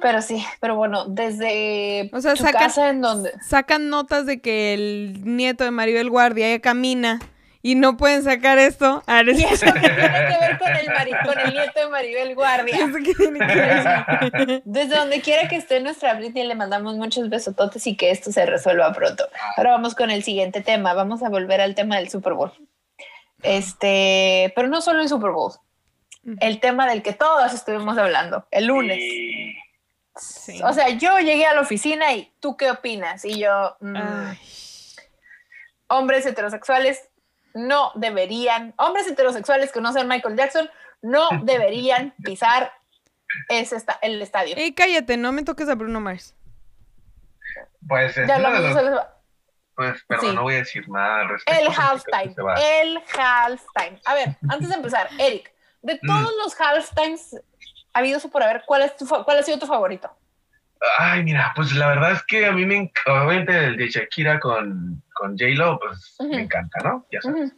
Pero 0.00 0.20
sí, 0.20 0.44
pero 0.60 0.74
bueno, 0.74 1.04
desde 1.04 2.10
O 2.12 2.20
sea, 2.20 2.34
tu 2.34 2.42
sacan- 2.42 2.60
casa 2.60 2.88
en 2.88 3.00
donde... 3.00 3.32
Sacan 3.40 3.88
notas 3.88 4.26
de 4.26 4.40
que 4.40 4.74
el 4.74 5.20
nieto 5.24 5.62
de 5.62 5.70
Maribel 5.70 6.10
Guardia 6.10 6.48
ya 6.50 6.60
camina 6.60 7.20
y 7.62 7.76
no 7.76 7.96
pueden 7.96 8.24
sacar 8.24 8.58
esto. 8.58 9.04
Ah, 9.06 9.22
y 9.24 9.30
eso 9.44 9.66
que 9.66 9.72
tiene 9.80 9.96
que 9.96 10.38
ver 10.40 10.58
con 10.58 10.74
el, 10.74 10.86
mari 10.88 11.12
con 11.24 11.38
el 11.38 11.52
nieto 11.52 11.78
de 11.78 11.88
Maribel 11.88 12.34
Guardia. 12.34 12.74
¿Eso 12.84 12.96
qué 13.04 13.14
tiene 13.14 13.38
que 13.38 13.54
ver? 13.54 14.62
Desde 14.64 14.96
donde 14.96 15.20
quiera 15.20 15.46
que 15.46 15.54
esté 15.56 15.78
nuestra 15.78 16.14
Britney, 16.14 16.48
le 16.48 16.56
mandamos 16.56 16.96
muchos 16.96 17.28
besototes 17.28 17.86
y 17.86 17.96
que 17.96 18.10
esto 18.10 18.32
se 18.32 18.46
resuelva 18.46 18.92
pronto. 18.92 19.24
Ahora 19.56 19.70
vamos 19.70 19.94
con 19.94 20.10
el 20.10 20.24
siguiente 20.24 20.62
tema. 20.62 20.94
Vamos 20.94 21.22
a 21.22 21.28
volver 21.28 21.60
al 21.60 21.76
tema 21.76 21.96
del 21.96 22.08
Super 22.08 22.32
Bowl. 22.32 22.50
Este, 23.42 24.52
pero 24.56 24.68
no 24.68 24.80
solo 24.80 25.00
el 25.00 25.08
Super 25.08 25.30
Bowl. 25.30 25.52
El 26.40 26.60
tema 26.60 26.86
del 26.86 27.02
que 27.02 27.12
todos 27.12 27.52
estuvimos 27.54 27.96
hablando 27.98 28.46
el 28.50 28.66
lunes. 28.66 28.98
Y- 29.00 29.56
Sí. 30.16 30.60
O 30.62 30.72
sea, 30.74 30.88
yo 30.90 31.18
llegué 31.18 31.46
a 31.46 31.54
la 31.54 31.60
oficina 31.62 32.12
y 32.12 32.30
¿tú 32.40 32.56
qué 32.56 32.70
opinas? 32.70 33.24
Y 33.24 33.38
yo, 33.40 33.76
mm, 33.80 34.32
hombres 35.88 36.26
heterosexuales 36.26 37.08
no 37.54 37.92
deberían, 37.94 38.74
hombres 38.76 39.06
heterosexuales 39.06 39.72
que 39.72 39.80
no 39.80 39.92
sean 39.92 40.08
Michael 40.08 40.36
Jackson, 40.36 40.70
no 41.02 41.28
deberían 41.44 42.12
pisar 42.22 42.72
ese 43.48 43.76
esta- 43.76 43.98
el 44.02 44.20
estadio. 44.20 44.56
Ey, 44.56 44.72
cállate, 44.74 45.16
no 45.16 45.32
me 45.32 45.42
toques 45.42 45.68
a 45.68 45.74
Bruno 45.74 46.00
Mars. 46.00 46.34
Pues 47.88 48.10
es 48.16 48.28
Ya 48.28 48.38
de 48.38 48.46
hablamos 48.46 48.74
los- 48.74 48.84
los- 48.84 49.06
Pues, 49.74 50.04
pero 50.06 50.20
Sí. 50.20 50.32
no 50.34 50.42
voy 50.42 50.54
a 50.54 50.58
decir 50.58 50.86
nada 50.90 51.20
al 51.22 51.28
respecto. 51.30 51.60
El 51.62 51.68
halftime. 51.74 52.34
El 52.82 53.02
halftime. 53.18 53.98
A 54.04 54.14
ver, 54.14 54.36
antes 54.50 54.68
de 54.68 54.74
empezar, 54.74 55.08
Eric, 55.18 55.50
de 55.82 55.94
Mm. 55.94 56.06
todos 56.06 56.32
los 56.44 56.60
halftimes 56.60 57.36
habidos 57.92 58.26
por 58.26 58.42
haber, 58.42 58.62
¿cuál, 58.66 58.82
es 58.82 58.96
tu, 58.96 59.06
¿cuál 59.06 59.38
ha 59.38 59.42
sido 59.42 59.58
tu 59.58 59.66
favorito? 59.66 60.10
Ay, 60.98 61.22
mira, 61.24 61.52
pues 61.54 61.72
la 61.74 61.88
verdad 61.88 62.12
es 62.12 62.22
que 62.22 62.46
a 62.46 62.52
mí 62.52 62.64
me 62.64 62.76
encanta, 62.76 63.24
obviamente 63.24 63.64
el 63.64 63.76
de 63.76 63.88
Shakira 63.88 64.40
con, 64.40 65.02
con 65.12 65.36
J-Lo, 65.38 65.78
pues 65.78 66.16
me 66.20 66.42
encanta, 66.42 66.78
¿no? 66.82 67.06
Ya 67.12 67.20
sabes. 67.20 67.52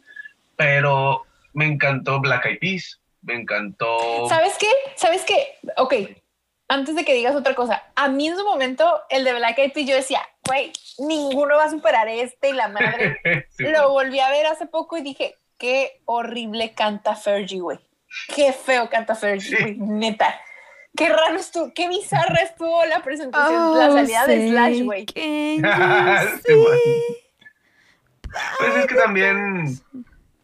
Pero 0.57 1.23
me 1.53 1.65
encantó 1.65 2.19
Black 2.19 2.45
Eyed 2.45 2.59
Peas, 2.59 2.99
me 3.21 3.35
encantó... 3.35 4.27
¿Sabes 4.27 4.57
qué? 4.59 4.67
¿Sabes 4.95 5.23
qué? 5.23 5.57
Ok, 5.77 5.93
antes 6.67 6.95
de 6.95 7.05
que 7.05 7.13
digas 7.13 7.35
otra 7.35 7.55
cosa, 7.55 7.83
a 7.95 8.09
mí 8.09 8.27
en 8.27 8.35
su 8.37 8.43
momento, 8.43 9.01
el 9.09 9.23
de 9.23 9.33
Black 9.33 9.57
Eyed 9.57 9.71
Peas, 9.73 9.87
yo 9.87 9.95
decía, 9.95 10.21
güey, 10.45 10.73
ninguno 10.97 11.55
va 11.55 11.65
a 11.65 11.69
superar 11.69 12.07
este 12.09 12.49
y 12.49 12.53
la 12.53 12.67
madre. 12.67 13.19
Sí, 13.51 13.63
Lo 13.63 13.89
volví 13.89 14.19
a 14.19 14.29
ver 14.31 14.47
hace 14.47 14.65
poco 14.65 14.97
y 14.97 15.01
dije, 15.01 15.37
qué 15.57 16.01
horrible 16.05 16.73
canta 16.73 17.15
Fergie, 17.15 17.61
güey. 17.61 17.79
Qué 18.35 18.53
feo 18.53 18.89
canta 18.89 19.15
Fergie, 19.15 19.57
Sí. 19.57 19.75
neta. 19.79 20.39
Qué 20.95 21.09
raro 21.09 21.35
estuvo, 21.35 21.73
qué 21.73 21.87
bizarra 21.89 22.39
estuvo 22.41 22.85
la 22.85 23.01
presentación, 23.01 23.77
la 23.79 23.89
Oh, 23.89 23.93
salida 23.93 24.27
de 24.27 24.49
Slash, 24.49 24.81
güey. 24.83 25.05
see? 25.13 25.61
Pues 28.57 28.75
es 28.77 28.85
que 28.87 28.95
también, 28.95 29.65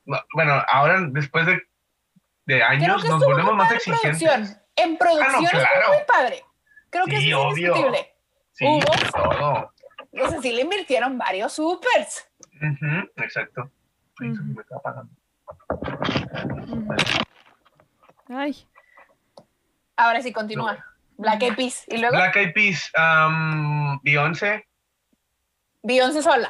no, 0.05 0.17
bueno, 0.35 0.63
ahora 0.67 0.99
después 1.09 1.45
de, 1.47 1.59
de 2.45 2.61
años 2.63 3.03
nos 3.05 3.23
volvemos 3.23 3.55
más 3.55 3.71
exigentes. 3.71 4.21
producción. 4.21 4.57
En 4.75 4.97
producción 4.97 5.45
claro. 5.45 5.65
estuvo 5.79 5.93
muy 5.95 6.03
padre. 6.07 6.43
Creo 6.91 7.05
que 7.05 7.17
Sí, 7.17 7.29
eso 7.29 7.39
es 7.39 7.45
obvio. 7.53 7.67
indiscutible. 7.75 8.15
Sí, 8.53 8.65
Hubo- 8.65 9.11
todo. 9.11 9.73
O 10.23 10.29
sea, 10.29 10.41
sí 10.41 10.51
le 10.51 10.61
invirtieron 10.61 11.17
varios 11.17 11.53
supers. 11.53 12.27
Ujú, 12.61 13.23
exacto. 13.23 13.69
Se 14.19 14.25
Ujú. 14.25 14.43
me 14.43 14.61
está 14.61 14.75
apagando. 14.77 15.11
Ay, 18.29 18.55
Ahora 19.97 20.21
sí, 20.21 20.31
continúa. 20.31 20.85
Black 21.17 21.41
Eyed 21.41 21.55
Peas. 21.55 21.83
Y 21.87 21.97
luego 21.97 22.15
Black 22.15 22.35
Eyed 22.37 22.53
Peas, 22.53 22.89
um, 22.97 23.99
Beyoncé, 24.03 24.65
Beyoncé 25.83 26.21
sola. 26.21 26.49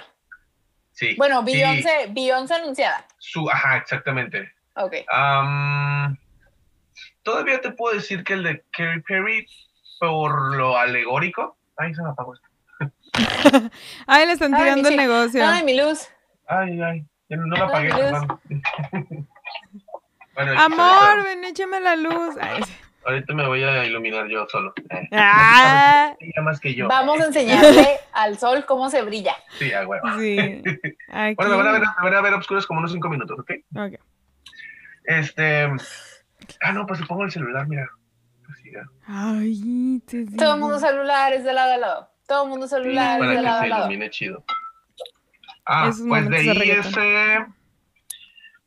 sí. 0.91 1.15
Bueno, 1.17 1.43
Sí, 1.45 1.53
Beyoncé, 1.53 2.07
Beyoncé 2.09 2.53
anunciada. 2.55 3.07
su, 3.17 3.49
ajá, 3.49 3.77
exactamente. 3.77 4.51
Ok. 4.75 4.93
Am, 5.11 6.15
todavía 7.23 7.59
te 7.61 7.71
puedo 7.71 7.95
decir 7.95 8.23
que 8.23 8.33
el 8.33 8.43
de 8.43 8.63
Katy 8.71 9.01
Perry, 9.07 9.47
por 9.99 10.55
lo 10.55 10.77
alegórico. 10.77 11.57
Ay, 11.77 11.95
se 11.95 12.03
me 12.03 12.09
apagó 12.09 12.35
esto. 12.35 12.47
ay, 14.07 14.27
le 14.27 14.33
están 14.33 14.53
tirando 14.53 14.89
el 14.89 14.95
negocio. 14.97 15.43
Ay, 15.43 15.63
mi 15.63 15.75
luz. 15.75 16.07
Ay, 16.47 16.79
ay, 16.81 17.05
no 17.29 17.57
la 17.57 17.65
apagué. 17.65 17.91
Ay. 17.93 19.25
Bueno, 20.45 20.61
Amor, 20.61 21.23
ven, 21.25 21.43
échame 21.43 21.79
la 21.81 21.95
luz. 21.95 22.35
Ay, 22.39 22.63
sí. 22.63 22.73
Ahorita 23.05 23.33
me 23.33 23.47
voy 23.47 23.63
a 23.63 23.85
iluminar 23.85 24.27
yo 24.27 24.45
solo. 24.49 24.73
Eh, 24.89 25.09
Ah, 25.13 26.13
más 26.43 26.59
que 26.59 26.73
yo. 26.75 26.87
Vamos 26.87 27.19
a 27.19 27.25
enseñarle 27.25 27.97
al 28.13 28.37
sol 28.37 28.65
cómo 28.65 28.89
se 28.89 29.01
brilla. 29.01 29.35
Sí, 29.57 29.71
a 29.73 29.85
huevo. 29.87 30.07
sí. 30.19 30.61
Bueno, 31.35 31.51
me 31.51 31.57
van, 31.57 31.67
a 31.67 31.71
ver, 31.73 31.81
me 31.81 32.03
van 32.03 32.13
a 32.13 32.21
ver 32.21 32.33
obscuros 32.35 32.67
como 32.67 32.79
unos 32.79 32.91
cinco 32.91 33.09
minutos, 33.09 33.39
¿ok? 33.39 33.51
Ok. 33.75 33.99
Este. 35.05 35.67
Ah, 36.61 36.71
no, 36.71 36.85
pues 36.85 36.99
le 36.99 37.05
pongo 37.07 37.23
el 37.23 37.31
celular, 37.31 37.67
mira. 37.67 37.89
Pues 38.45 38.59
sí, 38.63 38.71
ya. 38.71 38.83
Ay, 39.07 40.01
te 40.07 40.17
digo. 40.17 40.37
Todo 40.37 40.53
el 40.55 40.59
mundo 40.59 40.79
celulares 40.79 41.43
de 41.43 41.53
lado 41.53 41.73
a 41.73 41.77
lado. 41.77 42.11
Todo 42.27 42.43
el 42.43 42.49
mundo 42.49 42.67
Sí, 42.67 42.75
celulares 42.75 43.19
para 43.19 43.31
de 43.31 43.35
que 43.37 43.41
lado 43.43 43.57
a 43.57 43.61
se 43.63 43.67
lado. 43.69 43.81
ilumine 43.85 44.09
chido. 44.09 44.43
Ah, 45.65 45.87
Esos 45.89 46.05
pues 46.07 46.29
de 46.29 46.37
ahí 46.37 46.53
reggaetón. 46.53 46.91
ese. 46.91 47.45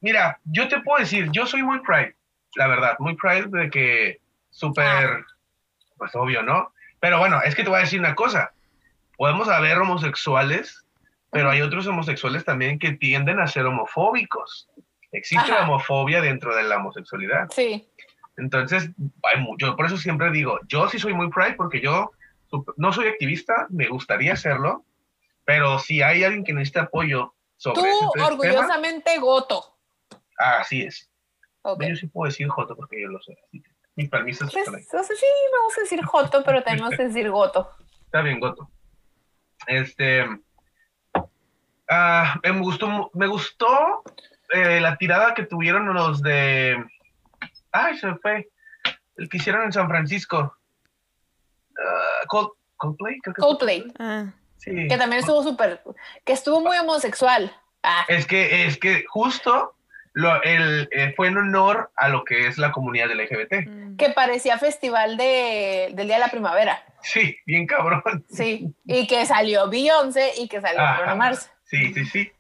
Mira, 0.03 0.39
yo 0.45 0.69
te 0.69 0.81
puedo 0.81 0.99
decir, 0.99 1.29
yo 1.33 1.47
soy 1.47 1.63
muy 1.63 1.81
pride, 1.81 2.15
la 2.57 2.67
verdad, 2.67 2.97
muy 2.99 3.17
pride 3.17 3.47
de 3.49 3.71
que 3.71 4.21
súper, 4.51 4.85
Ah. 4.85 5.27
pues 5.97 6.15
obvio, 6.15 6.43
¿no? 6.43 6.73
Pero 7.01 7.19
bueno, 7.19 7.41
es 7.43 7.55
que 7.55 7.63
te 7.63 7.71
voy 7.71 7.79
a 7.79 7.83
decir 7.83 8.01
una 8.01 8.15
cosa. 8.15 8.53
Podemos 9.17 9.49
haber 9.49 9.79
homosexuales, 9.79 10.85
pero 11.31 11.51
hay 11.51 11.63
otros 11.63 11.87
homosexuales 11.87 12.45
también 12.45 12.79
que 12.79 12.93
tienden 12.93 13.41
a 13.41 13.47
ser 13.47 13.65
homofóbicos. 13.67 14.69
Existe 15.13 15.51
la 15.53 15.63
homofobia 15.63 16.21
dentro 16.21 16.55
de 16.55 16.65
la 16.65 16.77
homosexualidad. 16.77 17.49
Sí. 17.51 17.89
Entonces, 18.37 18.91
hay 19.23 19.41
mucho, 19.41 19.77
por 19.77 19.87
eso 19.87 19.97
siempre 19.97 20.31
digo, 20.31 20.59
yo 20.67 20.89
sí 20.89 20.99
soy 20.99 21.13
muy 21.15 21.31
pride 21.31 21.55
porque 21.55 21.81
yo 21.81 22.11
no 22.77 22.93
soy 22.93 23.09
activista, 23.09 23.67
me 23.71 23.89
gustaría 23.89 24.37
serlo, 24.37 24.85
pero 25.45 25.79
si 25.79 26.03
hay 26.03 26.25
alguien 26.25 26.45
que 26.45 26.53
necesita 26.53 26.83
apoyo 26.83 27.35
sobre 27.57 27.81
Tú 27.81 27.87
ese 27.87 28.07
tema, 28.15 28.27
orgullosamente 28.27 29.19
goto. 29.19 29.72
Ah, 30.43 30.59
así 30.61 30.83
es. 30.83 31.09
Yo 31.65 31.97
sí 31.97 32.07
puedo 32.09 32.29
decir 32.29 32.49
Joto 32.49 32.75
porque 32.77 33.01
yo 33.01 33.09
lo 33.09 33.21
sé. 33.23 33.39
Mi 33.95 34.09
permiso 34.09 34.45
es 34.47 34.53
Pues, 34.53 34.65
por 34.67 34.77
ahí. 34.77 34.85
o 34.85 34.91
sea, 34.91 35.03
sí, 35.17 35.27
vamos 35.53 35.77
a 35.77 35.81
decir 35.83 36.03
joto, 36.03 36.43
pero 36.45 36.63
tenemos 36.63 36.91
que 36.97 37.05
decir 37.09 37.31
goto. 37.31 37.71
Está 38.07 38.23
bien, 38.23 38.41
Goto. 38.41 38.71
Este. 39.67 40.25
ah, 41.89 42.41
me 42.43 42.59
gustó, 42.61 43.11
me 43.15 43.27
gustó 43.27 44.03
eh, 44.53 44.81
la 44.81 44.97
tirada 44.97 45.35
que 45.35 45.45
tuvieron 45.45 45.93
los 45.93 46.23
de. 46.23 46.83
Ay, 47.71 47.97
se 47.99 48.07
me 48.07 48.17
fue. 48.19 48.49
El 49.17 49.29
que 49.29 49.37
hicieron 49.37 49.63
en 49.65 49.73
San 49.73 49.89
Francisco. 49.89 50.57
Ah, 51.79 52.25
Cold- 52.29 52.53
Coldplay, 52.77 53.19
creo 53.21 53.35
que 53.35 53.41
fue 53.41 53.49
Coldplay, 53.49 53.93
Ah, 53.99 54.33
Sí. 54.57 54.89
que 54.89 54.97
también 54.97 55.21
estuvo 55.21 55.43
súper, 55.43 55.83
que 56.25 56.33
estuvo 56.33 56.61
muy 56.61 56.77
homosexual. 56.79 57.55
Ah, 57.83 58.05
Es 58.09 58.27
que, 58.27 58.67
es 58.67 58.79
que 58.79 59.05
justo 59.09 59.75
lo, 60.15 60.43
el, 60.43 60.89
eh, 60.93 61.13
fue 61.17 61.29
en 61.29 61.39
honor 61.39 61.91
a 61.97 62.09
lo 62.09 62.25
que 62.25 62.47
es 62.47 62.59
la 62.59 62.73
comunidad 62.73 63.11
LGBT. 63.11 63.67
mm. 63.67 63.97
que 63.97 64.11
parecía 64.11 64.59
festival 64.59 65.17
de, 65.17 65.91
del 65.95 66.07
Día 66.07 66.17
de 66.17 66.21
la 66.21 66.31
Primavera. 66.31 66.83
Sí, 67.03 67.37
bien 67.47 67.67
cabrón. 67.67 68.03
Sí. 68.29 68.75
Y 68.85 69.07
que 69.07 69.27
salió 69.27 69.69
Beyoncé 69.69 70.33
y 70.39 70.49
que 70.49 70.61
salió 70.61 70.81
Ajá. 70.81 70.99
Bruno 70.99 71.17
Mars. 71.17 71.51
Sí, 71.65 71.93
sí, 71.95 72.05
sí. 72.05 72.33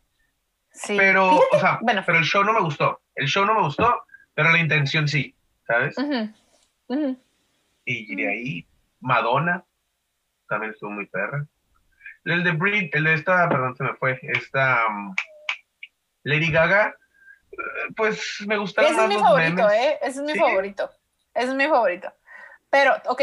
Sí. 0.73 0.97
Pero, 0.97 1.31
Fíjate, 1.31 1.57
o 1.57 1.61
sea, 1.61 1.79
bueno. 1.83 2.03
pero 2.07 2.19
el 2.19 2.25
show 2.25 2.45
no 2.45 2.53
me 2.53 2.61
gustó. 2.61 3.01
El 3.15 3.27
show 3.27 3.45
no 3.45 3.55
me 3.55 3.63
gustó, 3.63 4.05
pero 4.35 4.51
la 4.51 4.59
intención 4.59 5.07
sí, 5.07 5.35
¿sabes? 5.67 5.95
Y 7.85 8.17
de 8.17 8.29
ahí, 8.29 8.67
Madonna 9.01 9.65
también 10.49 10.73
estuvo 10.73 10.91
muy 10.91 11.07
perra. 11.07 11.47
El 12.25 12.45
de 12.45 12.53
Brit, 12.53 12.95
el 12.95 13.05
de 13.05 13.15
esta, 13.15 13.49
perdón, 13.49 13.77
se 13.77 13.85
me 13.85 13.95
fue, 13.95 14.19
esta 14.23 14.87
um, 14.87 15.15
Lady 16.23 16.51
Gaga, 16.51 16.95
pues 17.97 18.39
me 18.47 18.57
gustaron 18.57 18.93
Ese 18.93 19.03
es 19.03 19.09
mi 19.09 19.17
favorito, 19.17 19.55
memes. 19.55 19.73
¿eh? 19.73 19.99
Ese 20.03 20.19
es 20.19 20.25
mi 20.25 20.33
Sí. 20.33 20.39
favorito. 20.39 20.91
Ese 21.35 21.49
es 21.49 21.55
mi 21.55 21.67
favorito. 21.67 22.13
Pero, 22.71 22.95
ok. 23.07 23.23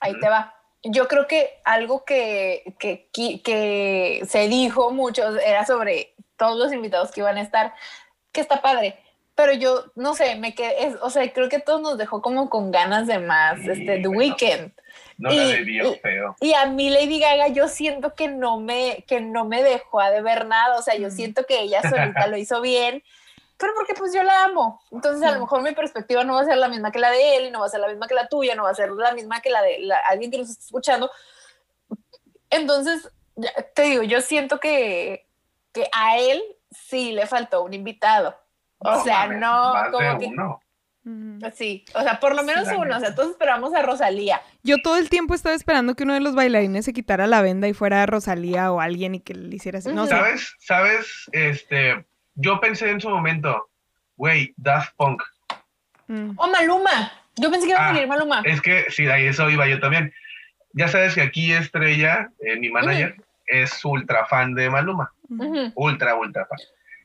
Ahí 0.00 0.18
te 0.20 0.28
va. 0.28 0.54
Yo 0.82 1.08
creo 1.08 1.26
que 1.26 1.60
algo 1.64 2.04
que, 2.04 2.74
que, 2.78 3.10
que- 3.12 3.42
que 3.42 4.22
se 4.26 4.48
dijo 4.48 4.90
mucho 4.92 5.36
era 5.38 5.66
sobre 5.66 6.14
todos 6.36 6.58
los 6.58 6.72
invitados 6.72 7.10
que 7.10 7.20
iban 7.20 7.36
a 7.36 7.42
estar, 7.42 7.74
que 8.32 8.40
está 8.40 8.62
padre. 8.62 8.98
Pero 9.42 9.54
yo, 9.54 9.84
no 9.94 10.12
sé, 10.14 10.34
me 10.36 10.54
quedé, 10.54 10.84
es- 10.86 10.96
o 11.00 11.08
sea, 11.08 11.32
creo 11.32 11.48
que 11.48 11.60
todos 11.60 11.80
nos 11.80 11.96
dejó 11.96 12.20
como 12.20 12.50
con 12.50 12.70
ganas 12.70 13.06
de 13.06 13.18
más, 13.18 13.58
Sí, 13.60 13.70
este, 13.70 13.98
The. 14.02 14.08
Weeknd. 14.08 14.72
No 15.16 15.30
la 15.30 15.34
y- 15.34 15.52
debió 15.52 15.92
y- 15.94 15.98
feo. 16.00 16.36
Y 16.42 16.52
a 16.52 16.66
mí 16.66 16.90
Lady 16.90 17.18
Gaga 17.18 17.48
yo 17.48 17.66
siento 17.68 18.14
que 18.14 18.28
no 18.28 18.60
me, 18.60 19.02
que 19.08 19.22
no 19.22 19.46
me 19.46 19.62
dejó 19.62 19.98
a 20.00 20.10
de 20.10 20.20
ver 20.20 20.44
nada, 20.44 20.76
o 20.78 20.82
sea, 20.82 20.94
yo 20.96 21.08
Mm. 21.08 21.12
siento 21.12 21.44
que 21.46 21.58
ella 21.60 21.80
solita 21.80 22.26
lo 22.26 22.36
hizo 22.36 22.60
bien, 22.60 23.02
pero 23.56 23.72
porque 23.74 23.94
pues 23.94 24.12
yo 24.12 24.22
la 24.22 24.44
amo. 24.44 24.82
Entonces 24.92 25.22
a 25.26 25.30
lo 25.32 25.38
Mm. 25.38 25.40
mejor 25.40 25.62
mi 25.62 25.72
perspectiva 25.72 26.22
no 26.22 26.34
va 26.34 26.42
a 26.42 26.44
ser 26.44 26.58
la 26.58 26.68
misma 26.68 26.92
que 26.92 26.98
la 26.98 27.10
de 27.10 27.36
él, 27.36 27.46
y 27.46 27.50
no 27.50 27.60
va 27.60 27.66
a 27.66 27.70
ser 27.70 27.80
la 27.80 27.88
misma 27.88 28.08
que 28.08 28.14
la 28.14 28.28
tuya, 28.28 28.54
no 28.54 28.64
va 28.64 28.70
a 28.70 28.74
ser 28.74 28.90
la 28.90 29.12
misma 29.14 29.40
que 29.40 29.48
la 29.48 29.62
de 29.62 29.78
la- 29.78 29.96
alguien 30.06 30.30
que 30.30 30.36
nos 30.36 30.50
está 30.50 30.64
escuchando. 30.64 31.10
Entonces, 32.50 33.08
te 33.74 33.82
digo, 33.82 34.02
yo 34.02 34.20
siento 34.20 34.58
que, 34.60 35.26
que 35.72 35.88
a 35.92 36.18
él 36.18 36.42
sí 36.70 37.12
le 37.12 37.26
faltó 37.26 37.62
un 37.62 37.72
invitado. 37.74 38.36
O 38.80 39.02
sea, 39.04 39.20
mames, 39.26 39.38
no, 39.40 39.74
más 39.74 39.84
de 39.86 39.90
como 39.92 40.18
que. 40.18 40.26
uno. 40.26 40.60
Sí, 41.54 41.84
o 41.94 42.02
sea, 42.02 42.20
por 42.20 42.36
lo 42.36 42.42
menos 42.42 42.68
Sí, 42.68 42.74
uno. 42.76 42.96
O 42.96 43.00
sea, 43.00 43.14
todos 43.14 43.30
esperamos 43.30 43.74
a 43.74 43.82
Rosalía. 43.82 44.40
Yo 44.62 44.76
todo 44.82 44.96
el 44.98 45.08
tiempo 45.08 45.34
estaba 45.34 45.54
esperando 45.54 45.94
que 45.94 46.04
uno 46.04 46.14
de 46.14 46.20
los 46.20 46.34
bailarines 46.34 46.84
se 46.84 46.92
quitara 46.92 47.26
la 47.26 47.40
venda 47.42 47.66
y 47.68 47.72
fuera 47.74 48.04
Rosalía 48.06 48.70
o 48.70 48.80
alguien 48.80 49.14
y 49.14 49.20
que 49.20 49.34
le 49.34 49.56
hiciera 49.56 49.78
así. 49.78 49.92
No 49.92 50.06
sé. 50.06 50.10
¿Sabes? 50.14 50.54
¿Sabes? 50.60 51.24
Este, 51.32 52.04
yo 52.34 52.60
pensé 52.60 52.90
en 52.90 53.00
su 53.00 53.08
momento, 53.08 53.70
güey, 54.16 54.52
Daft 54.56 54.94
Punk. 54.96 55.22
Mm. 56.06 56.32
¡Oh, 56.36 56.48
Maluma! 56.48 57.12
Yo 57.36 57.50
pensé 57.50 57.66
que 57.66 57.72
iba 57.72 57.80
a 57.80 57.88
Ah, 57.88 57.92
venir 57.92 58.06
Maluma. 58.08 58.42
Es 58.44 58.60
que 58.60 58.84
sí, 58.90 59.06
a 59.06 59.16
eso 59.18 59.48
iba 59.48 59.66
yo 59.66 59.80
también. 59.80 60.12
Ya 60.74 60.86
sabes 60.88 61.14
que 61.14 61.22
aquí 61.22 61.52
Estrella, 61.52 62.30
eh, 62.40 62.56
mi 62.56 62.68
manager, 62.68 63.16
es 63.46 63.84
ultra 63.84 64.26
fan 64.26 64.54
de 64.54 64.68
Maluma. 64.68 65.12
Ultra, 65.74 66.14
ultra 66.16 66.46
fan. 66.46 66.58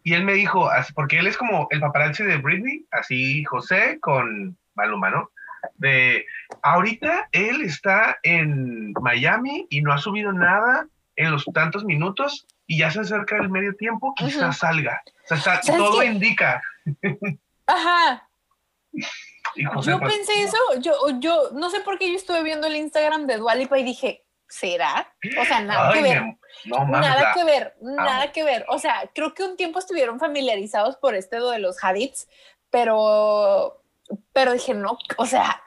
Y 0.06 0.14
él 0.14 0.24
me 0.24 0.34
dijo, 0.34 0.70
porque 0.94 1.18
él 1.18 1.26
es 1.26 1.36
como 1.36 1.68
el 1.72 1.80
paparazzi 1.80 2.24
de 2.24 2.38
Britney, 2.38 2.86
así 2.92 3.44
José 3.44 3.98
con 4.00 4.56
Maluma, 4.76 5.10
¿no? 5.10 5.32
De 5.74 6.28
ahorita 6.62 7.28
él 7.32 7.64
está 7.64 8.20
en 8.22 8.94
Miami 9.02 9.66
y 9.72 9.82
no 9.82 9.92
ha 9.92 9.98
subido 9.98 10.32
nada 10.32 10.88
en 11.16 11.32
los 11.32 11.44
tantos 11.46 11.84
minutos 11.86 12.46
y 12.68 12.78
ya 12.78 12.92
se 12.92 13.00
acerca 13.00 13.38
el 13.38 13.50
medio 13.50 13.76
tiempo, 13.78 14.14
quizás 14.16 14.60
salga. 14.60 15.02
O 15.24 15.28
sea, 15.28 15.38
está- 15.38 15.64
¿Sabes 15.64 15.82
todo 15.82 16.00
qué? 16.00 16.06
indica. 16.06 16.62
Ajá. 17.66 18.30
José, 19.74 19.90
Yo 19.90 20.00
pues, 20.00 20.16
pensé 20.18 20.44
eso. 20.44 20.58
Yo, 20.82 20.94
yo 21.20 21.50
no 21.54 21.72
sé 21.72 21.80
por 21.80 21.98
qué 21.98 22.12
yo 22.12 22.16
estuve 22.16 22.44
viendo 22.44 22.68
el 22.68 22.76
Instagram 22.76 23.26
de 23.26 23.38
Dualipa 23.38 23.80
y 23.80 23.84
dije, 23.84 24.24
¿será? 24.48 25.12
O 25.40 25.46
sea, 25.46 25.62
nada 25.62 25.90
ay, 25.90 25.96
que 25.96 26.02
ver. 26.04 26.24
No 26.66 26.80
mames, 26.86 27.02
Nada 27.10 27.22
la- 27.22 27.34
que 27.34 27.44
ver, 27.44 27.76
nada 27.82 28.32
que 28.32 28.44
ver. 28.44 28.66
O 28.70 28.80
sea, 28.80 29.10
creo 29.14 29.34
que 29.34 29.44
un 29.44 29.58
tiempo 29.58 29.80
estuvieron 29.80 30.20
familiarizados 30.20 30.96
por 30.98 31.16
este 31.16 31.40
de 31.40 31.60
los 31.60 31.84
hadiths, 31.84 32.28
pero, 32.70 33.82
pero 34.34 34.54
dije, 34.54 34.74
no, 34.74 34.98
o 35.18 35.26
sea, 35.26 35.62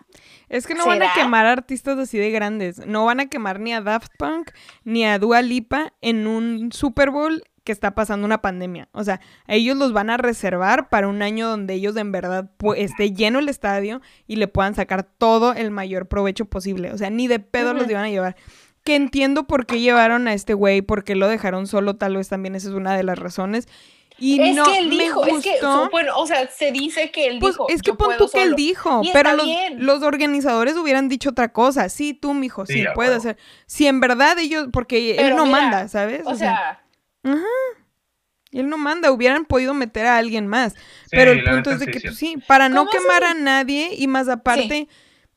Es 0.48 0.66
que 0.66 0.74
no 0.74 0.86
van 0.86 1.02
a 1.02 1.12
quemar 1.14 1.46
artistas 1.46 1.98
así 1.98 2.18
de 2.18 2.30
grandes. 2.30 2.86
No 2.86 3.04
van 3.04 3.20
a 3.20 3.26
quemar 3.28 3.60
ni 3.60 3.72
a 3.74 3.80
Daft 3.80 4.12
Punk 4.18 4.50
ni 4.84 5.04
a 5.04 5.18
Dua 5.18 5.42
Lipa 5.42 5.92
en 6.00 6.26
un 6.26 6.72
Super 6.72 7.10
Bowl 7.10 7.42
que 7.64 7.72
está 7.72 7.94
pasando 7.94 8.24
una 8.24 8.40
pandemia. 8.40 8.88
O 8.92 9.04
sea, 9.04 9.20
a 9.46 9.54
ellos 9.54 9.76
los 9.76 9.92
van 9.92 10.08
a 10.08 10.16
reservar 10.16 10.88
para 10.88 11.06
un 11.06 11.20
año 11.20 11.48
donde 11.48 11.74
ellos 11.74 11.94
en 11.98 12.12
verdad 12.12 12.50
esté 12.76 13.12
lleno 13.12 13.40
el 13.40 13.48
estadio 13.50 14.00
y 14.26 14.36
le 14.36 14.48
puedan 14.48 14.74
sacar 14.74 15.02
todo 15.02 15.52
el 15.52 15.70
mayor 15.70 16.08
provecho 16.08 16.46
posible. 16.46 16.92
O 16.92 16.96
sea, 16.98 17.10
ni 17.10 17.28
de 17.28 17.40
pedo 17.40 17.74
los 17.74 17.88
iban 17.90 18.04
a 18.04 18.08
llevar. 18.08 18.36
Que 18.84 18.94
entiendo 18.96 19.44
por 19.46 19.66
qué 19.66 19.80
llevaron 19.80 20.28
a 20.28 20.32
este 20.34 20.54
güey, 20.54 20.80
por 20.82 21.04
qué 21.04 21.14
lo 21.14 21.28
dejaron 21.28 21.66
solo, 21.66 21.96
tal 21.96 22.16
vez 22.16 22.28
también 22.28 22.54
esa 22.54 22.68
es 22.68 22.74
una 22.74 22.96
de 22.96 23.02
las 23.02 23.18
razones. 23.18 23.68
Y 24.20 24.40
es 24.42 24.56
no 24.56 24.64
que 24.64 24.78
él 24.78 24.88
me 24.88 25.04
dijo, 25.04 25.24
es 25.26 25.44
que, 25.44 25.50
gustó. 25.52 25.90
bueno, 25.90 26.16
o 26.16 26.26
sea, 26.26 26.48
se 26.48 26.72
dice 26.72 27.12
que 27.12 27.28
él 27.28 27.38
Pues 27.38 27.54
dijo, 27.54 27.68
es 27.68 27.82
que 27.82 27.90
"Yo 27.92 27.96
pon 27.96 28.14
tú 28.18 28.28
que 28.28 28.38
él 28.42 28.46
solo". 28.48 28.56
dijo, 28.56 29.02
pero 29.12 29.30
los, 29.76 30.02
organizadores 30.02 30.76
hubieran 30.76 31.08
dicho 31.08 31.30
otra 31.30 31.52
cosa. 31.52 31.88
Sí, 31.88 32.14
tú, 32.14 32.34
mijo, 32.34 32.66
sí, 32.66 32.72
Sí, 32.80 32.86
a 32.86 32.94
puede 32.94 33.10
huevo. 33.10 33.22
ser. 33.22 33.36
Si 33.66 33.86
en 33.86 34.00
verdad 34.00 34.36
ellos, 34.40 34.68
porque 34.72 35.14
él 35.16 35.36
no 35.36 35.46
mira, 35.46 35.60
manda, 35.60 35.86
¿sabes? 35.88 36.22
O 36.24 36.34
sea, 36.34 36.82
él 38.50 38.68
no 38.68 38.78
manda, 38.78 39.12
hubieran 39.12 39.44
podido 39.44 39.74
meter 39.74 40.06
a 40.06 40.16
alguien 40.16 40.46
más. 40.46 40.72
Sí, 40.72 40.78
pero 41.10 41.32
el 41.32 41.44
punto 41.44 41.70
es 41.70 41.80
de 41.80 41.86
que, 41.86 42.00
sí. 42.00 42.06
pues, 42.06 42.16
sí, 42.18 42.36
para 42.46 42.68
no 42.68 42.86
¿Cómo 42.86 42.92
se- 42.92 42.98
quemar 42.98 43.22
a 43.24 43.34
nadie 43.34 43.90
y 43.96 44.06
más 44.08 44.28
aparte, 44.28 44.88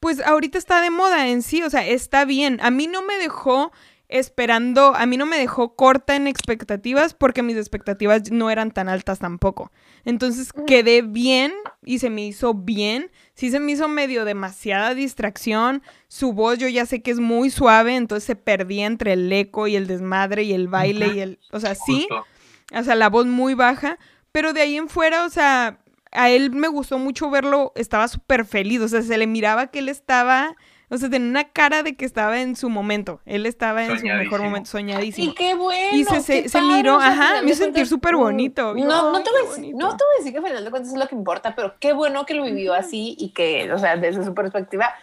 pues 0.02 0.20
ahorita 0.20 0.58
está 0.58 0.82
de 0.82 0.89
moda 0.89 1.28
en 1.30 1.43
sí, 1.43 1.62
o 1.62 1.70
sea, 1.70 1.88
está 1.88 2.26
bien. 2.26 2.60
A 2.62 2.72
mí 2.72 2.88
no 2.88 3.04
me 3.04 3.18
dejó 3.20 3.72
esperando, 4.10 4.95
a 4.95 5.06
mí 5.06 5.16
no 5.16 5.28
me 5.28 5.38
dejó 5.38 5.76
corta 5.76 6.16
en 6.16 6.28
expectativas 6.28 7.14
porque 7.14 7.43
mis 7.43 7.56
expectativas 7.56 8.32
no 8.32 8.49
eran 8.49 8.72
tan 8.72 8.89
altas 8.89 9.20
tampoco. 9.20 9.72
Entonces 10.04 10.52
quedé 10.66 11.04
bien 11.04 11.54
y 11.86 11.99
se 11.99 12.10
me 12.10 12.26
hizo 12.26 12.56
bien. 12.56 13.12
Sí 13.36 13.52
se 13.52 13.60
me 13.60 13.74
hizo 13.74 13.88
medio 13.88 14.26
demasiada 14.26 14.95
distracción. 14.95 15.84
Su 16.08 16.34
voz 16.34 16.58
yo 16.58 16.68
ya 16.68 16.88
sé 16.88 17.04
que 17.04 17.12
es 17.12 17.20
muy 17.20 17.52
suave, 17.52 17.95
entonces 17.95 18.26
se 18.26 18.36
perdía 18.36 18.88
entre 18.88 19.14
el 19.14 19.32
eco 19.32 19.68
y 19.68 19.76
el 19.76 19.86
desmadre 19.86 20.43
y 20.43 20.54
el 20.54 20.68
baile 20.68 21.14
y 21.14 21.20
el, 21.20 21.39
o 21.52 21.60
sea, 21.60 21.76
sí, 21.76 22.08
Justo. 22.10 22.26
o 22.74 22.84
sea, 22.84 22.95
la 22.95 23.10
voz 23.10 23.28
muy 23.28 23.54
baja, 23.54 23.99
pero 24.32 24.52
de 24.52 24.62
ahí 24.62 24.78
en 24.78 24.89
fuera, 24.89 25.26
o 25.26 25.30
sea, 25.30 25.78
a 26.12 26.30
él 26.30 26.51
me 26.51 26.68
gustó 26.68 26.97
mucho 26.97 27.30
verlo, 27.30 27.72
estaba 27.76 28.07
súper 28.07 28.45
feliz, 28.45 28.82
o 28.82 28.88
sea, 28.88 29.01
se 29.01 29.18
le 29.18 29.28
miraba 29.28 29.68
que 29.68 29.80
él 29.80 29.89
estaba, 29.89 30.55
o 30.89 30.97
sea, 30.97 31.09
tenía 31.09 31.30
una 31.30 31.49
cara 31.49 31.84
de 31.84 31.95
que 31.95 32.05
estaba 32.05 32.41
en 32.41 32.55
su 32.55 32.70
momento, 32.70 33.22
él 33.26 33.45
estaba 33.45 33.86
en 33.86 33.97
su 33.99 34.05
mejor 34.05 34.41
momento, 34.41 34.70
soñadísimo. 34.70 35.32
y 35.32 35.36
qué 35.36 35.53
bueno. 35.55 35.97
Y 35.97 36.03
se- 36.03 36.62
miró, 36.62 36.97
o 36.97 36.99
sea, 36.99 37.07
al 37.09 37.14
ajá, 37.14 37.41
me 37.43 37.51
hizo 37.51 37.64
sentir 37.64 37.88
súper 37.88 38.16
mm, 38.16 38.20
bonito. 38.20 38.74
No, 38.76 39.12
no 39.12 39.24
te 39.24 39.30
voy 39.32 39.41
decir, 39.43 39.55
bonito. 39.64 39.78
no 39.78 39.97
te 39.97 40.03
voy 40.03 40.14
a 40.16 40.18
decir 40.20 40.32
que 40.34 40.38
al 40.39 40.45
final 40.45 40.64
de 40.66 40.70
cuentas 40.72 40.91
es 40.93 40.99
lo 40.99 41.07
que 41.07 41.16
importa, 41.16 41.55
pero 41.55 41.76
qué 41.80 41.93
bueno 41.93 42.26
que 42.26 42.34
lo 42.34 42.43
vivió 42.43 42.74
así 42.74 43.16
y 43.18 43.32
que, 43.34 43.72
o 43.72 43.78
sea, 43.78 43.95
desde 43.95 44.24
su 44.26 44.34
perspectiva, 44.34 44.93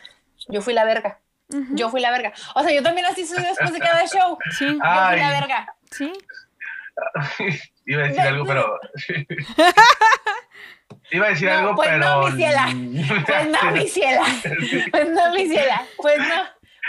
yo 0.49 0.61
fui 0.63 0.75
la 0.75 0.85
verga. 0.85 1.21
Yo 1.71 1.89
fui 1.89 2.03
la 2.03 2.11
verga. 2.11 2.35
O 2.55 2.63
sea, 2.63 2.71
yo 2.75 2.83
también 2.83 3.07
así 3.07 3.25
soy 3.27 3.43
después 3.43 3.73
de 3.73 3.79
cada 3.79 4.07
show. 4.07 4.37
Sí, 4.59 4.67
Yo 4.67 4.73
fui 4.73 5.19
la 5.19 5.31
verga. 5.31 5.75
sí. 5.91 6.13
Iba 7.87 8.03
a 8.03 8.09
decir 8.09 8.21
algo, 8.21 8.45
pero. 8.45 8.79
Iba 11.11 11.27
a 11.27 11.31
decir 11.31 11.49
No, 11.49 11.55
algo, 11.59 11.75
pues 11.77 11.89
pero. 11.89 12.05
no, 12.05 12.29
mi 12.29 12.37
ciela. 12.37 12.67
Pues 13.27 13.49
no, 13.49 13.71
mi 13.73 13.89
ciela. 13.89 14.25
Pues 14.91 15.09
no, 15.11 15.33
mi 15.35 15.49
ciela. 15.49 15.83
Pues 15.97 16.19
no. 16.19 16.43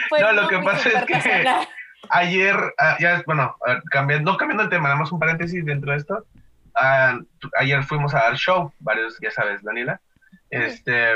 Pues 0.09 0.21
No, 0.21 0.31
lo 0.33 0.47
que 0.47 0.57
mi 0.57 0.65
pasa 0.65 0.89
es 0.89 1.05
que-. 1.05 1.67
Ayer, 2.11 2.55
ah, 2.77 2.95
ya, 2.99 3.21
bueno, 3.25 3.55
a 3.65 3.73
ver, 3.73 3.83
cambiando, 3.91 4.31
no 4.31 4.37
cambiando 4.37 4.63
el 4.63 4.69
tema, 4.69 4.85
nada 4.87 4.95
más 4.99 5.11
un 5.11 5.19
paréntesis 5.19 5.63
dentro 5.65 5.91
de 5.91 5.97
esto. 5.97 6.25
Ah, 6.75 7.19
tu- 7.39 7.49
ayer 7.57 7.83
fuimos 7.83 8.13
a 8.15 8.19
dar 8.19 8.35
show, 8.37 8.73
varios, 8.79 9.17
ya 9.21 9.31
sabes, 9.31 9.61
Daniela. 9.63 9.99
Este. 10.49 11.11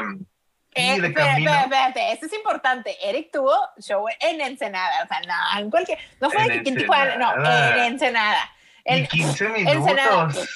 Eh, 0.76 1.00
de 1.02 1.08
espera, 1.08 1.28
camino. 1.34 1.54
espérate, 1.54 2.12
esto 2.14 2.26
es 2.26 2.34
importante. 2.34 2.96
Eric 3.08 3.30
tuvo 3.32 3.54
show 3.80 4.06
en 4.20 4.42
Ensenada, 4.42 5.04
o 5.04 5.08
sea, 5.08 5.20
no, 5.22 5.60
en 5.60 5.70
cualquier, 5.72 6.00
no 6.20 6.30
fue 6.32 6.44
En 6.46 6.52
aquí 6.60 6.70
en 6.70 6.76
Tijuana, 6.76 7.16
no, 7.16 7.30
Ensenada. 7.36 7.76
en 7.78 7.94
Ensenada. 7.94 8.52
En, 8.86 9.08
15 9.08 9.46
Ensenada. 9.56 10.26
minutos. 10.28 10.50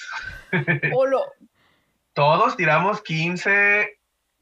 o 0.93 1.05
lo- 1.05 1.33
Todos 2.17 2.57
tiramos 2.57 2.99
15, 3.03 3.91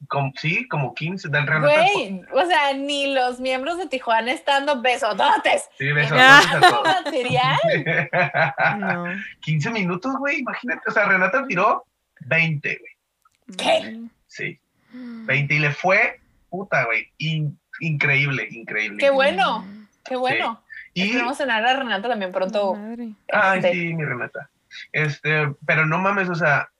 como, 0.08 0.32
sí, 0.36 0.66
como 0.66 0.94
15 0.94 1.28
del 1.28 1.44
güey, 1.60 2.22
o 2.32 2.46
sea, 2.46 2.72
ni 2.72 3.12
los 3.12 3.38
miembros 3.38 3.76
de 3.76 3.86
Tijuana 3.86 4.32
estando 4.32 4.80
besototes. 4.80 5.68
Sí, 5.76 5.92
besos 5.92 6.16
Ah. 6.18 6.40
a 6.54 6.60
todos. 6.60 6.82
material. 7.04 7.58
No. 8.78 9.04
15 9.42 9.70
minutos, 9.72 10.14
güey, 10.18 10.38
imagínate. 10.38 10.80
O 10.88 10.90
sea, 10.90 11.04
Renata 11.04 11.46
tiró 11.46 11.84
20, 12.20 12.78
güey. 12.78 13.56
¿Qué? 13.58 14.00
Sí, 14.26 14.58
20 14.92 15.54
y 15.54 15.58
le 15.58 15.70
fue, 15.70 16.18
puta, 16.48 16.86
güey, 16.86 17.12
in- 17.18 17.58
increíble, 17.80 18.48
increíble. 18.52 18.96
Qué 18.98 19.10
bueno, 19.10 19.66
qué 20.02 20.16
bueno. 20.16 20.62
Y, 20.94 21.02
Esperemos 21.10 21.36
cenar 21.36 21.62
a 21.66 21.76
Renata 21.76 22.08
también 22.08 22.32
pronto. 22.32 22.74
Madre. 22.74 23.10
ay, 23.30 23.58
este, 23.58 23.72
sí, 23.72 23.92
mi 23.92 24.02
Renata. 24.02 24.48
Este, 24.92 25.54
pero 25.66 25.84
no 25.84 25.98
mames, 25.98 26.30
o 26.30 26.34
sea, 26.34 26.70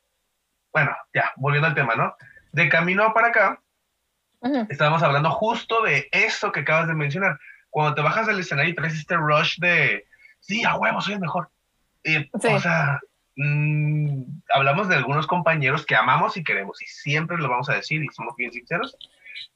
bueno, 0.76 0.94
ya, 1.14 1.32
volviendo 1.36 1.68
al 1.68 1.74
tema, 1.74 1.94
¿no? 1.94 2.14
De 2.52 2.68
camino 2.68 3.14
para 3.14 3.28
acá, 3.28 3.62
ujú. 4.40 4.66
estábamos 4.68 5.02
hablando 5.02 5.30
justo 5.30 5.80
de 5.82 6.06
eso 6.12 6.52
que 6.52 6.60
acabas 6.60 6.86
de 6.86 6.92
mencionar. 6.92 7.38
Cuando 7.70 7.94
te 7.94 8.02
bajas 8.02 8.26
del 8.26 8.40
escenario 8.40 8.72
y 8.72 8.74
traes 8.74 8.92
este 8.92 9.16
rush 9.16 9.58
de, 9.58 10.04
sí, 10.40 10.64
a 10.64 10.74
huevo, 10.76 11.00
soy 11.00 11.14
el 11.14 11.20
mejor. 11.20 11.48
Y, 12.04 12.16
Sí. 12.18 12.48
O 12.52 12.60
sea, 12.60 13.00
mm, 13.36 14.22
hablamos 14.52 14.86
de 14.88 14.96
algunos 14.96 15.26
compañeros 15.26 15.86
que 15.86 15.96
amamos 15.96 16.36
y 16.36 16.44
queremos, 16.44 16.82
y 16.82 16.86
siempre 16.86 17.38
lo 17.38 17.48
vamos 17.48 17.70
a 17.70 17.74
decir, 17.76 18.04
y 18.04 18.08
somos 18.08 18.36
bien 18.36 18.52
sinceros, 18.52 18.98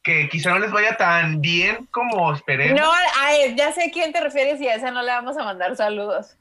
que 0.03 0.27
quizá 0.31 0.49
no 0.53 0.59
les 0.59 0.73
vaya 0.73 0.97
tan 0.97 1.43
bien 1.43 1.85
como 1.91 2.33
esperemos. 2.33 2.81
No, 2.81 2.91
ay, 3.18 3.55
ya 3.57 3.73
sé 3.73 3.89
a 3.89 3.91
quién 3.91 4.11
te 4.11 4.23
refieres 4.23 4.59
y 4.59 4.68
a 4.68 4.75
esa 4.77 4.91
no 4.91 5.03
le 5.03 5.11
vamos 5.12 5.37
a 5.37 5.45
mandar 5.45 5.77
saludos. 5.77 6.39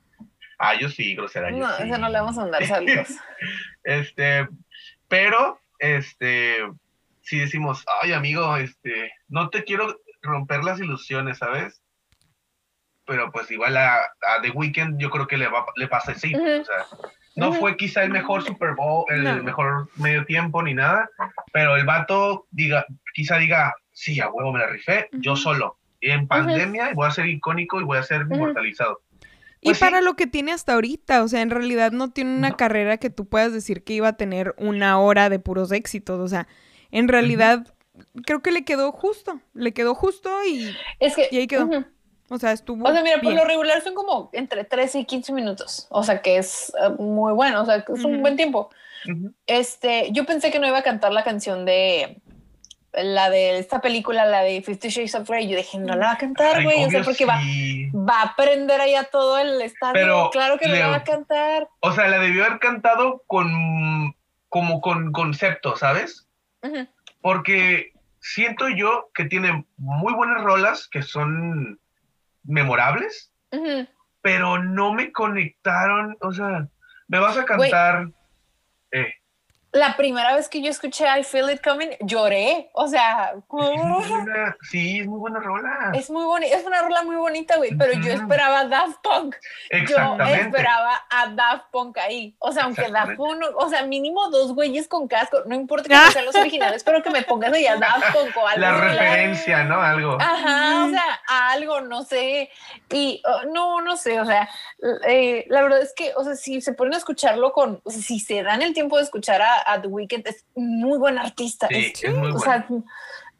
Ah, 0.57 0.75
yo 0.79 0.87
sí, 0.87 1.15
grosera. 1.15 1.51
yo 1.51 1.57
No, 1.57 1.67
sí. 1.75 1.83
esa 1.83 1.97
no 1.97 2.07
le 2.07 2.19
vamos 2.19 2.37
a 2.37 2.41
mandar 2.41 2.65
saludos. 2.65 3.09
Este, 3.83 4.47
pero, 5.09 5.59
este, 5.79 6.59
si 7.21 7.39
decimos, 7.39 7.85
ay, 8.01 8.13
amigo, 8.13 8.55
este, 8.55 9.11
no 9.27 9.49
te 9.49 9.63
quiero 9.65 9.99
romper 10.21 10.63
las 10.63 10.79
ilusiones, 10.79 11.39
¿sabes? 11.39 11.81
Pero 13.05 13.31
pues 13.31 13.49
igual 13.49 13.75
a, 13.75 13.95
a 13.97 14.41
The 14.41 14.51
Weeknd 14.51 14.99
yo 14.99 15.09
creo 15.09 15.27
que 15.27 15.37
le, 15.37 15.47
va, 15.47 15.65
le 15.75 15.87
pasa 15.87 16.11
así. 16.11 16.35
Ujú. 16.35 16.61
O 16.61 16.63
sea, 16.63 16.85
no 17.35 17.53
fue 17.53 17.75
quizá 17.75 18.03
el 18.03 18.11
mejor 18.11 18.43
Super 18.43 18.75
Bowl, 18.75 19.05
el 19.09 19.23
No. 19.23 19.43
mejor 19.43 19.89
medio 19.95 20.25
tiempo 20.25 20.61
ni 20.61 20.73
nada, 20.73 21.09
pero 21.51 21.75
el 21.75 21.85
vato 21.85 22.45
diga, 22.51 22.85
quizá 23.13 23.37
diga, 23.37 23.73
sí, 23.91 24.19
a 24.19 24.29
huevo 24.29 24.53
me 24.53 24.59
la 24.59 24.67
rifé, 24.67 25.09
yo 25.13 25.35
solo. 25.35 25.77
En 26.01 26.27
pandemia 26.27 26.93
voy 26.93 27.07
a 27.07 27.11
ser 27.11 27.25
icónico 27.25 27.81
y 27.81 27.83
voy 27.83 27.97
a 27.97 28.03
ser 28.03 28.25
Ujú. 28.25 28.53
Y 29.61 29.65
Pues 29.69 29.77
sí. 29.77 29.83
para 29.83 30.01
lo 30.01 30.15
que 30.15 30.25
tiene 30.27 30.51
hasta 30.53 30.73
ahorita, 30.73 31.23
o 31.23 31.27
sea, 31.27 31.41
en 31.41 31.49
realidad 31.49 31.91
no 31.91 32.11
tiene 32.11 32.35
una 32.37 32.49
No. 32.51 32.57
carrera 32.57 32.97
que 32.97 33.09
tú 33.09 33.25
puedas 33.25 33.51
decir 33.53 33.83
que 33.83 33.93
iba 33.93 34.07
a 34.07 34.13
tener 34.17 34.55
una 34.57 34.99
hora 34.99 35.29
de 35.29 35.39
puros 35.39 35.71
éxitos, 35.71 36.19
o 36.19 36.27
sea, 36.27 36.47
en 36.91 37.07
realidad 37.07 37.67
creo 38.25 38.41
que 38.41 38.51
le 38.51 38.63
quedó 38.63 38.91
justo, 38.93 39.41
le 39.53 39.73
quedó 39.73 39.93
justo 39.95 40.29
y, 40.45 40.73
Es 40.99 41.15
que. 41.15 41.27
Y 41.31 41.37
ahí 41.37 41.47
quedó. 41.47 41.69
O 42.31 42.37
sea, 42.37 42.51
estuvo. 42.51 42.87
O 42.87 42.91
sea, 42.93 43.01
mira, 43.03 43.15
por 43.17 43.31
bien. 43.31 43.37
lo 43.37 43.43
regular 43.45 43.81
son 43.81 43.95
como 43.95 44.29
entre 44.33 44.63
13 44.63 44.99
y 44.99 45.05
15 45.05 45.33
minutos. 45.33 45.87
O 45.89 46.03
sea, 46.03 46.21
que 46.21 46.37
es 46.37 46.71
eh, 46.81 46.89
muy 46.99 47.33
bueno, 47.33 47.63
o 47.63 47.65
sea, 47.65 47.83
que 47.83 47.91
es 47.93 48.03
un 48.05 48.21
buen 48.21 48.35
tiempo. 48.37 48.69
Este, 49.47 50.09
yo 50.11 50.25
pensé 50.25 50.51
que 50.51 50.59
no 50.59 50.67
iba 50.67 50.77
a 50.77 50.83
cantar 50.83 51.11
la 51.11 51.23
canción 51.23 51.65
de 51.65 52.21
la 52.93 53.29
de 53.29 53.59
esta 53.59 53.81
película, 53.81 54.25
la 54.25 54.41
de 54.41 54.61
Fifty 54.61 54.89
Shades 54.89 55.15
of 55.15 55.29
Grey. 55.29 55.47
Yo 55.47 55.57
dije, 55.57 55.77
no 55.77 55.95
la 55.95 56.07
va 56.07 56.11
a 56.13 56.17
cantar, 56.17 56.63
güey. 56.63 56.85
O 56.85 56.89
sea, 56.89 57.03
porque 57.03 57.25
va, 57.25 57.39
sí. 57.39 57.89
va 57.91 58.21
a 58.21 58.35
prender 58.35 58.81
allá 58.81 59.05
todo 59.05 59.37
el 59.37 59.61
estadio. 59.61 59.93
Pero, 59.93 60.29
claro 60.31 60.57
que 60.57 60.67
no 60.67 60.75
la 60.75 60.87
va 60.87 60.95
a 60.97 61.03
cantar. 61.03 61.67
O 61.81 61.91
sea, 61.91 62.07
la 62.07 62.19
debió 62.19 62.45
haber 62.45 62.59
cantado 62.59 63.23
con 63.27 64.15
como 64.49 64.81
con 64.81 65.11
concepto, 65.11 65.75
¿sabes? 65.75 66.27
Porque 67.21 67.93
siento 68.19 68.67
yo 68.69 69.09
que 69.13 69.25
tiene 69.25 69.65
muy 69.77 70.13
buenas 70.13 70.43
rolas 70.43 70.87
que 70.87 71.03
son 71.03 71.79
memorables, 72.43 73.31
pero 74.21 74.61
no 74.63 74.93
me 74.93 75.11
conectaron. 75.11 76.17
O 76.21 76.33
sea, 76.33 76.67
me 77.07 77.19
vas 77.19 77.37
a 77.37 77.45
cantar. 77.45 78.09
Eh, 78.91 79.13
La 79.71 79.95
primera 79.95 80.35
vez 80.35 80.49
que 80.49 80.61
yo 80.63 80.69
escuché 80.71 81.05
I 81.05 81.23
Feel 81.23 81.49
It 81.51 81.61
Coming, 81.63 81.89
lloré. 82.01 82.71
O 82.73 82.87
sea, 82.87 83.33
es 83.35 83.43
muy 83.51 83.77
buena- 83.77 84.57
sí, 84.69 84.99
es 85.01 85.05
muy 85.07 85.19
buena 85.19 85.39
rola. 85.39 85.91
es 85.93 86.09
muy 86.09 86.23
bonita, 86.23 86.55
es 86.57 86.65
una 86.65 86.81
rola 86.81 87.03
muy 87.03 87.15
bonita, 87.15 87.55
güey. 87.57 87.75
Pero 87.77 87.93
yo 87.93 88.13
Ujú. 88.13 88.21
esperaba 88.23 88.65
Daft 88.65 88.97
Punk. 89.03 89.35
Yo 89.87 89.97
esperaba 90.33 91.03
a 91.11 91.27
Daft 91.27 91.65
Punk 91.71 91.97
ahí. 91.99 92.35
O 92.39 92.51
sea, 92.51 92.63
aunque 92.63 92.89
Daft. 92.89 93.15
Punk, 93.15 93.43
o 93.55 93.69
sea, 93.69 93.83
mínimo 93.83 94.29
dos 94.31 94.53
güeyes 94.55 94.87
con 94.87 95.07
casco. 95.07 95.37
No 95.45 95.53
importa 95.53 95.87
que 95.87 95.93
Ah. 95.95 96.03
no 96.05 96.11
sean 96.11 96.25
los 96.25 96.35
originales, 96.35 96.83
pero 96.83 97.03
que 97.03 97.11
me 97.11 97.21
pongas 97.21 97.53
ahí 97.53 97.67
a 97.67 97.75
Daft 97.75 98.11
Punk 98.13 98.35
o 98.37 98.47
algo. 98.47 98.61
La 98.61 98.71
referencia, 98.71 99.63
¿no? 99.65 99.79
Algo. 99.81 100.17
Ajá, 100.19 100.85
o 100.85 100.89
sea, 100.89 101.21
a 101.27 101.51
algo, 101.51 101.81
no 101.81 102.03
sé. 102.03 102.49
Y 102.89 103.21
oh, 103.23 103.43
no, 103.53 103.81
no 103.81 103.97
sé, 103.97 104.19
o 104.19 104.25
sea, 104.25 104.49
eh, 105.07 105.45
la 105.49 105.61
verdad 105.61 105.79
es 105.81 105.93
que, 105.93 106.13
o 106.15 106.23
sea, 106.23 106.35
si 106.35 106.59
se 106.61 106.73
ponen 106.73 106.95
a 106.95 106.97
escucharlo 106.97 107.53
con, 107.53 107.81
o 107.83 107.91
sea, 107.91 108.01
si 108.01 108.19
se 108.19 108.41
dan 108.41 108.63
el 108.63 108.73
tiempo 108.73 108.97
de 108.97 109.03
escuchar 109.03 109.41
a, 109.43 109.58
a 109.65 109.81
The 109.81 109.87
Weeknd, 109.87 110.27
es 110.27 110.45
muy 110.55 110.97
buen 110.97 111.17
artista. 111.17 111.67
Sí, 111.67 111.91
es, 111.93 112.03
es 112.03 112.13
muy 112.15 112.29
o 112.31 112.33
bueno. 112.33 112.39
sea, 112.39 112.67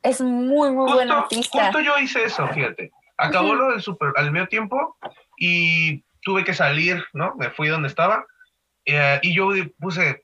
es 0.04 0.22
muy, 0.22 0.72
muy 0.72 0.92
buen 0.92 1.08
Justo, 1.10 1.24
artista. 1.24 1.64
justo 1.66 1.80
yo 1.82 1.98
hice 2.00 2.24
eso, 2.24 2.48
fíjate. 2.50 2.92
Acabó 3.18 3.50
Ujú. 3.50 3.56
lo 3.58 3.72
del 3.72 3.82
super 3.82 4.14
al 4.16 4.32
medio 4.32 4.48
tiempo 4.48 4.96
y 5.38 6.04
tuve 6.22 6.44
que 6.44 6.54
salir, 6.54 7.04
¿no? 7.14 7.36
Me 7.36 7.50
fui 7.50 7.68
donde 7.68 7.88
estaba 7.90 8.26
eh, 8.86 9.20
y 9.22 9.34
yo 9.34 9.50
puse, 9.80 10.24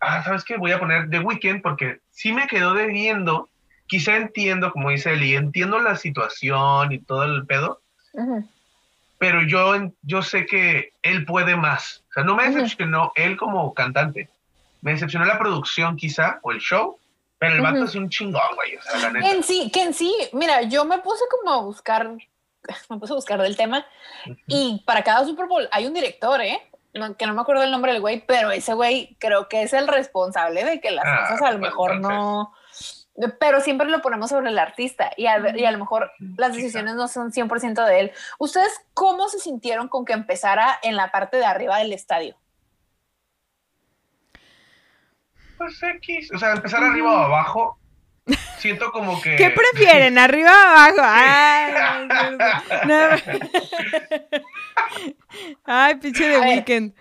ah, 0.00 0.22
¿sabes 0.24 0.44
qué? 0.44 0.56
Voy 0.56 0.72
a 0.72 0.78
poner 0.80 1.08
The 1.08 1.20
Weeknd 1.20 1.62
porque 1.62 2.00
sí 2.10 2.32
me 2.32 2.46
quedó 2.46 2.74
debiendo. 2.74 3.48
Quizá 3.86 4.16
entiendo, 4.16 4.72
como 4.72 4.90
dice 4.90 5.12
Eli, 5.12 5.34
entiendo 5.36 5.78
la 5.78 5.96
situación 5.96 6.92
y 6.92 6.98
todo 6.98 7.24
el 7.24 7.46
pedo, 7.46 7.80
Ujú. 8.14 8.48
pero 9.18 9.42
yo, 9.42 9.92
yo 10.02 10.22
sé 10.22 10.46
que 10.46 10.92
él 11.02 11.24
puede 11.26 11.56
más. 11.56 12.02
O 12.10 12.12
sea, 12.14 12.24
no 12.24 12.34
me 12.34 12.48
decepcionó 12.50 13.12
él 13.14 13.36
como 13.36 13.72
cantante. 13.74 14.28
Me 14.82 14.92
decepcionó 14.92 15.24
la 15.24 15.38
producción 15.38 15.96
quizá, 15.96 16.38
o 16.42 16.52
el 16.52 16.58
show, 16.60 16.98
pero 17.38 17.54
el 17.54 17.60
vato 17.62 17.76
Ujú. 17.76 17.84
es 17.86 17.94
un 17.94 18.08
chingón, 18.10 18.42
güey. 18.54 18.76
O 18.76 18.82
sea, 18.82 18.98
la 19.00 19.10
neta. 19.10 19.30
En 19.30 19.42
sí, 19.42 19.70
que 19.72 19.82
en 19.82 19.94
sí, 19.94 20.14
mira, 20.32 20.62
yo 20.62 20.84
me 20.84 20.98
puse 20.98 21.24
como 21.30 21.50
a 21.52 21.62
buscar, 21.62 22.10
me 22.90 22.98
puse 22.98 23.12
a 23.12 23.16
buscar 23.16 23.40
del 23.40 23.56
tema 23.56 23.86
y 24.46 24.82
para 24.86 25.02
cada 25.02 25.24
Super 25.24 25.46
Bowl 25.46 25.68
hay 25.72 25.86
un 25.86 25.94
director, 25.94 26.40
¿eh? 26.42 26.60
No- 26.94 27.16
que 27.16 27.26
no 27.26 27.32
me 27.32 27.40
acuerdo 27.40 27.62
el 27.62 27.70
nombre 27.70 27.92
del 27.92 28.02
güey, 28.02 28.22
pero 28.26 28.50
ese 28.50 28.74
güey 28.74 29.16
creo 29.18 29.48
que 29.48 29.62
es 29.62 29.72
el 29.72 29.88
responsable 29.88 30.62
de 30.64 30.80
que 30.80 30.90
las 30.90 31.04
Ah, 31.06 31.26
cosas 31.30 31.42
a 31.48 31.52
lo 31.52 31.58
pues, 31.60 31.70
mejor 31.70 32.00
no... 32.00 32.52
Pero 33.38 33.60
siempre 33.60 33.88
lo 33.88 34.00
ponemos 34.00 34.30
sobre 34.30 34.48
el 34.48 34.58
artista 34.58 35.10
y 35.18 35.26
a, 35.26 35.54
y 35.56 35.64
a 35.66 35.70
lo 35.70 35.78
mejor 35.78 36.10
las 36.38 36.54
decisiones 36.54 36.94
no 36.94 37.08
son 37.08 37.30
100% 37.30 37.84
de 37.86 38.00
él. 38.00 38.12
¿Ustedes 38.38 38.72
cómo 38.94 39.28
se 39.28 39.38
sintieron 39.38 39.88
con 39.88 40.06
que 40.06 40.14
empezara 40.14 40.78
en 40.82 40.96
la 40.96 41.10
parte 41.10 41.36
de 41.36 41.44
arriba 41.44 41.76
del 41.78 41.92
estadio? 41.92 42.36
Pues 45.62 45.80
X, 45.80 46.30
o 46.34 46.38
sea, 46.38 46.52
empezar 46.54 46.82
arriba 46.82 47.12
o 47.12 47.24
abajo, 47.24 47.78
siento 48.58 48.90
como 48.90 49.20
que... 49.22 49.36
¿Qué 49.36 49.50
prefieren? 49.50 50.18
¿Arriba 50.18 50.50
o 50.50 50.68
abajo? 50.70 51.00
Ay, 51.04 52.08
no. 52.88 53.08
Ay, 55.64 55.94
pinche 55.96 56.26
de 56.26 56.34
A 56.34 56.40
ver. 56.40 56.48
weekend. 56.48 56.94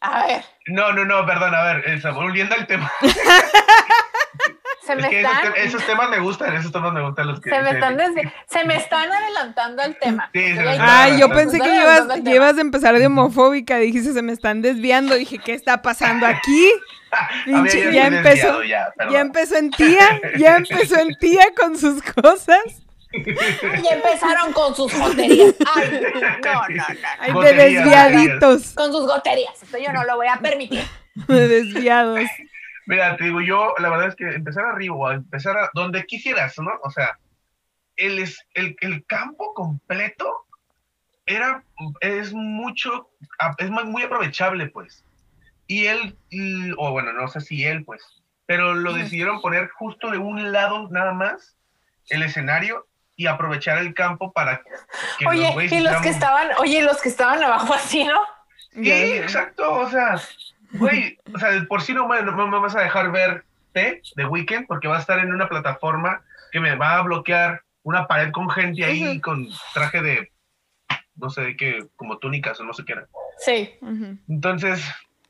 A 0.00 0.26
ver, 0.26 0.44
No, 0.66 0.92
no, 0.92 1.04
no, 1.04 1.24
perdón, 1.26 1.54
a 1.54 1.62
ver, 1.62 2.00
volviendo 2.12 2.54
al 2.56 2.66
tema. 2.66 2.90
se 4.88 4.94
Es 4.94 5.02
me 5.02 5.08
que 5.10 5.20
esos, 5.20 5.32
están... 5.32 5.52
te- 5.54 5.64
esos 5.64 5.86
temas 5.86 6.10
me 6.10 6.18
gustan, 6.18 6.56
esos 6.56 6.72
temas 6.72 6.92
me 6.92 7.02
gustan 7.02 7.26
los 7.28 7.40
que... 7.40 7.50
Se 7.50 7.60
me, 7.62 7.70
están 7.70 7.96
desvi- 7.96 8.32
se 8.46 8.64
me 8.64 8.76
están 8.76 9.12
adelantando 9.12 9.82
al 9.82 9.96
tema. 9.98 10.30
Sí, 10.32 10.40
se 10.40 10.54
me 10.54 10.60
Oye, 10.62 10.72
están 10.72 10.88
Ay, 10.90 11.20
yo 11.20 11.28
pensé 11.30 11.60
que 11.60 11.68
ibas, 11.74 12.06
ibas 12.24 12.58
a 12.58 12.60
empezar 12.60 12.98
de 12.98 13.06
homofóbica. 13.06 13.76
Dijiste, 13.78 14.12
se 14.12 14.22
me 14.22 14.32
están 14.32 14.62
desviando. 14.62 15.14
Dije, 15.14 15.38
¿qué 15.38 15.54
está 15.54 15.80
pasando 15.82 16.26
aquí? 16.26 16.70
Pinche- 17.46 17.92
ya 17.92 18.06
empezó. 18.08 18.62
ya, 18.64 18.92
empezó 19.20 19.56
en 19.56 19.70
tía, 19.70 20.20
ya 20.36 20.56
empezó 20.56 20.98
en 20.98 21.16
tía 21.18 21.44
con 21.58 21.78
sus 21.78 22.02
cosas. 22.02 22.58
Ya 23.10 23.94
empezaron 23.94 24.52
con 24.52 24.74
sus 24.74 24.92
joterías. 24.92 25.54
Ay, 25.74 26.00
no, 26.12 26.20
no, 26.20 26.54
no. 26.54 26.62
Ay, 27.18 27.26
de 27.28 27.32
Goterías, 27.32 27.84
desviaditos. 27.84 28.74
Con 28.74 28.92
sus 28.92 29.06
goterías. 29.06 29.62
Esto 29.62 29.78
yo 29.78 29.92
no 29.94 30.04
lo 30.04 30.16
voy 30.16 30.26
a 30.26 30.36
permitir. 30.36 30.84
De 31.26 31.48
desviados. 31.48 32.20
Mira, 32.88 33.18
te 33.18 33.24
digo, 33.24 33.42
yo 33.42 33.74
la 33.76 33.90
verdad 33.90 34.08
es 34.08 34.16
que 34.16 34.24
empezar 34.24 34.64
arriba, 34.64 34.94
o 34.96 35.10
empezar 35.10 35.58
a 35.58 35.70
donde 35.74 36.06
quisieras, 36.06 36.58
¿no? 36.58 36.70
O 36.82 36.90
sea, 36.90 37.18
el, 37.96 38.18
es, 38.18 38.42
el, 38.54 38.76
el 38.80 39.04
campo 39.04 39.52
completo 39.52 40.46
era, 41.26 41.62
es 42.00 42.32
mucho, 42.32 43.10
es 43.58 43.70
muy 43.70 44.02
aprovechable, 44.02 44.68
pues. 44.68 45.04
Y 45.66 45.84
él, 45.84 46.16
o 46.78 46.90
bueno, 46.90 47.12
no 47.12 47.28
sé 47.28 47.42
si 47.42 47.62
él, 47.62 47.84
pues, 47.84 48.02
pero 48.46 48.74
lo 48.74 48.94
decidieron 48.94 49.42
poner 49.42 49.68
justo 49.68 50.10
de 50.10 50.16
un 50.16 50.50
lado 50.50 50.88
nada 50.88 51.12
más 51.12 51.58
el 52.08 52.22
escenario 52.22 52.86
y 53.16 53.26
aprovechar 53.26 53.76
el 53.76 53.92
campo 53.92 54.32
para 54.32 54.62
que 54.62 55.26
Oye, 55.26 55.52
güeyes 55.52 55.72
y 55.72 55.80
los 55.80 56.00
que 56.00 56.08
estaban, 56.08 56.48
oye, 56.56 56.80
los 56.80 57.02
que 57.02 57.10
estaban 57.10 57.42
abajo 57.42 57.74
así, 57.74 58.04
¿no? 58.04 58.22
Sí, 58.72 58.90
exacto, 58.90 59.70
o 59.72 59.90
sea, 59.90 60.18
güey, 60.72 61.18
o 61.34 61.38
sea, 61.38 61.50
por 61.68 61.82
si 61.82 61.94
no 61.94 62.08
me, 62.08 62.22
no 62.22 62.46
me 62.46 62.58
vas 62.58 62.76
a 62.76 62.80
dejar 62.80 63.10
ver 63.12 63.44
T 63.72 64.02
de 64.16 64.24
Weekend 64.26 64.66
porque 64.66 64.88
va 64.88 64.96
a 64.96 65.00
estar 65.00 65.18
en 65.18 65.32
una 65.32 65.48
plataforma 65.48 66.22
que 66.52 66.60
me 66.60 66.74
va 66.76 66.96
a 66.96 67.02
bloquear 67.02 67.62
una 67.82 68.06
pared 68.06 68.30
con 68.32 68.50
gente 68.50 68.84
ahí 68.84 69.20
con 69.20 69.48
traje 69.72 70.02
de, 70.02 70.32
no 71.16 71.30
sé, 71.30 71.56
qué, 71.56 71.86
como 71.96 72.18
túnicas 72.18 72.60
o 72.60 72.64
no 72.64 72.72
sé 72.72 72.84
qué 72.84 72.92
era. 72.92 73.06
Sí. 73.38 73.70
Entonces, 74.28 74.84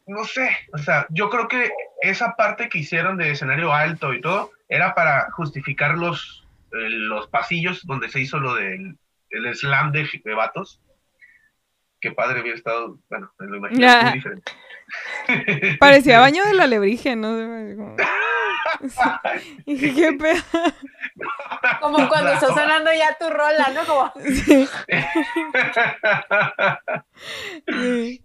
no 0.07 0.25
sé, 0.25 0.49
o 0.73 0.79
sea, 0.79 1.07
yo 1.11 1.29
creo 1.31 1.49
que 1.49 1.71
esa 2.03 2.35
parte 2.35 2.69
que 2.69 2.79
hicieron 2.79 3.17
de 3.17 3.31
escenario 3.31 3.73
alto 3.73 4.15
y 4.15 4.21
todo 4.21 4.51
era 4.69 4.95
para 4.95 5.31
justificar 5.33 5.97
los, 5.97 6.47
eh, 6.73 6.89
los 6.89 7.29
pasillos 7.29 7.87
donde 7.87 8.09
se 8.09 8.21
hizo 8.21 8.39
lo 8.39 8.55
del 8.55 8.99
el 9.31 9.55
slam 9.55 9.93
de, 9.93 10.09
de 10.25 10.35
vatos. 10.35 10.81
Qué 12.01 12.13
padre 12.13 12.41
hubiera 12.41 12.57
estado, 12.57 12.99
bueno, 13.11 13.33
me 13.39 13.47
lo 13.47 13.57
imagino 13.57 14.03
muy 14.03 14.13
diferente. 14.13 14.53
Parecía 15.79 16.21
baño 16.21 16.45
de 16.45 16.55
la 16.55 16.67
lebrige, 16.67 17.17
¿no? 17.17 17.37
Y 19.67 19.75
dije, 19.75 19.95
¿qué 19.95 20.13
pedo? 20.13 20.43
Como 21.81 22.09
cuando 22.09 22.33
está 22.33 22.47
sonando 22.49 22.91
ya 22.93 23.17
tu 23.19 23.29
rola, 23.29 23.69
¿no? 23.75 23.85
Como, 23.85 24.13
Sí. 24.25 24.69
Sí. 27.67 28.23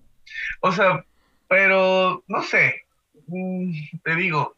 o 0.61 0.71
sea, 0.71 1.03
pero 1.47 2.23
no 2.27 2.41
sé, 2.43 2.83
mm, 3.27 3.71
te 4.03 4.15
digo, 4.15 4.55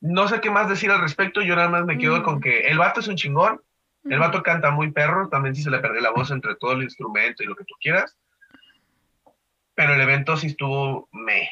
no 0.00 0.28
sé 0.28 0.40
qué 0.40 0.50
más 0.50 0.68
decir 0.68 0.90
al 0.90 1.00
respecto, 1.00 1.42
yo 1.42 1.54
nada 1.56 1.68
más 1.68 1.84
me 1.84 1.98
quedo 1.98 2.18
Mm. 2.20 2.22
con 2.22 2.40
que 2.40 2.68
el 2.68 2.78
vato 2.78 3.00
es 3.00 3.08
un 3.08 3.16
chingón, 3.16 3.60
el 4.04 4.18
vato 4.18 4.42
canta 4.42 4.70
muy 4.70 4.90
perro, 4.90 5.28
también 5.28 5.54
sí 5.54 5.62
se 5.62 5.70
le 5.70 5.78
perdió 5.80 6.00
la 6.00 6.10
voz 6.10 6.30
entre 6.30 6.54
todo 6.56 6.72
el 6.72 6.82
instrumento 6.82 7.42
y 7.42 7.46
lo 7.46 7.54
que 7.54 7.64
tú 7.64 7.74
quieras, 7.80 8.16
pero 9.80 9.94
el 9.94 10.00
evento 10.02 10.36
sí 10.36 10.48
estuvo 10.48 11.08
me. 11.10 11.48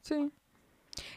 Sí. 0.00 0.32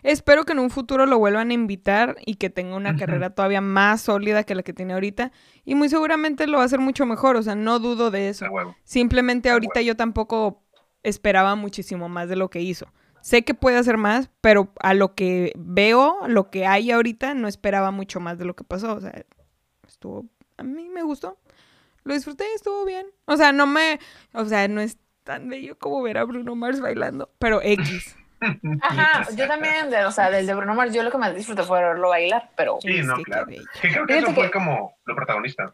Espero 0.03 0.43
que 0.43 0.51
en 0.51 0.59
un 0.59 0.69
futuro 0.69 1.05
lo 1.05 1.19
vuelvan 1.19 1.51
a 1.51 1.53
invitar 1.53 2.17
y 2.25 2.35
que 2.35 2.49
tenga 2.49 2.75
una 2.75 2.97
carrera 2.97 3.29
todavía 3.29 3.61
más 3.61 4.01
sólida 4.01 4.43
que 4.43 4.55
la 4.55 4.63
que 4.63 4.73
tiene 4.73 4.91
ahorita. 4.91 5.31
Y 5.63 5.75
muy 5.75 5.87
seguramente 5.87 6.47
lo 6.47 6.57
va 6.57 6.63
a 6.63 6.65
hacer 6.65 6.79
mucho 6.79 7.05
mejor, 7.05 7.37
o 7.37 7.43
sea, 7.43 7.55
no 7.55 7.79
dudo 7.79 8.11
de 8.11 8.27
eso. 8.27 8.45
Simplemente 8.83 9.49
ahorita 9.49 9.81
yo 9.81 9.95
tampoco 9.95 10.65
esperaba 11.01 11.55
muchísimo 11.55 12.09
más 12.09 12.27
de 12.27 12.35
lo 12.35 12.49
que 12.49 12.59
hizo. 12.59 12.91
Sé 13.21 13.45
que 13.45 13.53
puede 13.53 13.77
hacer 13.77 13.95
más, 13.95 14.29
pero 14.41 14.73
a 14.81 14.93
lo 14.93 15.15
que 15.15 15.53
veo, 15.55 16.27
lo 16.27 16.49
que 16.49 16.65
hay 16.65 16.91
ahorita, 16.91 17.35
no 17.35 17.47
esperaba 17.47 17.91
mucho 17.91 18.19
más 18.19 18.37
de 18.37 18.43
lo 18.43 18.53
que 18.53 18.65
pasó. 18.65 18.95
O 18.95 18.99
sea, 18.99 19.13
estuvo, 19.87 20.25
a 20.57 20.63
mí 20.63 20.89
me 20.89 21.03
gustó. 21.03 21.37
Lo 22.03 22.13
disfruté, 22.13 22.43
estuvo 22.53 22.83
bien. 22.83 23.05
O 23.23 23.37
sea, 23.37 23.53
no 23.53 23.65
me, 23.65 23.99
o 24.33 24.43
sea, 24.43 24.67
no 24.67 24.81
es 24.81 24.97
tan 25.27 25.49
bello 25.49 25.77
como 25.77 26.01
ver 26.01 26.17
a 26.17 26.23
Bruno 26.23 26.55
Mars 26.55 26.79
bailando, 26.79 27.29
pero 27.37 27.59
X. 27.61 28.15
ajá, 28.81 29.27
yo 29.35 29.47
también, 29.47 29.89
de- 29.89 30.05
o 30.05 30.11
sea, 30.11 30.29
del 30.31 30.47
de 30.47 30.53
Bruno 30.55 30.73
Mars, 30.73 30.93
yo 30.93 31.03
lo 31.03 31.11
que 31.11 31.17
más 31.17 31.35
disfruté 31.35 31.63
fue 31.63 31.79
verlo 31.83 32.09
bailar, 32.09 32.49
pero 32.55 32.77
Sí, 32.81 33.01
no, 33.03 33.17
que 33.17 33.23
claro. 33.23 33.45
Que 33.47 33.55
creo 33.55 34.07
que 34.07 34.13
Fíjate 34.13 34.17
eso 34.19 34.33
fue 34.33 34.45
que- 34.45 34.51
como 34.51 34.95
lo 35.05 35.15
protagonista. 35.15 35.73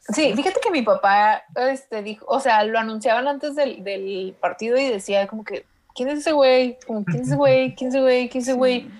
Sí, 0.00 0.32
fíjate 0.34 0.60
que 0.62 0.70
mi 0.70 0.82
papá 0.82 1.44
este, 1.56 2.02
dijo, 2.02 2.26
o 2.28 2.40
sea, 2.40 2.64
lo 2.64 2.78
anunciaban 2.78 3.28
antes 3.28 3.54
del, 3.54 3.84
del 3.84 4.34
partido 4.40 4.76
y 4.78 4.88
decía 4.88 5.26
como 5.28 5.44
que, 5.44 5.64
¿quién 5.94 6.08
es 6.08 6.20
ese 6.20 6.32
güey? 6.32 6.78
Como, 6.86 7.04
¿quién 7.04 7.22
es 7.22 7.28
ese 7.28 7.36
güey? 7.36 7.74
¿Quién 7.74 7.88
es 7.88 7.94
ese 7.94 8.02
güey? 8.02 8.28
¿Quién 8.28 8.42
es 8.42 8.48
ese 8.48 8.56
güey? 8.56 8.90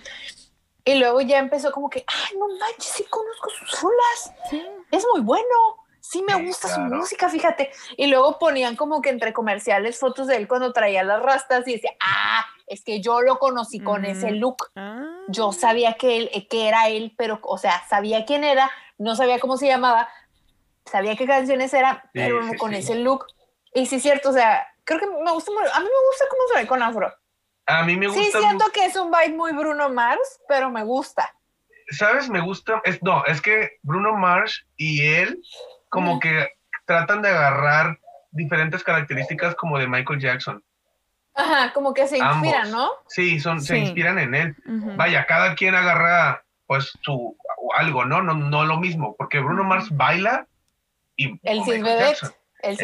Y 0.84 0.94
luego 0.98 1.20
ya 1.20 1.38
empezó 1.38 1.72
como 1.72 1.90
que, 1.90 2.04
ay, 2.06 2.38
no 2.38 2.46
manches, 2.58 2.92
sí 2.94 3.04
conozco 3.10 3.50
sus 3.50 3.80
rolas. 3.82 4.32
Sí. 4.50 4.62
Es 4.90 5.04
muy 5.12 5.20
bueno. 5.22 5.44
Sí 6.00 6.22
me 6.22 6.34
Sí, 6.34 6.46
gusta 6.46 6.68
claro. 6.68 6.88
su 6.90 6.94
música, 6.96 7.28
fíjate. 7.28 7.70
Y 7.96 8.06
luego 8.06 8.38
ponían 8.38 8.76
como 8.76 9.00
que 9.02 9.10
entre 9.10 9.32
comerciales 9.32 9.98
fotos 9.98 10.26
de 10.26 10.36
él 10.36 10.48
cuando 10.48 10.72
traía 10.72 11.02
las 11.02 11.22
rastas 11.22 11.66
y 11.68 11.74
decía, 11.74 11.90
ah, 12.00 12.44
es 12.66 12.82
que 12.84 13.00
yo 13.00 13.20
lo 13.20 13.38
conocí 13.38 13.80
con 13.80 14.04
ese 14.04 14.30
look. 14.32 14.70
Ah. 14.76 15.02
Yo 15.28 15.52
sabía 15.52 15.94
que 15.94 16.16
él, 16.16 16.30
eh, 16.32 16.46
que 16.48 16.68
era 16.68 16.88
él, 16.88 17.14
pero, 17.18 17.38
o 17.42 17.58
sea, 17.58 17.82
sabía 17.88 18.24
quién 18.24 18.44
era, 18.44 18.70
no 18.98 19.14
sabía 19.16 19.38
cómo 19.40 19.56
se 19.56 19.66
llamaba, 19.66 20.08
sabía 20.86 21.16
qué 21.16 21.26
canciones 21.26 21.72
eran, 21.74 21.96
Sí, 22.02 22.08
pero 22.14 22.42
no 22.42 22.52
sí, 22.52 22.58
con 22.58 22.70
sí. 22.72 22.78
ese 22.78 22.94
look. 22.96 23.26
Y 23.74 23.86
sí, 23.86 23.96
es 23.96 24.02
cierto, 24.02 24.30
o 24.30 24.32
sea, 24.32 24.66
creo 24.84 24.98
que 25.00 25.06
me 25.06 25.32
gusta, 25.32 25.50
a 25.52 25.80
mí 25.80 25.84
me 25.86 26.08
gusta 26.08 26.24
cómo 26.30 26.42
se 26.52 26.60
ve 26.60 26.66
con 26.66 26.82
afro. 26.82 27.12
A 27.66 27.84
mí 27.84 27.96
me 27.96 28.08
Sí, 28.10 28.18
gusta. 28.18 28.40
siento 28.40 28.64
que 28.72 28.86
es 28.86 28.96
un 28.96 29.10
vibe 29.12 29.36
muy 29.36 29.52
Bruno 29.52 29.88
Mars, 29.90 30.40
pero 30.48 30.70
me 30.70 30.82
gusta. 30.82 31.32
¿Sabes? 31.90 32.28
Me 32.28 32.40
gusta. 32.40 32.80
Es, 32.84 33.02
no, 33.02 33.24
es 33.26 33.40
que 33.40 33.78
Bruno 33.82 34.14
Mars 34.16 34.64
y 34.76 35.04
él, 35.06 35.40
como 35.90 36.18
que 36.18 36.48
tratan 36.86 37.20
de 37.22 37.28
agarrar 37.28 37.98
diferentes 38.30 38.82
características 38.82 39.54
como 39.56 39.78
de 39.78 39.86
Michael 39.86 40.20
Jackson. 40.20 40.64
Ajá, 41.34 41.72
como 41.72 41.92
que 41.94 42.06
se 42.08 42.18
inspira, 42.18 42.62
Ambos. 42.62 42.70
¿no? 42.70 42.90
Sí, 43.08 43.38
son, 43.40 43.60
se 43.60 43.78
inspiran 43.78 44.18
en 44.18 44.34
él. 44.34 44.56
Vaya, 44.96 45.26
cada 45.26 45.54
quien 45.54 45.74
agarra 45.74 46.42
pues 46.66 46.92
su 47.02 47.36
o 47.62 47.74
algo, 47.76 48.04
¿no? 48.04 48.22
No, 48.22 48.34
no 48.34 48.64
lo 48.64 48.78
mismo, 48.78 49.14
porque 49.18 49.38
Bruno 49.40 49.64
Mars 49.64 49.88
baila 49.90 50.46
y 51.16 51.38
El. 51.42 51.62
Jackson. 51.84 52.32
El 52.62 52.76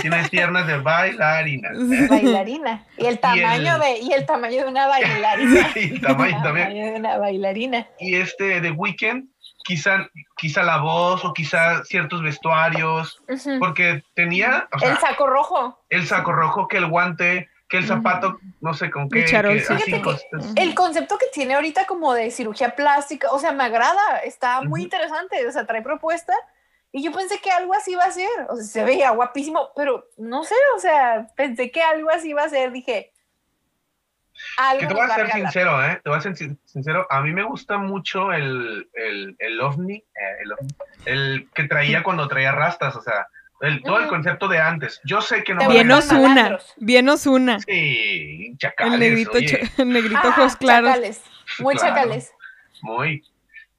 tiene 0.00 0.28
piernas 0.30 0.66
de 0.66 0.78
bailarina. 0.78 1.68
bailarina. 2.08 2.86
Y 2.96 3.06
el 3.06 3.18
tamaño 3.18 3.74
el- 3.76 3.80
de, 3.80 3.98
y 4.00 4.12
el 4.12 4.24
tamaño 4.26 4.62
de 4.62 4.68
una 4.68 4.86
bailarina. 4.88 5.70
Y 5.74 5.78
el 5.94 6.00
tamaño 6.00 6.36
El 6.36 6.42
también. 6.42 6.66
tamaño 6.68 6.84
de 6.86 6.98
una 6.98 7.18
bailarina. 7.18 7.86
Y 7.98 8.16
este 8.16 8.60
de 8.60 8.70
Weekend, 8.70 9.28
quizá, 9.64 10.08
quizá 10.36 10.62
la 10.62 10.78
voz 10.78 11.24
o 11.24 11.32
quizá 11.32 11.84
ciertos 11.84 12.22
vestuarios, 12.22 13.22
porque 13.58 14.02
tenía, 14.14 14.68
o 14.72 14.78
sea, 14.78 14.92
el 14.92 14.98
saco 14.98 15.26
rojo. 15.26 15.84
el 15.88 16.06
saco 16.06 16.32
rojo, 16.32 16.68
que 16.68 16.78
el 16.78 16.86
guante, 16.86 17.48
que 17.68 17.78
el 17.78 17.86
zapato, 17.86 18.38
no 18.60 18.74
sé 18.74 18.90
con 18.90 19.08
qué, 19.08 19.24
charol, 19.26 19.56
que 19.56 19.72
así. 19.72 20.02
El 20.56 20.74
concepto 20.74 21.16
que 21.18 21.26
tiene 21.32 21.54
ahorita 21.54 21.86
como 21.86 22.12
de 22.14 22.30
cirugía 22.30 22.74
plástica, 22.74 23.30
o 23.30 23.38
sea, 23.38 23.52
me 23.52 23.64
agrada, 23.64 24.18
está 24.24 24.62
muy 24.62 24.82
interesante, 24.82 25.46
o 25.46 25.52
sea, 25.52 25.66
trae 25.66 25.82
propuesta. 25.82 26.34
Y 26.92 27.04
yo 27.04 27.12
pensé 27.12 27.38
que 27.38 27.52
algo 27.52 27.72
así 27.72 27.92
iba 27.92 28.02
a 28.02 28.10
ser, 28.10 28.28
o 28.48 28.56
sea, 28.56 28.64
se 28.64 28.84
veía 28.84 29.10
guapísimo, 29.10 29.70
pero 29.76 30.08
no 30.16 30.42
sé, 30.42 30.56
o 30.76 30.80
sea, 30.80 31.28
pensé 31.36 31.70
que 31.70 31.80
algo 31.80 32.10
así 32.10 32.30
iba 32.30 32.42
a 32.42 32.48
ser, 32.48 32.72
dije. 32.72 33.12
Algo 34.56 34.80
Que 34.80 34.86
te 34.86 34.94
voy 34.94 35.02
a 35.02 35.14
ser 35.14 35.30
sincero, 35.32 35.84
¿eh? 35.84 36.00
Te 36.02 36.10
voy 36.10 36.18
a 36.18 36.22
ser 36.22 36.36
sin- 36.36 36.58
sincero. 36.64 37.06
A 37.10 37.20
mí 37.22 37.32
me 37.32 37.42
gusta 37.42 37.78
mucho 37.78 38.32
el, 38.32 38.88
el, 38.94 39.36
el 39.38 39.60
ovni, 39.60 39.94
eh, 39.94 40.04
el, 40.42 40.52
ovni, 40.52 40.68
el 41.06 41.48
que 41.54 41.64
traía 41.64 42.02
cuando 42.02 42.28
traía 42.28 42.52
rastas, 42.52 42.96
o 42.96 43.00
sea, 43.02 43.26
el, 43.60 43.82
todo 43.82 43.98
el 44.00 44.06
concepto 44.08 44.48
de 44.48 44.58
antes. 44.58 45.00
Yo 45.04 45.20
sé 45.20 45.44
que 45.44 45.52
no 45.54 45.60
Te 45.60 45.66
va 45.66 45.70
a 45.72 45.74
Bien 45.74 45.90
Osuna, 45.92 46.58
bien 46.78 47.08
Osuna. 47.08 47.60
Sí, 47.60 48.54
chacales, 48.58 48.94
El 48.94 49.00
negrito, 49.00 49.32
oye, 49.34 49.70
el 49.78 49.88
negrito 49.88 50.20
Ah, 50.22 50.28
ojos 50.28 50.56
claros. 50.56 50.88
Chacales, 50.90 51.22
muy 51.58 51.74
Claro. 51.76 51.88
chacales. 51.94 52.32
muy. 52.82 53.22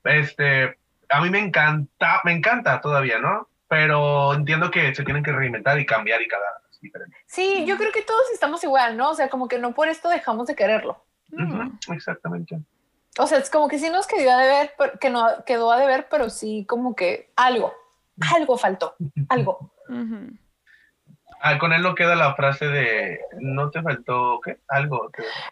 Este, 0.03 0.77
a 1.09 1.21
mí 1.21 1.29
me 1.29 1.39
encanta, 1.39 2.21
me 2.23 2.31
encanta 2.31 2.79
todavía, 2.81 3.19
¿no? 3.19 3.47
Pero 3.67 4.33
entiendo 4.33 4.69
que 4.71 4.93
se 4.93 5.03
tienen 5.03 5.23
que 5.23 5.31
reinventar 5.31 5.79
y 5.79 5.85
cambiar 5.85 6.21
y 6.21 6.27
cada 6.27 6.60
diferente. 6.81 7.15
Sí, 7.27 7.65
yo 7.65 7.77
creo 7.77 7.91
que 7.91 8.01
todos 8.01 8.29
estamos 8.33 8.63
igual, 8.63 8.97
¿no? 8.97 9.09
O 9.11 9.13
sea, 9.15 9.29
como 9.29 9.47
que 9.47 9.59
no 9.59 9.73
por 9.73 9.87
esto 9.87 10.09
dejamos 10.09 10.47
de 10.47 10.55
quererlo. 10.55 11.03
Ujú, 11.31 11.93
exactamente. 11.93 12.59
O 13.17 13.27
sea, 13.27 13.37
es 13.39 13.49
como 13.49 13.67
que 13.67 13.77
sí 13.79 13.89
nos 13.89 14.07
quedó 14.07 14.31
a 14.31 14.37
deber, 14.41 14.73
pero- 14.77 14.99
que 14.99 15.09
no 15.09 15.27
quedó 15.45 15.71
a 15.71 15.79
deber, 15.79 16.07
pero 16.09 16.29
sí 16.29 16.65
como 16.67 16.95
que 16.95 17.31
algo, 17.35 17.73
algo 18.35 18.57
faltó, 18.57 18.95
algo. 19.29 19.71
Ah, 21.43 21.57
con 21.57 21.73
él 21.73 21.81
no 21.81 21.95
queda 21.95 22.15
la 22.15 22.35
frase 22.35 22.67
de 22.67 23.19
no 23.39 23.71
te 23.71 23.81
faltó 23.81 24.39
¿qué? 24.45 24.59
algo. 24.67 25.09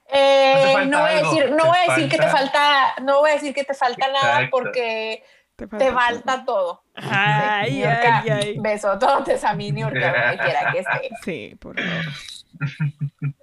Eh, 0.07 0.53
No 0.55 0.61
te 0.61 0.73
falta 0.73 0.85
no 0.85 0.99
voy 0.99 1.09
a 1.09 1.17
algo, 1.17 1.31
decir, 1.31 1.51
no 1.51 1.65
voy 1.65 1.77
a 1.77 1.89
decir 1.95 2.09
que 2.11 2.17
te 2.17 2.27
falta- 2.27 2.95
no 3.01 3.19
voy 3.21 3.29
a 3.31 3.33
decir 3.33 3.53
que 3.55 3.63
te 3.63 3.73
falta 3.73 4.07
nada 4.11 4.47
porque 4.51 5.23
Te 5.67 5.91
falta 5.91 6.45
todo. 6.45 6.83
Ay, 6.95 7.73
Niurka, 7.79 8.19
ay, 8.19 8.29
ay. 8.29 8.55
Besototes 8.59 9.43
a 9.43 9.53
mi 9.53 9.71
Niurka, 9.71 10.11
donde 10.13 10.37
quiera 10.43 10.71
que 10.71 10.79
esté. 10.79 11.09
Sí, 11.23 11.55
por 11.59 11.75
favor. 11.79 12.05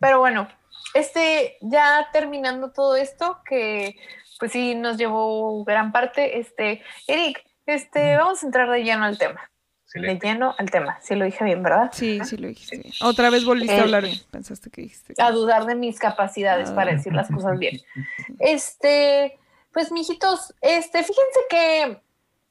Pero 0.01 0.19
bueno, 0.19 0.49
este, 0.95 1.57
ya 1.61 2.09
terminando 2.13 2.71
todo 2.73 2.97
esto, 2.97 3.41
que 3.49 3.97
pues 4.39 4.53
sí 4.53 4.75
nos 4.75 4.97
llevó 4.99 5.65
gran 5.65 5.93
parte, 5.93 6.39
este, 6.39 6.83
Eric, 7.07 7.43
este, 7.65 8.17
vamos 8.17 8.43
a 8.43 8.47
entrar 8.47 8.69
de 8.71 8.83
lleno 8.85 9.05
al 9.05 9.19
tema. 9.19 9.51
De 9.95 10.19
lleno 10.23 10.55
al 10.59 10.71
tema. 10.71 10.99
Sí 11.01 11.15
lo 11.15 11.25
dije 11.25 11.43
bien, 11.43 11.63
¿verdad? 11.63 11.89
Sí, 11.95 12.21
sí 12.25 12.37
lo 12.37 12.49
dijiste 12.49 12.77
bien. 12.77 12.93
Otra 13.01 13.31
vez 13.31 13.47
volviste 13.47 13.77
Eh, 13.77 13.81
a 13.81 13.83
hablar 13.85 14.03
bien. 14.03 14.19
Pensaste 14.31 14.69
que 14.69 14.83
dijiste. 14.83 15.15
A 15.17 15.31
dudar 15.31 15.65
de 15.65 15.75
mis 15.75 15.99
capacidades 15.99 16.71
para 16.71 16.91
Ah. 16.91 16.95
decir 16.97 17.15
las 17.15 17.31
cosas 17.31 17.59
bien. 17.59 17.81
Este, 18.39 19.39
pues, 19.73 19.91
mijitos, 19.93 20.55
este, 20.61 20.99
fíjense 21.03 21.41
que 21.49 22.03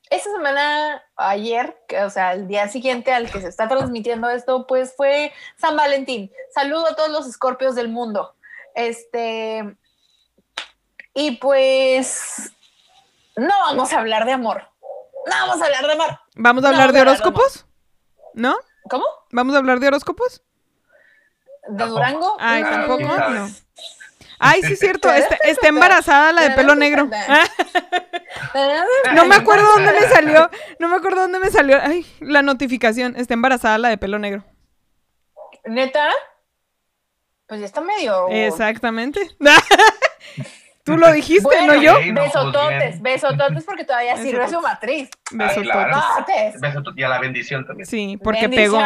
esta 0.10 0.32
semana, 0.32 1.03
ayer, 1.16 1.78
que, 1.88 2.03
o 2.03 2.10
sea, 2.10 2.34
el 2.34 2.47
día 2.47 2.68
siguiente 2.68 3.12
al 3.12 3.30
que 3.32 3.41
se 3.41 3.47
está 3.47 3.68
transmitiendo 3.68 4.30
esto, 4.30 4.68
pues 4.68 4.95
fue 4.95 5.34
San 5.58 5.76
Valentín. 5.76 6.32
Saludo 6.53 6.88
a 6.88 6.95
todos 6.95 7.10
los 7.10 7.28
escorpios 7.28 7.76
del 7.76 7.89
mundo. 7.89 8.36
Este, 8.76 9.78
y 11.14 11.38
pues, 11.38 12.51
no 13.36 13.53
vamos 13.68 13.93
a 13.93 13.99
hablar 13.99 14.26
de 14.26 14.34
amor. 14.34 14.70
No 15.26 15.32
vamos 15.32 15.62
a 15.62 15.66
hablar 15.66 15.88
de 15.88 15.93
amor. 15.93 16.20
¿Vamos 16.36 16.66
a 16.66 16.70
hablar 16.70 16.91
de 16.91 17.03
no, 17.03 17.10
horóscopos? 17.10 17.66
¿No? 18.34 18.56
¿Cómo? 18.89 19.06
¿Vamos 19.32 19.56
a 19.56 19.58
hablar 19.58 19.80
de 19.80 19.88
horóscopos? 19.88 20.43
¿De. 21.68 21.86
Durango? 21.86 22.38
Ay, 22.39 22.64
tampoco. 22.64 23.01
No. 23.01 23.47
Ay, 24.39 24.61
sí, 24.63 24.73
es 24.73 24.79
cierto. 24.86 25.11
Está, 25.11 25.36
está 25.43 25.67
embarazada 25.67 26.31
la 26.31 26.41
de 26.41 26.51
pelo 26.51 26.75
negro. 26.75 27.09
No 29.13 29.25
me 29.25 29.36
acuerdo 29.36 29.65
dónde 29.75 29.91
me 29.93 30.07
salió. 30.07 30.49
No 30.79 30.88
me 30.88 30.95
acuerdo 30.97 31.21
dónde 31.21 31.39
me 31.39 31.49
salió. 31.49 31.79
Ay, 31.81 32.05
la 32.19 32.41
notificación. 32.41 33.15
Está 33.15 33.33
embarazada 33.33 33.77
la 33.77 33.89
de 33.89 33.97
pelo 33.97 34.19
negro. 34.19 34.43
¿Neta? 35.65 36.09
Pues 37.47 37.59
ya 37.59 37.65
está 37.65 37.81
medio... 37.81 38.27
Exactamente. 38.29 39.19
Tú 40.86 40.97
lo 40.97 41.11
dijiste, 41.11 41.41
Bueno, 41.41 41.73
¿no 41.73 41.81
yo? 41.81 41.93
Pues 41.95 42.13
besototes, 42.13 43.01
besototes 43.01 43.63
porque 43.63 43.83
todavía 43.86 44.15
sirve 44.17 44.38
Besototes. 44.39 44.51
su 44.51 44.61
matriz. 44.61 45.09
Besototes. 45.31 45.71
claro. 45.71 45.95
Besototes. 45.95 46.61
Beso 46.61 46.81
y 46.95 47.03
a 47.03 47.09
la 47.09 47.19
bendición 47.19 47.65
también. 47.65 47.88
Sí, 47.88 48.17
porque 48.23 48.47
pegó. 48.47 48.79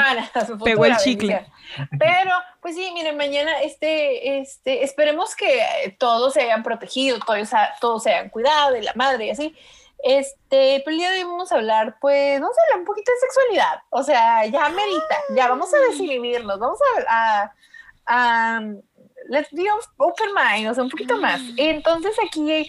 Pegó 0.64 0.86
el 0.86 0.96
chicle. 0.98 1.34
bendición. 1.36 1.90
Pero, 2.00 2.32
pues 2.62 2.76
sí, 2.76 2.90
miren, 2.94 3.18
mañana 3.18 3.60
este, 3.60 4.40
este, 4.40 4.84
esperemos 4.86 5.36
que 5.36 5.96
todos 6.00 6.34
se 6.34 6.42
hayan 6.44 6.64
protegido, 6.64 7.20
todos, 7.20 7.50
todos 7.82 8.04
se 8.04 8.14
hayan 8.14 8.30
cuidado 8.30 8.72
de 8.72 8.82
la 8.82 8.94
madre 8.96 9.26
y 9.26 9.30
así. 9.32 9.56
Este, 10.02 10.82
pero 10.86 10.92
el 10.92 10.98
día 11.00 11.12
de 11.12 11.18
hoy 11.18 11.24
vamos 11.26 11.52
a 11.52 11.56
hablar, 11.56 11.98
pues, 12.00 12.40
vamos 12.40 12.56
a 12.58 12.62
hablar 12.64 12.80
un 12.80 12.86
poquito 12.86 13.12
de 13.12 13.18
sexualidad. 13.20 13.82
O 13.90 14.04
sea, 14.04 14.46
ya 14.46 14.70
merita, 14.70 15.18
ya 15.36 15.50
vamos 15.50 15.74
a 15.74 15.80
desinhibirnos, 15.80 16.58
vamos 16.58 16.80
a, 17.10 17.52
a, 18.08 18.58
a 18.58 18.62
let's 19.28 19.52
be 19.52 19.66
open 19.98 20.30
mind, 20.34 20.70
o 20.70 20.74
sea, 20.74 20.84
un 20.84 20.90
poquito 20.90 21.18
más. 21.18 21.42
Entonces 21.58 22.16
aquí 22.26 22.52
eh, 22.52 22.68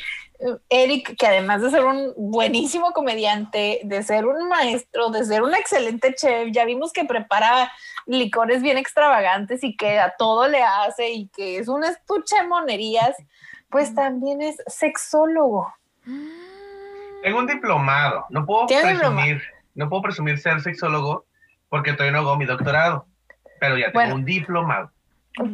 Eric, 0.71 1.17
que 1.17 1.27
además 1.27 1.63
de 1.63 1.71
ser 1.71 1.85
un 1.85 2.13
buenísimo 2.17 2.93
comediante, 2.93 3.81
de 3.85 4.03
ser 4.03 4.27
un 4.27 4.49
maestro, 4.49 5.11
de 5.11 5.25
ser 5.25 5.43
un 5.43 5.55
excelente 5.55 6.15
chef, 6.15 6.49
ya 6.53 6.65
vimos 6.65 6.93
que 6.93 7.05
prepara 7.05 7.71
licores 8.07 8.63
bien 8.63 8.79
extravagantes 8.79 9.63
y 9.63 9.77
que 9.77 9.99
a 9.99 10.15
todo 10.17 10.49
le 10.49 10.63
hace 10.63 11.11
y 11.11 11.29
que 11.29 11.59
es 11.59 11.69
un 11.69 11.85
estuche 11.85 12.37
de 12.37 12.49
monerías, 12.49 13.17
pues 13.69 13.95
también 13.95 14.41
es 14.41 14.57
sexólogo. 14.67 15.73
Tengo 17.23 17.39
un 17.39 17.47
diplomado. 17.47 18.25
No 18.31 18.47
puedo 18.47 18.67
presumir, 18.67 19.43
no 19.75 19.89
puedo 19.89 20.03
presumir 20.03 20.39
ser 20.39 20.61
sexólogo 20.61 21.27
porque 21.69 21.93
todavía 21.93 22.13
no 22.13 22.19
hago 22.21 22.37
mi 22.37 22.47
doctorado. 22.47 23.07
Pero 23.61 23.77
ya 23.77 23.87
tengo 23.87 24.01
Bueno. 24.01 24.15
un 24.15 24.25
diplomado. 24.25 24.91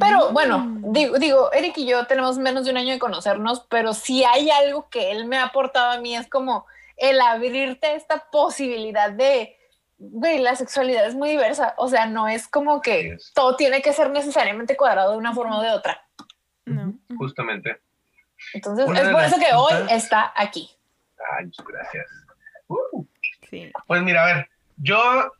Pero 0.00 0.30
bueno, 0.32 0.58
Mm. 0.58 0.92
digo, 0.92 1.18
digo, 1.18 1.52
Eric 1.52 1.76
y 1.78 1.86
yo 1.86 2.06
tenemos 2.06 2.38
menos 2.38 2.64
de 2.64 2.70
un 2.70 2.78
año 2.78 2.92
de 2.92 2.98
conocernos, 2.98 3.66
pero 3.68 3.92
si 3.92 4.24
hay 4.24 4.50
algo 4.50 4.88
que 4.88 5.10
él 5.12 5.26
me 5.26 5.36
ha 5.36 5.44
aportado 5.44 5.90
a 5.92 5.98
mí 6.00 6.16
es 6.16 6.28
como 6.28 6.66
el 6.96 7.20
abrirte 7.20 7.94
esta 7.94 8.24
posibilidad 8.30 9.10
de, 9.10 9.54
güey, 9.98 10.38
la 10.38 10.56
sexualidad 10.56 11.06
es 11.06 11.14
muy 11.14 11.28
diversa, 11.30 11.74
o 11.76 11.88
sea, 11.88 12.06
no 12.06 12.26
es 12.26 12.48
como 12.48 12.80
que 12.80 13.18
todo 13.34 13.54
tiene 13.56 13.82
que 13.82 13.92
ser 13.92 14.10
necesariamente 14.10 14.76
cuadrado 14.78 15.12
de 15.12 15.18
una 15.18 15.34
forma 15.34 15.58
o 15.58 15.62
de 15.62 15.70
otra. 15.70 16.02
No. 16.64 16.94
Justamente. 17.18 17.78
Entonces, 18.54 18.86
Una 18.86 19.00
es 19.02 19.08
por 19.10 19.22
eso 19.24 19.36
que 19.38 19.54
hoy 19.54 19.74
está 19.90 20.32
aquí. 20.34 20.70
Ay, 21.38 21.50
gracias. 21.68 22.06
Uh, 22.68 23.04
Sí. 23.48 23.70
pues 23.86 24.02
mira, 24.02 24.24
a 24.24 24.26
ver, 24.34 24.48
yo 24.78 25.32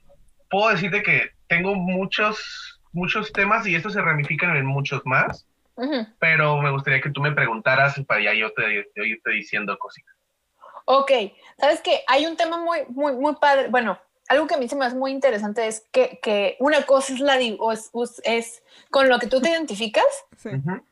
puedo 0.50 0.68
decirte 0.70 1.02
que 1.02 1.30
tengo 1.48 1.74
muchos, 1.74 2.75
muchos 2.96 3.32
temas 3.32 3.66
y 3.66 3.74
estos 3.76 3.92
se 3.92 4.00
ramifican 4.00 4.56
en 4.56 4.66
muchos 4.66 5.02
más, 5.04 5.46
pero 6.18 6.60
me 6.62 6.70
gustaría 6.70 7.00
que 7.00 7.10
tú 7.10 7.20
me 7.20 7.32
preguntaras 7.32 8.00
para 8.08 8.22
ya 8.22 8.32
yo 8.34 8.52
te, 8.52 8.86
yo 8.96 9.04
irte 9.04 9.30
diciendo 9.30 9.76
cositas. 9.78 10.14
Ok, 10.86 11.10
sabes 11.58 11.80
que 11.82 12.00
hay 12.06 12.26
un 12.26 12.36
tema 12.36 12.56
muy, 12.58 12.78
muy, 12.88 13.12
muy 13.12 13.34
padre. 13.36 13.68
Bueno, 13.68 13.98
algo 14.28 14.46
que 14.46 14.54
a 14.54 14.58
mí 14.58 14.68
se 14.68 14.76
me 14.76 14.86
hace 14.86 14.96
muy 14.96 15.10
interesante 15.12 15.66
es 15.66 15.86
que, 15.92 16.18
que 16.22 16.56
una 16.58 16.82
cosa 16.82 17.12
es 17.12 17.20
la 17.20 17.38
es, 17.38 17.90
es- 18.24 18.62
con 18.90 19.08
lo 19.08 19.18
que 19.18 19.26
tú 19.26 19.40
te 19.40 19.50
identificas 19.50 20.04
Sí. 20.38 20.48
Ujú. 20.48 20.82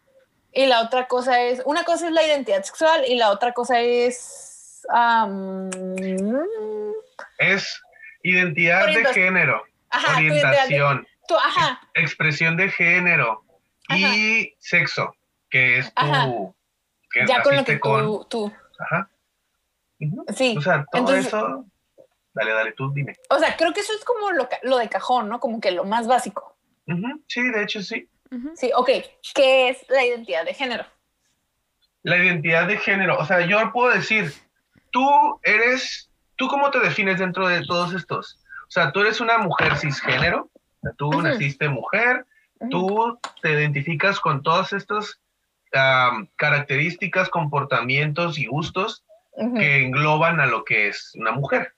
y 0.52 0.66
la 0.66 0.82
otra 0.82 1.06
cosa 1.08 1.40
es 1.42 1.62
una 1.64 1.84
cosa 1.84 2.06
es 2.08 2.12
la 2.12 2.22
identidad 2.24 2.62
sexual 2.64 3.04
y 3.08 3.16
la 3.16 3.30
otra 3.30 3.52
cosa 3.52 3.80
es 3.80 4.84
am, 4.90 5.70
Es 7.38 7.80
identidad 8.22 8.86
de 8.86 9.04
género, 9.06 9.62
ajá, 9.90 10.14
tu 10.16 10.20
identidad 10.22 10.50
de- 10.50 10.56
orientación, 10.82 11.06
tu- 11.28 11.36
ajá, 11.36 11.80
expresión 11.94 12.56
de 12.56 12.70
género 12.70 13.44
y 13.90 14.54
sexo, 14.58 15.14
que 15.50 15.78
es 15.78 15.94
tu... 15.94 16.02
Ajá. 16.04 16.26
que 17.10 17.26
ya 17.26 17.42
con 17.42 17.56
lo 17.56 17.64
que 17.64 17.80
con- 17.80 18.04
tú, 18.04 18.26
tú 18.28 18.52
Ajá. 18.78 19.08
Sí. 20.36 20.54
O 20.58 20.60
sea, 20.60 20.84
todo 20.90 21.00
Entonces- 21.00 21.26
eso... 21.26 21.64
Dale, 22.36 22.50
dale, 22.52 22.72
tú 22.72 22.90
dime. 22.92 23.14
O 23.30 23.38
sea, 23.38 23.56
creo 23.56 23.72
que 23.72 23.78
eso 23.78 23.92
es 23.96 24.04
como 24.04 24.32
lo, 24.32 24.48
lo 24.64 24.78
de 24.78 24.88
cajón, 24.88 25.28
¿no? 25.28 25.38
Como 25.38 25.60
que 25.60 25.70
lo 25.70 25.84
más 25.84 26.08
básico. 26.08 26.56
Ujú, 26.88 27.22
Sí, 27.28 27.42
de 27.48 27.62
hecho 27.62 27.80
sí. 27.80 28.08
Sí, 28.56 28.72
ok. 28.74 28.90
¿Qué 29.34 29.68
es 29.68 29.86
la 29.88 30.04
identidad 30.04 30.44
de 30.44 30.52
género? 30.52 30.84
La 32.02 32.16
identidad 32.18 32.66
de 32.66 32.76
género, 32.78 33.16
o 33.18 33.24
sea, 33.24 33.46
yo 33.46 33.70
puedo 33.72 33.94
decir, 33.94 34.32
tú 34.90 35.08
eres, 35.44 36.10
¿tú 36.36 36.48
cómo 36.48 36.72
te 36.72 36.80
defines 36.80 37.20
dentro 37.20 37.46
de 37.46 37.64
todos 37.64 37.94
estos? 37.94 38.40
O 38.66 38.70
sea, 38.70 38.90
tú 38.90 39.00
eres 39.02 39.20
una 39.20 39.38
mujer 39.38 39.76
cisgénero, 39.76 40.50
tú 40.96 41.08
Ujú. 41.08 41.22
naciste 41.22 41.68
mujer, 41.68 42.26
tú 42.70 43.18
te 43.42 43.52
identificas 43.52 44.20
con 44.20 44.42
todas 44.42 44.72
estas 44.72 45.20
características, 46.36 47.28
comportamientos 47.28 48.38
y 48.38 48.46
gustos 48.46 49.04
que 49.56 49.82
engloban 49.84 50.40
a 50.40 50.46
lo 50.46 50.64
que 50.64 50.88
es 50.88 51.12
una 51.14 51.32
mujer. 51.32 51.74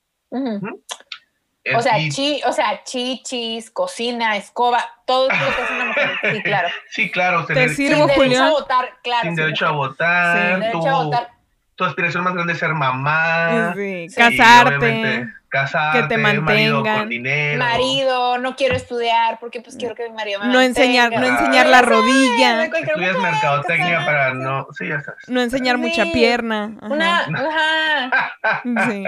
O 1.74 1.82
sea, 1.82 1.98
y- 1.98 2.10
chi, 2.10 2.40
o 2.46 2.52
sea, 2.52 2.84
chichis, 2.84 3.70
cocina, 3.70 4.36
escoba, 4.36 4.84
todo 5.04 5.24
lo 5.28 5.34
que 5.34 5.62
es 5.62 5.70
una 5.70 5.84
mujer. 5.86 6.10
Sí, 6.32 6.42
claro. 6.42 6.68
sí, 6.90 7.10
claro, 7.10 7.46
Te 7.46 7.68
sin 7.70 7.88
derecho 8.06 8.44
a 8.44 8.50
votar, 8.50 8.88
claro. 9.02 9.22
sin 9.22 9.34
derecho 9.34 9.66
a 9.66 9.70
votar, 9.72 10.36
Sin 10.52 10.60
derecho 10.60 10.88
a 10.88 11.02
votar. 11.04 11.30
Tu 11.76 11.84
aspiración 11.84 12.24
más 12.24 12.34
grande 12.34 12.54
es 12.54 12.58
ser 12.58 12.74
mamá, 12.74 13.72
Sí, 13.76 14.08
Sí, 14.08 14.16
Casarte. 14.16 15.28
casarte, 15.48 16.00
que 16.02 16.08
te 16.08 16.16
marido 16.18 16.42
mantengan. 16.42 16.98
con 17.00 17.08
dinero. 17.08 17.58
Marido, 17.64 18.38
no 18.38 18.56
quiero 18.56 18.74
estudiar 18.74 19.38
porque 19.40 19.60
pues 19.60 19.76
quiero 19.76 19.94
que 19.94 20.08
mi 20.08 20.14
marido 20.14 20.40
me 20.40 20.46
No 20.48 20.60
enseñar, 20.60 21.10
no 21.12 21.18
mantenga. 21.20 21.38
enseñar 21.38 21.66
la 21.68 21.82
rodilla. 21.82 22.64
Estudias 22.64 23.18
mercadotecnia 23.18 23.86
casarse. 23.98 24.06
para 24.06 24.34
no. 24.34 24.66
Sí, 24.76 24.88
ya 24.88 25.00
sabes. 25.02 25.28
No 25.28 25.40
enseñar 25.40 25.78
mucha 25.78 26.04
Sí. 26.04 26.10
pierna. 26.12 26.72
Ajá. 26.82 26.92
Una, 26.92 27.20
ajá, 27.20 28.32
Sí. 28.90 29.04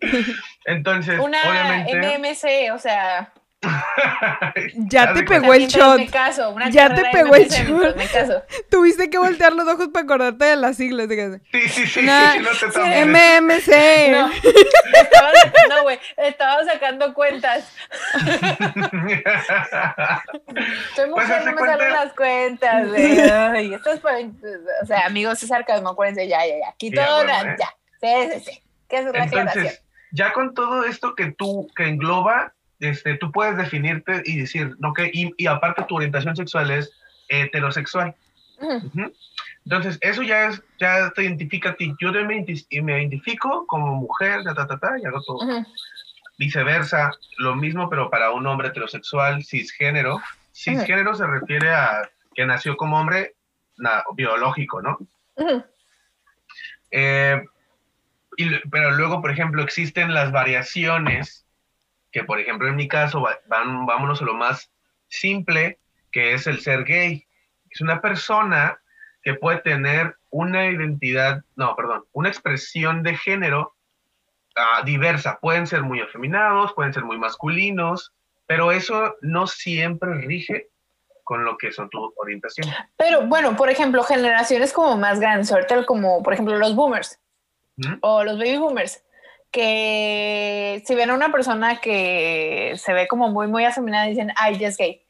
Entonces, 0.64 1.20
una 1.20 1.38
obviamente. 1.48 2.18
MMC, 2.18 2.72
o 2.72 2.78
sea. 2.78 3.32
Ya 4.76 5.14
te 5.14 5.22
pegó 5.22 5.54
el 5.54 5.66
shot. 5.68 5.96
Me 5.98 6.08
caso, 6.08 6.50
una 6.50 6.68
Ya 6.70 6.94
te 6.94 7.04
pegó 7.12 7.34
el 7.34 7.48
shot. 7.48 7.96
Me 7.96 8.06
caso. 8.06 8.42
Tuviste 8.70 9.08
que 9.10 9.18
voltear 9.18 9.52
los 9.52 9.66
ojos 9.68 9.88
para 9.88 10.04
acordarte 10.04 10.44
de 10.44 10.56
las 10.56 10.76
siglas. 10.76 11.08
de 11.08 11.40
Sí, 11.52 11.68
sí, 11.68 11.86
sí. 11.86 12.00
Una- 12.00 12.32
sí, 12.32 12.38
no 12.40 12.50
te 12.50 12.72
sí. 12.72 12.80
MMC. 13.04 14.10
No, 14.10 14.30
estaba, 15.00 15.30
no, 15.68 15.82
güey, 15.82 15.98
estaba 16.16 16.64
sacando 16.64 17.14
cuentas. 17.14 17.72
Soy 20.94 21.10
Pues, 21.10 21.26
mujer, 21.28 21.44
no 21.44 21.52
me 21.52 21.60
salen 21.60 21.92
las 21.92 22.12
cuentas, 22.14 22.88
güey. 22.88 23.20
Ay, 23.20 23.74
esto 23.74 23.92
es 23.92 24.00
para, 24.00 24.18
o 24.18 24.86
sea, 24.86 25.06
amigos, 25.06 25.42
es 25.42 25.48
sarcasmo, 25.48 25.90
acuérdense, 25.90 26.26
ya, 26.28 26.44
ya, 26.46 26.54
ya. 26.58 26.68
Aquí 26.70 26.90
Ya, 26.90 27.06
todo, 27.06 27.24
bueno, 27.24 27.50
eh. 27.50 27.56
ya. 27.58 27.68
Sí, 28.00 28.30
sí, 28.34 28.40
sí. 28.52 28.62
¿Qué 28.88 28.96
es 28.98 29.06
aclaración? 29.06 29.46
Entonces, 29.48 29.82
ya 30.10 30.32
con 30.32 30.54
todo 30.54 30.84
esto 30.84 31.14
que 31.14 31.32
tú, 31.32 31.70
que 31.76 31.88
engloba, 31.88 32.52
este, 32.82 33.16
tú 33.16 33.30
puedes 33.32 33.56
definirte 33.56 34.22
y 34.24 34.40
decir, 34.40 34.74
¿no? 34.78 34.92
Que, 34.92 35.10
y, 35.12 35.32
y 35.36 35.46
aparte 35.46 35.84
tu 35.88 35.96
orientación 35.96 36.36
sexual 36.36 36.70
es 36.70 36.92
heterosexual. 37.28 38.14
Ujú, 38.60 38.86
Ujú. 38.86 39.12
Entonces, 39.64 39.98
eso 40.00 40.22
ya 40.22 40.46
es, 40.48 40.62
ya 40.78 41.10
te 41.14 41.22
identifica 41.24 41.70
a 41.70 41.74
ti. 41.74 41.94
Yo 42.00 42.12
me, 42.12 42.24
me 42.82 42.98
identifico 43.00 43.64
como 43.66 43.94
mujer, 43.94 44.42
ta, 44.44 44.54
ta, 44.54 44.66
ta, 44.66 44.78
ta, 44.78 44.98
y 45.00 45.04
hago 45.06 45.22
todo. 45.22 45.38
Viceversa, 46.38 47.12
lo 47.38 47.54
mismo, 47.54 47.88
pero 47.88 48.10
para 48.10 48.30
un 48.32 48.46
hombre 48.46 48.68
heterosexual, 48.68 49.44
cisgénero. 49.44 50.20
Cisgénero 50.52 51.14
se 51.14 51.26
refiere 51.26 51.70
a 51.70 52.08
que 52.34 52.44
nació 52.46 52.76
como 52.76 52.98
hombre 52.98 53.34
na- 53.76 54.02
biológico, 54.14 54.82
¿no? 54.82 54.98
Eh, 56.90 57.42
y 58.36 58.58
pero 58.70 58.90
luego, 58.92 59.20
por 59.20 59.30
ejemplo, 59.30 59.62
existen 59.62 60.12
las 60.14 60.32
variaciones, 60.32 61.46
que 62.12 62.24
por 62.24 62.38
ejemplo 62.38 62.68
en 62.68 62.76
mi 62.76 62.86
caso, 62.88 63.20
va- 63.22 63.38
van, 63.48 63.86
vámonos 63.86 64.22
a 64.22 64.24
lo 64.24 64.34
más 64.34 64.70
simple, 65.08 65.78
que 66.10 66.34
es 66.34 66.46
el 66.46 66.60
ser 66.60 66.84
gay. 66.84 67.26
Es 67.70 67.80
una 67.80 68.00
persona 68.00 68.78
que 69.22 69.34
puede 69.34 69.58
tener 69.58 70.16
una 70.30 70.66
identidad, 70.66 71.42
no, 71.56 71.74
perdón, 71.76 72.04
una 72.12 72.28
expresión 72.28 73.02
de 73.02 73.16
género 73.16 73.74
ah, 74.56 74.82
diversa. 74.84 75.38
Pueden 75.40 75.66
ser 75.66 75.82
muy 75.82 76.00
afeminados, 76.00 76.72
pueden 76.74 76.92
ser 76.92 77.04
muy 77.04 77.18
masculinos, 77.18 78.12
pero 78.46 78.72
eso 78.72 79.16
no 79.22 79.46
siempre 79.46 80.14
rige 80.14 80.68
con 81.24 81.44
lo 81.44 81.56
que 81.56 81.70
son 81.72 81.88
tu 81.88 82.12
orientación. 82.16 82.68
Pero 82.96 83.26
bueno, 83.26 83.56
por 83.56 83.70
ejemplo, 83.70 84.02
generaciones 84.02 84.72
como 84.72 84.96
más 84.96 85.20
grandes, 85.20 85.52
ahorita 85.52 85.86
como 85.86 86.22
por 86.22 86.32
ejemplo 86.34 86.56
los 86.58 86.74
boomers 86.74 87.20
¿Mm? 87.76 87.94
o 88.02 88.24
los 88.24 88.36
baby 88.38 88.56
boomers, 88.58 89.02
que 89.52 90.82
si 90.86 90.94
ven 90.94 91.10
a 91.10 91.14
una 91.14 91.30
persona 91.30 91.80
que 91.80 92.72
se 92.76 92.92
ve 92.92 93.06
como 93.06 93.28
muy, 93.28 93.46
muy 93.46 93.64
afeminada, 93.64 94.06
dicen, 94.06 94.32
ay, 94.36 94.58
ya 94.58 94.68
es 94.68 94.76
gay. 94.76 95.02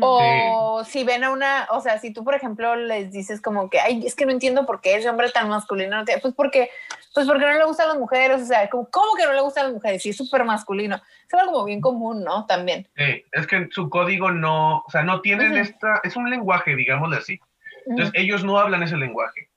O 0.00 0.82
si 0.84 1.04
ven 1.04 1.22
a 1.24 1.30
una, 1.30 1.68
o 1.70 1.80
sea, 1.80 1.98
si 1.98 2.12
tú, 2.12 2.24
por 2.24 2.34
ejemplo, 2.34 2.74
les 2.76 3.12
dices 3.12 3.40
como 3.40 3.70
que, 3.70 3.78
ay, 3.80 4.04
es 4.06 4.14
que 4.16 4.26
no 4.26 4.32
entiendo 4.32 4.66
por 4.66 4.80
qué 4.80 4.96
ese 4.96 5.08
hombre 5.08 5.30
tan 5.30 5.48
masculino, 5.48 5.96
no 5.96 6.04
te-". 6.04 6.18
pues 6.18 6.34
porque, 6.34 6.70
pues 7.14 7.26
porque 7.26 7.46
no 7.46 7.52
le 7.54 7.64
gustan 7.64 7.88
las 7.88 7.96
mujeres, 7.98 8.42
o 8.42 8.44
sea, 8.44 8.68
como, 8.70 8.88
¿cómo 8.90 9.14
que 9.16 9.24
no 9.24 9.32
le 9.34 9.40
gustan 9.40 9.64
las 9.66 9.74
mujeres? 9.74 10.02
Sí, 10.02 10.10
es 10.10 10.16
súper 10.16 10.44
masculino. 10.44 10.96
Es 11.26 11.34
algo 11.34 11.52
como 11.52 11.64
bien 11.64 11.80
común, 11.80 12.24
¿no? 12.24 12.44
También. 12.46 12.88
Sí, 12.96 13.24
es 13.32 13.46
que 13.46 13.68
su 13.70 13.88
código 13.88 14.30
no, 14.32 14.78
o 14.78 14.90
sea, 14.90 15.02
no 15.02 15.20
tienen 15.20 15.56
esta, 15.56 16.00
es 16.02 16.16
un 16.16 16.28
lenguaje, 16.28 16.74
digámosle 16.74 17.16
así. 17.18 17.40
Entonces, 17.86 18.12
ellos 18.16 18.44
no 18.44 18.58
hablan 18.58 18.82
ese 18.82 18.96
lenguaje. 18.96 19.48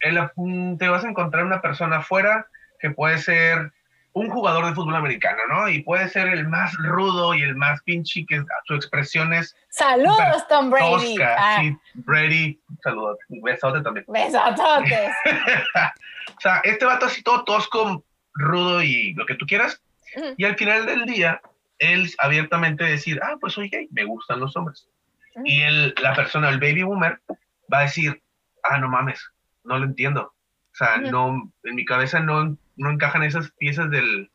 El- 0.00 0.30
mm, 0.36 0.76
te 0.76 0.88
vas 0.88 1.04
a 1.04 1.08
encontrar 1.08 1.44
una 1.44 1.62
persona 1.62 1.98
afuera 1.98 2.46
que 2.80 2.90
puede 2.90 3.18
ser 3.18 3.72
un 4.12 4.28
jugador 4.28 4.66
de 4.66 4.74
fútbol 4.74 4.96
americano, 4.96 5.38
¿no? 5.48 5.68
Y 5.68 5.82
puede 5.82 6.08
ser 6.08 6.26
el 6.28 6.48
más 6.48 6.74
rudo 6.74 7.32
y 7.34 7.42
el 7.42 7.54
más 7.54 7.80
pinche, 7.82 8.24
que 8.26 8.42
su 8.66 8.74
expresión 8.74 9.32
es 9.32 9.54
Saludos, 9.68 10.48
Tom 10.48 10.68
Brady. 10.70 11.14
tosca. 11.14 11.36
Ah, 11.38 11.60
Sí, 11.60 11.76
Brady, 11.94 12.60
saludos, 12.82 13.18
besote 13.28 13.80
también. 13.82 14.04
besototes. 14.08 15.10
o 16.36 16.40
sea, 16.40 16.60
este 16.64 16.84
vato 16.84 17.06
así 17.06 17.22
todo 17.22 17.44
tosco, 17.44 18.04
rudo 18.34 18.82
y 18.82 19.14
lo 19.14 19.26
que 19.26 19.34
tú 19.36 19.46
quieras. 19.46 19.80
Ujú. 20.16 20.34
Y 20.36 20.44
al 20.44 20.56
final 20.56 20.86
del 20.86 21.04
día, 21.06 21.40
él 21.78 22.10
abiertamente 22.18 22.82
decir, 22.84 23.20
ah, 23.22 23.36
pues 23.40 23.52
soy 23.52 23.68
gay, 23.68 23.86
me 23.92 24.04
gustan 24.04 24.40
los 24.40 24.56
hombres. 24.56 24.88
Ujú. 25.36 25.44
Y 25.46 25.62
él, 25.62 25.94
la 26.02 26.14
persona, 26.14 26.48
el 26.48 26.58
baby 26.58 26.82
boomer, 26.82 27.20
va 27.72 27.78
a 27.78 27.82
decir, 27.82 28.20
ah, 28.64 28.78
no 28.78 28.88
mames, 28.88 29.24
no 29.62 29.78
lo 29.78 29.84
entiendo. 29.84 30.22
O 30.72 30.74
sea, 30.74 30.96
Ujú. 31.00 31.10
no, 31.12 31.52
en 31.62 31.74
mi 31.76 31.84
cabeza 31.84 32.18
no, 32.18 32.56
no 32.80 32.90
encajan 32.90 33.22
esas 33.22 33.50
piezas 33.52 33.90
del, 33.90 34.30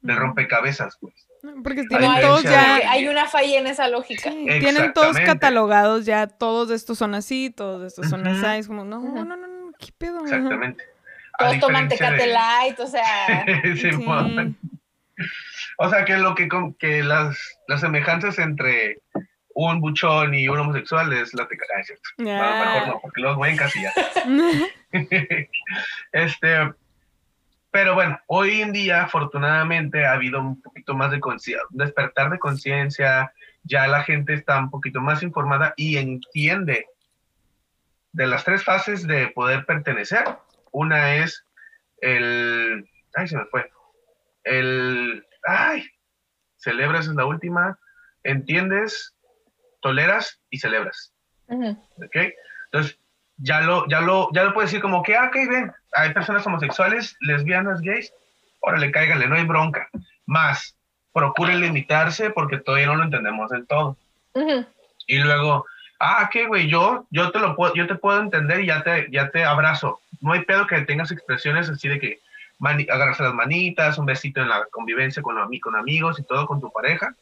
del 0.00 0.16
rompecabezas, 0.16 0.96
pues. 1.00 1.14
Porque 1.62 1.84
tienen 1.84 2.20
todos 2.20 2.42
ya. 2.42 2.76
de- 2.78 2.84
hay 2.84 3.06
una 3.08 3.26
falla 3.26 3.58
en 3.60 3.66
esa 3.68 3.88
lógica. 3.88 4.30
Sí, 4.30 4.46
tienen 4.60 4.92
todos 4.92 5.16
catalogados 5.18 6.04
ya, 6.04 6.26
todos 6.26 6.70
estos 6.70 6.98
son 6.98 7.14
así, 7.14 7.50
todos 7.50 7.86
estos 7.86 8.08
son 8.10 8.26
así. 8.26 8.58
Es 8.58 8.66
como, 8.66 8.84
no, 8.84 9.00
no, 9.00 9.24
no, 9.24 9.36
no, 9.36 9.72
¿qué 9.78 9.88
pedo? 9.96 10.20
Exactamente. 10.24 10.84
A 11.34 11.44
Todos 11.44 11.60
toman 11.60 11.88
Tecate 11.88 12.16
de- 12.16 12.26
Light, 12.32 12.80
o 12.80 12.86
sea. 12.86 13.44
Simón. 13.76 14.56
O 15.78 15.88
sea, 15.88 16.04
que 16.04 16.16
lo 16.16 16.34
que, 16.34 16.48
con- 16.48 16.74
que 16.74 17.04
las, 17.04 17.38
las 17.68 17.80
semejanzas 17.80 18.38
entre 18.40 18.98
un 19.54 19.80
buchón 19.80 20.34
y 20.34 20.48
un 20.48 20.58
homosexual 20.58 21.12
es 21.12 21.34
la 21.34 21.46
tecate. 21.46 21.72
Ah, 21.78 21.82
cierto. 21.84 22.08
No, 22.18 22.24
mejor 22.24 22.88
no, 22.88 23.00
porque 23.00 23.20
luego 23.20 23.36
voy 23.36 23.50
a 23.50 23.52
encasillar. 23.52 23.92
este, 26.12 26.72
pero 27.70 27.94
bueno, 27.94 28.18
hoy 28.26 28.62
en 28.62 28.72
día 28.72 29.02
afortunadamente 29.02 30.06
ha 30.06 30.12
habido 30.12 30.40
un 30.40 30.60
poquito 30.62 30.94
más 30.94 31.10
de 31.10 31.20
conciencia, 31.20 31.66
despertar 31.70 32.30
de 32.30 32.38
conciencia, 32.38 33.32
ya 33.62 33.86
la 33.86 34.04
gente 34.04 34.34
está 34.34 34.58
un 34.58 34.70
poquito 34.70 35.00
más 35.00 35.22
informada 35.22 35.74
y 35.76 35.98
entiende 35.98 36.86
de 38.12 38.26
las 38.26 38.44
tres 38.44 38.64
fases 38.64 39.06
de 39.06 39.28
poder 39.28 39.66
pertenecer. 39.66 40.24
Una 40.72 41.16
es 41.16 41.44
el, 42.00 42.88
ay, 43.14 43.28
se 43.28 43.36
me 43.36 43.44
fue, 43.46 43.70
el, 44.44 45.26
ay, 45.46 45.86
celebras 46.56 47.06
es 47.06 47.14
la 47.14 47.26
última, 47.26 47.78
entiendes, 48.22 49.14
toleras 49.80 50.40
y 50.50 50.58
celebras. 50.58 51.12
¿Ok? 51.48 52.16
Entonces, 52.66 52.98
ya 53.36 53.60
lo, 53.60 53.86
ya 53.88 54.00
lo, 54.00 54.30
ya 54.32 54.44
lo 54.44 54.54
puedes 54.54 54.70
decir 54.70 54.82
como 54.82 55.02
que, 55.02 55.16
ah, 55.16 55.26
ok, 55.28 55.36
ven, 55.50 55.72
hay 55.94 56.12
personas 56.12 56.46
homosexuales, 56.46 57.16
lesbianas, 57.20 57.80
gays, 57.80 58.12
órale, 58.60 58.90
cáiganle, 58.90 59.28
no 59.28 59.36
hay 59.36 59.44
bronca. 59.44 59.88
Más, 60.26 60.76
procuren 61.12 61.60
limitarse 61.60 62.30
porque 62.30 62.58
todavía 62.58 62.86
no 62.86 62.96
lo 62.96 63.04
entendemos 63.04 63.50
del 63.50 63.66
todo. 63.66 63.96
Y 65.06 65.18
luego, 65.18 65.66
ah, 66.00 66.28
qué 66.32 66.46
güey, 66.46 66.68
yo, 66.68 67.06
yo 67.10 67.30
te 67.30 67.38
lo 67.38 67.56
puedo, 67.56 67.74
yo 67.74 67.86
te 67.86 67.94
puedo 67.94 68.20
entender 68.20 68.60
y 68.60 68.66
ya 68.66 68.82
te, 68.82 69.08
ya 69.10 69.30
te 69.30 69.44
abrazo. 69.44 70.00
No 70.20 70.32
hay 70.32 70.44
pedo 70.44 70.66
que 70.66 70.80
tengas 70.82 71.10
expresiones 71.10 71.68
así 71.68 71.88
de 71.88 71.98
que 71.98 72.20
agarrarse 72.88 73.22
las 73.22 73.34
manitas, 73.34 73.98
un 73.98 74.06
besito 74.06 74.40
en 74.40 74.48
la 74.48 74.66
convivencia 74.70 75.22
con, 75.22 75.36
con 75.60 75.76
amigos 75.76 76.18
y 76.18 76.24
todo 76.24 76.46
con 76.46 76.60
tu 76.60 76.70
pareja. 76.70 77.14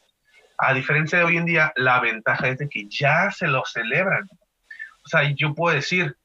A 0.57 0.73
diferencia 0.73 1.19
de 1.19 1.25
hoy 1.25 1.37
en 1.37 1.45
día, 1.45 1.71
la 1.75 1.99
ventaja 1.99 2.47
es 2.47 2.57
de 2.57 2.67
que 2.67 2.87
ya 2.89 3.31
se 3.31 3.47
lo 3.47 3.63
celebran. 3.65 4.27
O 5.05 5.09
sea, 5.09 5.23
yo 5.35 5.53
puedo 5.53 5.75
decir, 5.75 6.17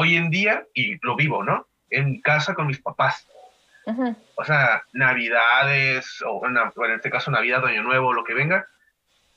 hoy 0.00 0.14
en 0.14 0.30
día, 0.30 0.64
y 0.74 1.04
lo 1.04 1.16
vivo, 1.16 1.42
¿no? 1.42 1.66
En 1.90 2.20
casa 2.20 2.54
con 2.54 2.68
mis 2.68 2.80
papás. 2.80 3.26
O 4.36 4.44
sea, 4.44 4.84
navidades, 4.92 6.22
o 6.24 6.40
en, 6.46 6.92
este 6.92 7.10
caso 7.10 7.32
Navidad, 7.32 7.66
Año 7.66 7.82
Nuevo, 7.82 8.12
lo 8.12 8.22
que 8.22 8.32
venga. 8.32 8.64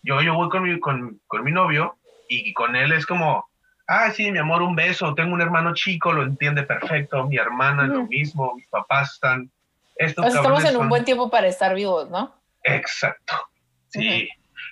Yo, 0.03 0.21
yo 0.21 0.35
voy 0.35 0.49
con 0.49 0.61
mi, 0.61 0.79
con, 0.79 1.19
con 1.25 1.43
mi 1.43 1.51
novio 1.51 1.97
y 2.27 2.53
con 2.53 2.75
él 2.75 2.91
es 2.91 3.07
como, 3.07 3.49
ah, 3.87 4.11
sí, 4.11 4.31
mi 4.31 4.37
amor, 4.37 4.61
un 4.61 4.75
beso, 4.75 5.15
tengo 5.15 5.33
un 5.33 5.41
hermano 5.41 5.73
chico, 5.73 6.11
lo 6.11 6.21
entiende 6.21 6.61
perfecto, 6.61 7.25
mi 7.25 7.37
hermana 7.37 7.87
lo 7.87 8.05
mismo, 8.05 8.53
mis 8.55 8.67
papás 8.67 9.13
están... 9.13 9.49
Estos 9.95 10.27
estamos 10.27 10.63
en 10.65 10.77
un 10.77 10.89
buen 10.89 11.05
tiempo 11.05 11.31
para 11.31 11.47
estar 11.47 11.73
vivos, 11.73 12.07
¿no? 12.11 12.35
Exacto, 12.63 13.33
sí. 13.87 14.29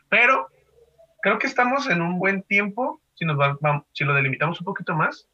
Pero 0.08 0.50
creo 1.24 1.40
que 1.40 1.48
estamos 1.48 1.88
en 1.88 2.04
un 2.04 2.20
buen 2.20 2.44
tiempo, 2.44 3.02
si, 3.16 3.26
nos 3.26 3.38
si 3.94 4.04
lo 4.04 4.14
delimitamos 4.14 4.60
un 4.62 4.66
poquito 4.66 4.94
más, 4.94 5.28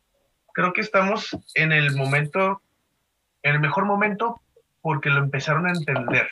creo 0.56 0.74
que 0.74 0.82
estamos 0.82 1.38
en 1.54 1.72
el 1.74 1.96
momento, 1.96 2.62
en 3.44 3.56
el 3.56 3.60
mejor 3.60 3.86
momento 3.86 4.42
porque 4.82 5.10
lo 5.10 5.20
empezaron 5.20 5.68
a 5.68 5.72
entender. 5.72 6.30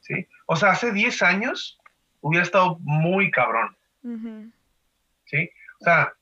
¿sí? 0.00 0.26
O 0.46 0.56
sea, 0.56 0.72
hace 0.72 0.92
10 0.92 1.22
años 1.22 1.78
hubiera 2.20 2.44
estado 2.44 2.78
muy 2.80 3.30
cabrón. 3.30 3.76
¿Sí? 5.26 5.50
O 5.80 5.84
sea, 5.84 6.12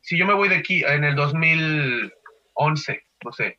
si 0.00 0.16
yo 0.16 0.26
me 0.26 0.34
voy 0.34 0.48
de 0.48 0.56
aquí 0.56 0.82
en 0.82 1.04
el 1.04 1.14
2011, 1.14 3.02
no 3.22 3.32
sé, 3.32 3.58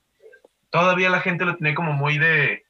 todavía 0.71 1.09
la 1.09 1.19
gente 1.19 1.45
lo 1.45 1.55
tiene 1.55 1.75
como 1.75 1.93
muy 1.93 2.17
de... 2.17 2.63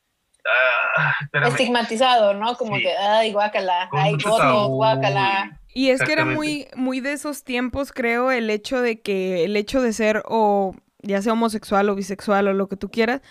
Ah, 0.97 1.15
Estigmatizado, 1.47 2.33
¿no? 2.33 2.55
Como 2.55 2.75
que, 2.75 2.95
ay, 2.95 3.31
guácala, 3.31 3.89
ay, 3.93 4.13
gozo, 4.13 4.67
guácala. 4.67 5.59
Y 5.75 5.89
es 5.89 6.01
que 6.01 6.13
era 6.13 6.23
muy, 6.23 6.69
muy 6.77 7.01
de 7.01 7.11
esos 7.11 7.43
tiempos, 7.43 7.91
creo, 7.91 8.31
el 8.31 8.49
hecho 8.49 8.79
de 8.79 9.01
que, 9.01 9.43
el 9.43 9.57
hecho 9.57 9.81
de 9.81 9.91
ser 9.91 10.23
o 10.25 10.73
ya 11.01 11.21
sea 11.21 11.33
homosexual 11.33 11.89
o 11.89 11.95
bisexual 11.95 12.47
o 12.47 12.53
lo 12.53 12.69
que 12.69 12.77
tú 12.77 12.89
quieras, 12.89 13.21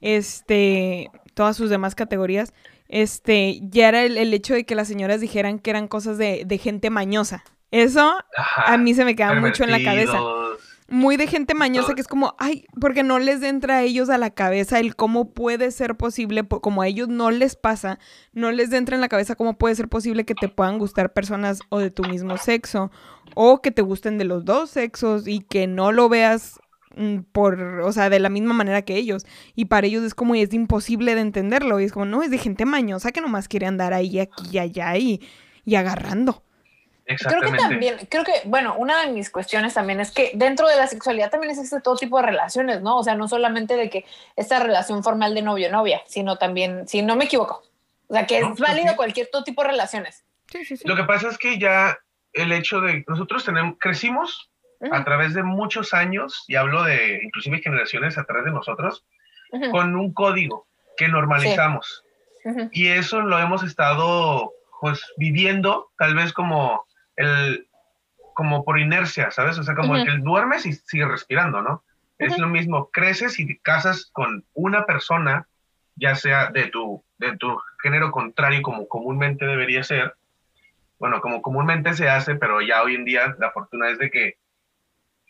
este, 0.00 1.10
todas 1.34 1.58
sus 1.58 1.68
demás 1.68 1.94
categorías, 1.94 2.54
este, 2.88 3.60
ya 3.64 3.90
era 3.90 4.02
el, 4.02 4.32
hecho 4.32 4.54
de 4.54 4.64
que 4.64 4.74
las 4.74 4.88
señoras 4.88 5.20
dijeran 5.20 5.58
que 5.58 5.68
eran 5.68 5.88
cosas 5.88 6.16
de, 6.16 6.44
de 6.46 6.56
gente 6.56 6.88
mañosa. 6.88 7.44
Eso 7.70 8.16
a 8.56 8.78
mí 8.78 8.94
se 8.94 9.04
me 9.04 9.14
queda 9.14 9.34
mucho 9.34 9.62
en 9.64 9.70
la 9.70 9.82
cabeza. 9.82 10.18
Muy 10.90 11.16
de 11.16 11.28
gente 11.28 11.54
mañosa 11.54 11.94
que 11.94 12.00
es 12.00 12.08
como, 12.08 12.34
ay, 12.38 12.64
porque 12.80 13.04
no 13.04 13.20
les 13.20 13.44
entra 13.44 13.76
a 13.76 13.82
ellos 13.82 14.10
a 14.10 14.18
la 14.18 14.30
cabeza 14.30 14.80
el 14.80 14.96
cómo 14.96 15.32
puede 15.32 15.70
ser 15.70 15.96
posible, 15.96 16.42
como 16.48 16.82
a 16.82 16.88
ellos 16.88 17.08
no 17.08 17.30
les 17.30 17.54
pasa, 17.54 18.00
no 18.32 18.50
les 18.50 18.72
entra 18.72 18.96
en 18.96 19.00
la 19.00 19.08
cabeza 19.08 19.36
cómo 19.36 19.56
puede 19.56 19.76
ser 19.76 19.88
posible 19.88 20.24
que 20.24 20.34
te 20.34 20.48
puedan 20.48 20.78
gustar 20.78 21.12
personas 21.12 21.60
o 21.68 21.78
de 21.78 21.92
tu 21.92 22.02
mismo 22.02 22.36
sexo, 22.38 22.90
o 23.36 23.62
que 23.62 23.70
te 23.70 23.82
gusten 23.82 24.18
de 24.18 24.24
los 24.24 24.44
dos 24.44 24.70
sexos 24.70 25.28
y 25.28 25.38
que 25.38 25.68
no 25.68 25.92
lo 25.92 26.08
veas 26.08 26.58
mm, 26.96 27.18
por, 27.30 27.60
o 27.84 27.92
sea, 27.92 28.10
de 28.10 28.18
la 28.18 28.28
misma 28.28 28.52
manera 28.52 28.82
que 28.82 28.96
ellos. 28.96 29.24
Y 29.54 29.66
para 29.66 29.86
ellos 29.86 30.02
es 30.02 30.16
como, 30.16 30.34
es 30.34 30.52
imposible 30.52 31.14
de 31.14 31.20
entenderlo. 31.20 31.78
Y 31.78 31.84
es 31.84 31.92
como, 31.92 32.04
no, 32.04 32.24
es 32.24 32.32
de 32.32 32.38
gente 32.38 32.64
mañosa 32.64 33.12
que 33.12 33.20
nomás 33.20 33.46
quiere 33.46 33.66
andar 33.66 33.94
ahí, 33.94 34.18
aquí 34.18 34.42
y 34.50 34.58
allá 34.58 34.96
y, 34.96 35.20
y 35.64 35.76
agarrando. 35.76 36.42
Creo 37.16 37.40
que 37.40 37.58
también, 37.58 37.96
creo 38.08 38.24
que, 38.24 38.42
bueno, 38.44 38.74
una 38.76 39.04
de 39.04 39.12
mis 39.12 39.30
cuestiones 39.30 39.74
también 39.74 40.00
es 40.00 40.10
que 40.10 40.32
dentro 40.34 40.68
de 40.68 40.76
la 40.76 40.86
sexualidad 40.86 41.30
también 41.30 41.50
existe 41.50 41.80
todo 41.80 41.96
tipo 41.96 42.18
de 42.18 42.26
relaciones, 42.26 42.82
¿no? 42.82 42.98
O 42.98 43.04
sea, 43.04 43.14
no 43.14 43.28
solamente 43.28 43.76
de 43.76 43.90
que 43.90 44.04
esta 44.36 44.60
relación 44.60 45.02
formal 45.02 45.34
de 45.34 45.42
novio-novia, 45.42 46.02
sino 46.06 46.36
también, 46.36 46.86
si 46.86 47.02
no 47.02 47.16
me 47.16 47.24
equivoco, 47.24 47.62
o 48.08 48.14
sea, 48.14 48.26
que 48.26 48.38
es 48.38 48.58
válido 48.58 48.96
cualquier 48.96 49.28
todo 49.30 49.44
tipo 49.44 49.62
de 49.62 49.68
relaciones. 49.68 50.24
Sí, 50.50 50.64
sí, 50.64 50.76
sí. 50.76 50.86
Lo 50.86 50.96
que 50.96 51.04
pasa 51.04 51.28
es 51.28 51.38
que 51.38 51.58
ya 51.58 51.98
el 52.32 52.52
hecho 52.52 52.80
de, 52.80 53.04
nosotros 53.06 53.44
tenemos, 53.44 53.76
crecimos 53.78 54.50
a 54.90 55.04
través 55.04 55.34
de 55.34 55.42
muchos 55.42 55.92
años, 55.92 56.44
y 56.48 56.56
hablo 56.56 56.82
de 56.84 57.20
inclusive 57.22 57.60
generaciones 57.60 58.16
a 58.16 58.24
través 58.24 58.46
de 58.46 58.50
nosotros, 58.50 59.04
con 59.72 59.96
un 59.96 60.14
código 60.14 60.66
que 60.96 61.08
normalizamos. 61.08 62.04
Y 62.72 62.88
eso 62.88 63.20
lo 63.20 63.38
hemos 63.38 63.62
estado 63.62 64.52
pues 64.80 65.04
viviendo 65.18 65.90
tal 65.98 66.14
vez 66.14 66.32
como 66.32 66.86
el, 67.20 67.68
como 68.34 68.64
por 68.64 68.78
inercia, 68.78 69.30
¿sabes? 69.30 69.58
O 69.58 69.62
sea, 69.62 69.74
como 69.74 69.96
el 69.96 70.04
que 70.04 70.16
duermes 70.18 70.66
y 70.66 70.72
sigue 70.72 71.06
respirando, 71.06 71.62
¿no? 71.62 71.84
Es 72.18 72.38
lo 72.38 72.48
mismo, 72.48 72.90
creces 72.90 73.38
y 73.38 73.46
te 73.46 73.58
casas 73.58 74.10
con 74.12 74.44
una 74.52 74.84
persona, 74.84 75.46
ya 75.96 76.14
sea 76.14 76.50
de 76.50 76.66
tu, 76.66 77.02
de 77.18 77.36
tu 77.38 77.58
género 77.82 78.10
contrario, 78.10 78.60
como 78.60 78.88
comúnmente 78.88 79.46
debería 79.46 79.82
ser, 79.82 80.14
bueno, 80.98 81.22
como 81.22 81.40
comúnmente 81.40 81.94
se 81.94 82.10
hace, 82.10 82.34
pero 82.34 82.60
ya 82.60 82.82
hoy 82.82 82.94
en 82.94 83.06
día 83.06 83.34
la 83.38 83.50
fortuna 83.52 83.88
es 83.90 83.98
de 83.98 84.10
que 84.10 84.38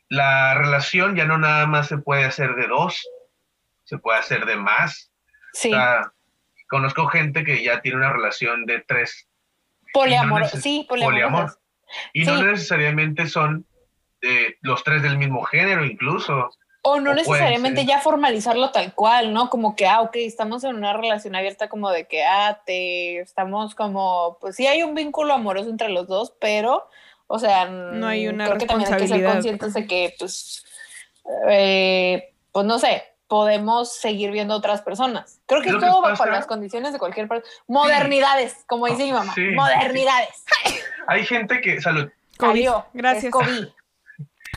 la 0.09 0.55
relación 0.55 1.15
ya 1.15 1.25
no 1.25 1.39
nada 1.39 1.67
más 1.67 1.87
se 1.87 1.99
puede 1.99 2.25
hacer 2.25 2.57
de 2.57 2.67
dos, 2.67 3.07
se 3.85 3.99
puede 3.99 4.19
hacer 4.19 4.45
de 4.47 4.57
más. 4.57 5.13
Sí. 5.53 5.73
conozco 6.69 7.07
gente 7.07 7.45
que 7.45 7.63
ya 7.63 7.81
tiene 7.81 7.99
una 7.99 8.13
relación 8.13 8.67
de 8.67 8.81
tres. 8.81 9.29
Poliamor, 9.93 10.47
sí, 10.47 10.87
poliamor. 10.89 11.60
Y 12.13 12.25
no 12.25 12.43
necesariamente 12.43 13.29
son 13.29 13.67
eh, 14.23 14.57
los 14.61 14.85
tres 14.85 15.03
del 15.03 15.19
mismo 15.19 15.43
género, 15.45 15.85
incluso. 15.85 16.51
O 16.83 16.99
no 16.99 17.13
necesariamente 17.15 17.85
ya 17.85 18.01
formalizarlo 18.01 18.71
tal 18.71 18.95
cual, 18.95 19.35
¿no? 19.35 19.51
Como 19.51 19.77
que, 19.77 19.87
ah, 19.87 20.01
ok, 20.01 20.17
estamos 20.17 20.65
en 20.65 20.77
una 20.77 20.95
relación 20.95 21.35
abierta 21.35 21.69
como 21.69 21.91
de 21.91 22.07
que, 22.07 22.25
ah, 22.25 22.61
te, 22.65 23.21
estamos 23.21 23.75
como, 23.75 24.39
pues 24.41 24.57
sí 24.57 24.67
hay 24.67 24.83
un 24.83 24.95
vínculo 24.95 25.35
amoroso 25.35 25.69
entre 25.69 25.91
los 25.91 26.07
dos, 26.07 26.33
pero, 26.41 26.89
o 27.27 27.39
sea, 27.39 27.67
no 27.67 28.07
hay 28.07 28.29
una 28.29 28.47
creo 28.47 28.59
que 28.59 28.67
también 28.67 28.93
hay 28.93 29.01
que 29.01 29.09
ser 29.09 29.25
conscientes 29.25 29.75
de 29.75 29.87
que, 29.87 30.15
pues, 30.19 30.65
eh, 31.51 32.33
pues 32.51 32.65
no 32.65 32.79
sé, 32.79 33.05
podemos 33.31 33.95
seguir 33.95 34.33
viendo 34.33 34.57
otras 34.57 34.83
personas. 34.83 35.41
Creo 35.47 35.63
que 35.63 35.71
todo 35.71 36.03
bajo 36.03 36.27
las 36.27 36.47
condiciones 36.47 36.93
de 36.93 36.99
cualquier 36.99 37.29
persona. 37.29 37.49
Modernidades, 37.69 38.65
como 38.67 38.87
dice 38.87 39.05
mi 39.05 39.13
mamá. 39.13 39.33
modernidades. 39.55 40.45
Hay 41.07 41.25
gente 41.25 41.61
que, 41.61 41.81
salud. 41.81 42.11
Gracias. 42.93 43.33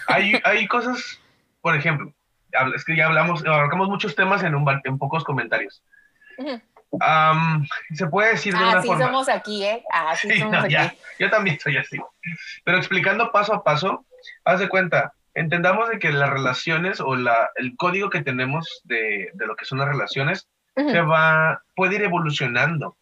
hay, 0.08 0.42
hay 0.44 0.68
cosas, 0.68 1.20
por 1.62 1.76
ejemplo, 1.76 2.12
es 2.76 2.84
que 2.84 2.96
ya 2.96 3.06
hablamos, 3.06 3.46
abarcamos 3.46 3.90
muchos 3.90 4.16
temas 4.16 4.44
en, 4.44 4.56
un, 4.56 4.68
en 4.84 4.98
pocos 4.98 5.24
comentarios. 5.24 5.84
se 7.94 8.08
puede 8.08 8.32
decir 8.32 8.56
de 8.58 8.64
una 8.64 8.82
forma. 8.82 8.96
Así 8.96 9.04
somos 9.04 9.30
aquí, 9.30 9.64
¿eh? 9.66 9.84
Así 9.92 10.40
somos 10.40 10.64
aquí. 10.64 10.76
yo 11.20 11.30
también 11.30 11.60
soy 11.60 11.78
así. 11.78 12.00
Pero 12.64 12.80
explicando 12.80 13.32
paso 13.32 13.54
a 13.54 13.64
paso, 13.64 14.04
haz 14.44 14.60
de 14.60 14.68
cuenta, 14.68 15.14
entendamos 15.34 15.90
de 15.90 16.00
que 16.00 16.12
las 16.12 16.30
relaciones 16.30 17.00
o 17.00 17.16
la, 17.16 17.50
el 17.56 17.76
código 17.76 18.10
que 18.10 18.22
tenemos 18.22 18.82
de, 18.86 19.32
de 19.34 19.48
lo 19.48 19.56
que 19.56 19.66
son 19.66 19.80
las 19.80 19.88
relaciones 19.88 20.48
se 20.76 21.02
va, 21.02 21.62
puede 21.76 21.96
ir 21.96 22.04
evolucionando, 22.04 22.98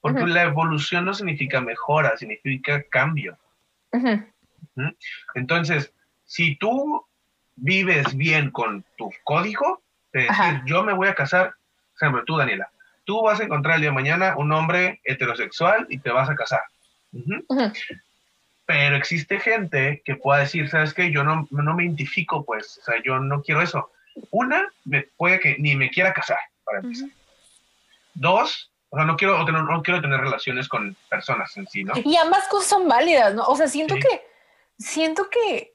porque 0.00 0.26
la 0.26 0.42
evolución 0.42 1.04
no 1.04 1.14
significa 1.14 1.60
mejora, 1.60 2.16
significa 2.16 2.82
cambio. 2.90 3.38
Entonces, 5.34 5.92
si 6.24 6.56
tú 6.56 7.06
vives 7.54 8.16
bien 8.16 8.50
con 8.50 8.84
tu 8.96 9.10
código, 9.24 9.82
de 10.12 10.22
decir, 10.22 10.62
yo 10.66 10.82
me 10.82 10.92
voy 10.92 11.08
a 11.08 11.14
casar, 11.14 11.54
por 11.92 12.08
ejemplo, 12.08 12.24
tú, 12.24 12.36
Daniela, 12.36 12.70
tú 13.04 13.22
vas 13.22 13.40
a 13.40 13.44
encontrar 13.44 13.76
el 13.76 13.82
día 13.82 13.90
de 13.90 13.94
mañana 13.94 14.36
un 14.36 14.50
hombre 14.52 15.00
heterosexual 15.04 15.86
y 15.88 15.98
te 15.98 16.10
vas 16.10 16.28
a 16.28 16.34
casar. 16.34 16.62
Pero 18.66 18.96
existe 18.96 19.40
gente 19.40 20.02
que 20.04 20.16
pueda 20.16 20.40
decir, 20.40 20.68
¿sabes 20.68 20.94
qué? 20.94 21.10
Yo 21.10 21.24
no, 21.24 21.46
no 21.50 21.74
me 21.74 21.84
identifico, 21.84 22.44
pues, 22.44 22.78
o 22.78 22.84
sea, 22.84 23.02
yo 23.04 23.18
no 23.18 23.42
quiero 23.42 23.62
eso. 23.62 23.90
Una, 24.30 24.66
me, 24.84 25.02
puede 25.16 25.40
que 25.40 25.56
ni 25.58 25.74
me 25.74 25.90
quiera 25.90 26.12
casar, 26.12 26.38
para 26.64 26.78
empezar. 26.78 27.08
Dos, 28.14 28.70
o 28.90 28.96
sea, 28.96 29.04
no 29.06 29.16
quiero, 29.16 29.42
no, 29.44 29.82
quiero 29.82 30.00
tener 30.00 30.20
relaciones 30.20 30.68
con 30.68 30.94
personas 31.08 31.56
en 31.56 31.66
sí, 31.66 31.82
¿no? 31.82 31.94
Y 32.04 32.16
ambas 32.16 32.46
cosas 32.48 32.68
son 32.68 32.88
válidas, 32.88 33.34
¿no? 33.34 33.44
O 33.46 33.56
sea, 33.56 33.66
siento 33.66 33.94
que, 33.96 34.26
siento 34.78 35.28
que 35.30 35.74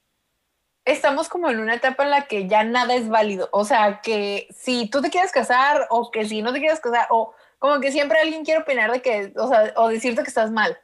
estamos 0.86 1.28
como 1.28 1.50
en 1.50 1.60
una 1.60 1.76
etapa 1.76 2.04
en 2.04 2.12
la 2.12 2.28
que 2.28 2.48
ya 2.48 2.64
nada 2.64 2.96
es 2.96 3.10
válido. 3.10 3.50
O 3.52 3.66
sea, 3.66 4.02
que 4.02 4.48
si 4.56 4.88
tú 4.90 5.02
te 5.02 5.10
quieres 5.10 5.32
casar 5.32 5.88
o 5.90 6.12
que 6.12 6.26
si 6.26 6.42
no 6.42 6.54
te 6.54 6.60
quieres 6.60 6.80
casar 6.80 7.08
o 7.10 7.34
como 7.60 7.80
que 7.80 7.92
siempre 7.92 8.20
alguien 8.20 8.46
quiere 8.46 8.62
opinar 8.62 8.92
de 8.92 9.02
que, 9.02 9.34
o 9.36 9.48
sea, 9.48 9.74
o 9.76 9.90
decirte 9.90 10.22
que 10.22 10.30
estás 10.30 10.52
mal. 10.52 10.78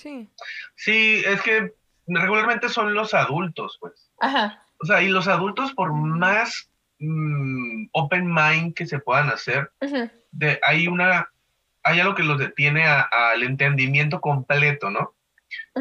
Sí. 0.00 0.30
Sí, 0.76 1.22
es 1.26 1.42
que 1.42 1.74
regularmente 2.06 2.68
son 2.68 2.94
los 2.94 3.12
adultos, 3.12 3.76
pues. 3.80 4.10
Ajá. 4.20 4.64
O 4.78 4.86
sea, 4.86 5.02
y 5.02 5.08
los 5.08 5.28
adultos, 5.28 5.72
por 5.72 5.92
más 5.92 6.70
mm, 6.98 7.88
open 7.92 8.32
mind 8.32 8.74
que 8.74 8.86
se 8.86 8.98
puedan 8.98 9.28
hacer, 9.28 9.70
de, 10.30 10.58
hay 10.62 10.86
una, 10.86 11.30
hay 11.82 12.00
algo 12.00 12.14
que 12.14 12.22
los 12.22 12.38
detiene 12.38 12.86
al 12.86 13.42
entendimiento 13.42 14.20
completo, 14.20 14.90
¿no? 14.90 15.14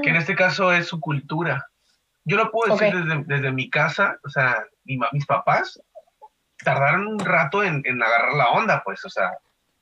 Que 0.04 0.10
en 0.10 0.18
este 0.18 0.36
caso 0.36 0.74
es 0.74 0.88
su 0.88 1.00
cultura. 1.00 1.68
Yo 2.26 2.36
lo 2.36 2.52
puedo 2.52 2.76
decir 2.76 2.94
desde, 2.94 3.24
desde 3.24 3.52
mi 3.52 3.70
casa, 3.70 4.20
o 4.24 4.30
sea, 4.30 4.66
mi 4.84 5.00
mis 5.14 5.26
papás 5.26 5.82
tardaron 6.64 7.08
un 7.08 7.20
rato 7.20 7.64
en, 7.64 7.82
en 7.86 8.04
agarrar 8.04 8.34
la 8.34 8.50
onda, 8.50 8.84
pues, 8.84 9.06
o 9.06 9.10
sea, 9.10 9.32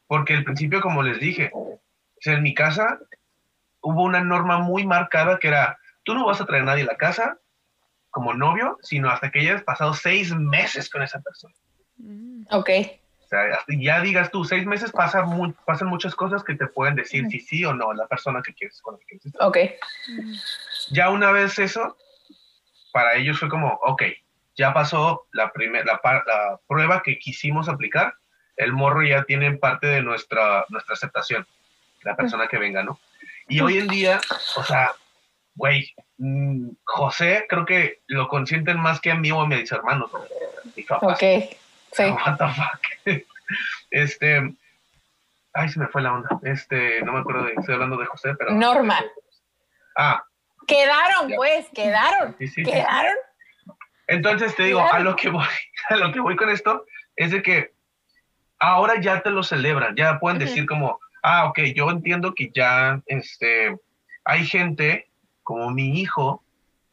porque 0.06 0.36
al 0.36 0.44
principio, 0.44 0.80
como 0.80 1.02
les 1.02 1.20
dije, 1.20 1.50
o 1.54 1.80
sea, 2.20 2.34
en 2.36 2.44
mi 2.44 2.54
casa 2.54 3.00
hubo 3.88 4.04
una 4.04 4.20
norma 4.22 4.60
muy 4.60 4.86
marcada 4.86 5.40
que 5.40 5.48
era, 5.48 5.78
tú 6.04 6.14
no 6.14 6.26
vas 6.26 6.42
a 6.42 6.46
traer 6.46 6.64
a 6.64 6.66
nadie 6.66 6.84
a 6.84 6.88
la 6.88 6.98
casa 6.98 7.38
como 8.10 8.34
novio, 8.34 8.78
sino 8.82 9.10
hasta 9.10 9.32
que 9.32 9.40
hayas 9.40 9.64
pasado 9.64 9.94
seis 9.94 10.34
meses 10.36 10.90
con 10.90 11.02
esa 11.04 11.22
persona. 11.22 11.54
Mm. 11.98 12.44
Ok. 12.52 12.70
O 13.24 13.28
sea, 13.30 13.44
ya 13.68 14.02
digas 14.02 14.30
tú, 14.32 14.44
seis 14.46 14.66
meses 14.66 14.92
pasa 14.92 15.22
mu- 15.24 15.54
pasan 15.66 15.88
muchas 15.88 16.16
cosas 16.16 16.44
que 16.44 16.56
te 16.56 16.68
pueden 16.68 16.96
decir 16.96 17.22
Ujú. 17.24 17.32
si 17.32 17.40
sí 17.40 17.66
o 17.66 17.74
no 17.74 17.94
la 17.94 18.08
persona 18.08 18.42
que 18.42 18.54
quieres 18.54 18.82
con 18.82 18.94
la 18.96 19.00
que 19.00 19.06
quieres 19.06 19.26
estar. 19.28 19.48
Ok. 19.48 19.58
Ya 20.92 21.10
una 21.10 21.32
vez 21.32 21.60
eso, 21.60 21.98
para 22.92 23.16
ellos 23.16 23.40
fue 23.40 23.50
como, 23.50 23.74
ok, 23.84 24.04
ya 24.56 24.74
pasó 24.74 25.28
la, 25.32 25.52
primer, 25.54 25.86
la, 25.86 26.00
la 26.04 26.60
prueba 26.68 27.04
que 27.04 27.20
quisimos 27.20 27.70
aplicar, 27.70 28.16
el 28.58 28.74
morro 28.74 29.04
ya 29.04 29.24
tiene 29.24 29.52
parte 29.58 29.88
de 29.88 30.02
nuestra, 30.02 30.66
nuestra 30.70 30.94
aceptación, 30.94 31.46
la 32.04 32.16
persona 32.16 32.48
que 32.48 32.58
venga, 32.58 32.82
¿no? 32.84 33.00
Y 33.48 33.62
hoy 33.62 33.78
en 33.78 33.88
día, 33.88 34.20
o 34.56 34.64
sea, 34.64 34.92
güey, 35.56 35.94
mm, 36.18 36.70
José 36.84 37.46
creo 37.48 37.66
que 37.66 38.02
lo 38.08 38.28
consienten 38.28 38.80
más 38.80 39.00
que 39.00 39.12
a 39.12 39.16
mí 39.16 39.32
o 39.32 39.42
a 39.42 39.48
mis 39.48 39.72
hermanos, 39.72 40.12
¿no? 40.14 40.22
mis 40.76 40.86
papás. 40.86 41.14
Ok. 41.14 41.56
Sí. 41.94 42.04
What 42.26 42.38
the 42.38 42.48
fuck. 42.48 43.26
Este, 43.92 44.54
ay, 45.54 45.70
se 45.70 45.80
me 45.80 45.88
fue 45.88 46.02
la 46.02 46.14
onda. 46.14 46.30
Este, 46.44 47.02
no 47.04 47.14
me 47.14 47.20
acuerdo 47.20 47.44
de, 47.46 47.54
estoy 47.54 47.76
hablando 47.76 47.98
de 47.98 48.06
José, 48.06 48.34
pero. 48.38 48.52
Norma. 48.52 49.00
Ah, 49.96 50.24
Quedaron, 50.68 51.30
Ya. 51.30 51.36
pues, 51.38 51.66
quedaron. 51.74 52.36
sí, 52.38 52.48
sí. 52.50 52.64
Quedaron. 52.64 53.14
Entonces 54.08 54.54
te 54.56 54.64
digo, 54.64 54.82
a 54.82 55.00
lo 55.00 55.16
que 55.16 55.30
voy, 55.30 55.46
a 55.90 55.96
lo 55.96 56.12
que 56.12 56.20
voy 56.20 56.36
con 56.36 56.50
esto 56.50 56.86
es 57.16 57.32
de 57.32 57.42
que 57.42 57.74
ahora 58.60 59.00
ya 59.00 59.22
te 59.22 59.30
lo 59.30 59.44
celebran, 59.44 59.96
ya 59.96 60.20
pueden 60.20 60.40
decir 60.40 60.66
como, 60.66 61.00
ah, 61.24 61.46
ok, 61.48 61.60
yo 61.76 61.90
entiendo 61.90 62.34
que 62.34 62.52
ya, 62.54 63.02
este, 63.06 63.76
hay 64.26 64.46
gente 64.46 65.10
como 65.44 65.70
mi 65.72 66.00
hijo 66.00 66.44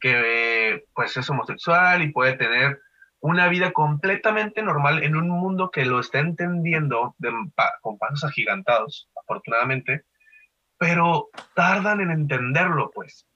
que 0.00 0.84
pues 0.94 1.16
es 1.16 1.28
homosexual 1.30 2.02
y 2.02 2.12
puede 2.12 2.34
tener 2.34 2.80
una 3.20 3.48
vida 3.48 3.72
completamente 3.72 4.62
normal 4.62 5.02
en 5.02 5.16
un 5.16 5.30
mundo 5.30 5.70
que 5.70 5.86
lo 5.86 5.98
está 5.98 6.18
entendiendo 6.18 7.14
de 7.16 7.32
con 7.80 7.96
pasos 7.96 8.24
agigantados, 8.24 9.08
afortunadamente, 9.22 10.04
pero 10.76 11.30
tardan 11.54 12.02
en 12.02 12.10
entenderlo, 12.10 12.90
pues. 12.94 13.26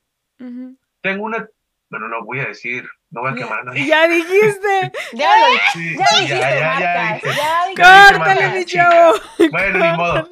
Tengo 1.00 1.24
una, 1.24 1.48
bueno, 1.88 2.08
no 2.08 2.22
voy 2.22 2.40
a 2.40 2.48
decir, 2.48 2.86
no 3.10 3.22
voy 3.22 3.32
a 3.32 3.34
quemar 3.34 3.60
a 3.60 3.64
nadie. 3.64 3.86
Ya 3.86 4.06
dijiste. 4.08 4.92
Ya 5.12 5.30
lo 5.36 5.46
Sí, 5.72 5.96
ya 5.96 6.06
dijiste. 6.20 6.38
Ya 6.38 7.02
dijiste. 7.12 7.28
Ya 7.36 7.66
dije, 7.68 8.14
Córtale, 8.14 8.58
mi 8.58 8.64
chavo. 8.64 9.14
Bueno, 9.50 9.78
ni 9.90 9.96
modo. 9.96 10.28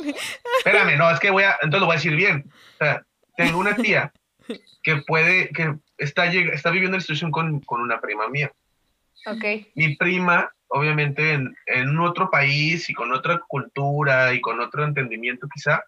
Espérame, 0.59 0.97
no, 0.99 1.11
es 1.11 1.21
que 1.21 1.31
voy 1.31 1.45
a, 1.45 1.53
entonces 1.63 1.81
lo 1.81 1.87
voy 1.87 1.95
a 1.95 1.99
decir 1.99 2.17
bien. 2.17 2.45
O 2.75 2.85
sea, 2.85 3.03
tengo 3.37 3.59
una 3.59 3.75
tía 3.77 4.13
que 4.83 4.97
puede, 5.07 5.49
que 5.51 5.75
está, 5.99 6.27
está 6.27 6.71
viviendo 6.71 6.97
la 6.97 7.01
situación 7.01 7.31
con, 7.31 7.61
con 7.61 7.81
una 7.81 8.01
prima 8.01 8.29
mía. 8.29 8.53
Ok. 9.27 9.45
Mi 9.75 9.97
prima, 9.97 10.53
obviamente, 10.69 11.33
en, 11.33 11.57
en 11.67 11.99
otro 11.99 12.31
país 12.31 12.89
y 12.89 12.95
con 12.95 13.13
otra 13.13 13.41
cultura 13.49 14.33
y 14.33 14.41
con 14.41 14.61
otro 14.61 14.85
entendimiento 14.85 15.49
quizá, 15.53 15.83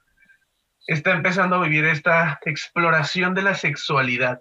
está 0.89 1.13
empezando 1.13 1.57
a 1.57 1.63
vivir 1.63 1.85
esta 1.85 2.41
exploración 2.45 3.35
de 3.35 3.43
la 3.43 3.55
sexualidad, 3.55 4.41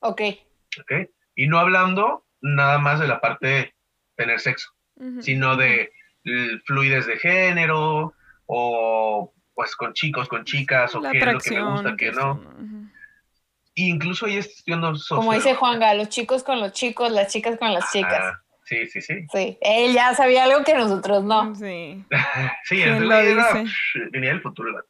Ok. 0.00 0.22
¿ok? 0.80 1.08
Y 1.38 1.46
no 1.46 1.58
hablando 1.60 2.24
nada 2.40 2.78
más 2.78 2.98
de 2.98 3.06
la 3.06 3.20
parte 3.20 3.46
de 3.46 3.74
tener 4.16 4.40
sexo. 4.40 4.70
Sino 5.20 5.56
de 5.56 5.92
fluidez 6.66 7.06
de 7.06 7.16
género 7.18 8.12
o 8.46 9.32
pues 9.54 9.76
con 9.76 9.92
chicos, 9.92 10.28
con 10.28 10.44
chicas 10.44 10.92
o 10.96 11.00
La 11.00 11.12
qué 11.12 11.18
es 11.18 11.26
lo 11.26 11.38
que 11.38 11.50
me 11.52 11.70
gusta, 11.70 11.96
qué 11.96 12.10
no. 12.12 12.42
incluso 13.76 14.26
está 14.26 14.50
estudiando 14.50 14.88
Como 14.88 14.98
socio- 14.98 15.32
dice 15.32 15.54
Juanga, 15.54 15.94
los 15.94 16.08
chicos 16.08 16.42
con 16.42 16.58
los 16.60 16.72
chicos, 16.72 17.12
las 17.12 17.32
chicas 17.32 17.56
con 17.58 17.72
las 17.72 17.90
chicas. 17.92 18.20
Ah, 18.20 18.40
sí, 18.64 18.86
sí, 18.86 19.00
sí. 19.00 19.26
Sí. 19.32 19.58
Él 19.60 19.92
ya 19.94 20.14
sabía 20.14 20.44
algo 20.44 20.64
que 20.64 20.74
nosotros 20.74 21.22
no. 21.24 21.54
Sí. 21.54 22.04
Sí, 22.64 22.76
¿Quién 22.76 22.94
el 22.96 23.02
lo 23.08 23.14
güey 23.14 23.30
era, 23.32 23.64
venía 24.10 24.30
del 24.30 24.42
futuro. 24.42 24.84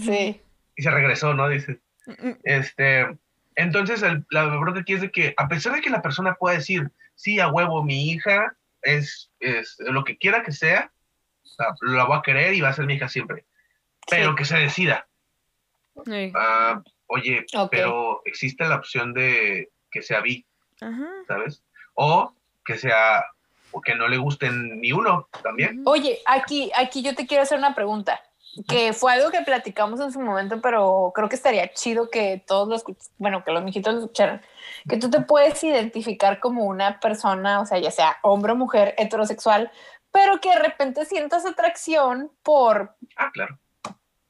Sí. 0.00 0.40
Y 0.76 0.82
se 0.82 0.90
regresó, 0.90 1.34
¿no? 1.34 1.48
Dice. 1.48 1.78
Mm, 2.06 2.30
Este, 2.44 3.06
entonces, 3.60 4.02
el- 4.02 4.24
la 4.30 4.44
verdad 4.46 4.78
aquí 4.78 4.94
es 4.94 5.00
de 5.00 5.10
que, 5.10 5.34
a 5.36 5.48
pesar 5.48 5.74
de 5.74 5.80
que 5.80 5.90
la 5.90 6.02
persona 6.02 6.34
pueda 6.34 6.56
decir, 6.56 6.90
sí, 7.14 7.38
a 7.40 7.48
huevo, 7.48 7.82
mi 7.82 8.10
hija 8.10 8.56
es, 8.82 9.30
es 9.40 9.76
lo 9.80 10.04
que 10.04 10.16
quiera 10.18 10.42
que 10.42 10.52
sea, 10.52 10.92
sea, 11.42 11.66
la 11.82 12.04
voy 12.04 12.18
a 12.18 12.22
querer 12.22 12.54
y 12.54 12.60
va 12.60 12.68
a 12.68 12.72
ser 12.72 12.86
mi 12.86 12.94
hija 12.94 13.08
siempre, 13.08 13.44
pero 14.08 14.30
Sí. 14.30 14.36
que 14.36 14.44
se 14.44 14.56
decida. 14.58 15.06
Sí. 16.04 16.32
Ah, 16.34 16.82
oye, 17.06 17.44
pero 17.70 18.22
existe 18.24 18.66
la 18.68 18.76
opción 18.76 19.12
de 19.12 19.70
que 19.90 20.02
sea 20.02 20.20
bi, 20.20 20.46
Ajá. 20.80 21.08
¿sabes? 21.26 21.62
O 21.94 22.32
que 22.64 22.78
sea, 22.78 23.24
o 23.72 23.80
que 23.80 23.94
no 23.94 24.08
le 24.08 24.16
gusten 24.16 24.80
ni 24.80 24.92
uno 24.92 25.28
también. 25.42 25.82
Oye, 25.84 26.18
aquí, 26.26 26.70
aquí 26.76 27.02
yo 27.02 27.14
te 27.14 27.26
quiero 27.26 27.42
hacer 27.42 27.58
una 27.58 27.74
pregunta, 27.74 28.20
que 28.68 28.92
fue 28.92 29.12
algo 29.12 29.30
que 29.30 29.42
platicamos 29.42 30.00
en 30.00 30.12
su 30.12 30.20
momento, 30.20 30.60
pero 30.60 31.12
creo 31.14 31.28
que 31.28 31.36
estaría 31.36 31.72
chido 31.72 32.10
que 32.10 32.42
todos 32.46 32.68
los, 32.68 32.84
bueno, 33.18 33.44
que 33.44 33.52
los 33.52 33.62
mijitos 33.62 33.94
lo 33.94 34.00
escucharan, 34.00 34.42
que 34.88 34.96
tú 34.96 35.08
te 35.10 35.20
puedes 35.20 35.62
identificar 35.62 36.40
como 36.40 36.64
una 36.64 36.98
persona, 37.00 37.60
o 37.60 37.66
sea, 37.66 37.78
ya 37.78 37.90
sea 37.90 38.16
hombre 38.22 38.52
o 38.52 38.56
mujer 38.56 38.94
heterosexual, 38.98 39.70
pero 40.12 40.40
que 40.40 40.50
de 40.50 40.58
repente 40.58 41.04
sientas 41.04 41.46
atracción 41.46 42.32
por, 42.42 42.96
Ah, 43.16 43.30
claro. 43.32 43.58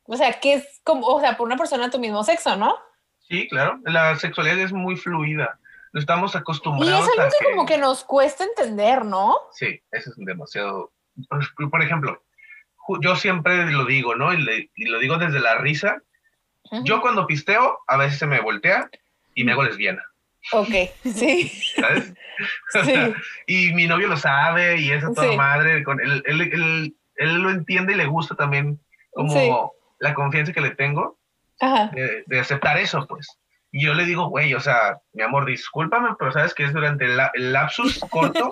o 0.04 0.16
sea, 0.16 0.38
que 0.38 0.54
es 0.54 0.80
como, 0.84 1.06
o 1.06 1.20
sea, 1.20 1.36
por 1.36 1.46
una 1.46 1.56
persona 1.56 1.84
de 1.86 1.90
tu 1.90 1.98
mismo 1.98 2.22
sexo, 2.24 2.56
¿no? 2.56 2.76
Sí, 3.20 3.48
claro. 3.48 3.78
La 3.84 4.16
sexualidad 4.16 4.58
es 4.58 4.72
muy 4.72 4.96
fluida. 4.96 5.58
No 5.92 6.00
estamos 6.00 6.34
Y 6.34 6.38
acostumbrados 6.38 7.04
es 7.08 7.10
algo 7.18 7.22
a 7.22 7.30
que 7.30 7.44
como 7.50 7.66
que 7.66 7.78
nos 7.78 8.04
cuesta 8.04 8.44
entender, 8.44 9.04
¿no? 9.04 9.34
Sí, 9.52 9.80
eso 9.90 10.10
es 10.10 10.16
demasiado. 10.18 10.92
Por- 11.70 11.82
ejemplo, 11.82 12.22
yo 13.00 13.16
siempre 13.16 13.70
lo 13.70 13.84
digo, 13.84 14.14
¿no? 14.14 14.32
Y, 14.32 14.42
le- 14.42 14.70
y 14.74 14.84
lo 14.86 14.98
digo 14.98 15.16
desde 15.18 15.40
la 15.40 15.56
risa. 15.58 15.98
Yo 16.84 17.00
cuando 17.00 17.26
pisteo, 17.26 17.78
a 17.88 17.96
veces 17.96 18.18
se 18.18 18.26
me 18.26 18.40
voltea 18.40 18.88
y 19.34 19.42
me 19.44 19.52
hago 19.52 19.64
lesbiana, 19.64 20.04
Ok, 20.52 20.70
sí, 21.02 21.48
¿sabes? 21.76 22.14
sí. 22.84 23.14
y 23.46 23.72
mi 23.74 23.86
novio 23.86 24.06
lo 24.08 24.16
sabe 24.16 24.76
y 24.80 24.90
es 24.92 25.02
a 25.04 25.12
toda 25.12 25.30
Sí. 25.30 25.36
madre. 25.36 25.82
Con 25.84 26.00
él, 26.00 26.22
él, 26.26 26.40
él- 26.42 26.94
él 27.16 27.34
lo 27.42 27.50
entiende 27.50 27.92
y 27.92 27.96
le 27.96 28.06
gusta 28.06 28.34
también 28.36 28.78
como 29.12 29.32
Sí. 29.32 29.50
la 29.98 30.14
confianza 30.14 30.52
que 30.52 30.60
le 30.60 30.70
tengo 30.70 31.18
Ajá. 31.60 31.88
de, 31.92 32.22
de 32.26 32.40
aceptar 32.40 32.78
eso, 32.78 33.06
pues. 33.08 33.28
Y 33.72 33.84
yo 33.84 33.92
le 33.94 34.04
digo, 34.04 34.28
güey, 34.28 34.54
o 34.54 34.60
sea, 34.60 34.98
mi 35.12 35.22
amor, 35.22 35.44
discúlpame, 35.46 36.10
pero 36.18 36.32
sabes 36.32 36.54
que 36.54 36.64
es 36.64 36.72
durante 36.72 37.04
el, 37.04 37.16
la- 37.16 37.30
el 37.34 37.52
lapsus 37.52 37.98
corto 38.10 38.48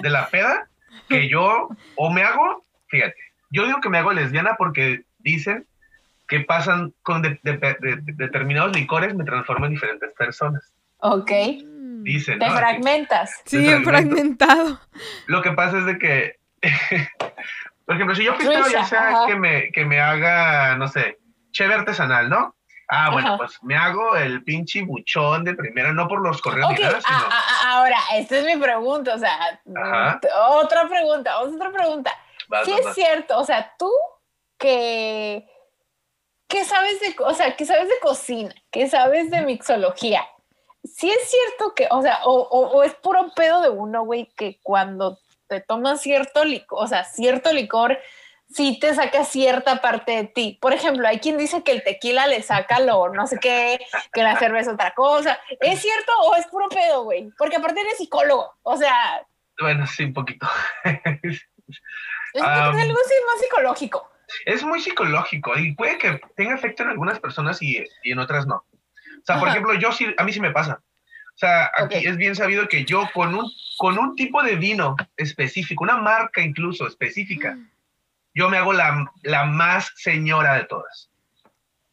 de 0.00 0.10
la 0.10 0.28
peda 0.28 0.68
que 1.08 1.28
yo 1.28 1.68
o 1.96 2.10
me 2.12 2.22
hago, 2.22 2.64
fíjate, 2.88 3.16
yo 3.52 3.64
digo 3.66 3.80
que 3.80 3.88
me 3.88 3.98
hago 3.98 4.12
lesbiana 4.12 4.56
porque 4.58 5.04
dicen 5.18 5.66
que 6.26 6.40
pasan 6.40 6.92
con 7.02 7.22
de- 7.22 7.38
de- 7.42 7.58
de- 7.58 7.76
de- 7.96 8.12
determinados 8.14 8.74
licores 8.74 9.14
me 9.14 9.24
transformo 9.24 9.66
en 9.66 9.72
diferentes 9.72 10.10
personas. 10.14 10.72
Ok. 10.98 11.30
Mm. 11.64 12.02
Dicen, 12.04 12.38
Te 12.38 12.46
¿no? 12.46 12.52
Así. 12.52 12.58
fragmentas. 12.60 13.42
Sí, 13.44 13.68
en 13.68 13.84
fragmento. 13.84 13.90
fragmentado. 14.44 14.80
Lo 15.26 15.42
que 15.42 15.52
pasa 15.52 15.78
es 15.78 15.86
de 15.86 15.98
que, 15.98 16.36
por 17.86 17.94
ejemplo, 17.96 18.14
si 18.14 18.24
yo 18.24 18.36
pisteo, 18.36 18.66
ya 18.68 18.84
sea 18.84 19.08
ajá. 19.08 19.26
que 19.26 19.36
me, 19.36 19.70
que 19.72 19.84
me 19.84 20.00
haga, 20.00 20.76
no 20.76 20.88
sé, 20.88 21.18
cheve 21.50 21.74
artesanal, 21.74 22.28
¿no? 22.30 22.54
Ah, 22.88 23.10
bueno, 23.10 23.28
Ajá. 23.28 23.36
pues 23.38 23.58
me 23.62 23.74
hago 23.76 24.16
el 24.16 24.42
pinche 24.44 24.82
buchón 24.82 25.44
de 25.44 25.54
primera, 25.54 25.92
no 25.92 26.08
por 26.08 26.20
los 26.20 26.42
correos 26.42 26.70
Ok, 26.70 26.78
ni 26.78 26.84
nada, 26.84 27.00
sino... 27.00 27.18
a- 27.18 27.22
a- 27.30 27.76
ahora, 27.78 27.96
esta 28.14 28.38
es 28.38 28.44
mi 28.44 28.56
pregunta, 28.60 29.14
o 29.14 29.18
sea, 29.18 29.34
Ajá. 29.76 30.20
otra 30.50 30.86
pregunta, 30.88 31.38
otra 31.38 31.70
pregunta. 31.70 32.10
Vas, 32.52 32.68
es 32.68 32.84
vas. 32.84 32.94
cierto, 32.94 33.38
o 33.38 33.44
sea, 33.44 33.74
tú 33.78 33.90
que, 34.58 35.48
que 36.48 36.64
sabes 36.64 37.00
de, 37.00 37.14
o 37.24 37.34
sea, 37.34 37.56
que 37.56 37.64
sabes 37.66 37.88
de 37.88 37.98
cocina, 38.00 38.54
que 38.70 38.88
sabes 38.88 39.30
de 39.30 39.40
mixología, 39.42 40.24
sí 40.84 41.10
es 41.10 41.30
cierto 41.30 41.74
que, 41.74 41.88
o 41.90 42.02
sea, 42.02 42.20
o, 42.24 42.32
o- 42.42 42.68
o 42.76 42.82
es 42.84 42.94
puro 42.94 43.32
pedo 43.34 43.60
de 43.62 43.70
uno, 43.70 44.04
güey, 44.04 44.26
que 44.36 44.58
cuando 44.62 45.18
te 45.48 45.60
tomas 45.60 46.00
cierto 46.00 46.44
licor, 46.44 46.84
o 46.84 46.86
sea, 46.86 47.04
cierto 47.04 47.52
licor, 47.52 47.98
sí 48.50 48.78
te 48.78 48.94
saca 48.94 49.24
cierta 49.24 49.80
parte 49.80 50.12
de 50.12 50.24
ti. 50.24 50.58
Por 50.60 50.72
ejemplo, 50.74 51.08
hay 51.08 51.20
quien 51.20 51.38
dice 51.38 51.62
que 51.62 51.72
el 51.72 51.82
tequila 51.82 52.26
le 52.26 52.42
saca 52.42 52.80
lo 52.80 53.08
no 53.08 53.26
sé 53.26 53.38
qué, 53.38 53.80
que 54.12 54.22
la 54.22 54.38
cerveza 54.38 54.70
es 54.70 54.74
otra 54.74 54.92
cosa. 54.94 55.40
¿Es 55.60 55.80
cierto 55.80 56.12
o 56.26 56.36
es 56.36 56.46
puro 56.46 56.68
pedo, 56.68 57.04
güey? 57.04 57.30
Porque 57.38 57.56
aparte 57.56 57.80
eres 57.80 57.96
psicólogo, 57.96 58.52
o 58.62 58.76
sea... 58.76 59.26
Bueno, 59.58 59.86
sí, 59.86 60.04
un 60.04 60.12
poquito. 60.12 60.46
es 62.34 62.42
algo 62.42 62.74
así 62.74 63.14
más 63.26 63.40
psicológico. 63.40 64.10
Es 64.46 64.62
muy 64.62 64.80
psicológico 64.80 65.58
y 65.58 65.74
puede 65.74 65.98
que 65.98 66.20
tenga 66.36 66.54
efecto 66.54 66.82
en 66.82 66.90
algunas 66.90 67.20
personas 67.20 67.60
y, 67.62 67.84
y 68.02 68.12
en 68.12 68.18
otras 68.18 68.46
no. 68.46 68.56
O 68.56 69.24
sea, 69.24 69.38
por 69.38 69.48
ejemplo, 69.48 69.74
yo 69.74 69.92
sí, 69.92 70.12
a 70.16 70.24
mí 70.24 70.32
sí 70.32 70.40
me 70.40 70.50
pasa. 70.50 70.80
O 71.34 71.38
sea, 71.38 71.70
aquí 71.76 72.06
es 72.06 72.16
bien 72.16 72.36
sabido 72.36 72.68
que 72.68 72.84
yo 72.84 73.08
con 73.14 73.34
un, 73.34 73.50
con 73.78 73.98
un 73.98 74.14
tipo 74.16 74.42
de 74.42 74.56
vino 74.56 74.96
específico, 75.16 75.84
una 75.84 75.96
marca 75.96 76.42
incluso 76.42 76.86
específica, 76.86 77.54
mm. 77.54 77.70
yo 78.34 78.48
me 78.48 78.58
hago 78.58 78.72
la, 78.72 79.10
la 79.22 79.44
más 79.44 79.92
señora 79.96 80.54
de 80.54 80.64
todas. 80.64 81.10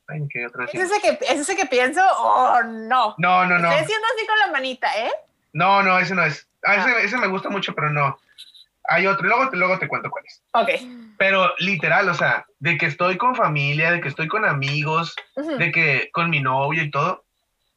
Ay, 0.07 0.21
¿qué 0.29 0.45
otra 0.45 0.65
¿Es, 0.65 0.73
ese 0.73 1.01
que, 1.01 1.19
¿Es 1.25 1.39
ese 1.39 1.55
que 1.55 1.67
pienso 1.67 2.01
o 2.03 2.63
no? 2.63 3.15
No, 3.17 3.45
no, 3.45 3.59
no. 3.59 3.69
Estoy 3.69 3.83
haciendo 3.83 4.07
así 4.15 4.27
con 4.27 4.39
la 4.39 4.47
manita, 4.47 4.87
¿eh? 4.97 5.11
No, 5.53 5.83
no, 5.83 5.99
ese 5.99 6.15
no 6.15 6.23
es. 6.23 6.47
Ah, 6.63 6.75
ese, 6.75 6.89
ah. 6.89 6.99
ese, 7.01 7.17
me 7.17 7.27
gusta 7.27 7.49
mucho, 7.49 7.73
pero 7.73 7.91
no. 7.91 8.19
Hay 8.89 9.07
otro, 9.07 9.27
luego, 9.27 9.49
luego 9.53 9.79
te 9.79 9.87
cuento 9.87 10.09
cuál 10.09 10.25
es. 10.25 10.41
Ok. 10.53 10.69
Pero 11.17 11.53
literal, 11.59 12.09
o 12.09 12.13
sea, 12.13 12.45
de 12.59 12.77
que 12.77 12.87
estoy 12.87 13.17
con 13.17 13.35
familia, 13.35 13.91
de 13.91 14.01
que 14.01 14.07
estoy 14.07 14.27
con 14.27 14.45
amigos, 14.45 15.15
de 15.35 15.71
que 15.71 16.09
con 16.11 16.29
mi 16.29 16.41
novio 16.41 16.83
y 16.83 16.91
todo, 16.91 17.25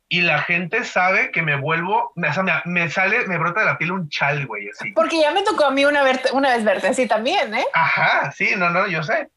y 0.09 0.21
la 0.21 0.43
gente 0.43 0.85
sabe 0.85 1.31
que 1.31 1.41
me 1.41 1.57
vuelvo, 1.57 2.13
o 2.15 2.33
sea, 2.33 2.43
me, 2.43 2.53
me, 2.67 2.91
sale, 2.91 3.27
me 3.27 3.39
brota 3.39 3.61
de 3.61 3.67
la 3.67 3.79
piel 3.79 3.93
un 3.93 4.11
chal, 4.11 4.47
güey, 4.47 4.69
así. 4.69 4.93
Porque 4.93 5.19
ya 5.19 5.31
me 5.31 5.43
tocó 5.43 5.65
a 5.65 5.71
mí 5.71 5.87
una, 5.87 6.05
una 6.33 6.51
vez 6.51 6.65
verte 6.65 6.89
así 6.89 7.07
también, 7.07 7.55
¿eh? 7.55 7.65
Ajá, 7.73 8.31
sí, 8.31 8.51
no, 8.57 8.69
no, 8.69 8.87
yo 8.87 9.03
sé. 9.03 9.31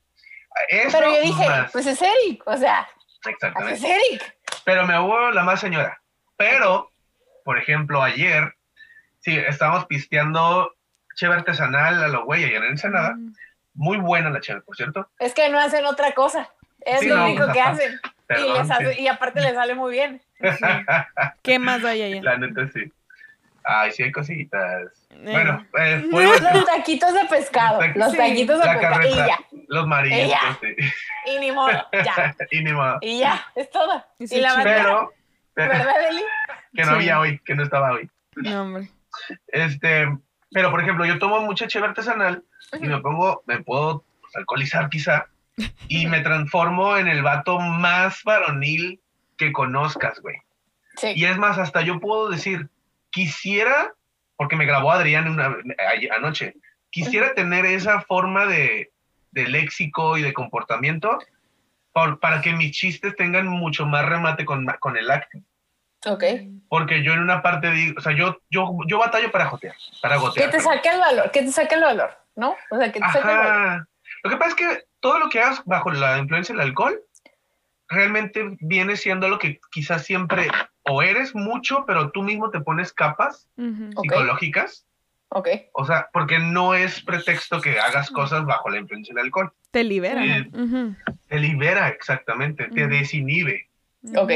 Pero 0.91 1.15
yo 1.15 1.21
dije, 1.21 1.47
pues 1.71 1.85
es 1.87 2.01
Eric, 2.01 2.43
o 2.45 2.57
sea, 2.57 2.87
Exactamente. 3.25 3.73
es 3.73 3.83
Eric. 3.83 4.35
Pero 4.65 4.85
me 4.85 4.99
hubo 4.99 5.31
la 5.31 5.43
más 5.43 5.61
señora. 5.61 6.01
Pero, 6.35 6.91
por 7.45 7.57
ejemplo, 7.57 8.03
ayer, 8.03 8.53
sí, 9.21 9.37
estábamos 9.37 9.85
pisteando 9.85 10.74
cheve 11.15 11.35
artesanal 11.35 12.03
a 12.03 12.07
lo 12.07 12.25
güey 12.25 12.43
allá 12.43 12.57
en 12.57 12.63
Ensenada. 12.65 13.15
Mm. 13.15 13.33
Muy 13.73 13.97
buena 13.97 14.29
la 14.29 14.39
cheve, 14.39 14.61
por 14.61 14.75
cierto. 14.75 15.09
Es 15.19 15.33
que 15.33 15.49
no 15.49 15.59
hacen 15.59 15.85
otra 15.85 16.13
cosa. 16.13 16.49
Es 16.81 17.05
lo 17.05 17.25
único 17.25 17.51
que 17.51 17.59
hacen. 17.59 17.99
y, 18.97 19.07
aparte 19.07 19.41
les 19.41 19.53
sale 19.53 19.75
muy 19.75 19.91
bien. 19.91 20.21
¿Qué 21.43 21.59
más 21.59 21.83
hay 21.83 22.03
allá? 22.03 22.21
La 22.21 22.37
neta 22.37 22.67
sí. 22.71 22.91
Ay, 23.67 23.91
sí 23.91 24.03
hay 24.03 24.11
cositas. 24.11 25.07
Eh. 25.09 25.31
Bueno, 25.31 25.65
pues, 25.71 26.03
los 26.53 26.65
taquitos 26.65 27.13
de 27.13 27.25
pescado. 27.25 27.81
Los, 27.95 28.15
taquitos 28.15 28.59
de 28.59 28.69
pescado. 28.69 29.07
y 29.07 29.15
ya. 29.15 29.39
Los 29.67 29.87
mariscos, 29.87 30.59
sí. 30.61 30.75
Y 31.25 31.39
ni 31.39 31.51
modo, 31.51 31.71
ya. 31.91 32.35
y 32.51 32.63
ni 32.63 32.71
modo. 32.71 32.99
Y 33.01 33.19
ya, 33.19 33.43
es 33.55 33.69
todo. 33.71 34.05
Y, 34.19 34.39
la 34.39 34.61
pero, 34.63 35.11
¿Verdad, 35.55 36.09
Eli? 36.09 36.21
Que 36.75 36.83
no 36.83 36.91
había 36.91 37.19
hoy, 37.19 37.39
que 37.39 37.55
no 37.55 37.63
estaba 37.63 37.91
hoy. 37.93 38.09
No, 38.35 38.61
hombre. 38.61 38.89
Este, 39.47 40.07
pero, 40.55 40.71
por 40.71 40.79
ejemplo, 40.79 41.05
yo 41.05 41.19
tomo 41.19 41.41
mucha 41.41 41.67
cheve 41.67 41.87
artesanal 41.87 42.41
y 42.79 42.87
me 42.87 43.01
pongo, 43.01 43.43
me 43.45 43.61
puedo 43.61 44.05
alcoholizar 44.35 44.89
quizá, 44.89 45.25
y 45.89 46.07
me 46.07 46.21
transformo 46.21 46.95
en 46.95 47.09
el 47.09 47.23
vato 47.23 47.59
más 47.59 48.23
varonil 48.23 49.01
que 49.35 49.51
conozcas, 49.51 50.21
güey. 50.21 50.37
Sí. 50.95 51.11
Y 51.13 51.25
es 51.25 51.37
más, 51.37 51.57
hasta 51.57 51.81
yo 51.81 51.99
puedo 51.99 52.29
decir, 52.29 52.69
quisiera, 53.09 53.95
porque 54.37 54.55
me 54.55 54.65
grabó 54.65 54.93
Adrián 54.93 55.27
una, 55.27 55.57
anoche, 56.15 56.53
quisiera 56.89 57.33
tener 57.33 57.65
esa 57.65 57.99
forma 57.99 58.45
de, 58.45 58.93
de 59.31 59.47
léxico 59.49 60.17
y 60.17 60.21
de 60.21 60.31
comportamiento 60.31 61.19
para 61.91 62.41
que 62.41 62.53
mis 62.53 62.71
chistes 62.71 63.13
tengan 63.17 63.47
mucho 63.47 63.85
más 63.85 64.05
remate 64.05 64.45
con, 64.45 64.65
con 64.79 64.95
el 64.95 65.11
acto. 65.11 65.37
Ok. 66.05 66.23
Porque 66.69 67.03
yo 67.03 67.13
en 67.13 67.19
una 67.19 67.41
parte 67.41 67.71
digo, 67.71 67.95
o 67.97 68.01
sea, 68.01 68.13
yo, 68.13 68.41
yo, 68.49 68.71
yo 68.87 68.99
batallo 68.99 69.31
para 69.31 69.45
jotear, 69.45 69.75
para 70.01 70.17
gotear. 70.17 70.49
Que 70.49 70.57
te 70.57 70.63
saque 70.63 70.89
el 70.89 70.99
valor, 70.99 71.31
que 71.31 71.41
te 71.41 71.51
saque 71.51 71.75
el 71.75 71.81
valor, 71.81 72.11
¿no? 72.35 72.55
O 72.69 72.77
sea, 72.77 72.91
que 72.91 72.99
te 72.99 73.05
saque 73.07 73.31
el 73.31 73.37
valor. 73.37 73.87
Lo 74.23 74.29
que 74.29 74.37
pasa 74.37 74.49
es 74.49 74.55
que 74.55 74.83
todo 74.99 75.19
lo 75.19 75.29
que 75.29 75.39
hagas 75.39 75.61
bajo 75.65 75.91
la 75.91 76.17
influencia 76.17 76.53
del 76.53 76.61
alcohol 76.61 76.99
realmente 77.87 78.57
viene 78.59 78.95
siendo 78.95 79.29
lo 79.29 79.37
que 79.37 79.59
quizás 79.71 80.03
siempre 80.03 80.49
o 80.83 81.01
eres 81.01 81.35
mucho, 81.35 81.83
pero 81.85 82.11
tú 82.11 82.23
mismo 82.23 82.49
te 82.49 82.59
pones 82.59 82.93
capas 82.93 83.47
psicológicas. 84.01 84.85
Ok. 85.29 85.49
O 85.73 85.85
sea, 85.85 86.09
porque 86.13 86.39
no 86.39 86.75
es 86.75 87.03
pretexto 87.03 87.59
que 87.59 87.79
hagas 87.79 88.09
cosas 88.09 88.45
bajo 88.45 88.69
la 88.69 88.77
influencia 88.77 89.13
del 89.13 89.25
alcohol. 89.25 89.51
Te 89.71 89.83
libera. 89.83 90.23
Eh, 90.23 90.49
te 91.27 91.39
libera, 91.39 91.89
exactamente, 91.89 92.67
te 92.69 92.87
desinhibe. 92.87 93.69
Ok. 94.15 94.31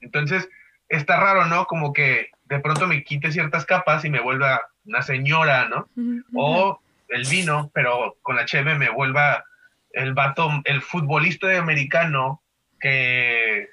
Entonces, 0.00 0.48
está 0.88 1.18
raro, 1.18 1.46
¿no? 1.46 1.66
Como 1.66 1.92
que 1.92 2.30
de 2.44 2.60
pronto 2.60 2.86
me 2.86 3.02
quite 3.02 3.32
ciertas 3.32 3.64
capas 3.64 4.04
y 4.04 4.10
me 4.10 4.20
vuelva 4.20 4.60
una 4.84 5.02
señora, 5.02 5.68
¿no? 5.68 5.88
O 6.34 6.80
el 7.08 7.24
vino, 7.28 7.70
pero 7.74 8.16
con 8.22 8.36
la 8.36 8.44
cheve 8.44 8.76
me 8.76 8.90
vuelva 8.90 9.44
el 9.90 10.14
vato, 10.14 10.50
el 10.64 10.82
futbolista 10.82 11.48
de 11.48 11.56
americano 11.56 12.42
que 12.78 13.68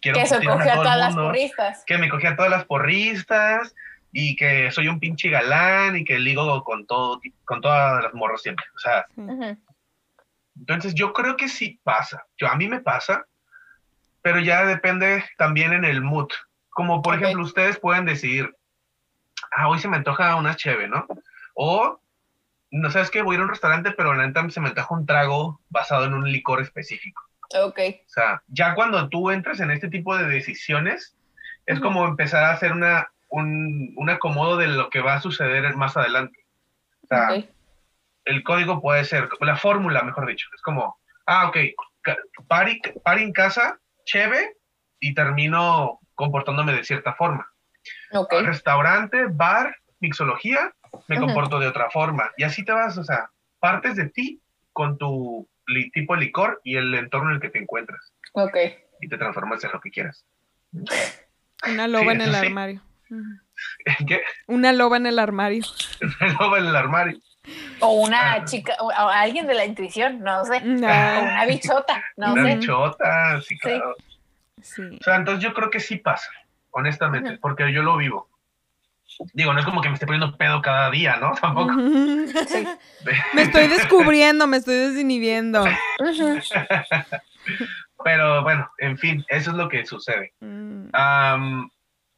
quiero 0.00 0.18
que 0.18 0.26
se 0.26 0.42
cogía 0.42 0.72
a, 0.72 0.76
todas 0.76 0.98
las 0.98 1.14
porristas. 1.14 1.84
Que 1.86 1.98
me 1.98 2.08
cogía 2.08 2.30
a 2.30 2.36
todas 2.36 2.50
las 2.50 2.64
porristas 2.64 3.74
y 4.12 4.36
que 4.36 4.70
soy 4.70 4.88
un 4.88 4.98
pinche 4.98 5.28
galán 5.28 5.96
y 5.96 6.04
que 6.04 6.18
ligo 6.18 6.64
con 6.64 6.86
todo, 6.86 7.20
con 7.44 7.60
todas 7.60 8.02
las 8.02 8.14
morras 8.14 8.42
siempre. 8.42 8.64
O 8.74 8.78
sea, 8.78 9.06
entonces 10.56 10.94
yo 10.94 11.12
creo 11.12 11.36
que 11.36 11.48
sí 11.48 11.78
pasa. 11.82 12.26
Yo, 12.36 12.48
a 12.48 12.56
mí 12.56 12.68
me 12.68 12.80
pasa, 12.80 13.26
pero 14.22 14.40
ya 14.40 14.64
depende 14.64 15.24
también 15.36 15.72
en 15.72 15.84
el 15.84 16.02
mood. 16.02 16.28
Como 16.70 17.02
por 17.02 17.14
ejemplo, 17.14 17.42
ustedes 17.42 17.78
pueden 17.78 18.04
decir, 18.04 18.54
ah, 19.56 19.68
hoy 19.68 19.78
se 19.78 19.88
me 19.88 19.96
antoja 19.96 20.36
una 20.36 20.56
cheve, 20.56 20.88
¿no? 20.88 21.06
O, 21.54 22.00
no 22.70 22.90
sabes 22.90 23.10
qué, 23.10 23.22
voy 23.22 23.34
a 23.34 23.36
ir 23.36 23.40
a 23.40 23.44
un 23.44 23.50
restaurante, 23.50 23.92
pero 23.92 24.14
la 24.14 24.26
neta 24.26 24.48
se 24.50 24.60
me 24.60 24.68
antoja 24.68 24.94
un 24.94 25.06
trago 25.06 25.60
basado 25.70 26.04
en 26.04 26.14
un 26.14 26.30
licor 26.30 26.60
específico. 26.60 27.22
Ok. 27.54 27.78
O 28.06 28.08
sea, 28.08 28.42
ya 28.48 28.74
cuando 28.74 29.08
tú 29.08 29.30
entras 29.30 29.60
en 29.60 29.70
este 29.70 29.88
tipo 29.88 30.16
de 30.16 30.26
decisiones, 30.26 31.16
es 31.66 31.80
como 31.80 32.06
empezar 32.06 32.44
a 32.44 32.50
hacer 32.50 32.72
una, 32.72 33.10
un, 33.28 33.92
un, 33.96 34.10
acomodo 34.10 34.56
de 34.56 34.68
lo 34.68 34.90
que 34.90 35.00
va 35.00 35.14
a 35.14 35.20
suceder 35.20 35.74
más 35.76 35.96
adelante. 35.96 36.44
O 37.02 37.06
sea, 37.06 37.44
el 38.24 38.42
código 38.42 38.80
puede 38.80 39.04
ser, 39.04 39.28
la 39.40 39.56
fórmula, 39.56 40.02
mejor 40.02 40.26
dicho, 40.26 40.48
es 40.54 40.60
como, 40.62 40.98
ah, 41.26 41.48
ok, 41.48 41.56
pari 42.46 42.80
en 43.22 43.32
casa, 43.32 43.78
cheve, 44.08 44.56
y 45.00 45.14
termino 45.14 46.00
comportándome 46.14 46.72
de 46.72 46.84
cierta 46.84 47.14
forma. 47.14 47.46
Okay. 48.12 48.44
Restaurante, 48.44 49.26
bar, 49.30 49.76
mixología, 50.00 50.72
me 51.06 51.18
comporto 51.18 51.58
de 51.58 51.68
otra 51.68 51.90
forma. 51.90 52.30
Y 52.36 52.44
así 52.44 52.64
te 52.64 52.72
vas, 52.72 52.98
o 52.98 53.04
sea, 53.04 53.30
partes 53.60 53.96
de 53.96 54.08
ti 54.08 54.42
con 54.72 54.98
tu 54.98 55.48
tipo 55.92 56.14
de 56.14 56.20
licor 56.20 56.60
y 56.64 56.76
el 56.76 56.94
entorno 56.94 57.30
en 57.30 57.36
el 57.36 57.40
que 57.40 57.50
te 57.50 57.58
encuentras. 57.58 58.12
Ok. 58.32 58.56
Y 59.00 59.08
te 59.08 59.18
transformas 59.18 59.62
en 59.64 59.72
lo 59.72 59.80
que 59.80 59.90
quieras. 59.90 60.24
Una 61.66 61.86
loba 61.86 62.12
en 62.12 62.20
el 62.22 62.34
armario. 62.34 62.82
¿Qué? 64.06 64.22
Una 64.46 64.72
loba 64.72 64.96
en 64.96 65.06
el 65.06 65.18
armario. 65.18 65.62
Una 66.20 66.32
loba 66.32 66.58
en 66.58 66.66
el 66.66 66.76
armario. 66.76 67.18
O 67.80 68.02
una 68.02 68.34
ah. 68.34 68.44
chica, 68.44 68.74
o 68.80 68.90
alguien 68.90 69.46
de 69.46 69.54
la 69.54 69.64
intuición, 69.64 70.20
no 70.20 70.44
sé. 70.44 70.56
O 70.56 70.64
una 70.64 71.44
bichota, 71.46 72.04
no 72.16 72.32
una 72.32 72.54
bichota, 72.54 73.40
sí, 73.42 73.58
claro. 73.58 73.94
Sí. 74.62 74.82
O 75.00 75.04
sea, 75.04 75.16
entonces 75.16 75.42
yo 75.42 75.54
creo 75.54 75.70
que 75.70 75.80
sí 75.80 75.96
pasa, 75.96 76.30
honestamente, 76.70 77.38
porque 77.38 77.72
yo 77.72 77.82
lo 77.82 77.96
vivo. 77.96 78.28
Digo, 79.32 79.52
no 79.52 79.58
es 79.58 79.64
como 79.64 79.80
que 79.80 79.88
me 79.88 79.94
esté 79.94 80.06
poniendo 80.06 80.36
pedo 80.36 80.62
cada 80.62 80.90
día, 80.90 81.16
¿no? 81.16 81.32
Tampoco. 81.40 81.72
me 83.34 83.42
estoy 83.42 83.66
descubriendo, 83.68 84.46
me 84.46 84.58
estoy 84.58 84.76
desinhibiendo. 84.76 85.64
Pero 88.04 88.42
bueno, 88.42 88.70
en 88.78 88.96
fin, 88.96 89.24
eso 89.28 89.50
es 89.50 89.56
lo 89.56 89.68
que 89.68 89.84
sucede. 89.84 90.32
Mm. 90.40 90.90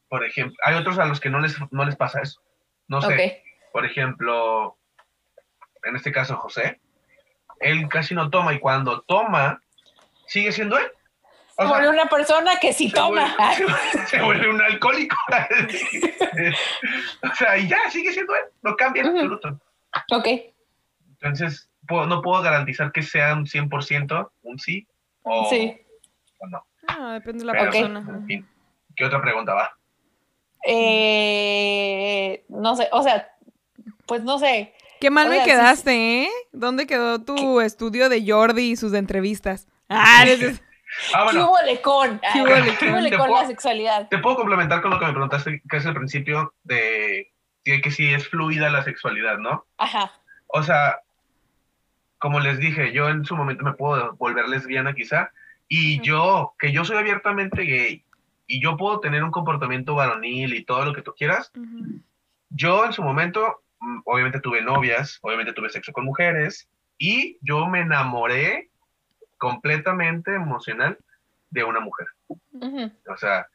por 0.08 0.24
ejemplo, 0.24 0.56
hay 0.64 0.74
otros 0.74 0.98
a 0.98 1.06
los 1.06 1.20
que 1.20 1.30
no 1.30 1.40
les, 1.40 1.56
no 1.70 1.84
les 1.84 1.96
pasa 1.96 2.20
eso. 2.20 2.42
No 2.88 3.00
sé. 3.00 3.42
Por 3.72 3.86
ejemplo, 3.86 4.76
en 5.84 5.96
este 5.96 6.12
caso 6.12 6.36
José, 6.36 6.80
él 7.60 7.88
casi 7.88 8.14
no 8.14 8.30
toma 8.30 8.54
y 8.54 8.58
cuando 8.58 9.02
toma, 9.02 9.62
sigue 10.26 10.52
siendo 10.52 10.78
él. 10.78 10.86
se 11.56 11.64
vuelve 11.64 11.88
una 11.88 12.06
persona 12.06 12.58
que 12.58 12.72
sí 12.72 12.90
toma. 12.90 13.34
se 14.06 14.20
vuelve 14.20 14.48
un 14.48 14.60
alcohólico. 14.60 15.16
o 17.22 17.34
sea, 17.34 17.58
y 17.58 17.68
ya, 17.68 17.78
sigue 17.90 18.12
siendo 18.12 18.34
él. 18.34 18.44
No 18.62 18.76
cambia 18.76 19.02
en 19.02 19.08
absoluto. 19.10 19.60
Ok. 20.12 20.26
Entonces, 21.10 21.68
no 21.88 22.22
puedo 22.22 22.42
garantizar 22.42 22.92
que 22.92 23.02
sea 23.02 23.34
un 23.34 23.44
100% 23.44 24.30
un 24.42 24.58
sí 24.58 24.86
o, 25.22 25.50
sí. 25.50 25.78
no. 26.48 26.64
Ah, 26.88 27.12
depende 27.14 27.40
de 27.40 27.44
la 27.44 27.52
persona. 27.52 28.24
¿Qué 28.96 29.04
otra 29.04 29.20
pregunta 29.20 29.54
va? 29.54 29.76
Eh, 30.66 32.44
no 32.48 32.76
sé, 32.76 32.88
o 32.92 33.02
sea, 33.02 33.28
pues 34.06 34.22
no 34.22 34.38
sé 34.38 34.74
Qué 35.00 35.10
mal 35.10 35.28
me 35.28 35.38
sí, 35.40 35.44
quedaste, 35.46 36.24
¿eh? 36.24 36.30
¿Dónde 36.52 36.86
quedó 36.86 37.22
tu 37.22 37.60
estudio 37.60 38.08
de 38.08 38.24
Jordi 38.30 38.72
y 38.72 38.76
sus 38.76 38.92
entrevistas? 38.94 39.66
Ah, 39.88 40.22
eres- 40.26 40.62
Ah, 41.14 41.26
¿Qué 41.30 41.38
hubo? 41.38 41.56
¿Qué 42.20 42.28
Ay, 42.34 42.40
hubo 42.42 42.56
le 42.66 42.76
¿Qué 42.76 42.90
hubo 42.90 42.98
le 43.00 43.10
Te 43.10 43.16
con 43.16 43.28
puedo- 43.28 43.40
la 43.42 43.46
sexualidad? 43.46 44.08
te 44.08 44.18
puedo 44.18 44.36
complementar 44.36 44.82
con 44.82 44.90
lo 44.90 44.98
que 44.98 45.06
me 45.06 45.12
preguntaste 45.12 45.62
casi 45.68 45.86
al 45.86 45.94
principio 45.94 46.52
de, 46.64 47.32
de 47.64 47.80
que 47.80 47.90
si 47.92 48.12
es 48.12 48.28
fluida 48.28 48.68
la 48.70 48.82
sexualidad, 48.82 49.38
¿no? 49.38 49.64
Ajá. 49.78 50.10
O 50.48 50.62
sea, 50.64 50.98
como 52.18 52.40
les 52.40 52.58
dije, 52.58 52.92
yo 52.92 53.08
en 53.08 53.24
su 53.24 53.36
momento 53.36 53.64
me 53.64 53.72
puedo 53.74 54.14
volver 54.16 54.48
lesbiana 54.48 54.92
quizá, 54.92 55.30
y 55.68 56.00
yo, 56.00 56.54
que 56.58 56.72
yo 56.72 56.84
soy 56.84 56.96
abiertamente 56.98 57.62
gay, 57.62 58.04
y 58.48 58.60
yo 58.60 58.76
puedo 58.76 58.98
tener 58.98 59.22
un 59.22 59.30
comportamiento 59.30 59.94
varonil 59.94 60.52
y 60.54 60.64
todo 60.64 60.84
lo 60.84 60.92
que 60.92 61.02
tú 61.02 61.14
quieras, 61.16 61.52
yo 62.50 62.84
en 62.84 62.92
su 62.92 63.02
momento, 63.02 63.62
obviamente 64.04 64.40
tuve 64.40 64.62
novias, 64.62 65.18
obviamente 65.22 65.52
tuve 65.52 65.70
sexo 65.70 65.92
con 65.92 66.04
mujeres, 66.04 66.68
y 66.98 67.38
yo 67.40 67.66
me 67.66 67.80
enamoré 67.80 68.70
completamente 69.38 70.34
emocional 70.34 70.98
de 71.50 71.64
una 71.64 71.80
mujer. 71.80 72.06
O 73.08 73.16
sea, 73.16 73.46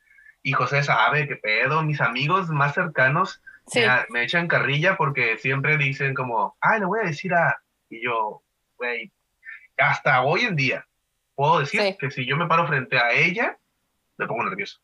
y 0.42 0.52
José 0.52 0.84
sabe 0.84 1.28
qué 1.28 1.36
pedo, 1.36 1.84
mis 1.84 2.02
amigos 2.02 2.50
más 2.50 2.74
cercanos 2.74 3.42
Sí. 3.68 3.80
me, 3.80 3.88
me 4.10 4.24
echan 4.24 4.48
carrilla 4.48 4.96
porque 4.96 5.38
siempre 5.40 5.76
dicen 5.78 6.14
como, 6.14 6.56
ay, 6.62 6.80
le 6.82 6.86
voy 6.86 7.00
a 7.00 7.08
decir 7.08 7.34
a... 7.34 7.58
Y 7.90 8.04
yo, 8.04 8.44
güey, 8.78 9.12
hasta 9.78 10.22
hoy 10.22 10.42
en 10.42 10.56
día 10.56 10.88
puedo 11.34 11.60
decir 11.62 11.82
Sí. 11.82 11.98
que 12.00 12.12
si 12.12 12.28
yo 12.28 12.38
me 12.38 12.46
paro 12.46 12.68
frente 12.68 12.98
a 13.00 13.12
ella, 13.12 13.58
me 14.18 14.28
pongo 14.28 14.44
nervioso. 14.44 14.80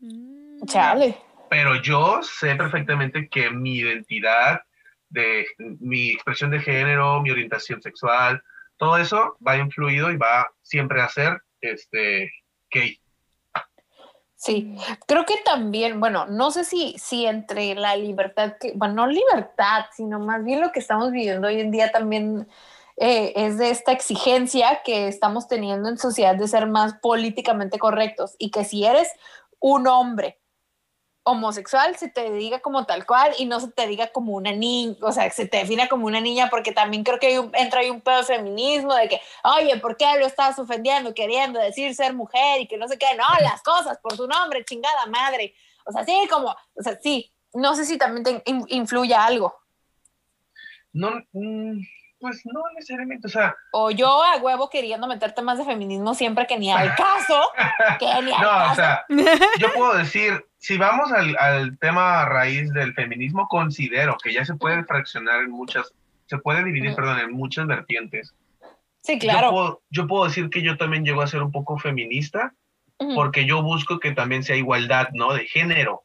Mm. 0.00 0.64
Chale. 0.66 1.16
Pero 1.48 1.76
yo 1.76 2.22
sé 2.22 2.54
perfectamente 2.56 3.26
que 3.30 3.48
mi 3.50 3.78
identidad, 3.78 4.62
de 5.10 5.46
mi 5.58 6.10
expresión 6.10 6.50
de 6.50 6.60
género, 6.60 7.20
mi 7.20 7.30
orientación 7.30 7.82
sexual, 7.82 8.42
todo 8.76 8.96
eso 8.96 9.36
va 9.46 9.58
influido 9.58 10.10
y 10.10 10.16
va 10.16 10.48
siempre 10.62 11.02
a 11.02 11.08
ser 11.08 11.42
este, 11.60 12.32
gay. 12.70 12.98
Sí, 14.36 14.74
creo 15.06 15.26
que 15.26 15.34
también, 15.44 16.00
bueno, 16.00 16.24
no 16.24 16.50
sé 16.50 16.64
si, 16.64 16.94
si 16.96 17.26
entre 17.26 17.74
la 17.74 17.94
libertad, 17.94 18.54
que, 18.58 18.72
bueno, 18.74 18.94
no 18.94 19.06
libertad, 19.06 19.84
sino 19.94 20.18
más 20.18 20.42
bien 20.42 20.62
lo 20.62 20.72
que 20.72 20.80
estamos 20.80 21.12
viviendo 21.12 21.48
hoy 21.48 21.60
en 21.60 21.70
día 21.70 21.92
también 21.92 22.48
eh, 22.96 23.34
es 23.36 23.58
de 23.58 23.68
esta 23.68 23.92
exigencia 23.92 24.80
que 24.82 25.08
estamos 25.08 25.46
teniendo 25.46 25.90
en 25.90 25.98
sociedad 25.98 26.34
de 26.36 26.48
ser 26.48 26.66
más 26.66 26.94
políticamente 27.02 27.78
correctos 27.78 28.34
y 28.38 28.50
que 28.50 28.64
si 28.64 28.86
eres 28.86 29.08
un 29.58 29.86
hombre 29.86 30.39
homosexual 31.30 31.96
se 31.96 32.08
te 32.08 32.30
diga 32.32 32.60
como 32.60 32.84
tal 32.86 33.06
cual 33.06 33.32
y 33.38 33.44
no 33.46 33.60
se 33.60 33.68
te 33.70 33.86
diga 33.86 34.08
como 34.08 34.32
una 34.34 34.52
niña, 34.52 34.96
o 35.02 35.12
sea, 35.12 35.30
se 35.30 35.46
te 35.46 35.58
defina 35.58 35.88
como 35.88 36.06
una 36.06 36.20
niña 36.20 36.48
porque 36.50 36.72
también 36.72 37.04
creo 37.04 37.18
que 37.18 37.28
hay 37.28 37.38
un- 37.38 37.54
entra 37.54 37.80
ahí 37.80 37.90
un 37.90 38.00
pedo 38.00 38.18
de 38.18 38.24
feminismo 38.24 38.94
de 38.94 39.08
que, 39.08 39.20
oye, 39.44 39.76
¿por 39.78 39.96
qué 39.96 40.06
lo 40.18 40.26
estás 40.26 40.58
ofendiendo 40.58 41.14
queriendo 41.14 41.58
decir 41.60 41.94
ser 41.94 42.14
mujer 42.14 42.60
y 42.60 42.66
que 42.68 42.76
no 42.76 42.88
sé 42.88 42.98
qué? 42.98 43.06
No, 43.16 43.24
las 43.42 43.62
cosas 43.62 43.98
por 44.02 44.16
su 44.16 44.26
nombre, 44.26 44.64
chingada 44.64 45.06
madre. 45.06 45.54
O 45.86 45.92
sea, 45.92 46.04
sí, 46.04 46.12
como, 46.30 46.48
o 46.74 46.82
sea, 46.82 46.98
sí, 47.02 47.32
no 47.54 47.74
sé 47.74 47.84
si 47.84 47.98
también 47.98 48.24
te 48.24 48.42
in- 48.50 48.66
influya 48.68 49.24
algo. 49.24 49.54
No, 50.92 51.10
mm, 51.32 51.80
pues 52.20 52.42
no 52.44 52.60
necesariamente, 52.74 53.26
o 53.26 53.30
sea, 53.30 53.56
O 53.72 53.90
yo 53.90 54.22
a 54.22 54.36
huevo 54.36 54.68
queriendo 54.68 55.06
meter 55.06 55.32
temas 55.32 55.58
de 55.58 55.64
feminismo 55.64 56.14
siempre 56.14 56.46
que 56.46 56.58
ni 56.58 56.70
al 56.70 56.94
caso, 56.96 57.50
que 57.98 58.06
ni 58.22 58.32
al 58.32 58.42
no, 58.42 58.72
o 58.72 58.74
sea, 58.74 59.04
yo 59.58 59.72
puedo 59.74 59.96
decir, 59.96 60.44
si 60.58 60.76
vamos 60.76 61.10
al, 61.12 61.36
al 61.38 61.78
tema 61.78 62.26
raíz 62.26 62.72
del 62.72 62.94
feminismo, 62.94 63.48
considero 63.48 64.16
que 64.22 64.32
ya 64.32 64.44
se 64.44 64.54
puede 64.54 64.84
fraccionar 64.84 65.42
en 65.42 65.50
muchas, 65.50 65.92
se 66.26 66.38
puede 66.38 66.62
dividir, 66.62 66.94
perdón, 66.94 67.18
en 67.18 67.32
muchas 67.32 67.66
vertientes. 67.66 68.34
sí, 69.02 69.14
Yo 69.14 69.18
claro. 69.18 69.50
puedo, 69.50 69.82
yo 69.90 70.06
puedo 70.06 70.24
decir 70.26 70.50
que 70.50 70.62
yo 70.62 70.76
también 70.76 71.04
llego 71.04 71.22
a 71.22 71.26
ser 71.26 71.42
un 71.42 71.50
poco 71.50 71.78
feminista, 71.78 72.52
porque 73.14 73.46
yo 73.46 73.62
busco 73.62 73.98
que 73.98 74.12
también 74.12 74.42
sea 74.42 74.56
igualdad, 74.56 75.08
¿no? 75.14 75.32
De 75.32 75.46
género, 75.46 76.02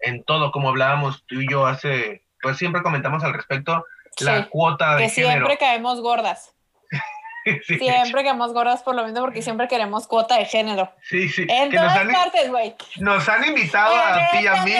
en 0.00 0.22
todo, 0.24 0.52
como 0.52 0.68
hablábamos 0.68 1.24
tú 1.26 1.40
y 1.40 1.50
yo 1.50 1.66
hace, 1.66 2.24
pues 2.42 2.58
siempre 2.58 2.82
comentamos 2.82 3.24
al 3.24 3.32
respecto, 3.32 3.84
la 4.20 4.38
sí. 4.42 4.46
cuota 4.50 4.96
de 4.96 5.04
Que 5.04 5.08
género. 5.10 5.32
siempre 5.32 5.58
caemos 5.58 6.00
gordas. 6.00 6.54
sí, 7.66 7.78
Siempre 7.78 8.24
caemos 8.24 8.52
gordas 8.52 8.82
por 8.82 8.94
lo 8.94 9.04
mismo 9.04 9.20
porque 9.20 9.42
siempre 9.42 9.68
queremos 9.68 10.06
cuota 10.06 10.36
de 10.36 10.44
género. 10.44 10.92
sí, 11.02 11.28
sí, 11.28 11.46
En 11.48 11.70
que 11.70 11.76
nos 11.76 11.86
todas 11.86 11.98
han, 11.98 12.12
partes, 12.12 12.50
güey. 12.50 12.74
nos 12.98 13.28
han 13.28 13.44
invitado 13.46 13.94
a 13.96 14.28
ti 14.30 14.38
y 14.40 14.46
a 14.46 14.62
mí, 14.64 14.72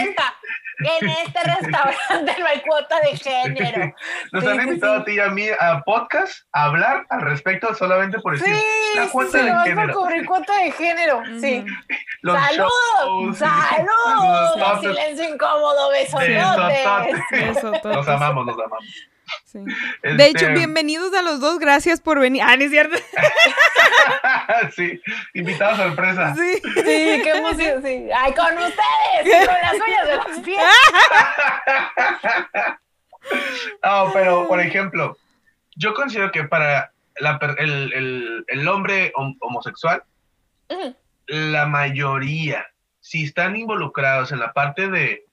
en 0.80 1.08
este 1.08 1.40
restaurante 1.44 2.36
no 2.38 2.46
hay 2.46 2.60
cuota 2.60 3.00
de 3.00 3.16
género. 3.16 3.92
nos 4.32 4.44
Sí, 4.44 4.50
han 4.50 4.60
sí, 4.60 4.62
invitado 4.68 4.94
sí. 4.96 5.00
a 5.00 5.04
ti 5.04 5.12
y 5.12 5.18
a 5.20 5.26
mí 5.28 5.46
a 5.58 5.82
podcast 5.82 6.42
a 6.52 6.64
hablar 6.66 7.04
al 7.10 7.22
respecto 7.22 7.74
solamente 7.74 8.20
por 8.20 8.38
decir 8.38 8.54
Sí, 8.54 8.62
la 8.96 9.04
sí, 9.06 9.10
cuota 9.10 9.38
sí, 9.38 9.44
de 9.44 9.52
género. 9.64 9.94
cubrir 9.94 10.24
cuota 10.26 10.56
de 10.58 10.70
género. 10.72 11.22
Sí. 11.40 11.64
Los 12.22 12.38
¡Salud! 12.38 12.68
shows, 13.00 13.38
¡Salud! 13.38 14.56
los. 14.58 14.80
Silencio 14.80 15.28
incómodo, 15.34 15.90
besototes. 15.92 16.36
Besototes. 16.38 17.56
Eso, 17.56 17.72
todo. 17.82 17.92
Nos 17.94 18.08
amamos, 18.08 18.46
nos 18.46 18.56
amamos. 18.56 18.84
Sí. 19.44 19.58
De 20.02 20.26
hecho, 20.26 20.46
Este, 20.46 20.54
bienvenidos 20.54 21.12
a 21.14 21.22
los 21.22 21.40
dos, 21.40 21.58
gracias 21.58 22.00
por 22.00 22.18
venir. 22.20 22.42
Ah, 22.44 22.56
¿no 22.56 22.64
es 22.64 22.70
cierto? 22.70 22.96
sí, 24.76 25.00
invitada 25.34 25.76
sorpresa. 25.76 26.34
Sí. 26.34 26.54
Sí, 26.62 27.20
qué 27.22 27.30
emoción, 27.36 27.82
sí. 27.82 28.08
¡Ay, 28.14 28.32
con 28.34 28.56
ustedes! 28.58 29.46
¡Con 29.46 29.54
las 29.54 29.74
uñas 29.74 30.06
de 30.06 30.16
los 30.16 30.40
pies! 30.40 30.58
No, 33.84 34.10
pero 34.12 34.48
por 34.48 34.60
ejemplo, 34.60 35.16
yo 35.76 35.94
considero 35.94 36.30
que 36.32 36.44
para 36.44 36.92
la 37.18 37.38
el, 37.58 37.92
el- 37.92 38.44
el 38.46 38.68
hombre 38.68 39.12
hom- 39.14 39.36
homosexual, 39.40 40.02
la 41.26 41.66
mayoría, 41.66 42.66
si 43.00 43.24
están 43.24 43.56
involucrados 43.56 44.32
en 44.32 44.40
la 44.40 44.52
parte 44.52 44.88
de 44.88 45.26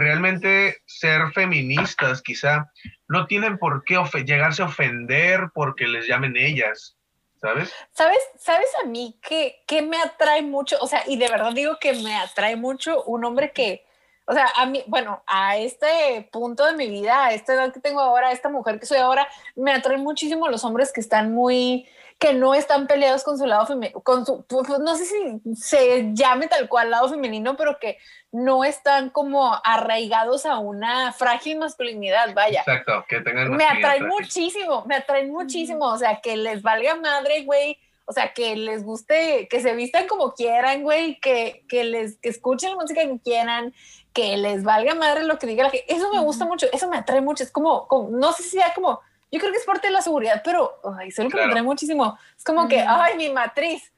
realmente 0.00 0.78
ser 0.86 1.30
feministas, 1.32 2.22
quizá, 2.22 2.70
no 3.08 3.26
tienen 3.26 3.58
por 3.58 3.84
qué 3.84 3.96
llegarse 4.24 4.62
a 4.62 4.66
ofender 4.66 5.50
porque 5.54 5.86
les 5.86 6.06
llamen 6.08 6.36
ellas, 6.36 6.96
¿sabes? 7.40 7.72
¿Sabes, 7.92 8.18
¿Sabes 8.38 8.68
a 8.82 8.86
mí 8.86 9.18
que, 9.22 9.62
que 9.66 9.82
me 9.82 9.98
atrae 9.98 10.42
mucho? 10.42 10.76
O 10.80 10.86
sea, 10.86 11.02
y 11.06 11.16
de 11.16 11.28
verdad 11.28 11.52
digo 11.52 11.78
que 11.80 11.92
me 11.92 12.16
atrae 12.16 12.56
mucho 12.56 13.04
un 13.04 13.24
hombre 13.24 13.52
que, 13.52 13.84
o 14.26 14.32
sea, 14.32 14.48
a 14.56 14.66
mí, 14.66 14.82
bueno, 14.86 15.22
a 15.26 15.56
este 15.56 16.28
punto 16.32 16.64
de 16.64 16.74
mi 16.74 16.88
vida, 16.88 17.26
a 17.26 17.32
esta 17.32 17.54
edad 17.54 17.72
que 17.72 17.80
tengo 17.80 18.00
ahora, 18.00 18.28
a 18.28 18.32
esta 18.32 18.48
mujer 18.48 18.80
que 18.80 18.86
soy 18.86 18.98
ahora, 18.98 19.28
me 19.54 19.72
atraen 19.72 20.02
muchísimo 20.02 20.48
los 20.48 20.64
hombres 20.64 20.92
que 20.92 21.00
están 21.00 21.32
muy, 21.32 21.88
que 22.20 22.34
no 22.34 22.54
están 22.54 22.86
peleados 22.86 23.24
con 23.24 23.38
su 23.38 23.46
lado 23.46 23.66
femenino, 23.66 24.00
con 24.02 24.26
su, 24.26 24.44
pues, 24.44 24.68
no 24.78 24.94
sé 24.94 25.06
si 25.06 25.40
se 25.56 26.10
llame 26.12 26.48
tal 26.48 26.68
cual 26.68 26.90
lado 26.90 27.08
femenino, 27.08 27.56
pero 27.56 27.78
que 27.80 27.96
no 28.30 28.62
están 28.62 29.08
como 29.08 29.58
arraigados 29.64 30.44
a 30.44 30.58
una 30.58 31.14
frágil 31.14 31.58
masculinidad, 31.58 32.34
vaya. 32.34 32.60
Exacto, 32.60 33.06
que 33.08 33.22
tengan... 33.22 33.56
me 33.56 33.64
atraen 33.64 34.06
muchísimo, 34.06 34.84
me 34.86 34.96
atraen 34.96 35.32
muchísimo, 35.32 35.86
o 35.86 35.96
sea, 35.96 36.20
que 36.20 36.36
les 36.36 36.60
valga 36.60 36.94
madre, 36.94 37.42
güey, 37.44 37.78
o 38.04 38.12
sea, 38.12 38.34
que 38.34 38.54
les 38.54 38.84
guste, 38.84 39.48
que 39.48 39.60
se 39.62 39.74
vistan 39.74 40.06
como 40.06 40.34
quieran, 40.34 40.82
güey, 40.82 41.18
que, 41.20 41.64
que 41.70 41.84
les 41.84 42.18
que 42.18 42.28
escuchen 42.28 42.70
la 42.70 42.76
música 42.76 43.00
que 43.00 43.18
quieran, 43.24 43.72
que 44.12 44.36
les 44.36 44.62
valga 44.62 44.94
madre 44.94 45.22
lo 45.22 45.38
que 45.38 45.46
diga 45.46 45.64
la 45.64 45.70
gente. 45.70 45.90
Eso 45.90 46.12
me 46.12 46.20
gusta 46.20 46.44
mucho, 46.44 46.66
eso 46.70 46.86
me 46.86 46.98
atrae 46.98 47.22
mucho, 47.22 47.44
es 47.44 47.50
como, 47.50 47.88
como- 47.88 48.10
no 48.10 48.32
sé 48.32 48.42
si 48.42 48.50
sea 48.58 48.74
como, 48.74 49.00
yo 49.32 49.38
creo 49.40 49.52
que 49.52 49.58
es 49.58 49.64
parte 49.64 49.86
de 49.88 49.92
la 49.92 50.02
seguridad, 50.02 50.42
pero, 50.44 50.80
ay, 50.98 51.08
eso 51.08 51.22
es 51.22 51.24
lo 51.26 51.30
que 51.30 51.32
Claro. 51.36 51.46
me 51.46 51.52
atrae 51.52 51.62
muchísimo. 51.62 52.18
Es 52.36 52.44
como 52.44 52.68
que, 52.68 52.80
ay, 52.80 53.16
mi 53.16 53.30
matriz. 53.30 53.92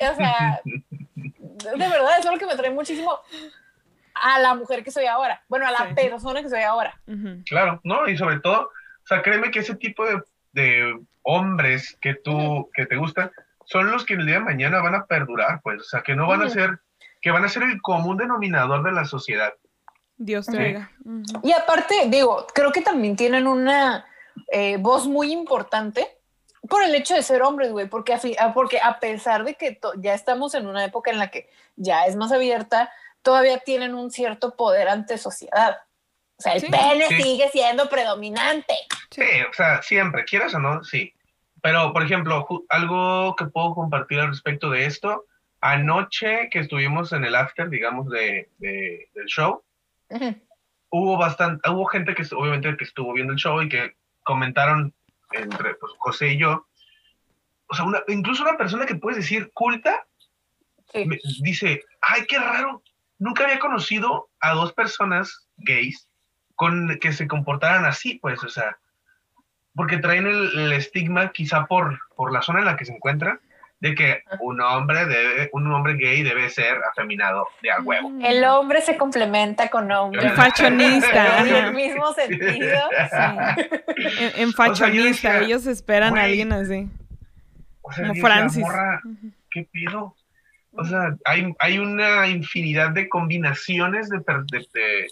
O 0.00 0.14
sea, 0.16 0.60
de 0.64 1.76
verdad, 1.88 2.18
eso 2.18 2.28
es 2.28 2.32
lo 2.34 2.38
que 2.38 2.46
me 2.46 2.52
atrae 2.52 2.70
muchísimo 2.70 3.18
a 4.14 4.38
la 4.40 4.54
mujer 4.54 4.84
que 4.84 4.90
soy 4.90 5.06
ahora. 5.06 5.42
Bueno, 5.48 5.66
a 5.66 5.70
la 5.70 5.88
Sí. 5.88 5.94
persona 5.94 6.42
que 6.42 6.48
soy 6.48 6.62
ahora. 6.62 6.98
Claro, 7.46 7.80
¿no? 7.84 8.08
Y 8.08 8.16
sobre 8.16 8.40
todo, 8.40 8.62
o 8.62 9.06
sea, 9.06 9.22
créeme 9.22 9.50
que 9.50 9.60
ese 9.60 9.74
tipo 9.74 10.04
de, 10.06 10.22
de 10.52 10.98
hombres 11.22 11.96
que 12.00 12.14
tú, 12.14 12.70
que 12.74 12.86
te 12.86 12.96
gustan, 12.96 13.30
son 13.66 13.90
los 13.90 14.04
que 14.04 14.14
el 14.14 14.26
día 14.26 14.36
de 14.36 14.40
mañana 14.44 14.80
van 14.82 14.94
a 14.94 15.06
perdurar, 15.06 15.60
pues, 15.62 15.80
o 15.80 15.84
sea, 15.84 16.02
que 16.02 16.14
no 16.14 16.26
van 16.28 16.42
a 16.42 16.50
ser, 16.50 16.78
que 17.22 17.30
van 17.30 17.44
a 17.44 17.48
ser 17.48 17.62
el 17.64 17.80
común 17.80 18.16
denominador 18.16 18.82
de 18.84 18.92
la 18.92 19.04
sociedad. 19.04 19.52
Dios 20.16 20.46
te 20.46 20.76
Sí. 20.78 20.84
Y 21.42 21.52
aparte, 21.52 21.94
digo, 22.08 22.46
creo 22.54 22.70
que 22.70 22.82
también 22.82 23.16
tienen 23.16 23.46
una 23.48 24.04
eh, 24.52 24.76
voz 24.78 25.06
muy 25.06 25.32
importante 25.32 26.06
por 26.68 26.82
el 26.82 26.94
hecho 26.94 27.14
de 27.14 27.22
ser 27.22 27.42
hombres, 27.42 27.72
güey, 27.72 27.88
porque, 27.88 28.14
a 28.38 28.54
porque 28.54 28.80
a 28.82 28.98
pesar 28.98 29.44
de 29.44 29.54
que 29.54 29.78
ya 29.98 30.14
estamos 30.14 30.54
en 30.54 30.66
una 30.66 30.84
época 30.84 31.10
en 31.10 31.18
la 31.18 31.30
que 31.30 31.50
ya 31.76 32.06
es 32.06 32.16
más 32.16 32.32
abierta, 32.32 32.90
todavía 33.22 33.58
tienen 33.58 33.94
un 33.94 34.10
cierto 34.10 34.56
poder 34.56 34.88
ante 34.88 35.18
sociedad. 35.18 35.76
O 36.38 36.42
sea, 36.42 36.54
el 36.54 36.60
Sí. 36.62 36.68
pene 36.70 37.06
Sí. 37.08 37.22
sigue 37.22 37.48
siendo 37.50 37.88
predominante. 37.88 38.74
Sí, 39.10 39.22
o 39.48 39.52
sea, 39.52 39.82
siempre, 39.82 40.24
quieras 40.24 40.54
o 40.54 40.58
no, 40.58 40.82
sí. 40.84 41.12
Pero, 41.62 41.92
por 41.92 42.02
ejemplo, 42.02 42.46
algo 42.70 43.36
que 43.36 43.46
puedo 43.46 43.74
compartir 43.74 44.20
al 44.20 44.28
respecto 44.28 44.70
de 44.70 44.86
esto, 44.86 45.24
anoche 45.60 46.48
que 46.50 46.58
estuvimos 46.60 47.12
en 47.12 47.24
el 47.24 47.34
after, 47.34 47.68
digamos, 47.70 48.08
de, 48.10 48.50
de- 48.58 49.08
del 49.14 49.26
show, 49.26 49.62
Ujú. 50.10 50.34
hubo 50.90 51.16
bastante, 51.16 51.68
hubo 51.70 51.86
gente 51.86 52.14
que 52.14 52.22
obviamente 52.34 52.76
que 52.76 52.84
estuvo 52.84 53.12
viendo 53.14 53.32
el 53.32 53.38
show 53.38 53.62
y 53.62 53.68
que 53.68 53.96
comentaron 54.24 54.92
entre 55.32 55.74
pues, 55.74 55.92
José 55.98 56.32
y 56.32 56.38
yo, 56.38 56.66
o 57.68 57.74
sea, 57.74 57.84
incluso 58.08 58.42
una 58.42 58.56
persona 58.56 58.86
que 58.86 58.94
puedes 58.94 59.18
decir 59.18 59.50
culta, 59.52 60.06
dice, 61.40 61.82
ay, 62.00 62.24
qué 62.26 62.38
raro, 62.38 62.82
nunca 63.18 63.44
había 63.44 63.58
conocido 63.58 64.28
a 64.40 64.52
dos 64.52 64.72
personas 64.72 65.48
gays 65.56 66.08
con 66.54 66.98
que 67.00 67.12
se 67.12 67.26
comportaran 67.26 67.84
así, 67.84 68.18
pues, 68.20 68.42
o 68.44 68.48
sea, 68.48 68.78
porque 69.74 69.98
traen 69.98 70.26
el, 70.26 70.72
estigma 70.72 71.32
quizá 71.32 71.66
por, 71.66 71.98
por 72.14 72.32
la 72.32 72.42
zona 72.42 72.60
en 72.60 72.66
la 72.66 72.76
que 72.76 72.84
se 72.84 72.92
encuentra, 72.92 73.40
de 73.84 73.94
que 73.94 74.22
un 74.40 74.62
hombre 74.62 75.04
debe, 75.04 75.50
un 75.52 75.70
hombre 75.70 75.92
gay 75.96 76.22
debe 76.22 76.48
ser 76.48 76.78
afeminado 76.90 77.46
de 77.60 77.70
a 77.70 77.82
huevo. 77.82 78.08
Mm. 78.08 78.24
El 78.24 78.44
hombre 78.44 78.80
se 78.80 78.96
complementa 78.96 79.68
con 79.68 79.92
hombre. 79.92 80.26
El 80.26 80.30
fashionista. 80.30 81.40
en 81.46 81.54
el 81.54 81.74
mismo 81.74 82.10
sentido. 82.14 82.80
En, 84.36 84.54
fashionista, 84.54 85.40
ellos 85.40 85.66
esperan 85.66 86.16
a 86.16 86.22
alguien 86.22 86.50
así. 86.54 86.88
Como 87.82 88.14
Francis. 88.14 88.64
¿Qué 89.50 89.68
pido? 89.70 90.16
O 90.72 90.84
sea, 90.84 91.14
hay, 91.26 91.54
hay 91.58 91.78
una 91.78 92.26
infinidad 92.26 92.92
de 92.92 93.10
combinaciones 93.10 94.08
de, 94.08 94.18
de, 94.18 95.08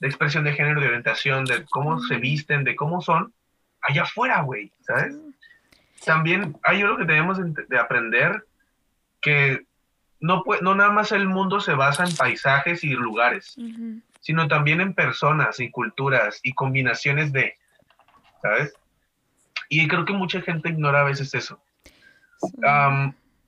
expresión 0.00 0.44
de 0.44 0.54
género, 0.54 0.80
de 0.80 0.86
orientación, 0.86 1.44
de 1.44 1.62
cómo 1.66 2.00
se 2.00 2.16
visten, 2.16 2.64
de 2.64 2.74
cómo 2.74 3.02
son, 3.02 3.34
allá 3.82 4.04
afuera, 4.04 4.40
güey, 4.40 4.72
¿sabes? 4.80 5.14
También 6.04 6.56
hay 6.62 6.82
algo 6.82 6.96
que 6.96 7.06
tenemos 7.06 7.38
de 7.38 7.78
aprender, 7.78 8.44
que 9.20 9.66
no, 10.20 10.42
no 10.62 10.74
nada 10.74 10.90
más 10.90 11.12
el 11.12 11.28
mundo 11.28 11.60
se 11.60 11.74
basa 11.74 12.04
en 12.04 12.16
paisajes 12.16 12.84
y 12.84 12.90
lugares, 12.90 13.56
sino 14.20 14.48
también 14.48 14.80
en 14.80 14.94
personas 14.94 15.60
y 15.60 15.70
culturas 15.70 16.40
y 16.42 16.54
combinaciones 16.54 17.32
de, 17.32 17.54
¿sabes? 18.42 18.74
Y 19.68 19.86
creo 19.88 20.04
que 20.04 20.12
mucha 20.12 20.40
gente 20.40 20.70
ignora 20.70 21.00
a 21.00 21.04
veces 21.04 21.34
eso. 21.34 21.62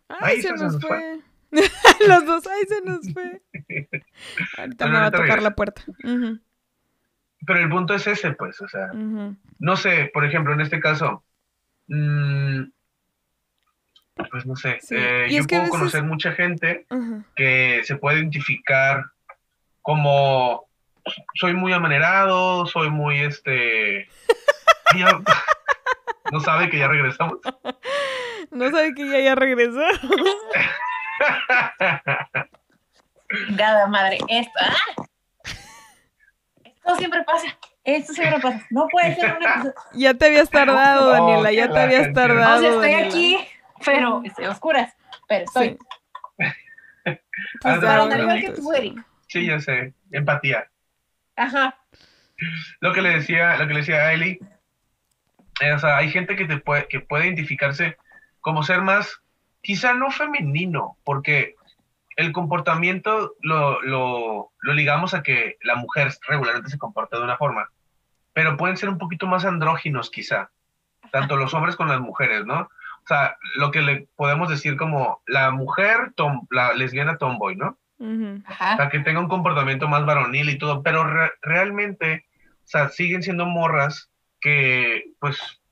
ahí 0.09 0.43
se, 0.43 0.53
nos, 0.53 0.81
fue. 0.81 1.21
Los 2.09 2.27
dos, 2.27 2.47
ahí 2.47 2.65
se 2.69 2.81
nos 2.83 3.13
fue. 3.13 3.43
Ahorita 4.59 4.87
me 4.87 4.99
va 4.99 5.07
a 5.07 5.11
tocar 5.11 5.43
la 5.43 5.55
puerta. 5.55 5.83
Pero 7.47 7.61
el 7.61 7.69
punto 7.69 7.95
es 7.95 8.07
ese, 8.07 8.33
pues, 8.33 8.61
o 8.61 8.69
sea, 8.69 8.91
no 8.93 9.77
sé, 9.77 10.11
por 10.13 10.25
ejemplo, 10.25 10.53
en 10.53 10.61
este 10.61 10.81
caso, 10.81 11.23
mm, 11.89 12.63
pues 14.31 14.47
no 14.47 14.57
sé, 14.57 14.79
eh, 14.91 15.29
yo 15.31 15.45
puedo 15.45 15.69
conocer 15.69 16.03
mucha 16.03 16.33
gente 16.33 16.87
que 17.35 17.83
se 17.85 17.97
puede 17.97 18.19
identificar 18.19 19.05
como 19.83 20.67
soy 21.35 21.55
muy 21.55 21.73
amanerado, 21.73 22.67
soy 22.67 22.91
muy 22.91 23.21
este. 23.21 24.09
no 26.33 26.41
sabe 26.41 26.69
que 26.71 26.79
ya 26.79 26.89
regresamos. 26.89 27.39
No 28.51 28.71
sabe 28.71 28.95
que 28.95 29.09
ya 29.09 29.21
ya 29.21 29.35
regresó. 29.35 29.81
Gada 33.51 33.87
madre, 33.89 34.19
esto. 34.29 34.53
¡ah! 34.61 35.03
Esto 36.65 36.97
siempre 36.97 37.25
pasa. 37.25 37.47
Esto 37.87 38.13
siempre 38.13 38.41
pasa. 38.41 38.67
No 38.71 38.89
puede 38.89 39.15
ser 39.15 39.37
una 39.37 39.55
cosa. 39.63 39.75
Ya 39.95 40.13
te 40.15 40.27
habías 40.27 40.51
tardado, 40.51 41.11
Daniela, 41.11 41.53
ya 41.53 41.71
te 41.71 41.79
habías 41.79 42.13
tardado. 42.13 42.57
O 42.57 42.61
sea, 42.61 42.71
estoy 42.71 43.07
aquí, 43.07 43.49
pero 43.85 44.23
estoy 44.25 44.47
oscuras. 44.47 44.95
Pero 45.29 45.45
estoy. 45.45 45.79
Pues 47.63 47.79
que 47.79 48.95
Sí, 49.29 49.47
yo 49.47 49.61
sé. 49.61 49.95
Empatía. 50.11 50.69
Ajá. 51.37 51.79
Lo 52.81 52.93
que 52.93 53.03
le 53.03 53.11
decía, 53.11 53.57
lo 53.57 53.69
que 53.69 53.75
le 53.75 53.81
decía 53.81 53.97
a 53.99 54.13
Eli, 54.13 54.41
eh, 55.61 55.73
o 55.73 55.79
sea, 55.79 55.99
hay 55.99 56.11
gente 56.11 56.35
que 56.35 56.47
te 56.47 56.57
puede, 56.57 56.89
que 56.89 57.01
puede 57.01 57.27
identificarse 57.27 57.97
como 58.41 58.65
ser 58.65 58.83
más 58.83 59.21
quizá 59.61 59.95
no 59.95 60.11
femenino, 60.11 60.97
porque 61.05 61.55
el 62.17 62.33
comportamiento 62.33 63.35
lo, 63.43 63.81
lo, 63.83 64.53
ligamos 64.63 65.15
a 65.15 65.23
que 65.23 65.59
la 65.63 65.77
mujer 65.77 66.13
regularmente 66.27 66.71
se 66.71 66.79
comporta 66.79 67.19
de 67.19 67.25
una 67.25 67.37
forma, 67.37 67.71
pero 68.37 68.59
pueden 68.59 68.77
ser 68.77 68.91
un 68.91 68.99
poquito 68.99 69.27
más 69.27 69.47
andróginos 69.47 70.11
quizá, 70.11 70.51
tanto 71.11 71.39
los 71.39 71.55
hombres 71.55 71.75
como 71.75 71.91
las 71.91 72.03
mujeres, 72.03 72.45
¿no? 72.45 72.61
O 72.61 73.07
sea, 73.07 73.39
lo 73.55 73.71
que 73.71 73.81
le 73.81 74.09
podemos 74.15 74.51
decir 74.51 74.77
como 74.77 75.23
la 75.27 75.51
mujer, 75.53 76.13
tom, 76.15 76.47
la 76.51 76.75
lesbiana 76.75 77.17
tomboy, 77.17 77.57
¿no? 77.57 77.79
O 77.99 78.77
sea, 78.77 78.91
que 78.91 78.99
tenga 78.99 79.21
un 79.21 79.31
comportamiento 79.31 79.89
más 79.89 80.05
varonil 80.05 80.51
y 80.51 80.59
todo, 80.59 80.83
pero 80.83 81.31
realmente, 81.41 82.27
o 82.57 82.67
sea, 82.67 82.91
siguen 82.91 83.23
siendo 83.23 83.47
morras 83.47 84.11
que, 84.39 85.05
pues, 85.19 85.63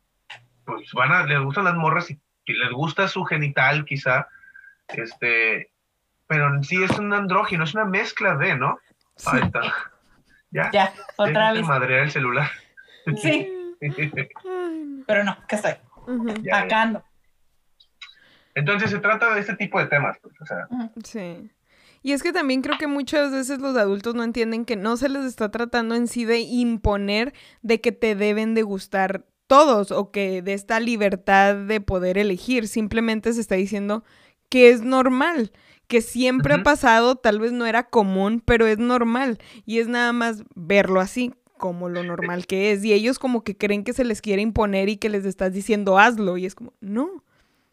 pues 0.64 0.90
van 0.94 1.12
a, 1.12 1.26
les 1.26 1.40
gustan 1.40 1.64
las 1.64 1.74
morras 1.74 2.10
y 2.10 2.18
les 2.46 2.72
gusta 2.72 3.08
su 3.08 3.24
genital 3.24 3.84
quizá, 3.84 4.28
este, 4.88 5.70
pero 6.26 6.48
en 6.48 6.64
sí 6.64 6.82
es 6.82 6.98
un 6.98 7.12
andrógino, 7.12 7.64
es 7.64 7.74
una 7.74 7.84
mezcla 7.84 8.36
de, 8.36 8.56
¿no? 8.56 8.78
Ahí 9.26 9.42
está. 9.42 9.60
Ya, 10.54 10.70
ya 10.72 10.94
otra 11.16 11.52
vez. 11.52 11.66
Madre 11.66 12.02
el 12.02 12.10
celular. 12.10 12.48
Sí. 13.20 13.76
pero 15.06 15.24
no, 15.24 15.36
¿qué 15.48 15.56
estoy? 15.56 15.72
Acá 16.52 17.02
Entonces 18.54 18.90
se 18.90 19.00
trata 19.00 19.34
de 19.34 19.40
este 19.40 19.56
tipo 19.56 19.80
de 19.80 19.86
temas, 19.86 20.16
pues, 20.22 20.34
o 20.40 20.46
sea. 20.46 20.68
Sí. 21.02 21.50
Y 22.02 22.12
es 22.12 22.22
que 22.22 22.32
también 22.32 22.62
creo 22.62 22.78
que 22.78 22.86
muchas 22.86 23.32
veces 23.32 23.58
los 23.58 23.76
adultos 23.76 24.14
no 24.14 24.22
entienden 24.22 24.64
que 24.64 24.76
no 24.76 24.96
se 24.96 25.08
les 25.08 25.24
está 25.24 25.50
tratando 25.50 25.94
en 25.94 26.06
sí 26.06 26.24
de 26.24 26.40
imponer 26.40 27.32
de 27.62 27.80
que 27.80 27.92
te 27.92 28.14
deben 28.14 28.54
de 28.54 28.62
gustar 28.62 29.24
todos 29.46 29.90
o 29.90 30.10
que 30.10 30.42
de 30.42 30.52
esta 30.52 30.80
libertad 30.80 31.56
de 31.56 31.80
poder 31.80 32.16
elegir. 32.16 32.68
Simplemente 32.68 33.32
se 33.32 33.40
está 33.40 33.56
diciendo 33.56 34.04
que 34.48 34.70
es 34.70 34.82
normal, 34.82 35.52
que 35.88 36.00
siempre 36.00 36.54
ha 36.54 36.62
pasado, 36.62 37.16
tal 37.16 37.40
vez 37.40 37.52
no 37.52 37.66
era 37.66 37.84
común, 37.84 38.42
pero 38.44 38.66
es 38.66 38.78
normal 38.78 39.38
y 39.66 39.78
es 39.78 39.88
nada 39.88 40.12
más 40.12 40.44
verlo 40.54 41.00
así 41.00 41.34
como 41.58 41.88
lo 41.88 42.02
normal 42.02 42.46
que 42.46 42.72
es. 42.72 42.84
Y 42.84 42.92
ellos 42.92 43.18
como 43.18 43.44
que 43.44 43.56
creen 43.56 43.84
que 43.84 43.92
se 43.92 44.04
les 44.04 44.20
quiere 44.20 44.42
imponer 44.42 44.88
y 44.88 44.96
que 44.96 45.08
les 45.08 45.24
estás 45.24 45.52
diciendo 45.52 45.98
hazlo 45.98 46.36
y 46.36 46.46
es 46.46 46.54
como, 46.54 46.72
no, 46.80 47.24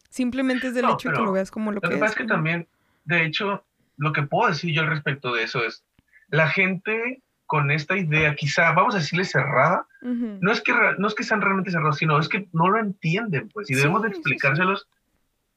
simplemente 0.08 0.68
es 0.68 0.74
del 0.74 0.86
hecho 0.86 1.08
de 1.08 1.16
que 1.16 1.22
lo 1.22 1.32
veas 1.32 1.50
como 1.50 1.72
lo, 1.72 1.80
que, 1.80 1.86
es. 1.86 1.92
Lo 1.92 1.96
que 1.96 2.00
pasa 2.00 2.12
es 2.12 2.18
que 2.18 2.26
también, 2.26 2.68
de 3.04 3.24
hecho, 3.24 3.64
lo 3.96 4.12
que 4.12 4.22
puedo 4.22 4.48
decir 4.48 4.74
yo 4.74 4.82
al 4.82 4.88
respecto 4.88 5.34
de 5.34 5.44
eso 5.44 5.64
es, 5.64 5.84
la 6.28 6.48
gente 6.48 7.22
con 7.46 7.70
esta 7.70 7.98
idea, 7.98 8.34
quizá, 8.34 8.72
vamos 8.72 8.94
a 8.94 8.98
decirle 8.98 9.24
cerrada, 9.24 9.86
no, 10.00 10.50
es 10.50 10.62
que, 10.62 10.72
no 10.96 11.06
es 11.06 11.14
que 11.14 11.22
sean 11.22 11.42
realmente 11.42 11.70
cerrados, 11.70 11.98
sino 11.98 12.18
es 12.18 12.28
que 12.28 12.48
no 12.52 12.70
lo 12.70 12.78
entienden, 12.78 13.50
pues, 13.50 13.70
y 13.70 13.74
debemos 13.74 14.00
de 14.00 14.08
explicárselos 14.08 14.88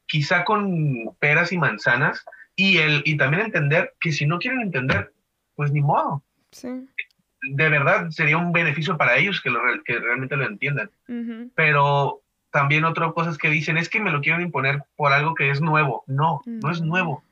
quizá 0.07 0.43
con 0.43 1.15
peras 1.19 1.51
y 1.51 1.57
manzanas, 1.57 2.23
y, 2.55 2.77
el, 2.77 3.01
y 3.05 3.17
también 3.17 3.43
entender 3.43 3.93
que 3.99 4.11
si 4.11 4.25
no 4.25 4.39
quieren 4.39 4.61
entender, 4.61 5.11
pues 5.55 5.71
ni 5.71 5.81
modo. 5.81 6.23
De 6.61 7.69
verdad 7.69 8.09
sería 8.09 8.37
un 8.37 8.51
beneficio 8.51 8.97
para 8.97 9.17
ellos 9.17 9.41
que, 9.41 9.49
lo, 9.49 9.59
que 9.83 9.99
realmente 9.99 10.37
lo 10.37 10.45
entiendan. 10.45 10.89
Pero 11.55 12.21
también 12.51 12.85
otra 12.85 13.11
cosa 13.11 13.29
es 13.29 13.37
que 13.37 13.49
dicen, 13.49 13.77
es 13.77 13.89
que 13.89 13.99
me 13.99 14.11
lo 14.11 14.21
quieren 14.21 14.41
imponer 14.41 14.83
por 14.95 15.11
algo 15.11 15.35
que 15.35 15.49
es 15.49 15.61
nuevo. 15.61 16.03
No, 16.07 16.41
no 16.45 16.71
es 16.71 16.81
nuevo 16.81 17.23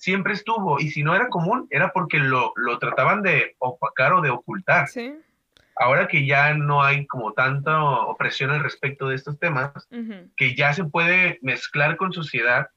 siempre 0.00 0.32
estuvo, 0.32 0.80
y 0.80 0.90
si 0.90 1.02
no 1.02 1.14
era 1.14 1.28
común, 1.28 1.68
era 1.70 1.92
porque 1.92 2.18
lo, 2.18 2.54
lo 2.56 2.78
trataban 2.78 3.20
de 3.22 3.54
opacar 3.58 4.14
o 4.14 4.22
de 4.22 4.30
ocultar. 4.30 4.88
Sí. 4.88 5.14
Ahora 5.80 6.08
que 6.08 6.26
ya 6.26 6.52
no 6.52 6.82
hay 6.82 7.06
como 7.06 7.32
tanta 7.32 7.82
opresión 7.82 8.50
al 8.50 8.62
respecto 8.62 9.08
de 9.08 9.14
estos 9.14 9.38
temas, 9.38 9.72
que 10.36 10.54
ya 10.54 10.74
se 10.74 10.84
puede 10.84 11.38
mezclar 11.40 11.96
con 11.96 12.12
sociedad, 12.12 12.68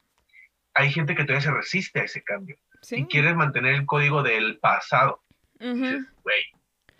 hay 0.73 0.89
gente 0.89 1.13
que 1.13 1.25
todavía 1.25 1.41
se 1.41 1.51
resiste 1.51 1.99
a 1.99 2.03
ese 2.05 2.23
cambio 2.23 2.55
y 2.91 3.05
quiere 3.07 3.35
mantener 3.35 3.75
el 3.75 3.85
código 3.85 4.23
del 4.23 4.57
pasado. 4.59 5.21
Güey, 5.59 6.43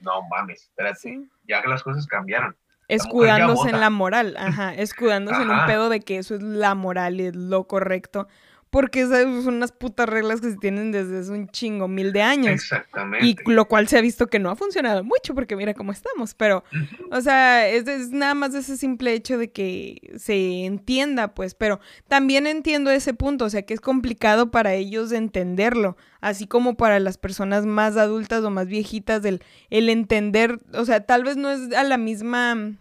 no 0.01 0.23
mames, 0.29 0.63
espérate, 0.63 1.21
ya 1.47 1.61
que 1.61 1.69
las 1.69 1.83
cosas 1.83 2.05
cambiaron. 2.05 2.53
Escudándose 2.89 3.69
en 3.69 3.79
la 3.79 3.89
moral, 3.89 4.35
ajá, 4.37 4.75
escudándose 4.75 5.41
en 5.41 5.51
un 5.51 5.65
pedo 5.67 5.87
de 5.87 6.01
que 6.01 6.17
eso 6.17 6.35
es 6.35 6.43
la 6.43 6.75
moral 6.75 7.21
y 7.21 7.27
es 7.27 7.35
lo 7.37 7.63
correcto 7.65 8.27
porque 8.73 9.01
esas 9.01 9.21
son 9.43 9.53
unas 9.53 9.71
putas 9.71 10.09
reglas 10.09 10.41
que 10.41 10.49
se 10.49 10.57
tienen 10.57 10.91
desde 10.91 11.19
hace 11.19 11.31
un 11.31 11.47
chingo, 11.47 11.87
mil 11.87 12.11
de 12.11 12.23
años. 12.23 12.55
Exactamente. 12.55 13.23
Y 13.23 13.37
lo 13.45 13.65
cual 13.65 13.87
se 13.87 13.99
ha 13.99 14.01
visto 14.01 14.25
que 14.25 14.39
no 14.39 14.49
ha 14.49 14.55
funcionado 14.55 15.03
mucho, 15.03 15.35
porque 15.35 15.55
mira 15.55 15.75
cómo 15.75 15.91
estamos. 15.91 16.33
Pero, 16.33 16.63
o 17.11 17.21
sea, 17.21 17.69
es, 17.69 17.87
es, 17.87 18.09
nada 18.09 18.33
más 18.33 18.55
ese 18.55 18.75
simple 18.75 19.13
hecho 19.13 19.37
de 19.37 19.51
que 19.51 20.15
se 20.17 20.65
entienda, 20.65 21.35
pues. 21.35 21.53
Pero 21.53 21.81
también 22.07 22.47
entiendo 22.47 22.89
ese 22.89 23.13
punto, 23.13 23.45
o 23.45 23.49
sea, 23.51 23.61
que 23.61 23.75
es 23.75 23.79
complicado 23.79 24.49
para 24.49 24.73
ellos 24.73 25.11
entenderlo, 25.11 25.95
así 26.19 26.47
como 26.47 26.75
para 26.75 26.99
las 26.99 27.19
personas 27.19 27.67
más 27.67 27.95
adultas 27.95 28.43
o 28.43 28.49
más 28.49 28.65
viejitas, 28.65 29.23
el, 29.23 29.43
el 29.69 29.87
entender, 29.87 30.57
o 30.73 30.83
sea, 30.83 31.01
tal 31.01 31.23
vez 31.23 31.37
no 31.37 31.51
es 31.51 31.71
a 31.73 31.83
la 31.83 31.97
misma 31.97 32.73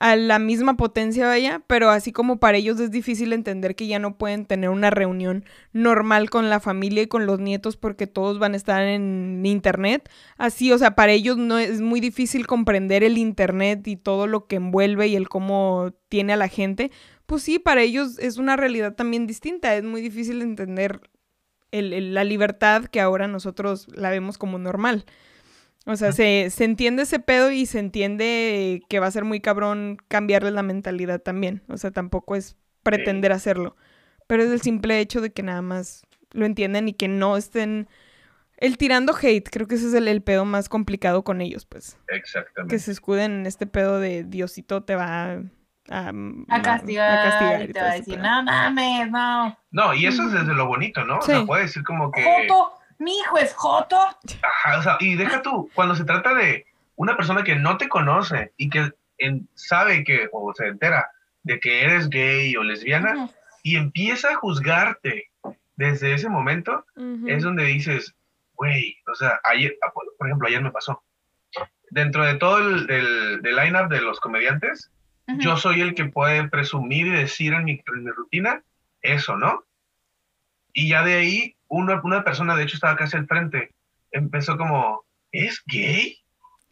a 0.00 0.16
la 0.16 0.38
misma 0.38 0.78
potencia, 0.78 1.26
vaya, 1.26 1.62
pero 1.66 1.90
así 1.90 2.10
como 2.10 2.40
para 2.40 2.56
ellos 2.56 2.80
es 2.80 2.90
difícil 2.90 3.34
entender 3.34 3.76
que 3.76 3.86
ya 3.86 3.98
no 3.98 4.16
pueden 4.16 4.46
tener 4.46 4.70
una 4.70 4.88
reunión 4.88 5.44
normal 5.74 6.30
con 6.30 6.48
la 6.48 6.58
familia 6.58 7.02
y 7.02 7.06
con 7.06 7.26
los 7.26 7.38
nietos 7.38 7.76
porque 7.76 8.06
todos 8.06 8.38
van 8.38 8.54
a 8.54 8.56
estar 8.56 8.82
en 8.82 9.44
internet, 9.44 10.08
así, 10.38 10.72
o 10.72 10.78
sea, 10.78 10.94
para 10.96 11.12
ellos 11.12 11.36
no 11.36 11.58
es 11.58 11.82
muy 11.82 12.00
difícil 12.00 12.46
comprender 12.46 13.04
el 13.04 13.18
internet 13.18 13.86
y 13.86 13.96
todo 13.96 14.26
lo 14.26 14.46
que 14.46 14.56
envuelve 14.56 15.06
y 15.06 15.16
el 15.16 15.28
cómo 15.28 15.92
tiene 16.08 16.32
a 16.32 16.36
la 16.36 16.48
gente, 16.48 16.90
pues 17.26 17.42
sí, 17.42 17.58
para 17.58 17.82
ellos 17.82 18.18
es 18.18 18.38
una 18.38 18.56
realidad 18.56 18.94
también 18.94 19.26
distinta, 19.26 19.76
es 19.76 19.84
muy 19.84 20.00
difícil 20.00 20.40
entender 20.40 21.02
la 21.72 22.24
libertad 22.24 22.86
que 22.86 23.02
ahora 23.02 23.28
nosotros 23.28 23.86
la 23.94 24.10
vemos 24.10 24.38
como 24.38 24.58
normal. 24.58 25.04
O 25.86 25.96
sea, 25.96 26.12
se, 26.12 26.50
se, 26.50 26.64
entiende 26.64 27.04
ese 27.04 27.20
pedo 27.20 27.50
y 27.50 27.64
se 27.66 27.78
entiende 27.78 28.82
que 28.88 29.00
va 29.00 29.06
a 29.06 29.10
ser 29.10 29.24
muy 29.24 29.40
cabrón 29.40 29.96
cambiarle 30.08 30.50
la 30.50 30.62
mentalidad 30.62 31.20
también. 31.20 31.62
O 31.68 31.78
sea, 31.78 31.90
tampoco 31.90 32.36
es 32.36 32.56
pretender 32.82 33.32
hacerlo. 33.32 33.76
Pero 34.26 34.42
es 34.42 34.50
el 34.50 34.60
simple 34.60 35.00
hecho 35.00 35.20
de 35.20 35.32
que 35.32 35.42
nada 35.42 35.62
más 35.62 36.06
lo 36.32 36.46
entiendan 36.46 36.88
y 36.88 36.92
que 36.92 37.08
no 37.08 37.36
estén... 37.36 37.88
El 38.58 38.76
tirando 38.76 39.16
hate, 39.16 39.48
creo 39.50 39.66
que 39.66 39.76
ese 39.76 39.86
es 39.86 39.94
el, 39.94 40.22
pedo 40.22 40.44
más 40.44 40.68
complicado 40.68 41.24
con 41.24 41.40
ellos, 41.40 41.64
pues. 41.64 41.98
Exactamente. 42.08 42.74
Que 42.74 42.78
se 42.78 42.92
escuden 42.92 43.32
en 43.32 43.46
este 43.46 43.66
pedo 43.66 43.98
de 43.98 44.22
Diosito 44.22 44.82
te 44.82 44.96
va 44.96 45.32
a, 45.88 46.12
a, 46.48 46.62
castigar, 46.62 47.10
a 47.10 47.22
castigar. 47.22 47.62
Y 47.62 47.72
te 47.72 47.80
va 47.80 47.90
a 47.90 47.94
decir, 47.94 48.18
no 48.18 48.42
mames, 48.42 49.10
no. 49.10 49.58
No, 49.70 49.94
y 49.94 50.04
eso 50.04 50.24
es 50.24 50.32
desde 50.32 50.52
lo 50.52 50.66
bonito, 50.66 51.02
¿no? 51.06 51.22
Sí. 51.22 51.32
O 51.32 51.36
sea, 51.36 51.46
puede 51.46 51.62
decir 51.62 51.82
como 51.84 52.12
que 52.12 52.22
mi 53.00 53.18
hijo 53.18 53.38
es 53.38 53.54
Joto. 53.54 53.98
Ajá, 54.42 54.78
o 54.78 54.82
sea, 54.82 54.96
y 55.00 55.16
deja 55.16 55.42
tú, 55.42 55.70
cuando 55.74 55.94
se 55.94 56.04
trata 56.04 56.34
de 56.34 56.66
una 56.96 57.16
persona 57.16 57.42
que 57.42 57.56
no 57.56 57.76
te 57.78 57.88
conoce 57.88 58.52
y 58.56 58.68
que 58.70 58.92
sabe 59.54 60.04
que, 60.04 60.28
o 60.32 60.52
se 60.54 60.68
entera 60.68 61.10
de 61.42 61.58
que 61.58 61.82
eres 61.82 62.08
gay 62.08 62.54
o 62.56 62.62
lesbiana, 62.62 63.30
y 63.62 63.76
empieza 63.76 64.30
a 64.30 64.36
juzgarte 64.36 65.30
desde 65.76 66.14
ese 66.14 66.28
momento, 66.28 66.84
es 67.26 67.42
donde 67.42 67.64
dices, 67.64 68.14
güey, 68.54 68.96
o 69.10 69.14
sea, 69.14 69.40
ayer, 69.44 69.76
ah, 69.82 69.92
por 69.92 70.26
ejemplo, 70.26 70.48
ayer 70.48 70.62
me 70.62 70.70
pasó. 70.70 71.02
Dentro 71.90 72.24
de 72.24 72.34
todo 72.34 72.58
el 72.58 73.42
line-up 73.42 73.88
de 73.88 74.00
los 74.00 74.20
comediantes, 74.20 74.90
yo 75.38 75.56
soy 75.56 75.80
el 75.80 75.94
que 75.94 76.04
puede 76.06 76.48
presumir 76.48 77.06
y 77.06 77.10
decir 77.10 77.54
en 77.54 77.64
mi, 77.64 77.72
en 77.72 78.04
mi 78.04 78.10
rutina 78.10 78.62
eso, 79.00 79.36
¿no? 79.36 79.64
Y 80.72 80.90
ya 80.90 81.02
de 81.02 81.14
ahí 81.14 81.56
una, 81.70 82.00
una 82.02 82.22
persona, 82.24 82.56
de 82.56 82.64
hecho 82.64 82.74
estaba 82.74 82.96
casi 82.96 83.16
al 83.16 83.26
frente, 83.26 83.74
empezó 84.10 84.58
como, 84.58 85.04
¿es 85.32 85.62
gay? 85.66 86.18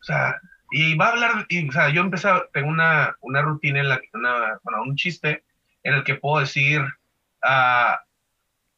O 0.01 0.05
sea, 0.05 0.37
y 0.70 0.97
va 0.97 1.07
a 1.07 1.11
hablar, 1.11 1.47
y, 1.49 1.69
o 1.69 1.73
sea, 1.73 1.89
yo 1.89 2.03
empecé, 2.03 2.29
tengo 2.53 2.69
una, 2.69 3.16
una 3.20 3.41
rutina 3.41 3.81
en 3.81 3.89
la 3.89 4.01
que, 4.01 4.09
una, 4.12 4.59
bueno, 4.62 4.83
un 4.83 4.97
chiste 4.97 5.45
en 5.85 5.95
el 5.95 6.05
que 6.05 6.16
puedo 6.16 6.41
decir 6.41 6.81
uh, 6.81 7.97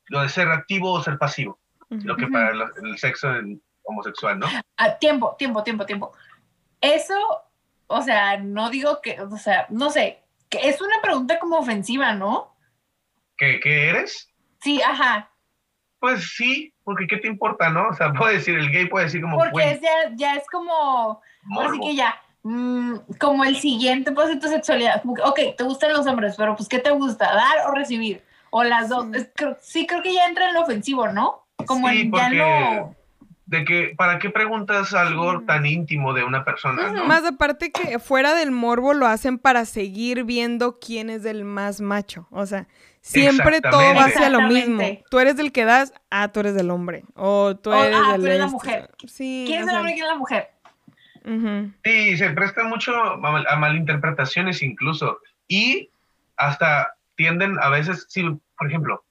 lo 0.07 0.23
de 0.23 0.29
ser 0.29 0.49
activo 0.49 0.93
o 0.93 1.03
ser 1.03 1.19
pasivo, 1.19 1.59
lo 1.89 2.17
que 2.17 2.29
para 2.29 2.51
el, 2.51 2.99
sexo 2.99 3.29
homosexual, 3.83 4.39
¿no? 4.39 4.47
Ah, 4.77 4.99
tiempo, 4.99 5.35
tiempo, 5.39 5.65
tiempo, 5.65 5.87
tiempo. 5.87 6.13
Eso, 6.81 7.15
o 7.87 8.03
sea, 8.03 8.37
no 8.37 8.71
digo 8.71 9.01
que, 9.03 9.21
o 9.21 9.37
sea, 9.39 9.67
no 9.71 9.91
sé, 9.91 10.23
que 10.51 10.69
es 10.69 10.81
una 10.83 11.01
pregunta 11.03 11.39
como 11.39 11.59
ofensiva, 11.59 12.13
¿no? 12.13 12.55
¿Qué, 13.37 13.59
qué 13.61 13.89
eres? 13.89 14.33
Sí, 14.61 14.81
ajá. 14.83 15.31
Pues 16.01 16.33
sí, 16.35 16.73
porque 16.83 17.07
¿qué 17.07 17.19
te 17.19 17.29
importa, 17.29 17.71
no? 17.71 17.89
O 17.89 17.95
sea, 17.95 18.13
puede 18.19 18.35
decir, 18.35 18.59
el 18.59 18.71
gay 18.71 18.87
puede 18.87 19.07
decir 19.07 19.21
como... 19.21 19.39
Porque 19.39 19.81
ya, 19.81 20.15
ya, 20.15 20.35
es 20.35 20.47
como... 20.51 21.21
Así 21.61 21.81
que 21.81 21.95
ya, 21.95 22.21
mm, 22.43 22.95
como 23.19 23.45
el 23.45 23.57
siguiente 23.57 24.13
pues 24.13 24.29
de 24.29 24.37
tu 24.37 24.49
sexualidad. 24.49 25.03
ok, 25.05 25.41
te 25.57 25.65
gustan 25.65 25.93
los 25.93 26.07
hombres, 26.07 26.35
pero 26.37 26.57
pues 26.57 26.69
¿qué 26.69 26.79
te 26.79 26.91
gusta? 26.91 27.27
¿Dar 27.27 27.69
o 27.69 27.73
recibir? 27.73 28.23
O 28.51 28.65
las 28.65 28.89
dos. 28.89 29.07
sí, 29.61 29.87
creo 29.87 30.03
que 30.03 30.13
ya 30.13 30.27
entra 30.27 30.49
en 30.49 30.55
lo 30.55 30.63
ofensivo, 30.63 31.09
¿no? 31.09 31.47
Como 31.67 31.89
sí, 31.89 32.11
ya 32.13 32.31
no 32.31 32.97
de 33.51 33.65
que, 33.65 33.95
¿para 33.97 34.21
qué 34.21 34.31
preguntas 34.31 34.95
algo 34.95 35.41
tan 35.41 35.67
íntimo 35.67 36.15
de 36.15 36.23
una 36.23 36.45
persona? 36.45 36.93
¿no? 36.93 37.05
Más 37.07 37.25
aparte 37.25 37.73
que 37.73 37.99
fuera 37.99 38.33
del 38.33 38.53
morbo 38.53 38.95
lo 38.95 39.07
hacen 39.07 39.39
para 39.39 39.65
seguir 39.65 40.23
viendo 40.23 40.79
quién 40.79 41.11
es 41.11 41.25
el 41.25 41.45
más 41.45 41.81
macho. 41.81 42.29
O 42.31 42.47
sea, 42.47 42.69
siempre 43.01 43.61
todo 43.61 43.95
va 43.95 44.05
hacia 44.05 44.31
lo 44.31 44.43
mismo. 44.43 44.83
Tú 45.11 45.19
eres 45.19 45.37
del 45.37 45.53
que 45.53 45.65
das, 45.65 45.93
ah, 46.11 46.29
tú 46.29 46.41
eres 46.41 46.55
del 46.55 46.71
hombre. 46.71 47.05
O 47.15 47.57
tú 47.57 47.73
eres 47.73 47.97
ah, 47.99 48.13
del 48.13 48.21
tú 48.21 48.27
eres 48.27 48.39
la 48.39 48.47
mujer. 48.47 48.91
Sí, 49.07 49.45
¿Quién 49.47 49.63
es 49.63 49.69
el 49.69 49.77
hombre 49.77 49.93
y 49.93 49.95
quién 49.95 50.07
es 50.07 50.13
la 50.13 50.19
mujer? 50.19 50.51
Sí, 51.85 52.17
se 52.17 52.31
presta 52.31 52.65
mucho 52.65 52.95
a 52.95 53.57
malinterpretaciones 53.57 54.63
incluso. 54.63 55.19
Y 55.49 55.91
hasta 56.37 56.95
tienden 57.17 57.57
a 57.61 57.69
veces, 57.69 58.07
sí, 58.09 58.25
por 58.57 58.69
ejemplo, 58.69 59.05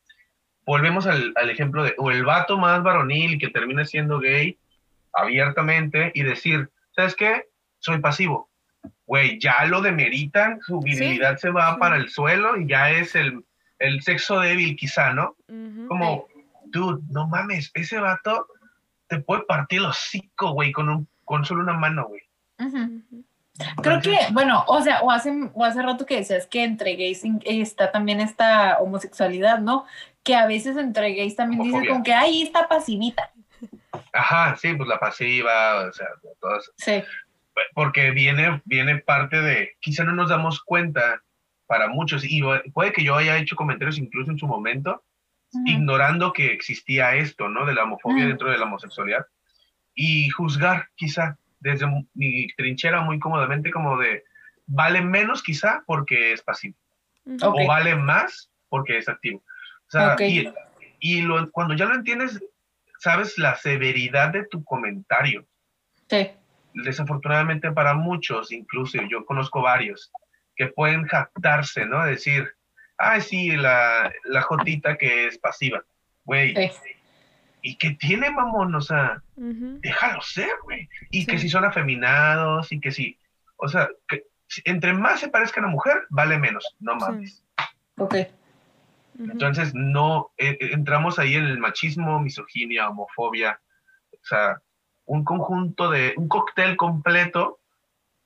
volvemos 0.66 1.06
al, 1.08 1.34
ejemplo 1.50 1.84
de, 1.84 1.96
o 1.98 2.12
el 2.12 2.24
vato 2.26 2.58
más 2.58 2.82
varonil 2.84 3.40
que 3.40 3.50
termina 3.50 3.86
siendo 3.86 4.20
gay 4.20 4.58
abiertamente 5.14 6.12
y 6.14 6.24
decir, 6.24 6.70
¿sabes 6.96 7.16
qué? 7.16 7.46
Soy 7.80 8.00
pasivo. 8.00 8.50
Güey, 9.06 9.40
ya 9.40 9.66
lo 9.66 9.82
demeritan, 9.82 10.60
su 10.62 10.80
virilidad 10.80 11.38
se 11.38 11.50
va 11.50 11.78
para 11.78 11.98
el 11.98 12.10
suelo 12.10 12.58
y 12.58 12.68
ya 12.68 12.92
es 12.92 13.16
el, 13.16 13.44
el 13.80 14.02
sexo 14.02 14.40
débil 14.40 14.76
quizá, 14.76 15.14
¿no? 15.14 15.36
Como, 15.88 16.28
dude, 16.66 17.02
no 17.10 17.28
mames, 17.28 17.72
ese 17.74 18.00
vato 18.00 18.48
te 19.08 19.20
puede 19.20 19.44
partir 19.44 19.82
los 19.82 19.98
hocico, 19.98 20.52
güey, 20.52 20.72
con, 20.72 20.90
un, 20.90 21.08
con 21.26 21.44
solo 21.44 21.64
una 21.64 21.74
mano, 21.74 22.08
güey. 22.08 22.22
Creo 23.82 24.00
que, 24.02 24.18
bueno, 24.32 24.64
o 24.68 24.82
sea, 24.82 25.02
o 25.02 25.12
hace, 25.12 25.34
o 25.54 25.66
hace 25.66 25.82
rato 25.82 26.06
que 26.06 26.18
decías 26.18 26.48
que 26.48 26.64
entre 26.64 26.96
gays 26.96 27.24
está 27.46 27.92
también 27.92 28.22
esta 28.22 28.78
homosexualidad, 28.80 29.60
¿no? 29.60 29.86
Que 30.24 30.36
a 30.36 30.46
veces 30.46 30.78
entre 30.78 31.14
gays 31.14 31.36
también 31.36 31.64
dicen 31.64 31.86
como 31.88 32.04
que, 32.04 32.14
ahí 32.14 32.44
está 32.44 32.68
pasivita. 32.68 33.32
Ajá, 34.14 34.56
sí, 34.56 34.74
pues 34.74 34.88
la 34.88 35.00
pasiva, 35.00 35.88
o 35.88 35.92
sea, 35.92 36.08
todas. 36.40 36.72
Sí. 36.78 37.04
Porque 37.74 38.12
viene, 38.12 38.62
viene 38.66 39.00
parte 39.00 39.42
de, 39.42 39.76
quizá 39.82 40.04
no 40.04 40.14
nos 40.14 40.30
damos 40.30 40.62
cuenta 40.64 41.22
para 41.70 41.88
muchos, 41.88 42.24
y 42.26 42.42
puede 42.74 42.92
que 42.92 43.04
yo 43.04 43.16
haya 43.16 43.38
hecho 43.38 43.56
comentarios 43.56 44.00
incluso 44.00 44.32
en 44.32 44.40
su 44.40 44.48
momento, 44.48 45.04
ignorando 45.68 46.34
que 46.34 46.52
existía 46.52 47.14
esto, 47.14 47.48
¿no? 47.48 47.64
De 47.64 47.76
la 47.76 47.84
homofobia 47.84 48.26
dentro 48.26 48.50
de 48.50 48.58
la 48.58 48.66
homosexualidad, 48.66 49.28
y 49.94 50.30
juzgar 50.30 50.88
quizá 50.96 51.38
desde 51.60 51.86
mi 52.16 52.48
trinchera 52.58 53.02
muy 53.02 53.20
cómodamente 53.20 53.70
como 53.70 54.00
de, 54.00 54.24
vale 54.66 55.02
menos 55.02 55.44
quizá 55.44 55.84
porque 55.86 56.34
es 56.34 56.42
pasivo, 56.42 56.76
o 57.44 57.68
vale 57.68 57.96
más 57.96 58.50
porque 58.68 58.98
es 58.98 59.08
activo. 59.08 59.44
O 59.88 59.92
sea, 59.92 60.16
y, 60.20 60.52
y 61.00 61.22
lo, 61.22 61.52
cuando 61.52 61.76
ya 61.76 61.86
lo 61.86 61.94
entiendes, 61.94 62.44
sabes 62.98 63.38
la 63.38 63.56
severidad 63.56 64.30
de 64.34 64.48
tu 64.48 64.64
comentario. 64.64 65.46
Sí. 66.10 66.32
Desafortunadamente 66.74 67.72
para 67.72 67.94
muchos, 67.94 68.52
incluso 68.52 68.98
yo 69.08 69.24
conozco 69.24 69.62
varios, 69.62 70.12
que 70.60 70.68
pueden 70.68 71.06
jactarse, 71.06 71.86
¿no? 71.86 72.06
Decir, 72.06 72.54
ay, 72.98 73.22
sí, 73.22 73.56
la, 73.56 74.12
la 74.26 74.42
jotita 74.42 74.98
que 74.98 75.28
es 75.28 75.38
pasiva. 75.38 75.82
Güey, 76.26 76.54
¿Y 77.62 77.78
que 77.78 77.92
tiene, 77.92 78.30
mamón? 78.30 78.76
O 78.76 78.82
sea, 78.82 79.24
déjalo 79.36 80.22
ser, 80.22 80.52
güey. 80.64 80.90
Y 81.12 81.26
que 81.26 81.38
si 81.38 81.48
son 81.48 81.64
afeminados 81.64 82.74
y 82.74 82.82
que 82.82 82.92
si, 82.92 83.18
o 83.56 83.70
sea, 83.70 83.90
que 84.08 84.26
entre 84.66 84.94
más 84.94 85.22
se 85.22 85.30
parezca 85.30 85.62
a 85.62 85.64
una 85.64 85.72
mujer, 85.72 86.04
vale 86.10 86.38
menos, 86.38 86.76
no 86.80 86.96
mames. 86.96 87.42
Ok. 87.98 88.16
Entonces, 89.18 89.74
no, 89.74 90.32
e, 90.38 90.58
e, 90.60 90.74
entramos 90.74 91.20
ahí 91.20 91.36
en 91.36 91.46
el 91.46 91.58
machismo, 91.58 92.20
misoginia, 92.20 92.90
homofobia, 92.90 93.62
o 94.12 94.26
sea, 94.26 94.62
un 95.06 95.24
conjunto 95.24 95.90
de, 95.90 96.14
un 96.18 96.28
cóctel 96.28 96.76
completo 96.76 97.59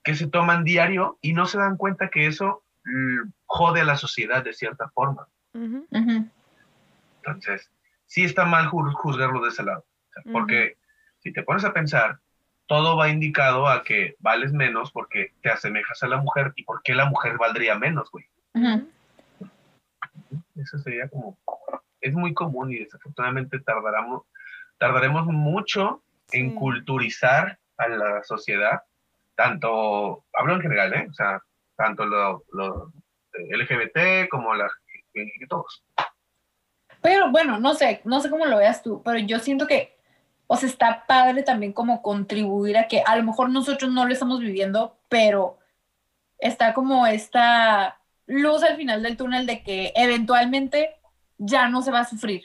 que 0.04 0.16
se 0.16 0.28
toman 0.28 0.64
diario 0.64 1.18
y 1.22 1.34
no 1.34 1.46
se 1.46 1.58
dan 1.58 1.78
cuenta 1.78 2.10
que 2.10 2.28
eso 2.28 2.64
mm, 2.84 3.30
jode 3.46 3.82
a 3.82 3.86
la 3.86 3.98
sociedad 3.98 4.44
de 4.44 4.54
cierta 4.54 4.90
forma. 4.90 5.28
Entonces, 5.54 7.72
sí 8.06 8.24
está 8.24 8.46
mal 8.46 8.68
juzgarlo 8.68 9.42
de 9.42 9.50
ese 9.50 9.64
lado. 9.64 9.86
porque 10.32 10.78
si 11.20 11.32
te 11.32 11.44
pones 11.44 11.64
a 11.64 11.74
pensar, 11.74 12.20
todo 12.68 12.98
va 12.98 13.10
indicado 13.10 13.68
a 13.68 13.84
que 13.84 14.16
vales 14.20 14.54
menos 14.54 14.92
porque 14.92 15.34
te 15.42 15.50
asemejas 15.50 16.02
a 16.04 16.08
la 16.08 16.18
mujer 16.18 16.54
y 16.56 16.64
por 16.64 16.82
qué 16.84 16.96
la 16.96 17.06
mujer 17.06 17.38
valdría 17.38 17.78
menos, 17.78 18.10
güey. 18.12 18.26
Eso 20.56 20.78
sería 20.80 21.08
como, 21.10 21.38
es 22.02 22.14
muy 22.14 22.34
común 22.34 22.72
y 22.72 22.80
desafortunadamente 22.80 23.60
tardaremos, 23.60 24.24
tardaremos 24.78 25.26
mucho 25.28 26.04
en 26.32 26.56
culturizar 26.56 27.60
a 27.78 27.88
la 27.88 28.24
sociedad, 28.24 28.84
tanto, 29.36 30.26
hablo 30.34 30.56
en 30.56 30.62
general, 30.62 30.94
¿eh? 30.94 31.08
O 31.10 31.14
sea, 31.14 31.42
tanto 31.76 32.06
los 32.06 32.42
lo 32.54 32.92
LGBT 33.34 34.30
como 34.30 34.54
la, 34.54 34.70
todos. 35.50 35.84
Pero 37.02 37.32
bueno, 37.32 37.60
no 37.60 37.74
sé, 37.74 38.02
no 38.06 38.22
sé 38.22 38.30
cómo 38.30 38.46
lo 38.46 38.58
veas 38.58 38.84
tú, 38.84 39.02
pero 39.04 39.18
yo 39.20 39.40
siento 39.40 39.68
que, 39.68 39.98
o 40.48 40.56
está 40.56 41.06
padre 41.08 41.44
también 41.44 41.74
como 41.74 42.02
contribuir 42.02 42.78
a 42.78 42.88
que 42.88 43.02
a 43.06 43.16
lo 43.16 43.24
mejor 43.24 43.50
nosotros 43.50 43.92
no 43.92 44.06
lo 44.06 44.14
estamos 44.14 44.40
viviendo, 44.40 44.98
pero 45.10 45.58
está 46.38 46.74
como 46.74 47.08
esta 47.08 48.00
luz 48.26 48.64
al 48.64 48.78
final 48.78 49.04
del 49.04 49.18
túnel 49.18 49.46
de 49.46 49.64
que 49.64 49.92
eventualmente 49.96 50.96
ya 51.38 51.68
no 51.68 51.82
se 51.82 51.92
va 51.92 52.02
a 52.02 52.06
sufrir. 52.06 52.44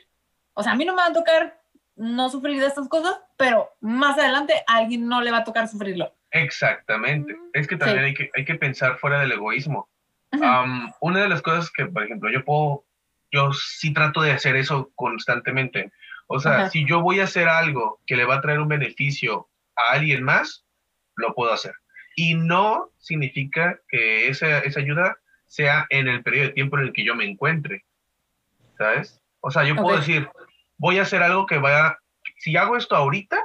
O 0.55 0.63
sea, 0.63 0.73
a 0.73 0.75
mí 0.75 0.85
no 0.85 0.93
me 0.93 1.03
va 1.03 1.09
a 1.09 1.13
tocar 1.13 1.61
no 1.95 2.29
sufrir 2.31 2.61
de 2.61 2.67
estas 2.67 2.89
cosas, 2.89 3.21
pero 3.37 3.71
más 3.81 4.19
adelante 4.19 4.55
a 4.67 4.77
alguien 4.79 5.07
no 5.07 5.21
le 5.21 5.31
va 5.31 5.39
a 5.39 5.45
tocar 5.45 5.69
sufrirlo. 5.69 6.13
Exactamente. 6.31 7.37
Es 7.53 7.67
que 7.67 7.77
también 7.77 8.05
hay, 8.05 8.15
que, 8.15 8.31
hay 8.35 8.45
que 8.45 8.55
pensar 8.55 8.99
fuera 8.99 9.21
del 9.21 9.33
egoísmo. 9.33 9.89
una 11.01 11.23
de 11.23 11.29
las 11.29 11.43
cosas 11.43 11.71
que, 11.71 11.87
por 11.87 12.03
ejemplo, 12.05 12.31
yo 12.31 12.45
puedo, 12.45 12.85
yo 13.33 13.53
sí 13.53 13.93
trato 13.93 14.21
de 14.21 14.33
hacer 14.33 14.57
eso 14.57 14.91
constantemente. 14.95 15.93
O 16.27 16.41
sea, 16.41 16.69
si 16.69 16.87
yo 16.87 17.01
voy 17.01 17.21
a 17.21 17.25
hacer 17.25 17.49
algo 17.49 18.01
que 18.07 18.17
le 18.17 18.27
va 18.27 18.37
a 18.37 18.41
traer 18.41 18.61
un 18.61 18.69
beneficio 18.69 19.49
a 19.77 19.95
alguien 19.95 20.23
más, 20.23 20.65
lo 21.17 21.35
puedo 21.35 21.53
hacer. 21.53 21.75
Y 22.17 22.35
no 22.35 22.91
significa 22.99 23.81
que 23.89 24.29
esa, 24.29 24.59
esa 24.59 24.81
ayuda 24.81 25.17
sea 25.47 25.87
en 25.89 26.07
el 26.09 26.23
periodo 26.23 26.49
de 26.49 26.53
tiempo 26.53 26.79
en 26.79 26.85
el 26.85 26.93
que 26.93 27.05
yo 27.05 27.15
me 27.15 27.25
encuentre. 27.25 27.85
¿Sabes? 28.77 29.23
O 29.41 29.51
sea, 29.51 29.65
yo 29.65 29.75
puedo 29.77 29.97
decir, 29.97 30.29
voy 30.77 30.99
a 30.99 31.03
hacer 31.03 31.23
algo 31.23 31.47
que 31.47 31.59
vaya, 31.59 31.99
si 32.37 32.57
hago 32.57 32.77
esto 32.77 32.95
ahorita, 32.95 33.43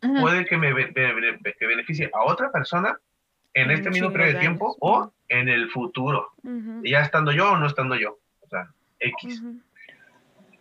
puede 0.00 0.44
que 0.44 0.56
me, 0.56 0.72
beneficie 0.72 2.10
a 2.12 2.24
otra 2.24 2.50
persona 2.50 2.98
en 3.54 3.70
este 3.70 3.90
mismo 3.90 4.12
periodo 4.12 4.32
de 4.34 4.40
tiempo 4.40 4.76
o 4.80 5.12
en 5.28 5.48
el 5.48 5.70
futuro, 5.70 6.32
ya 6.82 7.00
estando 7.00 7.32
yo 7.32 7.52
o 7.52 7.56
no 7.56 7.66
estando 7.66 7.96
yo, 7.96 8.18
o 8.40 8.48
sea, 8.48 8.70
X. 8.98 9.42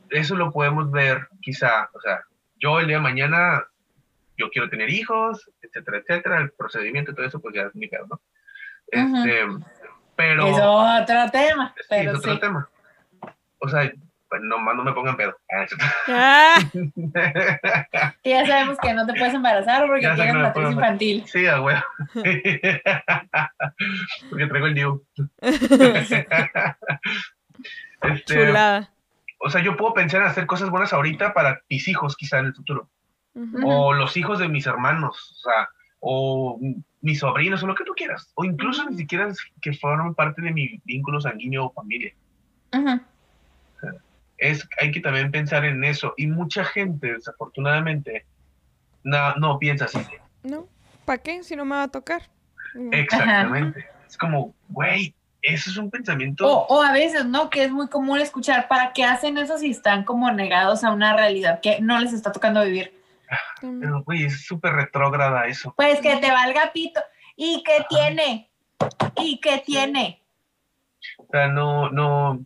Eso 0.10 0.36
lo 0.36 0.52
podemos 0.52 0.91
ver 0.91 1.28
quizá, 1.41 1.90
o 1.94 1.99
sea, 1.99 2.22
yo 2.60 2.80
el 2.80 2.88
día 2.88 2.98
de 2.98 3.03
mañana, 3.03 3.66
yo 4.38 4.49
quiero 4.49 4.70
tener 4.70 4.90
hijos, 4.90 5.49
etcétera, 5.62 5.98
etcétera, 5.98 6.40
el 6.40 6.52
procedimiento 6.52 7.12
y 7.12 7.16
todo 7.16 7.26
eso, 7.26 7.40
pues 7.40 7.56
ya 7.56 7.64
es 7.64 7.76
mi 7.76 7.90
caso, 7.90 8.07
¿no? 8.10 8.22
Este, 8.88 9.41
pero... 10.16 10.48
Es 10.48 10.60
otro 10.62 11.32
tema. 11.32 11.76
es 11.90 12.16
otro 12.16 12.40
tema. 12.40 12.70
O 13.60 13.68
sea, 13.68 13.91
pues 14.30 14.42
no, 14.44 14.58
no 14.74 14.84
me 14.84 14.94
pongan 14.94 15.18
pedo. 15.18 15.36
Ah. 16.08 16.58
ya 18.24 18.46
sabemos 18.46 18.78
que 18.80 18.94
no 18.94 19.06
te 19.06 19.14
puedes 19.14 19.34
embarazar 19.34 19.86
porque 19.88 20.08
tienes 20.16 20.36
matriz 20.36 20.72
infantil. 20.72 21.24
Sí, 21.28 21.46
a 21.48 21.62
huevo. 21.62 21.82
porque 24.30 24.48
traigo 24.48 24.68
el 24.68 24.74
DIU. 24.74 25.06
este, 28.02 28.24
Chulada. 28.26 28.92
O 29.40 29.50
sea, 29.50 29.62
yo 29.62 29.78
puedo 29.78 29.94
pensar 29.94 30.22
en 30.22 30.28
hacer 30.28 30.48
cosas 30.48 30.70
buenas 30.70 30.94
ahorita 30.94 31.34
para 31.34 31.62
mis 31.70 31.88
hijos, 31.88 32.16
quizá 32.16 32.40
en 32.40 32.48
el 32.48 32.56
futuro. 32.56 32.90
O 33.64 33.94
los 33.94 34.16
hijos 34.16 34.40
de 34.40 34.48
mis 34.48 34.66
hermanos, 34.66 35.34
o 35.34 35.50
sea, 35.50 35.68
o 36.00 36.58
mis 37.02 37.20
sobrinos, 37.20 37.62
o 37.62 37.68
lo 37.68 37.76
que 37.76 37.84
tú 37.84 37.92
quieras. 37.94 38.32
O 38.36 38.46
incluso 38.46 38.90
ni 38.90 38.96
siquiera 38.96 39.28
que 39.62 39.74
formen 39.74 40.16
parte 40.16 40.42
de 40.42 40.54
mi 40.54 40.82
vínculo 40.86 41.20
sanguíneo 41.20 41.66
o 41.66 41.74
familia. 41.74 42.14
Ajá 42.72 43.02
es, 44.38 44.68
hay 44.80 44.91
que 44.91 44.99
también 44.99 45.32
pensar 45.32 45.66
en 45.66 45.84
eso. 45.84 46.14
Y 46.18 46.28
mucha 46.28 46.64
gente, 46.64 47.14
desafortunadamente, 47.14 48.26
no, 49.03 49.36
no 49.36 49.60
piensa 49.60 49.86
así. 49.86 49.99
No, 50.44 50.68
¿para 51.06 51.22
qué? 51.22 51.44
Si 51.44 51.56
no 51.56 51.66
me 51.66 51.76
va 51.76 51.84
a 51.84 51.88
tocar. 51.88 52.24
Exactamente. 52.91 53.86
Es 54.07 54.18
como, 54.18 54.53
güey, 54.70 55.16
eso 55.41 55.70
es 55.70 55.78
un 55.78 55.90
pensamiento. 55.90 56.48
O, 56.48 56.82
a 56.82 56.91
veces, 56.91 57.26
¿no? 57.26 57.49
Que 57.49 57.64
es 57.64 57.72
muy 57.72 57.88
común 57.88 58.20
escuchar, 58.20 58.68
¿para 58.68 58.94
qué 58.94 59.03
hacen 59.03 59.38
eso 59.38 59.57
si 59.57 59.72
están 59.72 60.03
como 60.03 60.32
negados 60.32 60.84
a 60.84 60.91
una 60.91 61.16
realidad 61.16 61.60
que 61.62 61.80
no 61.82 61.99
les 61.99 62.14
está 62.14 62.32
tocando 62.32 62.64
vivir? 62.64 62.94
Pero, 63.62 64.03
güey, 64.03 64.26
es 64.26 64.45
súper 64.45 64.74
retrógrada 64.74 65.48
eso. 65.48 65.74
Pues 65.76 65.99
que 65.99 66.18
te 66.18 66.32
valga 66.32 66.72
pito. 66.74 67.02
¿Y 67.36 67.64
qué 67.64 67.86
tiene? 67.90 68.52
¿Y 69.18 69.40
qué 69.40 69.62
tiene? 69.66 70.22
O 71.18 71.28
sea, 71.32 71.48
no, 71.48 71.90
no, 71.90 72.45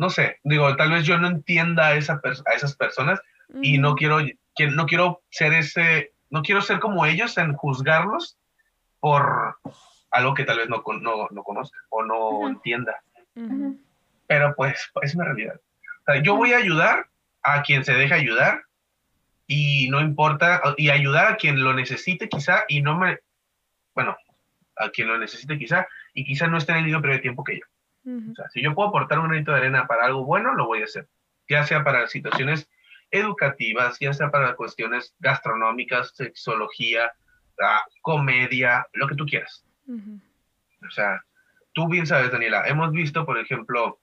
no 0.00 0.08
sé, 0.08 0.40
digo, 0.44 0.74
tal 0.76 0.92
vez 0.92 1.04
yo 1.04 1.18
no 1.18 1.28
entienda 1.28 1.88
a, 1.88 1.94
esa 1.94 2.22
a 2.24 2.54
esas 2.56 2.74
personas 2.74 3.20
y 3.60 3.76
no 3.76 3.94
quiero, 3.94 4.20
que, 4.56 4.68
no 4.68 4.86
quiero 4.86 5.22
ser 5.28 5.52
ese, 5.52 6.14
no 6.30 6.40
quiero 6.40 6.62
ser 6.62 6.80
como 6.80 7.04
ellos 7.04 7.36
en 7.36 7.52
juzgarlos 7.52 8.38
por 8.98 9.56
algo 10.10 10.32
que 10.32 10.44
tal 10.44 10.56
vez 10.56 10.70
no, 10.70 10.82
no, 11.02 11.28
no 11.30 11.42
conozca 11.42 11.78
o 11.90 12.02
no 12.02 12.48
entienda. 12.48 13.02
Pero 14.26 14.54
pues 14.56 14.90
es 15.02 15.14
una 15.14 15.26
realidad. 15.26 15.60
yo 16.22 16.34
voy 16.34 16.54
a 16.54 16.56
ayudar 16.56 17.06
a 17.42 17.60
quien 17.60 17.84
se 17.84 17.92
deja 17.92 18.14
ayudar 18.14 18.62
y 19.46 19.90
no 19.90 20.00
importa, 20.00 20.62
y 20.78 20.88
ayudar 20.88 21.30
a 21.30 21.36
quien 21.36 21.62
lo 21.62 21.74
necesite 21.74 22.30
quizá 22.30 22.64
y 22.68 22.80
no 22.80 22.96
me, 22.96 23.18
bueno, 23.94 24.16
a 24.76 24.88
quien 24.88 25.08
lo 25.08 25.18
necesite 25.18 25.58
quizá 25.58 25.86
y 26.14 26.24
quizá 26.24 26.46
no 26.46 26.56
esté 26.56 26.72
en 26.72 26.78
el 26.78 26.84
mismo 26.84 27.02
periodo 27.02 27.18
de 27.18 27.22
tiempo 27.22 27.44
que 27.44 27.58
yo. 27.58 27.66
O 28.32 28.34
sea, 28.34 28.48
si 28.50 28.62
yo 28.62 28.74
puedo 28.74 28.88
aportar 28.88 29.18
un 29.18 29.28
granito 29.28 29.52
de 29.52 29.58
arena 29.58 29.86
para 29.86 30.06
algo 30.06 30.24
bueno, 30.24 30.54
lo 30.54 30.66
voy 30.66 30.82
a 30.82 30.84
hacer. 30.84 31.08
Ya 31.48 31.64
sea 31.64 31.84
para 31.84 32.06
situaciones 32.06 32.68
educativas, 33.10 33.98
ya 34.00 34.12
sea 34.12 34.30
para 34.30 34.54
cuestiones 34.54 35.14
gastronómicas, 35.18 36.12
sexología, 36.14 37.12
ah, 37.60 37.82
comedia, 38.02 38.86
lo 38.92 39.08
que 39.08 39.16
tú 39.16 39.26
quieras. 39.26 39.64
O 40.86 40.90
sea, 40.90 41.24
tú 41.72 41.88
bien 41.88 42.06
sabes, 42.06 42.30
Daniela, 42.30 42.66
hemos 42.66 42.92
visto, 42.92 43.26
por 43.26 43.38
ejemplo, 43.38 43.98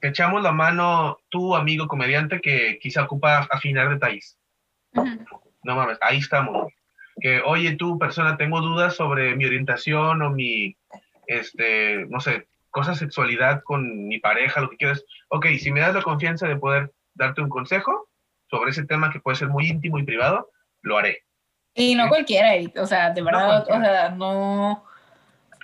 que 0.00 0.08
echamos 0.08 0.42
la 0.42 0.52
mano, 0.52 1.18
tu 1.28 1.56
amigo 1.56 1.88
comediante 1.88 2.40
que 2.40 2.78
quizá 2.80 3.04
ocupa 3.04 3.46
afinar 3.50 3.88
detalles. 3.88 4.38
No 5.64 5.76
mames, 5.76 5.98
ahí 6.00 6.18
estamos. 6.18 6.72
Que, 7.20 7.40
oye, 7.40 7.76
tú, 7.76 7.98
persona, 7.98 8.36
tengo 8.36 8.60
dudas 8.60 8.94
sobre 8.94 9.34
mi 9.34 9.44
orientación 9.44 10.22
o 10.22 10.30
mi, 10.30 10.76
este, 11.26 12.06
no 12.08 12.20
sé, 12.20 12.46
cosa 12.70 12.94
sexualidad 12.94 13.62
con 13.62 14.06
mi 14.08 14.18
pareja, 14.18 14.60
lo 14.60 14.70
que 14.70 14.76
quieras, 14.76 15.04
ok, 15.28 15.46
si 15.58 15.70
me 15.72 15.80
das 15.80 15.94
la 15.94 16.02
confianza 16.02 16.46
de 16.46 16.56
poder 16.56 16.92
darte 17.14 17.40
un 17.40 17.48
consejo 17.48 18.08
sobre 18.50 18.70
ese 18.70 18.84
tema 18.84 19.10
que 19.10 19.20
puede 19.20 19.36
ser 19.36 19.48
muy 19.48 19.68
íntimo 19.68 19.98
y 19.98 20.04
privado, 20.04 20.50
lo 20.82 20.98
haré. 20.98 21.24
Y 21.74 21.94
no 21.94 22.08
cualquiera, 22.08 22.50
o 22.80 22.86
sea, 22.86 23.10
de 23.10 23.22
verdad, 23.22 23.62
o 23.62 23.80
sea, 23.80 24.10
no, 24.10 24.84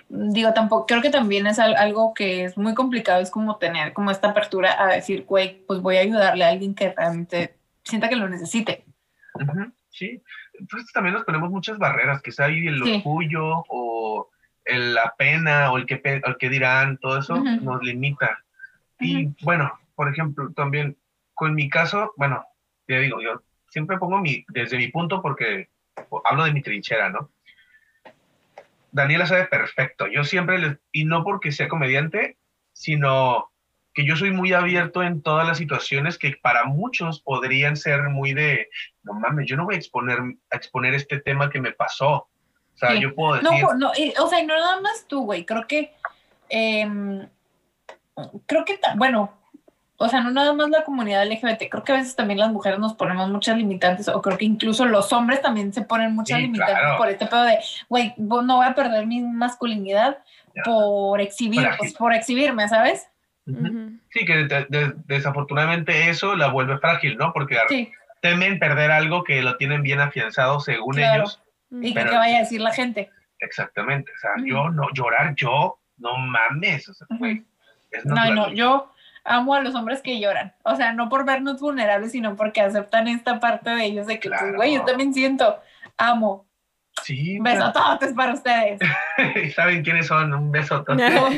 digo, 0.07 0.53
tampoco, 0.53 0.85
creo 0.85 1.01
que 1.01 1.09
también 1.09 1.47
es 1.47 1.59
algo 1.59 2.13
que 2.13 2.45
es 2.45 2.57
muy 2.57 2.73
complicado, 2.73 3.21
es 3.21 3.31
como 3.31 3.57
tener 3.57 3.93
como 3.93 4.11
esta 4.11 4.29
apertura 4.29 4.81
a 4.81 4.87
decir, 4.93 5.25
güey, 5.25 5.65
pues 5.65 5.81
voy 5.81 5.97
a 5.97 6.01
ayudarle 6.01 6.45
a 6.45 6.49
alguien 6.49 6.75
que 6.75 6.93
realmente 6.93 7.57
sienta 7.83 8.09
que 8.09 8.15
lo 8.15 8.29
necesite. 8.29 8.85
sí, 9.89 10.21
entonces 10.59 10.91
también 10.93 11.15
nos 11.15 11.25
ponemos 11.25 11.49
muchas 11.49 11.77
barreras, 11.77 12.21
que 12.21 12.31
sea 12.31 12.45
ahí 12.45 12.67
el 12.67 12.81
orgullo 12.81 13.63
o 13.67 14.29
la 14.65 15.13
pena 15.17 15.71
o 15.71 15.77
el 15.77 15.85
que, 15.85 16.01
el 16.03 16.37
que 16.37 16.49
dirán, 16.49 16.97
todo 16.97 17.19
eso 17.19 17.37
nos 17.37 17.81
limita. 17.83 18.39
Y 18.99 19.29
bueno, 19.43 19.71
por 19.95 20.09
ejemplo, 20.09 20.51
también 20.53 20.97
con 21.33 21.53
mi 21.53 21.69
caso, 21.69 22.13
bueno, 22.17 22.45
te 22.87 22.99
digo, 22.99 23.21
yo 23.21 23.41
siempre 23.69 23.97
pongo 23.97 24.19
mi, 24.19 24.45
desde 24.49 24.77
mi 24.77 24.87
punto 24.87 25.21
porque 25.21 25.69
hablo 26.23 26.45
de 26.45 26.53
mi 26.53 26.61
trinchera, 26.61 27.09
¿no? 27.09 27.31
Daniela 28.91 29.25
sabe 29.25 29.45
perfecto. 29.47 30.07
Yo 30.07 30.23
siempre, 30.23 30.57
les, 30.57 30.77
y 30.93 31.03
no 31.03 31.23
porque 31.23 31.51
sea 31.51 31.67
comediante, 31.67 32.37
sino 32.71 33.51
que 33.93 34.05
yo 34.05 34.15
soy 34.15 34.31
muy 34.31 34.53
abierto 34.53 35.03
en 35.03 35.21
todas 35.21 35.47
las 35.47 35.57
situaciones 35.57 36.17
que 36.17 36.37
para 36.41 36.65
muchos 36.65 37.21
podrían 37.21 37.77
ser 37.77 38.03
muy 38.03 38.33
de, 38.33 38.69
no 39.03 39.13
mames, 39.13 39.47
yo 39.47 39.57
no 39.57 39.65
voy 39.65 39.75
a 39.75 39.77
exponer, 39.77 40.19
a 40.51 40.55
exponer 40.55 40.93
este 40.93 41.19
tema 41.19 41.49
que 41.49 41.61
me 41.61 41.71
pasó. 41.71 42.29
O 42.75 42.77
sea, 42.77 42.95
yo 42.95 43.15
puedo 43.15 43.35
decir... 43.35 43.49
No, 43.63 43.73
no, 43.73 43.91
o 43.91 44.27
sea, 44.27 44.43
no 44.43 44.53
nada 44.53 44.81
más 44.81 45.05
tú, 45.07 45.23
güey. 45.23 45.45
Creo 45.45 45.65
que... 45.65 45.93
Em, 46.49 47.27
creo 48.45 48.65
que, 48.65 48.79
bueno, 48.97 49.33
o 49.97 50.09
sea, 50.09 50.21
no 50.21 50.31
nada 50.31 50.53
más 50.53 50.69
la 50.69 50.83
comunidad 50.83 51.25
LGBT, 51.25 51.69
creo 51.69 51.83
que 51.83 51.93
a 51.93 51.95
veces 51.95 52.15
también 52.15 52.39
las 52.39 52.51
mujeres 52.51 52.79
nos 52.79 52.93
ponemos 52.95 53.29
muchas 53.29 53.57
limitantes, 53.57 54.07
o 54.09 54.21
creo 54.21 54.37
que 54.37 54.45
incluso 54.45 54.85
los 54.85 55.11
hombres 55.13 55.41
también 55.41 55.73
se 55.73 55.83
ponen 55.83 56.13
muchas 56.13 56.39
limitantes 56.41 56.97
por 56.97 57.09
este 57.09 57.25
pedo 57.25 57.43
de, 57.43 57.59
güey, 57.87 58.13
no 58.17 58.57
voy 58.57 58.65
a 58.65 58.75
perder 58.75 59.07
mi 59.07 59.21
masculinidad 59.21 60.17
por 60.63 61.21
exhibir, 61.21 61.67
pues, 61.77 61.93
por 61.93 62.13
exhibirme, 62.13 62.67
¿sabes? 62.67 63.07
Sí, 63.45 64.25
que 64.25 64.47
desafortunadamente 65.05 66.09
eso 66.09 66.35
la 66.35 66.47
vuelve 66.47 66.77
frágil, 66.79 67.17
¿no? 67.17 67.31
Porque 67.31 67.57
temen 68.21 68.59
perder 68.59 68.91
algo 68.91 69.23
que 69.23 69.41
lo 69.41 69.55
tienen 69.57 69.81
bien 69.81 70.01
afianzado 70.01 70.59
según 70.59 70.99
ellos 70.99 71.41
¿Y 71.71 71.93
qué 71.93 72.03
vaya 72.03 72.37
a 72.37 72.39
decir 72.41 72.61
la 72.61 72.71
gente? 72.71 73.09
Exactamente, 73.39 74.11
o 74.11 74.19
sea, 74.19 74.31
yo 74.45 74.69
no, 74.69 74.87
llorar 74.93 75.35
yo, 75.35 75.79
no 75.97 76.17
mames, 76.17 76.87
o 76.89 76.93
sea, 76.93 77.07
no, 78.05 78.33
no, 78.33 78.53
yo 78.53 78.91
amo 79.23 79.55
a 79.55 79.61
los 79.61 79.75
hombres 79.75 80.01
que 80.01 80.19
lloran, 80.19 80.53
o 80.63 80.75
sea, 80.75 80.93
no 80.93 81.09
por 81.09 81.25
vernos 81.25 81.59
vulnerables, 81.59 82.11
sino 82.11 82.35
porque 82.35 82.61
aceptan 82.61 83.07
esta 83.07 83.39
parte 83.39 83.71
de 83.71 83.85
ellos 83.85 84.07
de 84.07 84.19
que, 84.19 84.29
pues, 84.29 84.55
güey, 84.55 84.75
yo 84.75 84.85
también 84.85 85.13
siento, 85.13 85.59
amo. 85.97 86.45
Sí. 87.03 87.37
Besototes 87.41 88.13
para 88.13 88.33
ustedes. 88.33 88.79
¿Saben 89.55 89.83
quiénes 89.83 90.07
son? 90.07 90.33
Un 90.33 90.49
besotote. 90.49 91.09
No, 91.09 91.29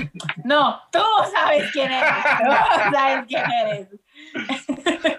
no, 0.44 0.82
tú 0.92 1.00
sabes 1.34 1.72
quién 1.72 1.92
eres. 1.92 2.14
Tú 2.38 2.52
sabes 2.94 3.26
quién 3.28 3.44
eres. 3.52 3.88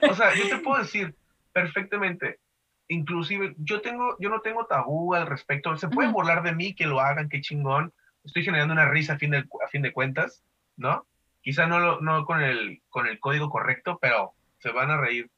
o 0.09 0.15
sea, 0.15 0.33
yo 0.35 0.49
te 0.49 0.59
puedo 0.59 0.81
decir 0.81 1.15
perfectamente, 1.53 2.39
inclusive 2.89 3.55
yo 3.59 3.81
tengo, 3.81 4.17
yo 4.19 4.29
no 4.31 4.41
tengo 4.41 4.67
tabú 4.67 5.15
al 5.15 5.27
respecto, 5.27 5.77
se 5.77 5.89
pueden 5.89 6.13
burlar 6.13 6.43
de 6.43 6.55
mí, 6.55 6.75
que 6.75 6.87
lo 6.87 7.01
hagan, 7.01 7.29
qué 7.29 7.41
chingón, 7.41 7.93
estoy 8.25 8.45
generando 8.45 8.73
una 8.75 8.89
risa 8.89 9.15
a 9.15 9.19
fin 9.19 9.31
de, 9.31 9.39
a 9.39 9.69
fin 9.71 9.83
de 9.83 9.93
cuentas, 9.93 10.43
¿no? 10.77 11.07
Quizá 11.43 11.67
no, 11.67 11.79
lo- 11.79 12.01
no 12.01 12.25
con, 12.25 12.43
el, 12.43 12.83
con 12.89 13.07
el 13.07 13.19
código 13.21 13.49
correcto, 13.51 13.99
pero 14.01 14.33
se 14.59 14.71
van 14.71 14.91
a 14.91 14.97
reír. 15.01 15.31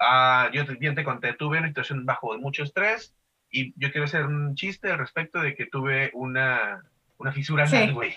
Ah, 0.00 0.50
yo 0.52 0.66
te, 0.66 0.74
bien 0.74 0.94
te 0.94 1.04
conté, 1.04 1.34
tuve 1.34 1.58
una 1.58 1.68
situación 1.68 2.04
bajo 2.06 2.36
mucho 2.38 2.62
estrés 2.64 3.14
y 3.50 3.72
yo 3.76 3.90
quiero 3.92 4.06
hacer 4.06 4.26
un 4.26 4.54
chiste 4.54 4.90
al 4.90 4.98
respecto 4.98 5.40
de 5.40 5.54
que 5.54 5.66
tuve 5.66 6.10
una, 6.14 6.82
una 7.18 7.32
fisura 7.32 7.66
Sí. 7.66 7.76
anal, 7.76 7.94
güey. 7.94 8.14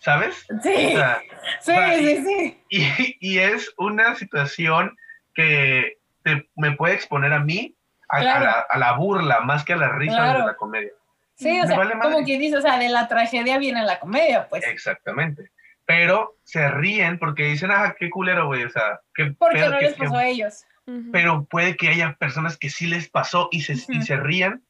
¿Sabes? 0.00 0.46
O 0.50 0.58
Sí, 0.62 0.92
sea, 0.92 1.20
sí, 1.60 1.72
va, 1.72 1.92
sí, 1.94 2.24
sí. 2.24 2.58
y, 2.70 3.16
y 3.20 3.38
es 3.38 3.72
una 3.76 4.14
situación 4.16 4.96
que 5.34 5.98
te- 6.24 6.48
me 6.56 6.72
puede 6.72 6.94
exponer 6.94 7.32
a 7.32 7.40
mí 7.40 7.76
a, 8.10 8.22
la, 8.22 8.66
a 8.68 8.78
la 8.78 8.92
burla 8.92 9.40
más 9.40 9.64
que 9.64 9.72
a 9.72 9.76
la 9.76 9.88
risa 9.90 10.16
Claro. 10.16 10.40
de 10.40 10.46
la 10.46 10.54
comedia. 10.56 10.90
Sí, 11.34 11.58
o 11.58 11.62
Me 11.62 11.68
sea, 11.68 11.78
vale 11.78 11.98
como 12.00 12.22
quien 12.24 12.38
dice, 12.40 12.56
o 12.58 12.60
sea, 12.60 12.78
de 12.78 12.88
la 12.90 13.08
tragedia 13.08 13.56
viene 13.58 13.82
la 13.84 13.98
comedia, 13.98 14.46
pues. 14.48 14.66
Exactamente. 14.66 15.50
Pero 15.86 16.36
se 16.44 16.68
ríen 16.70 17.18
porque 17.18 17.44
dicen, 17.44 17.70
ah, 17.72 17.94
qué 17.98 18.10
culero, 18.10 18.46
güey. 18.46 18.64
O 18.64 18.70
sea, 18.70 19.00
qué 19.14 19.34
Porque 19.38 19.56
pedo, 19.58 19.70
no 19.70 19.78
qué- 19.78 19.84
les 19.86 19.94
qué- 19.94 20.04
pasó 20.04 20.16
a 20.16 20.26
ellos. 20.26 20.64
Pero 21.12 21.44
puede 21.44 21.76
que 21.76 21.88
haya 21.88 22.14
personas 22.18 22.56
que 22.58 22.68
sí 22.68 22.86
les 22.88 23.08
pasó 23.08 23.48
y 23.52 23.60
se, 23.62 23.74
y 23.74 23.98
Ujú. 23.98 24.02
se 24.06 24.16
rían 24.16 24.62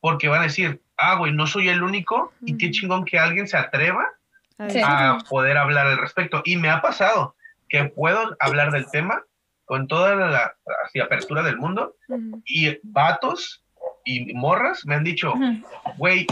porque 0.00 0.28
van 0.28 0.40
a 0.40 0.44
decir, 0.44 0.80
ah, 0.96 1.16
güey, 1.16 1.32
no 1.32 1.46
soy 1.46 1.68
el 1.68 1.82
único 1.82 2.32
y 2.40 2.56
qué 2.56 2.70
chingón 2.70 3.04
que 3.04 3.18
alguien 3.18 3.46
se 3.46 3.58
atreva 3.58 4.06
A 4.58 4.70
Sí. 4.70 4.80
a 4.82 5.12
decirlo. 5.12 5.18
poder 5.28 5.58
hablar 5.58 5.86
al 5.86 5.98
respecto. 5.98 6.40
Y 6.46 6.56
me 6.56 6.70
ha 6.70 6.80
pasado 6.80 7.36
que 7.68 7.84
puedo 7.84 8.36
hablar 8.40 8.70
del 8.72 8.90
tema 8.90 9.22
con 9.66 9.86
toda 9.88 10.14
la 10.14 10.54
así, 10.86 11.00
apertura 11.00 11.42
del 11.42 11.58
mundo 11.58 11.96
y 12.46 12.78
vatos 12.82 13.62
y 14.04 14.32
morras 14.34 14.86
me 14.86 14.94
han 14.94 15.04
dicho, 15.04 15.34
güey, 15.98 16.26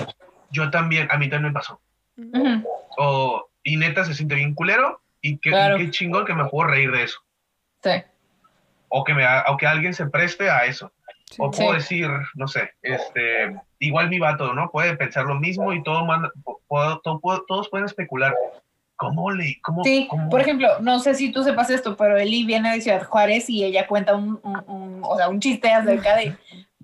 yo 0.51 0.70
también, 0.70 1.09
a 1.11 1.19
mí 1.19 1.28
también 1.28 1.52
me 1.52 1.59
pasó. 1.59 1.81
ujú. 2.16 2.62
O, 2.97 3.48
y 3.65 3.77
neta 3.77 4.05
se 4.05 4.15
siente 4.15 4.36
bien 4.36 4.55
culero 4.55 5.02
y 5.20 5.39
qué, 5.39 5.51
Claro. 5.51 5.77
qué 5.77 5.90
chingón 5.90 6.24
que 6.24 6.32
me 6.35 6.44
puedo 6.47 6.69
reír 6.70 6.90
de 6.93 7.02
eso. 7.02 7.19
Sí. 7.82 7.90
O 8.89 9.02
que, 9.05 9.15
me, 9.15 9.24
o 9.48 9.56
que 9.56 9.66
alguien 9.66 9.93
se 9.94 10.06
preste 10.06 10.48
a 10.48 10.65
eso. 10.66 10.93
Sí. 11.28 11.36
O 11.40 11.51
puedo 11.51 11.70
Sí. 11.73 11.77
decir, 11.77 12.09
no 12.35 12.47
sé, 12.47 12.73
este, 12.82 13.56
igual 13.81 14.09
mi 14.11 14.20
vato, 14.20 14.52
¿no? 14.55 14.70
Puede 14.70 14.97
pensar 14.97 15.24
lo 15.24 15.35
mismo 15.35 15.73
y 15.73 15.82
todo 15.82 16.05
manda- 16.05 16.31
po- 16.44 16.61
puedo- 16.69 17.01
todo- 17.01 17.19
puedo- 17.19 17.44
todos 17.48 17.69
pueden 17.69 17.86
especular. 17.86 18.32
¿Cómo 19.09 19.31
le, 19.31 19.60
cómo, 19.62 19.85
Sí, 19.85 20.06
cómo- 20.09 20.28
por 20.28 20.40
ejemplo, 20.40 20.68
no 20.81 20.98
sé 21.01 21.14
si 21.14 21.31
tú 21.32 21.43
sepas 21.43 21.70
esto, 21.70 21.97
pero 21.97 22.16
Eli 22.16 22.44
viene 22.44 22.72
de 22.72 22.81
Ciudad 22.81 23.05
Juárez 23.05 23.48
y 23.51 23.64
ella 23.64 23.86
cuenta 23.86 24.14
un, 24.14 24.40
un- 24.43 24.64
un- 24.66 25.01
o 25.02 25.16
sea, 25.16 25.28
un 25.28 25.40
chiste 25.40 25.70
acerca 25.72 26.16
de 26.16 26.36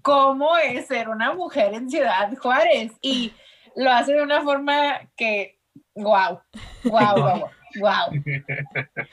cómo 0.03 0.57
es 0.57 0.87
ser 0.87 1.09
una 1.09 1.33
mujer 1.35 1.75
en 1.75 1.89
Ciudad 1.91 2.33
Juárez 2.39 2.93
y 3.03 3.33
lo 3.77 3.91
hace 3.93 4.13
de 4.15 4.23
una 4.23 4.43
forma 4.43 5.01
que, 5.17 5.59
wow, 5.95 6.41
wow, 6.85 7.15
wow, 7.17 7.45
wow, 7.81 8.23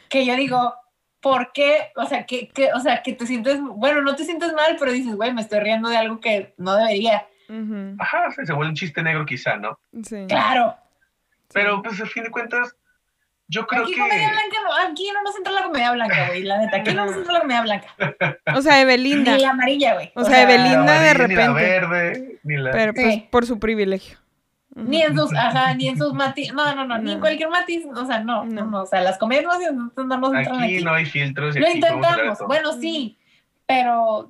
que 0.10 0.26
yo 0.26 0.36
digo, 0.36 0.74
¿por 1.22 1.52
qué? 1.54 1.92
O 1.96 2.06
sea, 2.06 2.26
que, 2.26 2.48
que, 2.50 2.72
o 2.74 2.80
sea, 2.80 3.02
que 3.04 3.14
te 3.14 3.26
sientes, 3.26 3.60
bueno, 3.62 4.02
no 4.02 4.16
te 4.16 4.24
sientes 4.24 4.54
mal, 4.54 4.76
pero 4.80 4.92
dices, 4.92 5.16
güey, 5.16 5.34
me 5.34 5.42
estoy 5.42 5.60
riendo 5.60 5.90
de 5.90 5.98
algo 5.98 6.20
que 6.20 6.54
no 6.58 6.76
debería. 6.76 7.28
Ajá, 8.00 8.32
se, 8.32 8.46
se 8.46 8.54
vuelve 8.54 8.70
un 8.72 8.76
chiste 8.76 9.02
negro 9.04 9.26
quizá, 9.26 9.56
¿no? 9.58 9.80
Sí. 10.04 10.26
Claro, 10.28 10.76
Pero 11.54 11.82
pues 11.82 12.00
a 12.02 12.06
fin 12.06 12.24
de 12.24 12.32
cuentas, 12.32 12.76
yo 13.48 13.66
creo 13.68 13.84
aquí 13.84 13.94
que... 13.94 14.00
comedia 14.02 14.30
blanca, 14.30 14.58
no, 14.64 14.90
aquí 14.92 15.10
no 15.14 15.22
nos 15.24 15.36
entra 15.38 15.54
la 15.54 15.64
comedia 15.64 15.92
blanca, 15.92 16.28
güey, 16.28 16.44
la 16.44 16.58
neta, 16.58 16.78
aquí 16.78 16.94
no 16.94 17.06
nos 17.06 17.16
entra 17.16 17.34
la 17.34 17.40
comedia 17.42 17.62
blanca. 17.62 17.88
O 18.56 18.62
sea, 18.62 18.82
Evelinda. 18.82 19.36
Ni 19.36 19.42
la 19.42 19.50
amarilla, 19.52 19.94
güey. 19.96 20.12
O 20.16 20.24
sea, 20.24 20.44
Evelinda- 20.44 21.00
de 21.02 21.10
amarilla, 21.10 21.28
Ni 21.28 21.36
la 21.36 21.48
repente. 21.48 21.62
verde, 21.62 22.40
ni 22.44 22.58
la... 22.58 22.72
Pero 22.72 22.94
pues 22.94 23.14
Sí. 23.14 23.28
por 23.32 23.46
su 23.46 23.60
privilegio. 23.60 24.18
Ni 24.76 25.02
en 25.02 25.18
sus, 25.18 25.34
ajá, 25.34 25.74
ni 25.74 25.88
en 25.88 25.98
sus 25.98 26.14
matices, 26.14 26.54
no, 26.54 26.76
no, 26.76 26.86
no, 26.86 26.98
ni 27.00 27.12
en 27.12 27.18
No. 27.18 27.22
cualquier 27.22 27.50
matiz, 27.50 27.84
o 27.96 28.06
sea, 28.06 28.20
no, 28.20 28.46
no, 28.46 28.64
No. 28.66 28.66
no, 28.72 28.82
o 28.84 28.86
sea, 28.86 29.02
las 29.02 29.18
comedias 29.18 29.46
no, 29.46 29.58
no, 29.72 30.04
no 30.04 30.18
nos 30.18 30.34
entran 30.36 30.62
Aquí 30.62 30.76
aquí. 30.76 30.84
no 30.84 30.94
hay 30.94 31.06
filtros. 31.06 31.56
y 31.56 31.60
Lo 31.60 31.66
aquí 31.68 31.76
intentamos, 31.78 32.40
bueno, 32.46 32.74
sí, 32.74 33.18
pero 33.66 34.30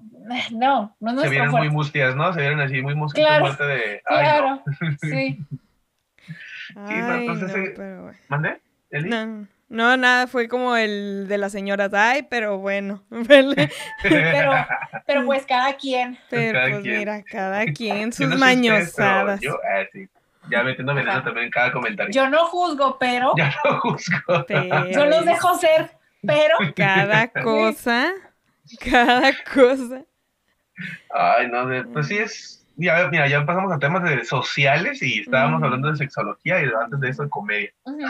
no, 0.51 0.95
no 1.01 1.11
es 1.17 1.21
Se 1.23 1.29
vieron 1.29 1.51
muy 1.51 1.69
mustias, 1.69 2.15
¿no? 2.15 2.31
Se 2.33 2.39
vieron 2.39 2.61
así 2.61 2.81
muy 2.81 2.95
mosquitos 2.95 3.27
Claro. 3.27 3.45
muerte 3.45 3.63
de... 3.65 4.01
Ay, 4.05 4.17
no. 4.41 4.63
Claro, 4.63 4.63
sí. 5.01 5.45
pero 6.73 6.87
Ay, 7.13 7.19
entonces, 7.21 7.49
no, 7.57 7.63
eh, 7.63 7.73
pero 7.75 8.01
bueno. 8.03 8.17
¿Mande? 8.29 8.61
¿Eli? 8.89 9.09
No, 9.09 9.47
no, 9.69 9.97
nada, 9.97 10.27
fue 10.27 10.47
como 10.47 10.75
el 10.75 11.27
de 11.27 11.37
las 11.37 11.51
señoras. 11.51 11.93
Ay, 11.93 12.23
pero 12.29 12.57
bueno. 12.57 13.03
pero 13.27 13.53
Pero, 14.01 14.51
pero 15.05 15.25
pues 15.25 15.45
cada 15.45 15.75
quien, 15.75 16.17
cada 16.29 16.69
pues 16.69 16.81
quien. 16.81 16.99
mira, 16.99 17.23
cada 17.23 17.65
quien 17.73 18.11
Yo 18.11 18.13
sus 18.13 18.29
no 18.29 18.35
pero 18.35 18.39
mañosadas. 18.39 19.41
Yo, 19.41 19.57
sí. 19.91 20.07
Ya 20.49 20.63
metiendo 20.63 20.93
veneno 20.95 21.11
Ajá. 21.11 21.23
también 21.25 21.45
en 21.47 21.51
cada 21.51 21.71
comentario. 21.73 22.13
yo 22.13 22.29
no 22.29 22.45
juzgo, 22.45 22.97
pero 22.97 23.33
Ya 23.37 23.53
no 23.65 23.79
juzgo. 23.81 24.45
Pero 24.47 24.89
yo 24.91 25.05
los 25.05 25.25
dejo 25.25 25.57
ser, 25.57 25.91
pero 26.25 26.55
Cada 26.75 27.27
cosa, 27.29 28.13
cada 28.79 29.33
cosa. 29.53 30.05
Ay, 31.09 31.47
no, 31.49 31.67
pues 31.93 32.07
sí 32.07 32.17
es. 32.17 32.53
Ya, 32.79 33.07
mira, 33.09 33.27
ya 33.27 33.43
pasamos 33.45 33.71
a 33.73 33.79
temas 33.79 34.03
de 34.03 34.23
sociales 34.23 35.01
y 35.01 35.21
estábamos 35.21 35.63
hablando 35.63 35.89
de 35.89 35.97
sexología 35.97 36.61
y 36.63 36.69
antes 36.83 36.99
de 36.99 37.09
eso 37.09 37.23
de 37.23 37.29
comedia. 37.29 37.71
ujú. 37.85 38.05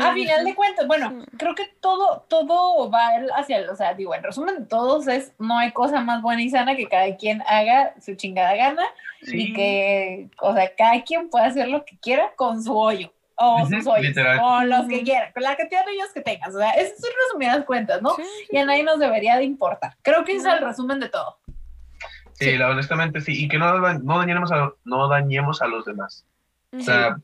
A 0.00 0.12
final 0.14 0.44
de 0.44 0.54
cuentas, 0.54 0.86
bueno, 0.86 1.24
creo 1.36 1.54
que 1.54 1.64
todo, 1.80 2.24
todo 2.28 2.90
va 2.90 3.08
hacia, 3.36 3.58
el- 3.58 3.68
o 3.70 3.76
sea, 3.76 3.94
digo, 3.94 4.14
en 4.14 4.22
resumen, 4.22 4.68
todos 4.68 5.06
es, 5.08 5.32
no 5.38 5.58
hay 5.58 5.72
cosa 5.72 6.00
más 6.00 6.22
buena 6.22 6.42
y 6.42 6.50
sana 6.50 6.76
que 6.76 6.88
cada 6.88 7.16
quien 7.16 7.42
haga 7.46 7.94
su 8.00 8.14
chingada 8.14 8.54
gana 8.54 8.84
Sí. 9.22 9.48
y 9.48 9.52
que, 9.52 10.28
o 10.40 10.54
sea, 10.54 10.72
cada 10.76 11.02
quien 11.02 11.28
puede 11.30 11.46
hacer 11.46 11.68
lo 11.68 11.84
que 11.84 11.98
quiera 11.98 12.32
con 12.36 12.62
su 12.62 12.76
hoyo 12.78 13.12
o 13.34 13.66
sus 13.66 13.86
hoyos, 13.86 14.06
literal. 14.08 14.40
con 14.40 14.68
los 14.68 14.86
que 14.86 14.96
Ujú. 14.96 15.04
quiera, 15.04 15.32
con 15.32 15.42
la 15.42 15.56
cantidad 15.56 15.84
de 15.84 15.92
hoyos 15.92 16.12
que 16.12 16.20
tengas, 16.20 16.54
o 16.54 16.58
sea, 16.58 16.70
esas 16.70 16.98
son 17.00 17.10
resumidas 17.26 17.64
cuentas, 17.64 18.00
¿no? 18.02 18.14
Sí. 18.14 18.22
Y 18.50 18.56
a 18.58 18.64
nadie 18.64 18.82
nos 18.84 18.98
debería 18.98 19.36
de 19.36 19.44
importar. 19.44 19.96
Creo 20.02 20.24
que 20.24 20.32
ese 20.36 20.48
es 20.48 20.54
el 20.54 20.60
resumen 20.64 21.00
de 21.00 21.08
todo. 21.08 21.38
Sí, 22.34 22.50
Sí. 22.52 22.56
la- 22.56 22.70
honestamente 22.70 23.20
sí. 23.20 23.44
Y 23.44 23.48
que 23.48 23.58
no, 23.58 23.76
no, 23.80 24.18
dañemos 24.18 24.52
a, 24.52 24.72
no 24.84 25.08
dañemos 25.08 25.60
a 25.60 25.66
los 25.66 25.84
demás. 25.84 26.24
O 26.72 26.80
sea, 26.80 27.16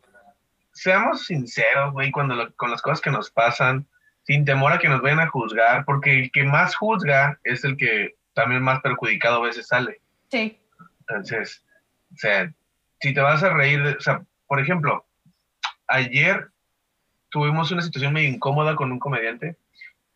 seamos 0.74 1.26
sinceros, 1.26 1.92
güey, 1.92 2.10
cuando 2.10 2.34
lo- 2.34 2.54
con 2.56 2.70
las 2.70 2.82
cosas 2.82 3.00
que 3.00 3.10
nos 3.10 3.30
pasan, 3.30 3.86
sin 4.24 4.44
temor 4.44 4.72
a 4.72 4.78
que 4.78 4.88
nos 4.88 5.00
vayan 5.02 5.20
a 5.20 5.28
juzgar, 5.28 5.84
porque 5.84 6.18
el 6.20 6.30
que 6.32 6.44
más 6.44 6.74
juzga 6.76 7.38
es 7.44 7.64
el 7.64 7.76
que 7.76 8.16
también 8.34 8.62
más 8.62 8.80
perjudicado 8.80 9.36
a 9.42 9.46
veces 9.46 9.68
sale. 9.68 10.00
Sí. 10.30 10.58
Entonces, 11.00 11.64
o 12.12 12.16
sea, 12.16 12.52
si 13.00 13.14
te 13.14 13.20
vas 13.20 13.42
a 13.42 13.52
reír, 13.52 13.82
de- 13.82 13.92
o 13.92 14.00
sea, 14.00 14.22
por 14.46 14.60
ejemplo, 14.60 15.06
ayer 15.88 16.48
tuvimos 17.30 17.70
una 17.70 17.82
situación 17.82 18.12
medio 18.12 18.28
incómoda 18.28 18.76
con 18.76 18.90
un 18.92 18.98
comediante 18.98 19.56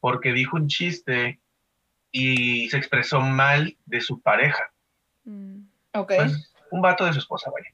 porque 0.00 0.32
dijo 0.32 0.56
un 0.56 0.68
chiste 0.68 1.40
y 2.10 2.68
se 2.70 2.78
expresó 2.78 3.20
mal 3.20 3.76
de 3.86 4.00
su 4.00 4.20
pareja, 4.22 4.70
Mm. 5.24 5.60
Ok. 5.94 6.12
pues, 6.16 6.54
un 6.70 6.80
vato 6.80 7.04
de 7.04 7.12
su 7.12 7.18
esposa, 7.18 7.50
vaya. 7.50 7.68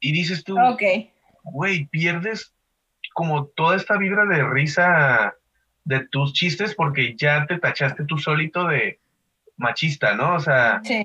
Y 0.00 0.12
dices 0.12 0.44
tú, 0.44 0.58
ok. 0.60 0.82
Güey, 1.44 1.86
pierdes 1.86 2.52
como 3.12 3.46
toda 3.46 3.76
esta 3.76 3.96
vibra 3.96 4.24
de 4.26 4.42
risa 4.42 5.34
de 5.84 6.06
tus 6.08 6.32
chistes 6.32 6.74
porque 6.74 7.14
ya 7.16 7.46
te 7.46 7.58
tachaste 7.58 8.04
tú 8.04 8.18
solito 8.18 8.66
de 8.66 8.98
machista, 9.56 10.14
¿no? 10.14 10.34
O 10.34 10.40
sea, 10.40 10.80
Sí. 10.82 11.04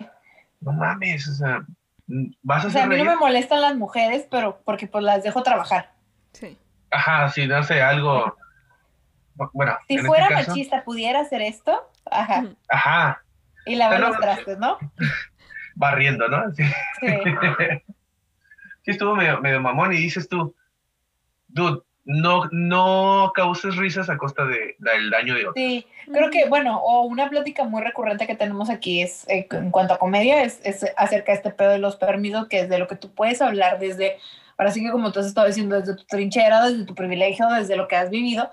no 0.61 0.71
mames, 0.71 1.27
o 1.27 1.33
sea, 1.33 1.65
vas 2.41 2.63
a 2.65 2.67
O 2.67 2.71
sea, 2.71 2.81
a 2.83 2.85
hacer 2.85 2.97
mí 2.97 3.03
no 3.03 3.11
me 3.11 3.17
molestan 3.17 3.61
las 3.61 3.75
mujeres, 3.75 4.25
pero 4.31 4.61
porque 4.65 4.87
pues 4.87 5.03
las 5.03 5.21
dejo 5.23 5.43
trabajar. 5.43 5.91
Sí. 6.33 6.57
Ajá, 6.91 7.29
sí, 7.29 7.45
no 7.45 7.61
sé, 7.63 7.81
algo. 7.81 8.35
Bueno, 9.53 9.77
Si 9.87 9.95
en 9.95 10.05
fuera 10.05 10.23
este 10.23 10.35
caso, 10.35 10.49
machista, 10.51 10.83
pudiera 10.83 11.19
hacer 11.21 11.41
esto, 11.41 11.89
ajá. 12.09 12.45
Ajá, 12.69 13.23
y 13.65 13.75
lavar 13.75 13.97
Pero- 13.99 14.09
los 14.09 14.19
trastes, 14.19 14.57
¿no? 14.57 14.77
barriendo, 15.75 16.27
¿no? 16.27 16.51
Sí, 16.55 16.63
Sí. 16.99 17.07
Sí 18.89 18.93
estuvo 18.93 19.15
medio, 19.15 19.39
medio 19.39 19.61
mamón 19.61 19.93
y 19.93 19.97
dices 19.97 20.27
tú, 20.27 20.55
dude, 21.47 21.83
no, 22.05 22.49
no 22.51 23.31
causes 23.35 23.75
risas 23.75 24.09
a 24.09 24.17
costa 24.17 24.43
de, 24.45 24.75
del 24.79 25.11
daño 25.11 25.35
de 25.35 25.41
otros. 25.41 25.53
Sí, 25.55 25.85
creo 26.11 26.31
que, 26.31 26.49
bueno, 26.49 26.79
o 26.79 27.03
una 27.03 27.29
plática 27.29 27.65
muy 27.65 27.83
recurrente 27.83 28.25
que 28.25 28.33
tenemos 28.33 28.71
aquí 28.71 29.03
es, 29.03 29.29
eh, 29.29 29.47
en 29.51 29.69
cuanto 29.69 29.93
a 29.93 29.99
comedia, 29.99 30.41
es, 30.41 30.59
es 30.63 30.87
acerca 30.97 31.33
de 31.33 31.37
este 31.37 31.51
pedo 31.51 31.69
de 31.69 31.77
los 31.77 31.97
permisos, 31.97 32.47
que 32.47 32.61
es 32.61 32.69
de 32.69 32.79
lo 32.79 32.87
que 32.87 32.95
tú 32.95 33.13
puedes 33.13 33.43
hablar 33.43 33.77
desde, 33.77 34.17
ahora 34.57 34.71
sí 34.71 34.83
que 34.83 34.89
como 34.89 35.11
tú 35.11 35.19
has 35.19 35.27
estado 35.27 35.45
diciendo, 35.45 35.79
desde 35.79 35.95
tu 35.95 36.05
trinchera, 36.05 36.65
desde 36.65 36.85
tu 36.85 36.95
privilegio, 36.95 37.47
desde 37.49 37.75
lo 37.75 37.87
que 37.87 37.95
has 37.95 38.09
vivido, 38.09 38.49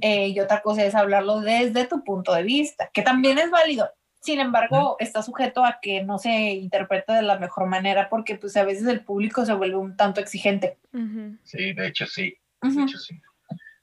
eh, 0.00 0.26
y 0.26 0.40
otra 0.40 0.62
cosa 0.62 0.84
es 0.84 0.96
hablarlo 0.96 1.42
desde 1.42 1.86
tu 1.86 2.02
punto 2.02 2.34
de 2.34 2.42
vista, 2.42 2.90
que 2.92 3.02
también 3.02 3.38
es 3.38 3.52
válido. 3.52 3.88
Sin 4.26 4.40
embargo, 4.40 4.96
está 4.98 5.22
sujeto 5.22 5.64
a 5.64 5.78
que 5.80 6.02
no 6.02 6.18
se 6.18 6.32
interprete 6.54 7.12
de 7.12 7.22
la 7.22 7.38
mejor 7.38 7.68
manera 7.68 8.08
porque 8.08 8.34
pues 8.34 8.56
a 8.56 8.64
veces 8.64 8.88
el 8.88 9.04
público 9.04 9.46
se 9.46 9.54
vuelve 9.54 9.76
un 9.76 9.96
tanto 9.96 10.20
exigente. 10.20 10.78
Ujú. 10.92 11.36
Sí, 11.44 11.72
de 11.74 11.86
hecho 11.86 12.06
sí, 12.06 12.36
de 12.60 12.68
Ujú, 12.68 12.82
hecho 12.82 12.98
sí. 12.98 13.20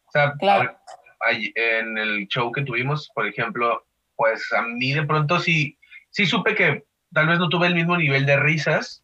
O 0.06 0.12
sea, 0.12 0.34
Claro. 0.38 0.78
ay- 1.26 1.54
en 1.56 1.98
el 1.98 2.28
show 2.28 2.52
que 2.52 2.62
tuvimos, 2.64 3.10
por 3.16 3.26
ejemplo, 3.26 3.86
pues 4.18 4.52
a 4.52 4.64
mí 4.64 4.92
de 4.92 5.04
pronto 5.04 5.40
sí, 5.40 5.78
sí 6.10 6.26
supe 6.26 6.56
que 6.56 6.84
tal 7.14 7.28
vez 7.28 7.40
no 7.40 7.48
tuve 7.48 7.68
el 7.68 7.76
mismo 7.76 7.96
nivel 7.96 8.26
de 8.26 8.36
risas 8.36 9.02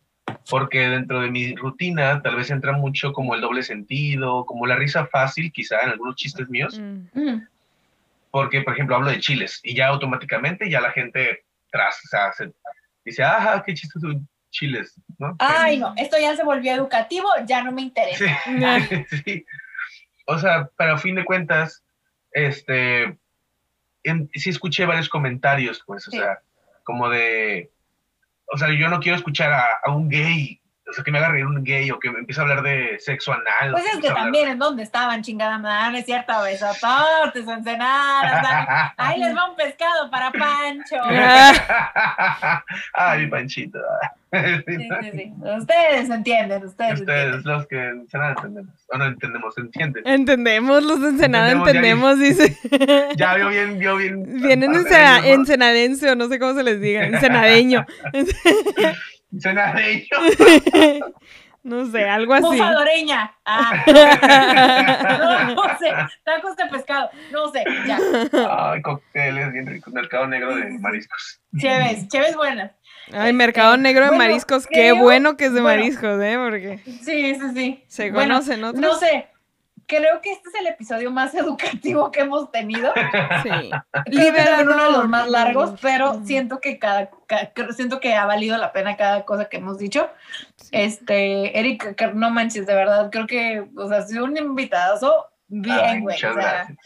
porque 0.50 0.90
dentro 0.90 1.22
de 1.22 1.32
mi 1.32 1.56
rutina 1.56 2.22
tal 2.22 2.36
vez 2.36 2.52
entra 2.52 2.74
mucho 2.74 3.14
como 3.14 3.34
el 3.34 3.40
doble 3.40 3.64
sentido, 3.64 4.46
como 4.46 4.68
la 4.68 4.76
risa 4.76 5.06
fácil, 5.08 5.54
quizá 5.54 5.80
en 5.84 5.92
algunos 5.92 6.18
chistes 6.18 6.50
míos, 6.50 6.78
Mm. 6.78 7.06
Ujú. 7.14 7.42
Porque, 8.32 8.62
por 8.62 8.74
ejemplo, 8.74 8.96
hablo 8.96 9.10
de 9.10 9.20
chiles 9.20 9.60
y 9.64 9.76
ya 9.76 9.88
automáticamente 9.88 10.70
ya 10.70 10.82
la 10.82 10.92
gente 10.92 11.44
tras, 11.72 11.96
o 12.06 12.08
sea, 12.10 12.32
se- 12.34 12.52
dice, 13.06 13.24
ajá, 13.24 13.64
qué 13.66 13.74
chistes 13.74 14.02
son 14.02 14.28
chiles, 14.52 15.00
¿no? 15.18 15.36
Ay, 15.40 15.78
no, 15.78 15.94
esto 15.98 16.18
ya 16.20 16.36
se 16.36 16.44
volvió 16.44 16.74
educativo, 16.74 17.28
ya 17.46 17.64
no 17.64 17.72
me 17.72 17.82
interesa. 17.84 18.26
Sí, 18.44 19.06
sí. 19.26 19.46
O 20.26 20.38
sea, 20.38 20.70
pero 20.78 20.94
a 20.94 20.98
fin 20.98 21.16
de 21.16 21.26
cuentas, 21.26 21.84
este, 22.32 23.18
en- 24.04 24.30
sí 24.34 24.50
escuché 24.50 24.86
varios 24.86 25.10
comentarios, 25.10 25.82
pues, 25.86 26.08
o 26.08 26.12
Sí. 26.12 26.18
sea, 26.18 26.40
como 26.84 27.10
de, 27.10 27.72
o 28.52 28.58
sea, 28.58 28.70
yo 28.72 28.90
no 28.90 29.00
quiero 29.00 29.18
escuchar 29.18 29.52
a, 29.52 29.66
a 29.84 29.92
un 29.92 30.10
gay, 30.10 30.60
o 30.90 30.94
sea, 30.94 31.04
que 31.04 31.12
me 31.12 31.20
haga 31.20 31.30
reír 31.30 31.46
un 31.46 31.64
gay 31.64 31.90
o 31.92 32.00
que 32.00 32.10
me 32.12 32.20
empiece 32.20 32.40
a 32.42 32.44
hablar 32.44 32.62
de 32.64 32.98
sexo 33.00 33.32
anal. 33.34 33.70
o 33.70 33.72
Pues 33.74 33.86
es 33.86 34.00
que 34.00 34.08
hablar- 34.10 34.24
también 34.24 34.50
en 34.50 34.60
dónde 34.60 34.84
estaban, 34.84 35.22
chingada 35.22 35.58
madre, 35.58 35.92
no 35.92 35.98
es 36.00 36.06
cierto, 36.06 36.34
besototes, 36.42 37.48
encenadas, 37.48 38.44
dale. 38.44 38.68
ahí 38.98 39.20
les 39.20 39.36
va 39.36 39.50
un 39.50 39.56
pescado 39.56 40.10
para 40.10 40.32
Pancho. 40.32 40.96
Ay, 42.94 43.22
mi 43.26 43.28
panchito. 43.28 43.80
Sí, 44.32 44.38
sí, 44.78 44.88
sí. 45.12 45.34
Ustedes 45.58 46.08
entienden, 46.10 46.64
ustedes, 46.64 47.00
Ustedes, 47.00 47.34
entienden. 47.34 47.42
los 47.46 47.68
que 47.68 47.78
en 47.84 48.00
Ensenada 48.02 48.32
entendemos, 48.38 48.76
o 48.88 48.98
no 48.98 49.06
entendemos, 49.06 49.58
entienden. 49.58 50.04
Entendemos, 50.08 50.84
los 50.84 51.02
de 51.02 51.10
Ensenada 51.10 51.52
Entendemos, 51.52 52.18
ya 52.20 52.24
dice. 52.26 52.58
Ya 53.16 53.34
vio 53.36 53.50
bien, 53.50 53.80
vio 53.80 53.96
bien. 53.96 54.24
Vienen 54.42 54.76
ensenadense 54.76 56.12
o 56.12 56.16
no 56.16 56.28
sé 56.28 56.38
cómo 56.40 56.54
se 56.54 56.62
les 56.64 56.80
diga, 56.80 57.06
ensenadeño. 57.06 57.86
Ensenadeño. 59.32 60.08
No 61.62 61.86
sé, 61.92 62.08
algo 62.10 62.34
así. 62.34 62.46
Bufadoreña. 62.46 63.34
Ah, 63.44 63.84
no, 65.46 65.56
no 65.56 65.78
sé. 65.78 65.92
Tacos 66.24 66.56
de 66.56 66.66
pescado. 66.68 67.10
No 67.34 67.52
sé. 67.52 67.66
Ya. 67.86 68.00
Ay, 68.72 68.82
cócteles 68.82 69.52
bien 69.52 69.68
ricos. 69.68 69.94
Mercado 69.94 70.26
negro 70.26 70.56
de 70.56 70.70
mariscos. 70.80 71.42
Chéves, 71.58 72.08
chéves 72.08 72.38
buenas. 72.38 72.72
Ay, 73.12 73.34
mercado 73.34 73.76
negro 73.76 74.06
de 74.06 74.12
Bueno, 74.12 74.24
mariscos, 74.24 74.68
qué 74.68 74.74
creo- 74.92 74.98
bueno 75.00 75.36
que 75.36 75.46
es 75.48 75.54
de 75.54 75.60
bueno. 75.62 75.82
mariscos, 75.82 76.22
¿eh? 76.22 76.38
Porque 76.38 76.78
Sí, 77.04 77.36
sí, 77.36 77.42
sí. 77.54 77.84
se 77.88 78.12
Bueno, 78.12 78.36
conocen 78.36 78.64
otros. 78.64 78.82
No 78.82 78.94
sé. 78.96 79.28
Creo 79.86 80.22
que 80.22 80.32
este 80.32 80.48
es 80.50 80.56
el 80.62 80.68
episodio 80.68 81.12
más 81.12 81.34
educativo 81.36 82.10
que 82.10 82.22
hemos 82.22 82.52
tenido. 82.54 82.94
Sí. 83.44 83.70
Es 84.06 84.64
uno 84.66 84.86
de 84.86 84.92
los 84.94 85.10
más 85.10 85.28
largos, 85.30 85.78
pero 85.82 86.22
siento 86.24 86.62
que 86.62 86.80
cada, 86.80 87.10
siento 87.76 88.00
que 88.00 88.14
ha 88.16 88.26
valido 88.26 88.58
la 88.58 88.72
pena 88.74 88.98
cada 88.98 89.26
cosa 89.26 89.46
que 89.50 89.58
hemos 89.58 89.78
dicho. 89.78 90.10
Este, 90.72 91.58
Eric, 91.60 91.96
que 91.96 92.08
no 92.08 92.30
manches, 92.30 92.66
de 92.66 92.76
verdad, 92.76 93.10
creo 93.12 93.28
que, 93.28 93.66
o 93.76 93.88
sea, 93.88 94.00
ha 94.00 94.02
sido 94.04 94.26
un 94.26 94.38
invitadazo 94.38 95.28
bien, 95.48 96.02
güey. 96.02 96.16
muchas 96.16 96.32
o 96.36 96.40
sea, 96.40 96.52
gracias. 96.54 96.78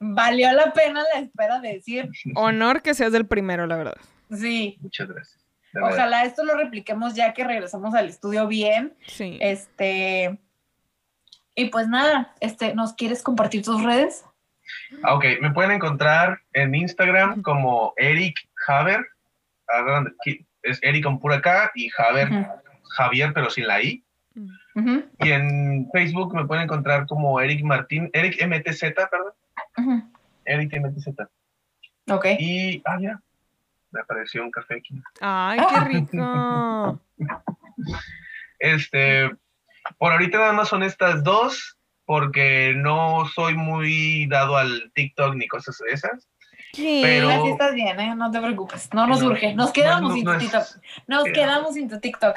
valió 0.00 0.52
la 0.52 0.72
pena 0.72 1.02
la 1.14 1.20
espera 1.20 1.60
de 1.60 1.74
decir, 1.74 2.10
Honor 2.34 2.82
que 2.82 2.94
seas 2.94 3.14
el 3.14 3.26
primero, 3.26 3.66
la 3.66 3.76
verdad. 3.76 3.96
sí, 4.34 4.78
Muchas 4.80 5.08
gracias. 5.08 5.44
Verdad. 5.72 5.90
ojalá 5.92 6.24
esto 6.24 6.44
lo 6.44 6.54
repliquemos 6.54 7.14
ya 7.14 7.34
que 7.34 7.44
regresamos 7.44 7.94
al 7.94 8.08
estudio 8.08 8.46
bien. 8.46 8.94
Sí. 9.06 9.36
Este, 9.40 10.38
y 11.54 11.66
pues 11.66 11.88
nada, 11.88 12.34
este, 12.40 12.74
¿nos 12.74 12.94
quieres 12.94 13.22
compartir 13.22 13.62
tus 13.62 13.82
redes? 13.82 14.24
Ah, 15.02 15.14
Ok, 15.14 15.24
me 15.40 15.50
pueden 15.50 15.72
encontrar 15.72 16.40
en 16.54 16.74
Instagram 16.74 17.42
como 17.42 17.92
Eric 17.96 18.36
Haber. 18.66 19.06
Es 20.62 20.78
Eric 20.82 21.04
con 21.04 21.20
pura 21.20 21.40
K 21.40 21.70
y 21.74 21.88
Ujú, 21.88 22.46
Javier, 22.96 23.32
pero 23.32 23.50
sin 23.50 23.66
la 23.66 23.82
I. 23.82 24.04
Y 25.20 25.30
en 25.30 25.88
Facebook 25.92 26.34
me 26.34 26.46
pueden 26.46 26.64
encontrar 26.64 27.06
como 27.06 27.40
Eric 27.40 27.64
Martín, 27.64 28.10
Eric 28.12 28.36
MTZ, 28.44 28.80
perdón. 28.94 29.32
ujú. 29.76 30.12
Eric 30.44 30.72
MTZ. 30.78 31.08
Ok. 32.10 32.26
Y, 32.38 32.82
ah, 32.86 32.98
ya, 33.00 33.20
me 33.90 34.00
apareció 34.00 34.42
un 34.42 34.50
café 34.50 34.76
aquí. 34.76 35.00
Ay, 35.20 35.60
qué 35.68 35.80
rico. 35.80 37.00
Este, 38.60 39.30
por 39.98 40.10
ahorita 40.10 40.38
nada 40.38 40.52
más 40.52 40.68
son 40.68 40.82
estas 40.82 41.22
dos, 41.22 41.78
porque 42.06 42.74
no 42.76 43.24
soy 43.28 43.54
muy 43.54 44.26
dado 44.26 44.56
al 44.56 44.90
TikTok 44.94 45.36
ni 45.36 45.46
cosas 45.46 45.78
de 45.78 45.94
esas. 45.94 46.28
¿Qué? 46.72 47.00
Pero- 47.02 47.30
Así 47.30 47.48
estás 47.50 47.74
bien, 47.74 47.98
¿eh? 48.00 48.14
No 48.14 48.30
te 48.30 48.40
preocupes. 48.40 48.88
No 48.92 49.06
nos 49.06 49.20
No, 49.20 49.28
urge. 49.28 49.54
Nos 49.54 49.68
no, 49.68 49.72
quedamos 49.72 50.10
no, 50.10 50.14
sin 50.16 50.24
no 50.24 50.32
tu 50.34 50.38
TikTok. 50.38 50.62
Nos 51.06 51.24
Sí. 51.24 51.32
quedamos 51.32 51.74
sin 51.74 51.88
tu 51.88 51.98
TikTok. 52.00 52.36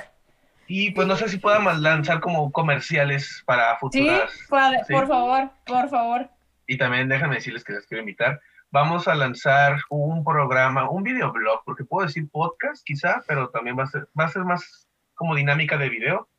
Y 0.67 0.91
pues 0.91 1.05
no 1.07 1.17
sé 1.17 1.27
si 1.27 1.37
pueda 1.37 1.59
más 1.59 1.79
lanzar 1.79 2.21
como 2.21 2.49
comerciales 2.51 3.43
para 3.45 3.73
Sí, 3.73 3.77
futuras. 3.79 4.31
Padre, 4.49 4.79
Sí. 4.87 4.93
por 4.93 5.07
favor, 5.07 5.49
por 5.65 5.89
favor. 5.89 6.29
Y 6.65 6.77
también 6.77 7.09
déjame 7.09 7.35
decirles 7.35 7.63
que 7.65 7.73
les 7.73 7.85
quiero 7.87 8.01
invitar. 8.01 8.39
Vamos 8.69 9.09
a 9.09 9.15
lanzar 9.15 9.81
un 9.89 10.23
programa, 10.23 10.89
un 10.89 11.03
videoblog, 11.03 11.63
porque 11.65 11.83
puedo 11.83 12.07
decir 12.07 12.29
podcast 12.31 12.85
quizá, 12.85 13.21
pero 13.27 13.49
también 13.49 13.77
va 13.77 13.83
a 13.83 13.87
ser, 13.87 14.07
va 14.17 14.23
a 14.25 14.29
ser 14.29 14.43
más 14.45 14.87
como 15.15 15.35
dinámica 15.35 15.77
de 15.77 15.89
video. 15.89 16.29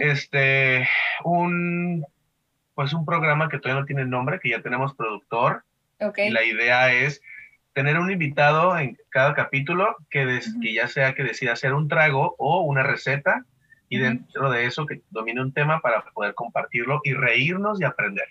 Este, 0.00 0.88
un, 1.24 2.04
pues 2.74 2.92
un 2.92 3.06
programa 3.06 3.48
que 3.48 3.58
todavía 3.58 3.80
no 3.80 3.86
tiene 3.86 4.04
nombre, 4.04 4.40
que 4.40 4.50
ya 4.50 4.60
tenemos 4.62 4.94
productor, 4.94 5.62
Y 6.28 6.30
la 6.30 6.44
idea 6.44 6.92
es 6.92 7.22
tener 7.72 7.98
un 7.98 8.10
invitado 8.10 8.76
en 8.78 8.98
cada 9.10 9.34
capítulo 9.34 9.96
que, 10.10 10.26
des- 10.26 10.54
que 10.60 10.74
ya 10.74 10.88
sea 10.88 11.14
que 11.14 11.22
decida 11.22 11.52
hacer 11.52 11.72
un 11.72 11.88
trago 11.88 12.34
o 12.38 12.62
una 12.62 12.82
receta 12.82 13.44
y 13.88 13.98
dentro 13.98 14.50
de 14.50 14.66
eso 14.66 14.86
que 14.86 15.02
domine 15.10 15.40
un 15.40 15.52
tema 15.52 15.80
para 15.80 16.02
poder 16.12 16.34
compartirlo 16.34 17.00
y 17.04 17.12
reírnos 17.12 17.80
y 17.80 17.84
aprender. 17.84 18.26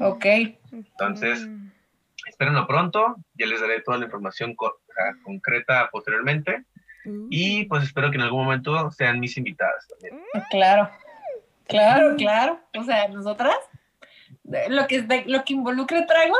Ok. 0.00 0.24
Entonces, 0.72 1.48
espérenlo 2.28 2.66
pronto, 2.66 3.16
ya 3.34 3.46
les 3.46 3.60
daré 3.60 3.80
toda 3.82 3.98
la 3.98 4.04
información 4.04 4.54
co- 4.54 4.80
concreta 5.22 5.88
posteriormente 5.90 6.64
y 7.30 7.64
pues 7.64 7.84
espero 7.84 8.10
que 8.10 8.16
en 8.16 8.22
algún 8.22 8.44
momento 8.44 8.90
sean 8.90 9.18
mis 9.20 9.36
invitadas 9.38 9.88
también. 9.88 10.22
Claro. 10.50 10.90
Claro, 11.66 12.16
claro. 12.16 12.60
O 12.78 12.82
sea, 12.84 13.08
nosotras, 13.08 13.56
lo 14.44 14.86
que, 14.86 15.02
de- 15.02 15.24
lo 15.26 15.44
que 15.44 15.52
involucre 15.54 16.02
tragos, 16.06 16.38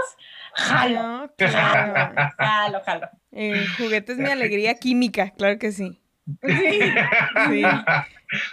jalo. 0.54 1.02
No, 1.02 1.32
claro. 1.38 2.32
Jalo, 2.38 2.80
jalo. 2.84 3.08
Eh, 3.32 3.64
juguetes 3.78 4.16
mi 4.18 4.28
alegría 4.30 4.74
química, 4.74 5.30
claro 5.30 5.58
que 5.58 5.72
sí. 5.72 6.00
Sí. 6.46 6.80
Sí. 7.48 7.62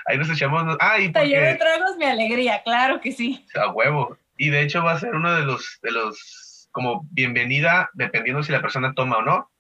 Ahí 0.06 0.18
nos 0.18 0.30
echamos, 0.30 0.76
ah, 0.80 0.99
y 0.99 1.11
Taller 1.11 1.41
de 1.41 1.56
porque 1.56 1.64
tragos, 1.64 1.98
mi 1.98 2.06
alegría, 2.06 2.61
claro 2.64 2.99
que 2.99 3.11
sí. 3.11 3.45
a 3.56 3.69
huevo. 3.72 4.18
Y 4.38 4.49
de 4.49 4.61
hecho 4.61 4.84
va 4.84 4.94
a 4.94 4.99
ser 4.99 5.14
uno 5.15 5.34
de 5.36 5.44
los, 5.44 5.80
de 5.84 5.91
los, 5.91 6.68
como 6.72 7.07
bienvenida, 7.11 7.90
dependiendo 7.94 8.41
si 8.44 8.52
la 8.52 8.61
persona 8.61 8.94
toma 8.95 9.18
o 9.18 9.22
no, 9.22 9.52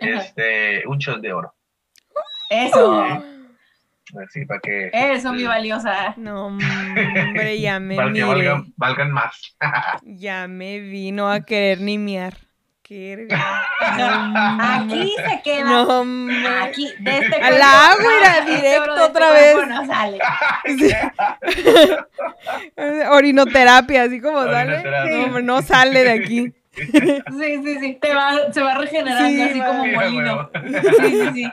Ajá. 0.00 0.20
este, 0.22 0.86
un 0.86 0.98
shot 0.98 1.20
de 1.20 1.32
oro. 1.32 1.54
Eso, 2.48 3.22
Así, 4.24 4.44
para 4.46 4.60
que, 4.60 4.90
eso, 4.92 5.32
mi 5.32 5.44
valiosa. 5.44 6.14
No, 6.16 6.46
hombre, 6.46 7.60
ya 7.60 7.80
me 7.80 7.96
para 7.96 8.12
que 8.12 8.24
valgan, 8.24 8.72
valgan 8.76 9.10
más. 9.12 9.56
Ya 10.02 10.48
me 10.48 10.80
vino 10.80 11.30
a 11.30 11.40
querer 11.40 11.80
ni 11.80 11.98
miar. 11.98 12.34
Qué 12.82 13.26
Aquí 13.80 15.12
se 15.16 15.42
queda. 15.42 15.64
No, 15.64 15.82
hombre. 16.00 16.46
Aquí, 16.62 16.88
de 17.00 17.18
este 17.18 17.34
Al 17.34 17.60
agua, 17.60 18.12
este 18.38 18.50
directo 18.52 18.94
de 18.94 19.00
este 19.00 19.10
otra 19.10 19.30
vez. 19.32 19.56
No 19.66 19.86
sale. 19.86 20.18
Orinoterapia, 23.10 24.04
así 24.04 24.20
como 24.20 24.44
sale. 24.44 24.84
No, 25.10 25.24
hombre, 25.24 25.42
no 25.42 25.62
sale 25.62 26.04
de 26.04 26.10
aquí. 26.12 26.52
Sí, 26.76 27.62
sí, 27.64 27.78
sí. 27.80 27.98
Te 28.00 28.14
va, 28.14 28.52
se 28.52 28.62
va 28.62 28.74
regenerando 28.74 29.28
Sí, 29.30 29.42
así 29.42 29.58
va. 29.58 29.66
como 29.66 29.86
molino. 29.86 30.50
Sí, 31.00 31.10
sí, 31.10 31.28
sí. 31.34 31.52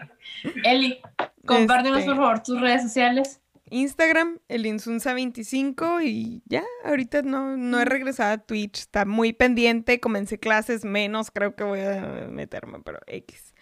Eli, 0.64 1.00
compártenos 1.46 2.00
Este- 2.00 2.10
por 2.12 2.18
favor 2.18 2.44
tus 2.44 2.60
redes 2.62 2.84
sociales. 2.84 3.40
Instagram, 3.70 4.40
el 4.50 4.66
Insunza25 4.66 6.02
y 6.04 6.44
ya, 6.46 6.64
ahorita 6.86 7.22
no, 7.24 7.58
no 7.58 7.80
he 7.80 7.86
regresado 7.86 8.34
a 8.34 8.38
Twitch, 8.38 8.80
está 8.82 9.06
muy 9.06 9.34
pendiente, 9.34 10.00
comencé 10.00 10.38
clases 10.38 10.86
menos, 10.86 11.32
creo 11.32 11.56
que 11.56 11.64
voy 11.64 11.80
a 11.82 12.28
meterme, 12.30 12.80
pero 12.86 13.00
X. 13.08 13.54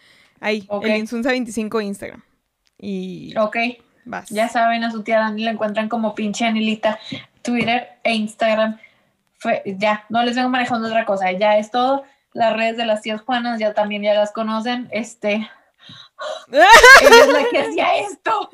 Ahí, 0.41 0.65
Ok. 0.67 0.85
el 0.85 1.01
Insunza25 1.05 1.81
Instagram. 1.83 2.23
Y 2.77 3.33
Ok, 3.37 3.55
vas. 4.05 4.29
ya 4.29 4.49
saben, 4.49 4.83
a 4.83 4.91
su 4.91 5.03
tía 5.03 5.19
Dani 5.19 5.43
la 5.45 5.51
encuentran 5.51 5.87
como 5.87 6.13
pinche 6.15 6.45
Anilita, 6.45 6.99
Twitter 7.41 7.89
e 8.03 8.13
Instagram. 8.13 8.79
Fue- 9.37 9.63
ya, 9.77 10.05
no 10.09 10.23
les 10.23 10.35
vengo 10.35 10.49
manejando 10.49 10.87
otra 10.87 11.05
cosa, 11.05 11.31
ya 11.31 11.57
es 11.57 11.71
todo. 11.71 12.03
Las 12.33 12.53
redes 12.53 12.75
de 12.77 12.85
las 12.85 13.01
tías 13.01 13.21
Juanas 13.21 13.59
ya 13.59 13.73
también 13.73 14.03
ya 14.03 14.13
las 14.13 14.31
conocen. 14.31 14.87
Este. 14.91 15.47
Ella 16.51 16.65
es 17.01 17.27
la 17.27 17.49
que 17.49 17.59
hacía 17.61 17.97
esto. 17.97 18.49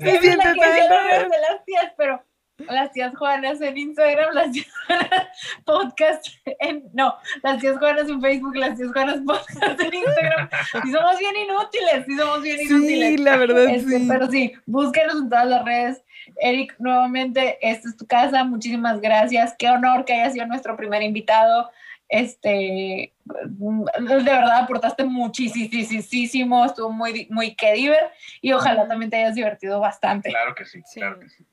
Ella 0.00 0.20
es 0.20 0.36
la 0.36 0.52
que 0.52 0.64
hacía 0.64 0.88
raro. 0.88 1.28
de 1.30 1.38
las 1.38 1.64
tías, 1.64 1.92
pero 1.96 2.22
las 2.68 2.92
tías 2.92 3.16
Juanas 3.16 3.60
en 3.62 3.78
Instagram, 3.78 4.34
las 4.34 4.52
tías 4.52 4.66
Juanas 4.86 5.28
podcast 5.64 6.26
en, 6.44 6.84
no, 6.92 7.14
las 7.42 7.58
tías 7.60 7.78
Juanas 7.78 8.08
en 8.08 8.20
Facebook, 8.20 8.56
las 8.56 8.76
tías 8.76 8.92
Juanas 8.92 9.20
podcast 9.26 9.80
en 9.80 9.94
Instagram. 9.94 10.48
Y 10.84 10.92
somos 10.92 11.18
bien 11.18 11.36
inútiles, 11.36 12.06
sí 12.06 12.16
somos 12.18 12.42
bien 12.42 12.60
inútiles. 12.60 13.08
Sí, 13.10 13.16
la 13.18 13.36
verdad, 13.36 13.64
Este, 13.70 13.98
sí. 13.98 14.06
Pero 14.08 14.30
sí, 14.30 14.52
búsquenos 14.66 15.14
en 15.16 15.28
todas 15.30 15.46
las 15.46 15.64
redes. 15.64 16.02
Eric, 16.42 16.74
nuevamente, 16.78 17.58
esta 17.62 17.88
es 17.88 17.96
tu 17.96 18.06
casa. 18.06 18.44
Muchísimas 18.44 19.00
gracias. 19.00 19.54
Qué 19.58 19.68
honor 19.68 20.04
que 20.04 20.12
hayas 20.12 20.34
sido 20.34 20.46
nuestro 20.46 20.76
primer 20.76 21.02
invitado. 21.02 21.70
Este, 22.12 23.12
de 23.24 24.14
verdad 24.24 24.58
aportaste 24.64 25.04
muchísimo, 25.04 26.64
estuvo 26.64 26.90
muy, 26.90 27.28
muy 27.30 27.54
que 27.54 27.72
diver 27.74 28.00
y 28.42 28.52
ojalá 28.52 28.88
también 28.88 29.10
te 29.10 29.16
hayas 29.18 29.36
divertido 29.36 29.78
bastante. 29.78 30.30
Claro 30.30 30.54
que 30.56 30.64
sí, 30.64 30.80
Sí. 30.92 30.98
claro 31.00 31.20
que 31.20 31.28
sí. 31.28 31.44